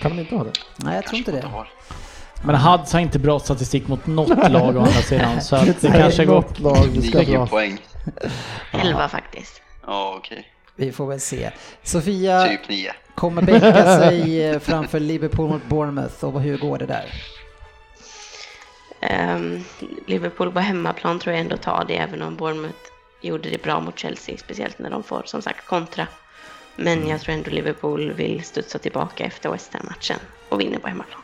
Kan 0.01 0.17
de 0.17 0.23
inte 0.23 0.35
ha 0.37 0.45
det? 0.45 0.53
Nej, 0.77 0.95
jag 0.95 1.07
tror 1.07 1.19
inte 1.19 1.33
det. 1.33 1.47
har. 1.47 1.69
Men 2.45 2.55
Huds 2.55 2.93
har 2.93 3.01
inte 3.01 3.19
bra 3.19 3.39
statistik 3.41 3.89
mot 3.89 4.07
något 4.07 4.51
lag 4.51 4.77
å 4.77 4.81
andra 4.81 4.91
sidan, 4.93 5.41
så 5.43 5.57
att 5.57 5.81
det 5.81 5.91
kanske 5.93 6.25
går... 6.25 6.35
Något 6.35 6.59
lag 6.59 6.87
vi 6.93 7.03
ska 7.09 7.19
Nio 7.19 7.39
dra. 7.39 7.47
poäng. 7.47 7.79
11 8.73 9.09
faktiskt. 9.09 9.63
Ja, 9.87 10.15
okej. 10.19 10.47
Vi 10.77 10.93
får 10.93 11.07
väl 11.07 11.21
se. 11.21 11.51
Sofia 11.83 12.47
Typ 12.47 12.69
nio. 12.69 12.93
kommer 13.15 13.43
bänka 13.43 13.83
sig 13.99 14.45
eh, 14.45 14.59
framför 14.59 15.01
Liverpool 15.01 15.49
mot 15.51 15.65
Bournemouth 15.69 16.25
och 16.25 16.41
hur 16.41 16.59
går 16.59 16.79
det 16.79 16.87
där? 16.87 17.05
Ehm, 19.01 19.65
Liverpool 20.07 20.53
på 20.53 20.61
hemmaplan 20.61 21.19
tror 21.19 21.35
jag 21.35 21.41
ändå 21.41 21.57
tar 21.57 21.85
det, 21.89 21.97
även 21.97 22.23
om 22.23 22.37
Bournemouth 22.37 22.79
gjorde 23.21 23.51
det 23.51 23.63
bra 23.63 23.81
mot 23.81 23.99
Chelsea, 23.99 24.37
speciellt 24.39 24.79
när 24.79 24.91
de 24.91 25.03
får 25.03 25.23
som 25.27 25.43
sagt 25.43 25.67
kontra. 25.67 26.07
Men 26.77 27.09
jag 27.09 27.21
tror 27.21 27.35
ändå 27.35 27.51
Liverpool 27.51 28.13
vill 28.13 28.45
studsa 28.45 28.79
tillbaka 28.79 29.25
efter 29.25 29.51
West 29.51 29.75
Ham-matchen 29.75 30.19
och 30.49 30.61
vinner 30.61 30.79
på 30.79 30.89
hemmaplan. 30.89 31.23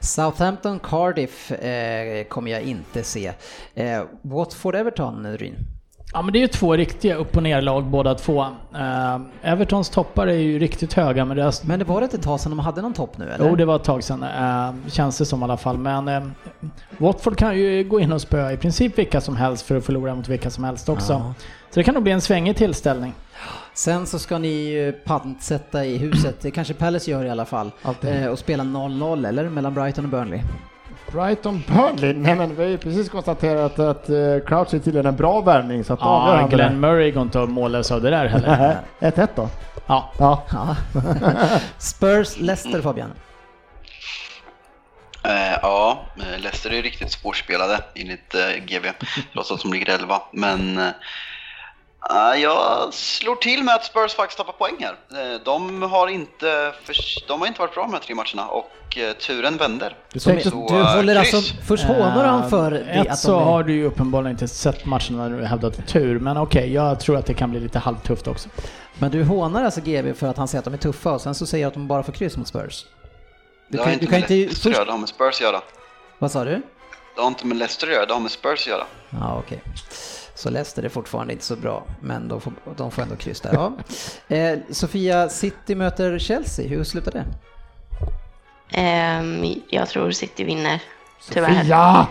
Southampton 0.00 0.78
Cardiff 0.80 1.52
eh, 1.52 2.24
kommer 2.24 2.50
jag 2.50 2.62
inte 2.62 3.02
se. 3.02 3.32
Eh, 3.74 4.04
Watford 4.22 4.74
Everton, 4.74 5.36
Ryn? 5.36 5.75
Ja 6.12 6.22
men 6.22 6.32
det 6.32 6.38
är 6.38 6.40
ju 6.40 6.46
två 6.48 6.76
riktiga 6.76 7.14
upp 7.14 7.36
och 7.36 7.42
ner-lag 7.42 7.84
båda 7.84 8.14
två. 8.14 8.42
Eh, 8.74 9.18
Evertons 9.42 9.90
toppar 9.90 10.26
är 10.26 10.32
ju 10.36 10.58
riktigt 10.58 10.92
höga 10.92 11.24
men 11.24 11.36
deras... 11.36 11.64
Men 11.64 11.78
det 11.78 11.84
var 11.84 12.02
inte 12.02 12.16
ett 12.16 12.22
tag 12.22 12.40
sedan 12.40 12.50
de 12.50 12.58
hade 12.58 12.82
någon 12.82 12.92
topp 12.92 13.18
nu 13.18 13.30
eller? 13.30 13.48
Jo 13.48 13.56
det 13.56 13.64
var 13.64 13.76
ett 13.76 13.84
tag 13.84 14.04
sedan, 14.04 14.22
eh, 14.22 14.90
känns 14.90 15.18
det 15.18 15.24
som 15.24 15.40
i 15.40 15.44
alla 15.44 15.56
fall. 15.56 15.78
Men 15.78 16.08
eh, 16.08 16.22
Watford 16.98 17.36
kan 17.38 17.58
ju 17.58 17.84
gå 17.84 18.00
in 18.00 18.12
och 18.12 18.20
spöa 18.20 18.52
i 18.52 18.56
princip 18.56 18.98
vilka 18.98 19.20
som 19.20 19.36
helst 19.36 19.66
för 19.66 19.76
att 19.76 19.84
förlora 19.84 20.14
mot 20.14 20.28
vilka 20.28 20.50
som 20.50 20.64
helst 20.64 20.88
också. 20.88 21.12
Ja. 21.12 21.34
Så 21.70 21.80
det 21.80 21.84
kan 21.84 21.94
nog 21.94 22.02
bli 22.02 22.12
en 22.12 22.20
svängig 22.20 22.56
tillställning. 22.56 23.12
Sen 23.74 24.06
så 24.06 24.18
ska 24.18 24.38
ni 24.38 24.48
ju 24.48 24.92
pantsätta 24.92 25.84
i 25.84 25.96
huset, 25.96 26.40
det 26.40 26.50
kanske 26.50 26.74
Palace 26.74 27.10
gör 27.10 27.24
i 27.24 27.30
alla 27.30 27.44
fall, 27.44 27.70
Alltid. 27.82 28.22
eh, 28.22 28.26
och 28.26 28.38
spela 28.38 28.64
0-0 28.64 29.28
eller? 29.28 29.48
Mellan 29.48 29.74
Brighton 29.74 30.04
och 30.04 30.10
Burnley. 30.10 30.40
Brighton 31.12 31.62
Burnley? 31.68 32.12
Nej 32.12 32.34
men 32.34 32.56
vi 32.56 32.62
har 32.62 32.70
ju 32.70 32.78
precis 32.78 33.08
konstaterat 33.08 33.78
att 33.78 34.10
uh, 34.10 34.40
Crouch 34.40 34.74
är 34.74 34.78
tydligen 34.78 35.06
en 35.06 35.16
bra 35.16 35.40
värvning 35.40 35.84
så 35.84 35.92
att 35.92 36.00
Ja, 36.00 36.36
väl 36.40 36.48
Glenn 36.48 36.80
Murray 36.80 37.10
går 37.10 37.22
inte 37.22 37.42
att 37.42 37.50
mållös 37.50 37.92
av 37.92 38.02
det 38.02 38.10
där 38.10 38.26
heller. 38.26 38.76
det. 38.98 39.10
1-1 39.10 39.28
då? 39.34 39.48
Ja. 39.86 40.12
Ja. 40.18 40.42
Ja. 40.52 40.76
Spurs 41.78 42.36
Leicester 42.36 42.82
Fabian? 42.82 43.10
Eh, 45.24 45.58
ja, 45.62 45.98
eh, 46.18 46.40
Leicester 46.40 46.70
är 46.70 46.82
riktigt 46.82 47.12
svårspelade 47.12 47.80
enligt 47.94 48.34
eh, 48.34 48.64
GB, 48.66 48.88
trots 49.32 49.50
att 49.50 49.60
de 49.60 49.72
ligger 49.72 49.94
11. 49.94 50.22
Men 50.32 50.78
eh, 50.78 50.88
jag 52.42 52.94
slår 52.94 53.36
till 53.36 53.62
med 53.62 53.74
att 53.74 53.84
Spurs 53.84 54.14
faktiskt 54.14 54.38
tappar 54.38 54.52
poäng 54.52 54.76
här. 54.80 55.32
Eh, 55.34 55.40
de, 55.44 55.82
har 55.82 56.08
inte 56.08 56.72
de 57.28 57.40
har 57.40 57.46
inte 57.46 57.60
varit 57.60 57.74
bra 57.74 57.82
de 57.82 57.92
här 57.92 58.00
tre 58.00 58.14
matcherna 58.14 58.48
och 58.48 58.98
eh, 58.98 59.12
turen 59.12 59.56
vänder. 59.56 59.96
Du, 60.12 60.20
Så, 60.20 60.30
du 60.30 60.36
eh, 60.40 60.96
håller 60.96 61.22
kryss. 61.22 61.34
alltså, 61.34 61.54
först 61.66 61.84
hånar 61.84 62.24
han 62.24 62.50
för 62.50 62.70
det 62.70 62.78
Ett 62.80 63.08
att 63.08 63.18
så 63.18 63.30
de 63.32 63.40
är... 63.40 63.44
har 63.44 63.62
du 63.62 63.72
ju 63.72 63.84
uppenbarligen 63.84 64.32
inte 64.32 64.48
sett 64.48 64.84
matchen 64.86 65.16
när 65.16 65.30
du 65.30 65.44
hävdat 65.44 65.86
tur, 65.88 66.18
men 66.18 66.36
okej, 66.36 66.72
jag 66.72 67.00
tror 67.00 67.16
att 67.16 67.26
det 67.26 67.34
kan 67.34 67.50
bli 67.50 67.60
lite 67.60 67.78
halvtufft 67.78 68.26
också. 68.28 68.48
Men 68.98 69.10
du 69.10 69.24
hånar 69.24 69.64
alltså 69.64 69.80
GB 69.80 70.14
för 70.14 70.26
att 70.26 70.36
han 70.36 70.48
säger 70.48 70.58
att 70.58 70.64
de 70.64 70.74
är 70.74 70.78
tuffa 70.78 71.12
och 71.12 71.20
sen 71.20 71.34
så 71.34 71.46
säger 71.46 71.62
jag 71.62 71.68
att 71.68 71.74
de 71.74 71.88
bara 71.88 72.02
får 72.02 72.12
kryss 72.12 72.36
mot 72.36 72.48
Spurs. 72.48 72.84
Du 73.68 73.76
det 73.76 73.78
har 73.78 73.84
kan, 73.84 73.92
inte 73.92 74.04
du 74.04 74.10
kan 74.10 74.20
med 74.20 74.30
inte... 74.30 74.34
Leicester 74.34 74.70
att 74.70 74.74
Först, 74.74 74.76
göra, 74.76 74.84
det 74.84 74.90
har 74.92 74.98
med 74.98 75.08
Spurs 75.08 75.34
att 75.34 75.40
göra. 75.40 75.60
vad 76.18 76.30
sa 76.30 76.44
du? 76.44 76.62
Det 77.16 77.20
har 77.20 77.28
inte 77.28 77.46
med 77.46 77.56
Leicester 77.56 77.86
att 77.86 77.92
göra, 77.92 78.06
det 78.06 78.12
har 78.12 78.20
med 78.20 78.30
Spurs 78.30 78.60
att 78.60 78.66
göra. 78.66 78.84
Ja, 79.10 79.42
okej. 79.46 79.62
Så 80.36 80.50
Leicester 80.50 80.82
är 80.82 80.88
fortfarande 80.88 81.32
inte 81.32 81.44
så 81.44 81.56
bra, 81.56 81.84
men 82.00 82.28
de 82.28 82.40
får, 82.40 82.52
de 82.76 82.90
får 82.90 83.02
ändå 83.02 83.16
kryss 83.16 83.40
där. 83.40 83.52
Ja. 83.54 83.72
Eh, 84.36 84.58
Sofia, 84.70 85.28
City 85.28 85.74
möter 85.74 86.18
Chelsea, 86.18 86.68
hur 86.68 86.84
slutar 86.84 87.12
det? 87.12 87.24
Ehm, 88.80 89.44
jag 89.68 89.88
tror 89.88 90.10
City 90.10 90.44
vinner, 90.44 90.82
tyvärr. 91.30 91.54
Sofia! 91.54 92.06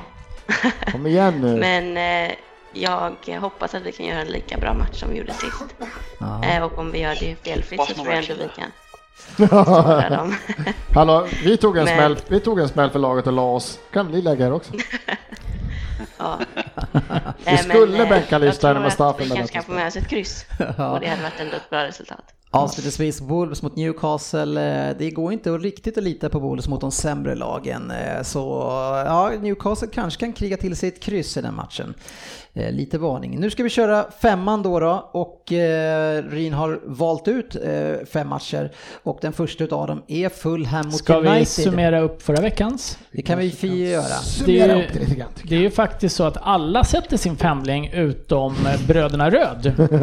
Kom 0.92 1.08
igen 1.08 1.42
nu. 1.42 1.56
Men 1.56 1.98
eh, 1.98 2.36
jag 2.74 3.40
hoppas 3.42 3.76
att 3.76 3.84
vi 3.84 3.92
kan 3.92 4.06
göra 4.06 4.22
en 4.22 4.28
lika 4.28 4.58
bra 4.58 4.74
match 4.74 5.00
som 5.00 5.10
vi 5.10 5.18
gjorde 5.18 5.34
sist. 5.34 5.64
Eh, 6.44 6.64
och 6.64 6.78
om 6.78 6.92
vi 6.92 7.00
gör 7.00 7.18
det 7.20 7.36
felfritt 7.44 7.82
så 7.88 7.94
tror 7.94 8.08
jag 8.08 8.18
ändå 8.18 8.34
vi 8.44 8.50
kan. 8.62 8.72
Hallå, 10.94 11.28
vi 11.44 11.58
tog, 11.58 11.78
en 11.78 11.86
Men- 11.86 11.96
smäll, 11.96 12.18
vi 12.28 12.40
tog 12.40 12.60
en 12.60 12.70
smäll 12.70 12.90
för 12.90 13.00
laget 13.00 13.28
och 13.28 13.34
la 13.34 13.42
oss. 13.52 13.80
Kan 13.94 14.08
bli 14.08 14.22
läge 14.22 14.44
här 14.44 14.54
också. 14.54 14.74
ja. 16.18 16.40
Vi 17.46 17.58
skulle 17.58 18.04
eh, 18.04 18.10
bänka 18.10 18.38
Lichstein 18.38 18.68
Jag 18.70 18.76
med 18.76 18.84
Mustafi, 18.84 19.24
vi 19.24 19.30
kanske 19.30 19.54
kan 19.54 19.64
få 19.64 19.72
med 19.72 19.88
oss 19.88 19.96
ett 19.96 20.08
kryss. 20.08 20.46
Och 20.60 21.00
det 21.00 21.08
hade 21.08 21.22
varit 21.22 21.40
ändå 21.40 21.56
ett 21.56 21.70
bra 21.70 21.84
resultat. 21.84 22.24
Avslutningsvis, 22.52 23.22
Wolves 23.22 23.62
mot 23.62 23.76
Newcastle. 23.76 24.88
eh, 24.90 24.96
Det 24.98 25.12
går 25.12 25.34
inte 25.34 25.50
riktigt 25.52 25.98
att 25.98 26.04
lita 26.04 26.30
på 26.30 26.40
Wolves 26.40 26.68
mot 26.68 26.82
de 26.82 26.92
sämre 26.92 27.36
lagen. 27.36 27.92
eh, 27.92 28.22
Så 28.24 28.40
ja, 29.06 29.32
Newcastle 29.42 29.88
kanske 29.88 30.20
kan 30.20 30.34
kriga 30.34 30.58
till 30.58 30.76
sig 30.76 30.90
ett 30.90 31.00
kryss 31.04 31.38
i 31.38 31.42
den 31.42 31.56
matchen. 31.56 31.94
Eh, 32.58 32.72
Lite 32.72 32.98
varning. 32.98 33.40
Nu 33.40 33.50
ska 33.50 33.64
vi 33.64 33.70
köra 33.70 34.06
femman 34.22 34.64
då, 34.64 34.80
då 34.80 35.10
och 35.12 35.54
eh, 35.54 36.24
Ryn 36.24 36.54
har 36.54 36.80
valt 36.86 37.28
ut 37.28 37.56
eh, 37.56 38.06
fem 38.12 38.28
matcher 38.28 38.72
och 39.04 39.18
den 39.22 39.34
första 39.34 39.64
av 39.76 39.88
dem 39.88 40.04
är 40.08 40.30
Fulham 40.30 40.86
mot 40.86 40.96
Ska 40.96 41.16
United. 41.18 41.40
vi 41.40 41.46
summera 41.46 42.00
upp 42.00 42.22
förra 42.22 42.42
veckans? 42.42 42.98
Det 43.12 43.22
kan 43.22 43.40
vi 43.40 43.52
få 43.52 43.68
göra. 43.68 44.04
Det 44.46 44.60
är, 44.60 44.76
upp 44.76 44.92
det 45.44 45.56
är 45.56 45.60
ju 45.60 45.72
faktiskt 45.72 46.16
så 46.16 46.24
att 46.24 46.38
alla 46.42 46.84
sätter 46.84 47.18
sin 47.18 47.36
femling 47.38 47.90
utom 47.94 48.54
eh, 48.68 48.88
bröderna 48.88 49.30
Röd. 49.30 49.74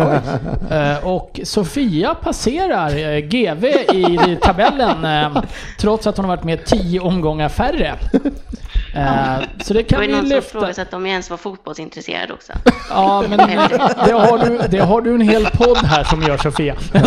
Eh, 0.70 1.07
och 1.07 1.41
Sofia 1.45 2.15
passerar 2.15 3.20
GV 3.20 3.65
i 3.95 4.39
tabellen 4.43 5.07
trots 5.79 6.07
att 6.07 6.16
hon 6.16 6.24
har 6.24 6.37
varit 6.37 6.45
med 6.45 6.65
tio 6.65 7.01
omgångar 7.01 7.49
färre. 7.49 7.95
Eh, 8.94 9.39
Så 9.64 9.74
det 9.74 9.78
Det 9.81 9.85
kan 9.85 9.97
var 9.98 10.02
ju 10.05 10.09
vi 10.10 10.16
någon 10.16 10.27
som 10.27 10.36
lyfta. 10.36 10.51
frågade 10.51 10.74
så 10.74 10.82
att 10.82 10.90
de 10.90 11.06
ens 11.06 11.31
var 11.31 11.36
fotbollsintresserade 11.36 12.32
också. 12.32 12.52
Ja, 12.90 13.24
men 13.28 13.39
det 13.39 14.12
har, 14.12 14.39
du, 14.48 14.60
det 14.70 14.78
har 14.78 15.01
du 15.01 15.14
en 15.14 15.20
hel 15.20 15.47
podd 15.47 15.77
här 15.77 16.05
som 16.05 16.23
gör 16.23 16.36
Sofia. 16.36 16.77
Jag 16.93 17.02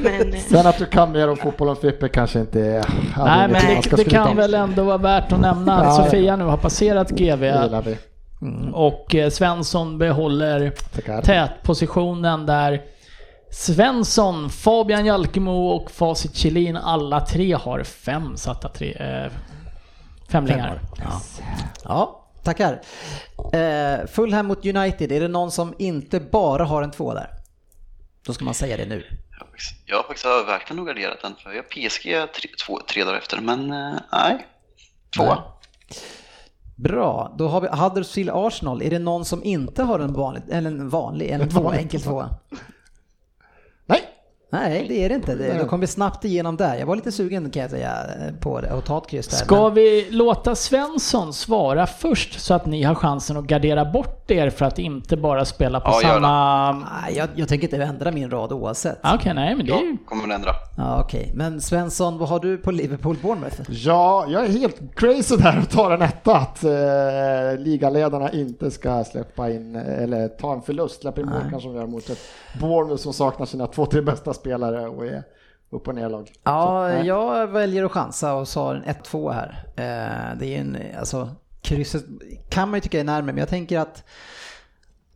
Men 0.00 0.40
Sen 0.40 0.66
att 0.66 0.78
du 0.78 0.86
kan 0.86 1.12
mer 1.12 1.28
om 1.28 1.36
fotboll 1.36 1.68
än 1.68 1.76
Frippe 1.76 2.08
kanske 2.08 2.40
inte 2.40 2.60
är... 2.60 2.84
Nej, 3.24 3.48
men 3.48 3.52
det, 3.52 3.96
det 3.96 4.04
kan 4.04 4.28
om. 4.28 4.36
väl 4.36 4.54
ändå 4.54 4.82
vara 4.84 4.98
värt 4.98 5.32
att 5.32 5.40
nämna 5.40 5.74
att 5.76 5.84
Ja, 5.84 5.98
ja. 5.98 6.04
Sofia 6.04 6.36
nu 6.36 6.44
har 6.44 6.56
passerat 6.56 7.10
GV 7.10 7.40
Det 7.40 7.82
vi. 7.86 7.96
och 8.72 9.14
eh, 9.14 9.30
Svensson 9.30 9.98
behåller 9.98 10.70
Tackar. 10.94 11.22
tätpositionen 11.22 12.46
där. 12.46 12.80
Svensson, 13.50 14.50
Fabian 14.50 15.06
Jalkemo 15.06 15.68
och 15.68 15.90
Facit 15.90 16.36
Kjellin, 16.36 16.76
alla 16.76 17.20
tre 17.20 17.52
har 17.54 17.82
fem 17.82 18.36
satta 18.36 18.68
tre, 18.68 18.92
eh, 18.92 19.32
femlingar. 20.28 20.80
Ja. 20.98 21.20
ja, 21.84 22.24
tackar. 22.42 22.80
Eh, 23.52 24.06
Fulham 24.06 24.46
mot 24.46 24.66
United, 24.66 25.12
är 25.12 25.20
det 25.20 25.28
någon 25.28 25.50
som 25.50 25.74
inte 25.78 26.20
bara 26.20 26.64
har 26.64 26.82
en 26.82 26.90
två 26.90 27.14
där? 27.14 27.30
Då 28.26 28.32
ska 28.32 28.44
man 28.44 28.54
säga 28.54 28.76
det 28.76 28.86
nu. 28.86 29.04
Jag 29.86 29.96
har 29.96 30.02
faktiskt- 30.02 30.26
övervägt 30.26 30.72
nog 30.72 30.86
garderat 30.86 31.18
den, 31.22 31.34
för 31.42 31.50
jag 31.50 31.56
har 31.56 31.62
PSG 31.62 32.02
tre, 32.34 32.50
två, 32.66 32.80
tre 32.88 33.04
dagar 33.04 33.18
efter, 33.18 33.40
men 33.40 33.72
eh, 33.72 33.94
nej. 34.12 34.46
Tvåa. 35.16 35.34
Nej. 35.34 35.44
Bra, 36.76 37.34
då 37.38 37.48
har 37.48 37.60
vi 37.60 37.68
Huddersfield 37.68 38.30
Arsenal. 38.34 38.82
Är 38.82 38.90
det 38.90 38.98
någon 38.98 39.24
som 39.24 39.44
inte 39.44 39.82
har 39.82 39.98
en 39.98 40.12
vanlig, 40.12 40.42
eller 40.50 40.70
en 40.70 40.88
vanlig, 40.88 41.30
en 41.30 41.48
två, 41.50 41.72
enkel 41.72 42.00
tvåa? 42.02 42.28
Nej! 44.50 44.86
Det 44.88 45.04
är 45.04 45.08
det 45.08 45.14
inte. 45.14 45.34
Det, 45.34 45.58
då 45.58 45.64
kom 45.64 45.80
vi 45.80 45.86
snabbt 45.86 46.24
igenom 46.24 46.56
där. 46.56 46.74
Jag 46.76 46.86
var 46.86 46.96
lite 46.96 47.12
sugen 47.12 47.50
kan 47.50 47.62
jag 47.62 47.70
säga 47.70 47.96
på 48.40 48.60
det 48.60 48.72
och 48.72 48.84
ta 48.84 48.98
ett 48.98 49.06
kryss 49.06 49.28
där. 49.28 49.36
Ska 49.36 49.64
men- 49.64 49.74
vi 49.74 50.06
låta 50.10 50.54
Svensson 50.54 51.32
svara 51.32 51.86
först 51.86 52.40
så 52.40 52.54
att 52.54 52.66
ni 52.66 52.82
har 52.82 52.94
chansen 52.94 53.36
att 53.36 53.44
gardera 53.44 53.84
bort 53.84 54.30
er 54.30 54.50
för 54.50 54.64
att 54.64 54.78
inte 54.78 55.16
bara 55.16 55.44
spela 55.44 55.80
på 55.80 55.90
Ja, 56.02 56.08
samma... 56.08 56.72
Nej, 56.72 57.16
jag, 57.16 57.28
jag 57.34 57.48
tänker 57.48 57.66
inte 57.66 57.84
ändra 57.84 58.10
min 58.10 58.30
rad 58.30 58.52
oavsett. 58.52 58.98
Ah, 59.02 59.14
Okej, 59.14 59.34
nej 59.34 59.54
men 59.54 59.66
det 59.66 59.72
är 59.72 59.80
ju... 59.80 59.88
Jag 59.90 60.06
kommer 60.06 60.34
att 60.34 60.38
ändra. 60.40 60.50
Ja, 60.76 61.00
Okej, 61.04 61.32
men 61.34 61.60
Svensson, 61.60 62.18
vad 62.18 62.28
har 62.28 62.40
du 62.40 62.56
på 62.58 62.70
Liverpool 62.70 63.16
Bournemouth? 63.22 63.60
Ja, 63.68 64.26
jag 64.28 64.44
är 64.44 64.48
helt 64.48 64.76
crazy 64.96 65.36
där 65.36 65.58
och 65.62 65.70
tar 65.70 65.90
en 65.90 66.02
etta 66.02 66.36
att 66.36 66.64
eh, 66.64 66.70
ligaledarna 67.58 68.32
inte 68.32 68.70
ska 68.70 69.04
släppa 69.04 69.50
in, 69.50 69.76
eller 69.76 70.28
ta 70.28 70.52
en 70.54 70.62
förlust, 70.62 71.00
släppa 71.00 71.20
in 71.20 71.26
mål 71.26 71.40
kanske 71.50 71.68
de 71.68 71.76
gör 71.76 71.86
mot 71.86 72.10
ett 72.10 72.18
Bournemouth 72.60 73.02
som 73.02 73.12
saknar 73.12 73.46
sina 73.46 73.66
två, 73.66 73.86
tre 73.86 74.00
bästa 74.00 74.34
spelare 74.38 74.88
och 74.88 75.06
är 75.06 75.22
upp 75.70 75.88
och 75.88 75.94
ner-lag. 75.94 76.30
Ja, 76.42 76.90
Så, 76.90 77.06
jag 77.06 77.46
väljer 77.46 77.84
att 77.84 77.92
chansa 77.92 78.34
och 78.34 78.48
sa 78.48 78.74
en 78.74 78.84
1-2 78.84 79.32
här. 79.32 79.64
Eh, 79.76 80.38
det 80.38 80.54
är 80.54 80.60
en, 80.60 80.78
alltså, 80.98 81.30
krysset 81.62 82.04
kan 82.50 82.70
man 82.70 82.76
ju 82.76 82.80
tycka 82.80 83.00
är 83.00 83.04
närmare, 83.04 83.32
men 83.32 83.38
jag 83.38 83.48
tänker 83.48 83.78
att 83.78 84.04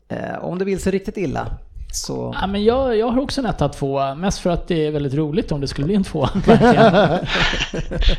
eh, 0.09 0.45
om 0.45 0.59
det 0.59 0.65
vill 0.65 0.81
sig 0.81 0.93
riktigt 0.93 1.17
illa 1.17 1.47
Så... 1.95 2.37
Ja, 2.41 2.47
men 2.47 2.65
jag, 2.65 2.97
jag 2.97 3.09
har 3.09 3.23
också 3.23 3.41
en 3.41 3.47
etta, 3.47 3.69
tvåa. 3.69 4.15
Mest 4.15 4.39
för 4.39 4.51
att 4.51 4.69
det 4.69 4.87
är 4.87 4.91
väldigt 4.91 5.15
roligt 5.15 5.53
om 5.53 5.61
det 5.61 5.69
skulle 5.69 5.87
bli 5.87 5.95
en 5.95 6.05
tvåa. 6.05 6.31
verkligen. 6.47 7.27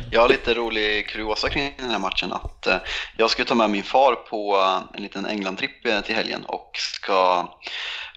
Jag 0.10 0.20
har 0.20 0.28
lite 0.28 0.54
rolig 0.54 1.08
kuriosa 1.08 1.48
kring 1.48 1.74
den 1.78 1.90
här 1.90 1.98
matchen. 1.98 2.32
Att 2.32 2.66
eh, 2.66 2.76
jag 3.16 3.30
ska 3.30 3.44
ta 3.44 3.54
med 3.54 3.70
min 3.70 3.82
far 3.82 4.14
på 4.14 4.56
en 4.94 5.02
liten 5.02 5.26
England-tripp 5.26 6.04
till 6.04 6.14
helgen 6.14 6.44
och 6.44 6.70
ska 6.74 7.48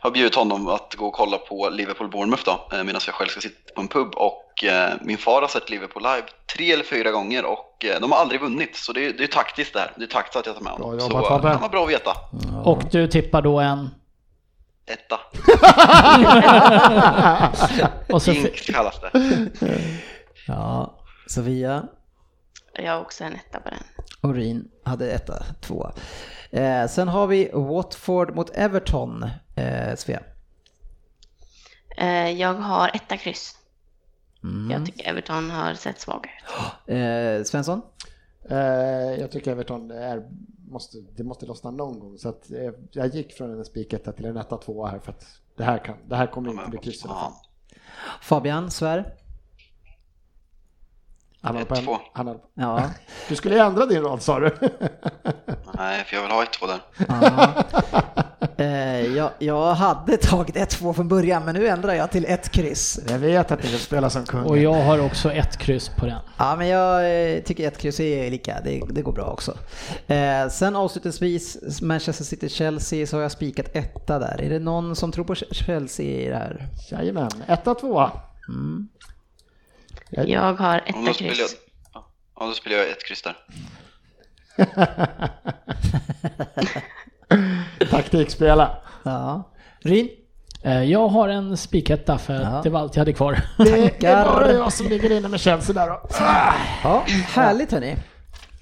ha 0.02 0.10
bjudit 0.12 0.36
honom 0.36 0.68
att 0.68 0.96
gå 0.96 1.06
och 1.08 1.14
kolla 1.14 1.38
på 1.38 1.70
Liverpool-Bournemouth 1.70 2.46
då, 2.46 2.52
eh, 2.78 2.84
medan 2.84 3.02
jag 3.06 3.16
själv 3.16 3.28
ska 3.30 3.42
sitta 3.42 3.74
på 3.76 3.82
en 3.82 3.88
pub. 3.88 4.16
Och 4.16 4.64
eh, 4.64 4.94
min 5.02 5.18
far 5.18 5.42
har 5.42 5.48
sett 5.48 5.70
Liverpool 5.70 6.04
live 6.04 6.24
tre 6.56 6.72
eller 6.72 6.84
fyra 6.84 7.12
gånger 7.12 7.46
och 7.46 7.86
eh, 7.86 8.00
de 8.02 8.12
har 8.12 8.20
aldrig 8.20 8.42
vunnit. 8.42 8.76
Så 8.76 8.94
det 8.94 9.06
är, 9.06 9.14
det 9.14 9.24
är 9.24 9.28
taktiskt 9.28 9.74
det 9.74 9.80
här. 9.80 9.92
Det 9.96 10.04
är 10.04 10.08
taktiskt 10.08 10.36
att 10.36 10.46
jag 10.46 10.56
tar 10.56 10.64
med 10.64 10.74
honom. 10.74 10.92
Bra 10.98 11.00
Så 11.00 11.08
jobbat, 11.12 11.24
eh, 11.24 11.30
Fabbe. 11.30 11.50
det 11.50 11.58
var 11.62 11.70
bra 11.70 11.84
att 11.84 11.90
veta. 11.90 12.12
Och 12.64 12.84
du 12.92 13.08
tippar 13.08 13.42
då 13.42 13.60
en... 13.60 13.90
Etta. 14.90 15.20
Och 18.14 18.22
så, 18.22 18.32
Jinx 18.32 18.62
kallas 18.62 18.96
det. 19.02 19.12
Ja, 20.48 20.96
Sofia 21.28 21.84
Jag 22.74 22.94
har 22.94 23.02
också 23.02 23.24
en 23.24 23.34
etta 23.36 23.60
på 23.60 23.70
den. 23.70 23.80
och 24.22 24.36
Rin 24.36 24.68
hade 24.86 25.12
etta, 25.12 25.44
tvåa. 25.62 25.92
Eh, 26.52 26.88
sen 26.88 27.08
har 27.08 27.28
vi 27.28 27.50
Watford 27.54 28.36
mot 28.36 28.50
Everton, 28.50 29.30
eh, 29.58 29.96
Sofia. 29.96 30.20
Eh, 31.98 32.30
Jag 32.32 32.54
har 32.54 32.92
etta 32.94 33.18
kryss. 33.18 33.54
Mm. 34.44 34.72
Jag 34.72 34.86
tycker 34.86 35.10
Everton 35.10 35.52
har 35.52 35.74
sett 35.74 36.00
svaga 36.00 36.30
ut. 36.30 36.44
Eh, 36.96 37.44
Svensson? 37.44 37.82
Eh, 38.50 38.58
jag 39.20 39.32
tycker 39.32 39.52
Everton 39.52 39.92
är, 39.92 40.28
måste, 40.70 40.98
det 41.18 41.24
måste 41.24 41.46
lossna 41.46 41.72
någon 41.72 42.00
gång. 42.00 42.18
Så 42.18 42.30
att, 42.30 42.52
eh, 42.52 42.72
jag 42.92 43.08
gick 43.08 43.34
från 43.38 43.52
en 43.58 43.66
spiketta 43.66 44.12
till 44.12 44.26
en 44.26 44.38
etta 44.38 44.58
tvåa 44.58 44.90
här 44.90 45.00
för 45.00 45.12
att 45.12 45.26
det 45.58 45.64
här, 45.64 45.78
kan, 45.86 45.98
det 46.10 46.16
här 46.16 46.28
kommer 46.28 46.50
inte 46.52 46.70
bli 46.70 46.80
kryss 46.80 47.06
i 47.06 47.08
alla 47.08 47.20
fall. 47.20 47.32
Ja, 47.70 47.78
Fabian, 48.22 48.72
Svär? 48.72 49.14
Han 51.42 51.56
har 51.56 51.64
på 51.64 51.76
en, 51.76 51.82
1-2. 51.86 51.98
han 52.14 52.28
har, 52.28 52.40
Ja. 52.54 52.90
du 53.30 53.36
skulle 53.36 53.64
ändra 53.66 53.86
din 53.86 54.02
rad 54.04 54.22
sa 54.22 54.40
du? 54.40 54.58
nej, 55.74 56.04
för 56.06 56.16
jag 56.16 56.22
vill 56.24 56.32
ha 56.32 56.44
ett 56.44 56.54
två 56.54 56.66
där. 56.68 56.80
Eh, 58.60 59.16
jag, 59.16 59.32
jag 59.40 59.74
hade 59.74 60.18
tagit 60.18 60.56
1-2 60.56 60.94
från 60.94 61.08
början, 61.08 61.46
men 61.46 61.56
nu 61.56 61.68
ändrar 61.68 61.94
jag 61.94 62.12
till 62.12 62.26
ett 62.26 62.50
kryss. 62.50 63.00
jag 63.10 63.20
vet 63.20 63.52
att 63.52 63.64
ni 63.64 63.70
vill 63.70 63.80
spela 63.80 64.10
som 64.10 64.26
kung. 64.26 64.44
och 64.44 64.58
jag 64.58 64.74
har 64.74 65.00
också 65.00 65.32
ett 65.32 65.58
kryss 65.58 65.90
på 65.90 66.06
den. 66.06 66.20
Ja, 66.38 66.56
men 66.56 66.68
jag 66.68 67.12
eh, 67.36 67.42
tycker 67.42 67.68
ett 67.68 67.78
kryss 67.78 68.00
är 68.00 68.32
lika, 68.32 68.62
det, 68.64 68.82
det 68.90 69.02
går 69.02 69.12
bra 69.12 69.26
också. 69.26 69.58
Eh, 70.08 70.48
sen 70.50 70.76
avslutningsvis, 70.76 71.82
Manchester 71.82 72.24
City-Chelsea, 72.24 73.08
så 73.08 73.18
har 73.18 73.22
jag 73.22 73.32
spikat 73.32 73.76
etta 73.76 74.20
där. 74.20 74.42
Är 74.42 74.50
det 74.50 74.60
någon 74.60 74.96
som 74.96 75.12
tror 75.12 75.26
på 75.26 75.36
Chelsea 75.36 76.06
i 76.06 76.30
det 76.30 76.36
här? 76.36 76.68
Jajamän, 76.92 77.30
etta 77.48 77.76
tvåa. 77.76 78.12
Mm. 78.50 78.88
Jag 80.10 80.54
har 80.54 80.82
Och 80.88 80.94
då 80.94 81.02
etta 81.04 81.14
spelar 81.14 81.30
jag, 81.30 81.38
kryss. 81.38 81.56
ja, 81.94 82.06
då 82.46 82.52
spelar 82.52 82.78
jag 82.78 82.90
ett 82.90 83.06
kryss 83.06 83.22
där. 83.22 83.36
Taktikspela. 87.92 88.78
Ja. 89.04 89.44
Rin? 89.80 90.10
Eh, 90.64 90.84
Jag 90.84 91.08
har 91.08 91.30
en 91.30 91.58
spiketta 91.58 92.18
för 92.18 92.34
Ja. 92.42 92.62
det 92.64 92.70
var 92.70 92.80
allt 92.80 92.96
jag 92.96 93.02
hade 93.02 93.14
kvar. 93.14 93.40
Det 93.58 94.04
är 94.06 94.26
bara 94.26 94.54
jag 94.54 94.74
som 94.74 94.88
ligger 94.88 95.12
inne 95.18 95.28
med 95.28 95.40
Chelsea 95.40 95.74
där 95.74 95.88
då. 95.88 96.02
Ja, 96.84 97.04
härligt 97.28 97.72
hörni. 97.72 97.96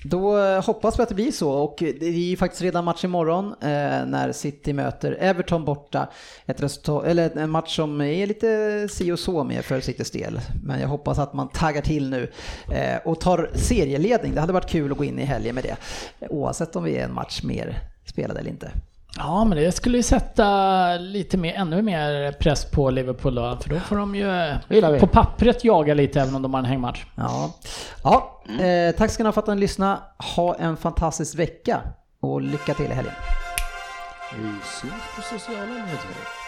Då 0.03 0.37
eh, 0.45 0.65
hoppas 0.65 0.99
vi 0.99 1.03
att 1.03 1.09
det 1.09 1.15
blir 1.15 1.31
så 1.31 1.51
och 1.51 1.75
det 1.79 2.05
är 2.05 2.11
ju 2.11 2.37
faktiskt 2.37 2.61
redan 2.61 2.83
match 2.85 3.03
imorgon 3.03 3.45
eh, 3.61 4.05
när 4.05 4.31
City 4.31 4.73
möter 4.73 5.17
Everton 5.19 5.65
borta. 5.65 6.07
Ett 6.45 6.63
resultat, 6.63 7.05
eller 7.05 7.37
en 7.37 7.49
match 7.49 7.75
som 7.75 8.01
är 8.01 8.27
lite 8.27 8.87
si 8.91 9.11
och 9.11 9.19
så 9.19 9.43
med 9.43 9.65
för 9.65 9.79
Citys 9.81 10.11
del. 10.11 10.39
Men 10.63 10.79
jag 10.81 10.87
hoppas 10.87 11.19
att 11.19 11.33
man 11.33 11.47
taggar 11.47 11.81
till 11.81 12.09
nu 12.09 12.31
eh, 12.71 12.97
och 13.05 13.19
tar 13.19 13.49
serieledning. 13.53 14.35
Det 14.35 14.41
hade 14.41 14.53
varit 14.53 14.69
kul 14.69 14.91
att 14.91 14.97
gå 14.97 15.03
in 15.03 15.19
i 15.19 15.25
helgen 15.25 15.55
med 15.55 15.63
det. 15.63 15.75
Oavsett 16.29 16.75
om 16.75 16.83
vi 16.83 16.97
är 16.97 17.03
en 17.05 17.13
match 17.13 17.43
mer 17.43 17.79
spelad 18.05 18.37
eller 18.37 18.49
inte. 18.49 18.71
Ja, 19.17 19.43
men 19.45 19.57
det 19.57 19.71
skulle 19.71 19.97
ju 19.97 20.03
sätta 20.03 20.97
lite 20.97 21.37
mer, 21.37 21.53
ännu 21.53 21.81
mer 21.81 22.31
press 22.31 22.65
på 22.65 22.89
Liverpool 22.89 23.35
då, 23.35 23.57
för 23.61 23.69
då 23.69 23.79
får 23.79 23.95
de 23.95 24.15
ju 24.15 24.99
på 24.99 25.07
pappret 25.07 25.63
jaga 25.63 25.93
lite 25.93 26.21
även 26.21 26.35
om 26.35 26.41
de 26.41 26.53
har 26.53 26.59
en 26.59 26.65
hängmatch. 26.65 27.05
Ja, 27.15 27.53
ja 28.03 28.43
eh, 28.59 28.95
tack 28.95 29.11
ska 29.11 29.23
ni 29.23 29.27
ha 29.27 29.31
för 29.31 29.41
att 29.41 29.47
ni 29.47 29.55
lyssnade. 29.55 29.97
Ha 30.35 30.55
en 30.55 30.77
fantastisk 30.77 31.39
vecka 31.39 31.81
och 32.19 32.41
lycka 32.41 32.73
till 32.73 32.85
i 32.85 32.93
helgen. 32.93 33.13
Vi 34.35 34.41
syns 34.81 35.03
på 35.15 35.21
sociala 35.21 35.65
medier. 35.65 36.44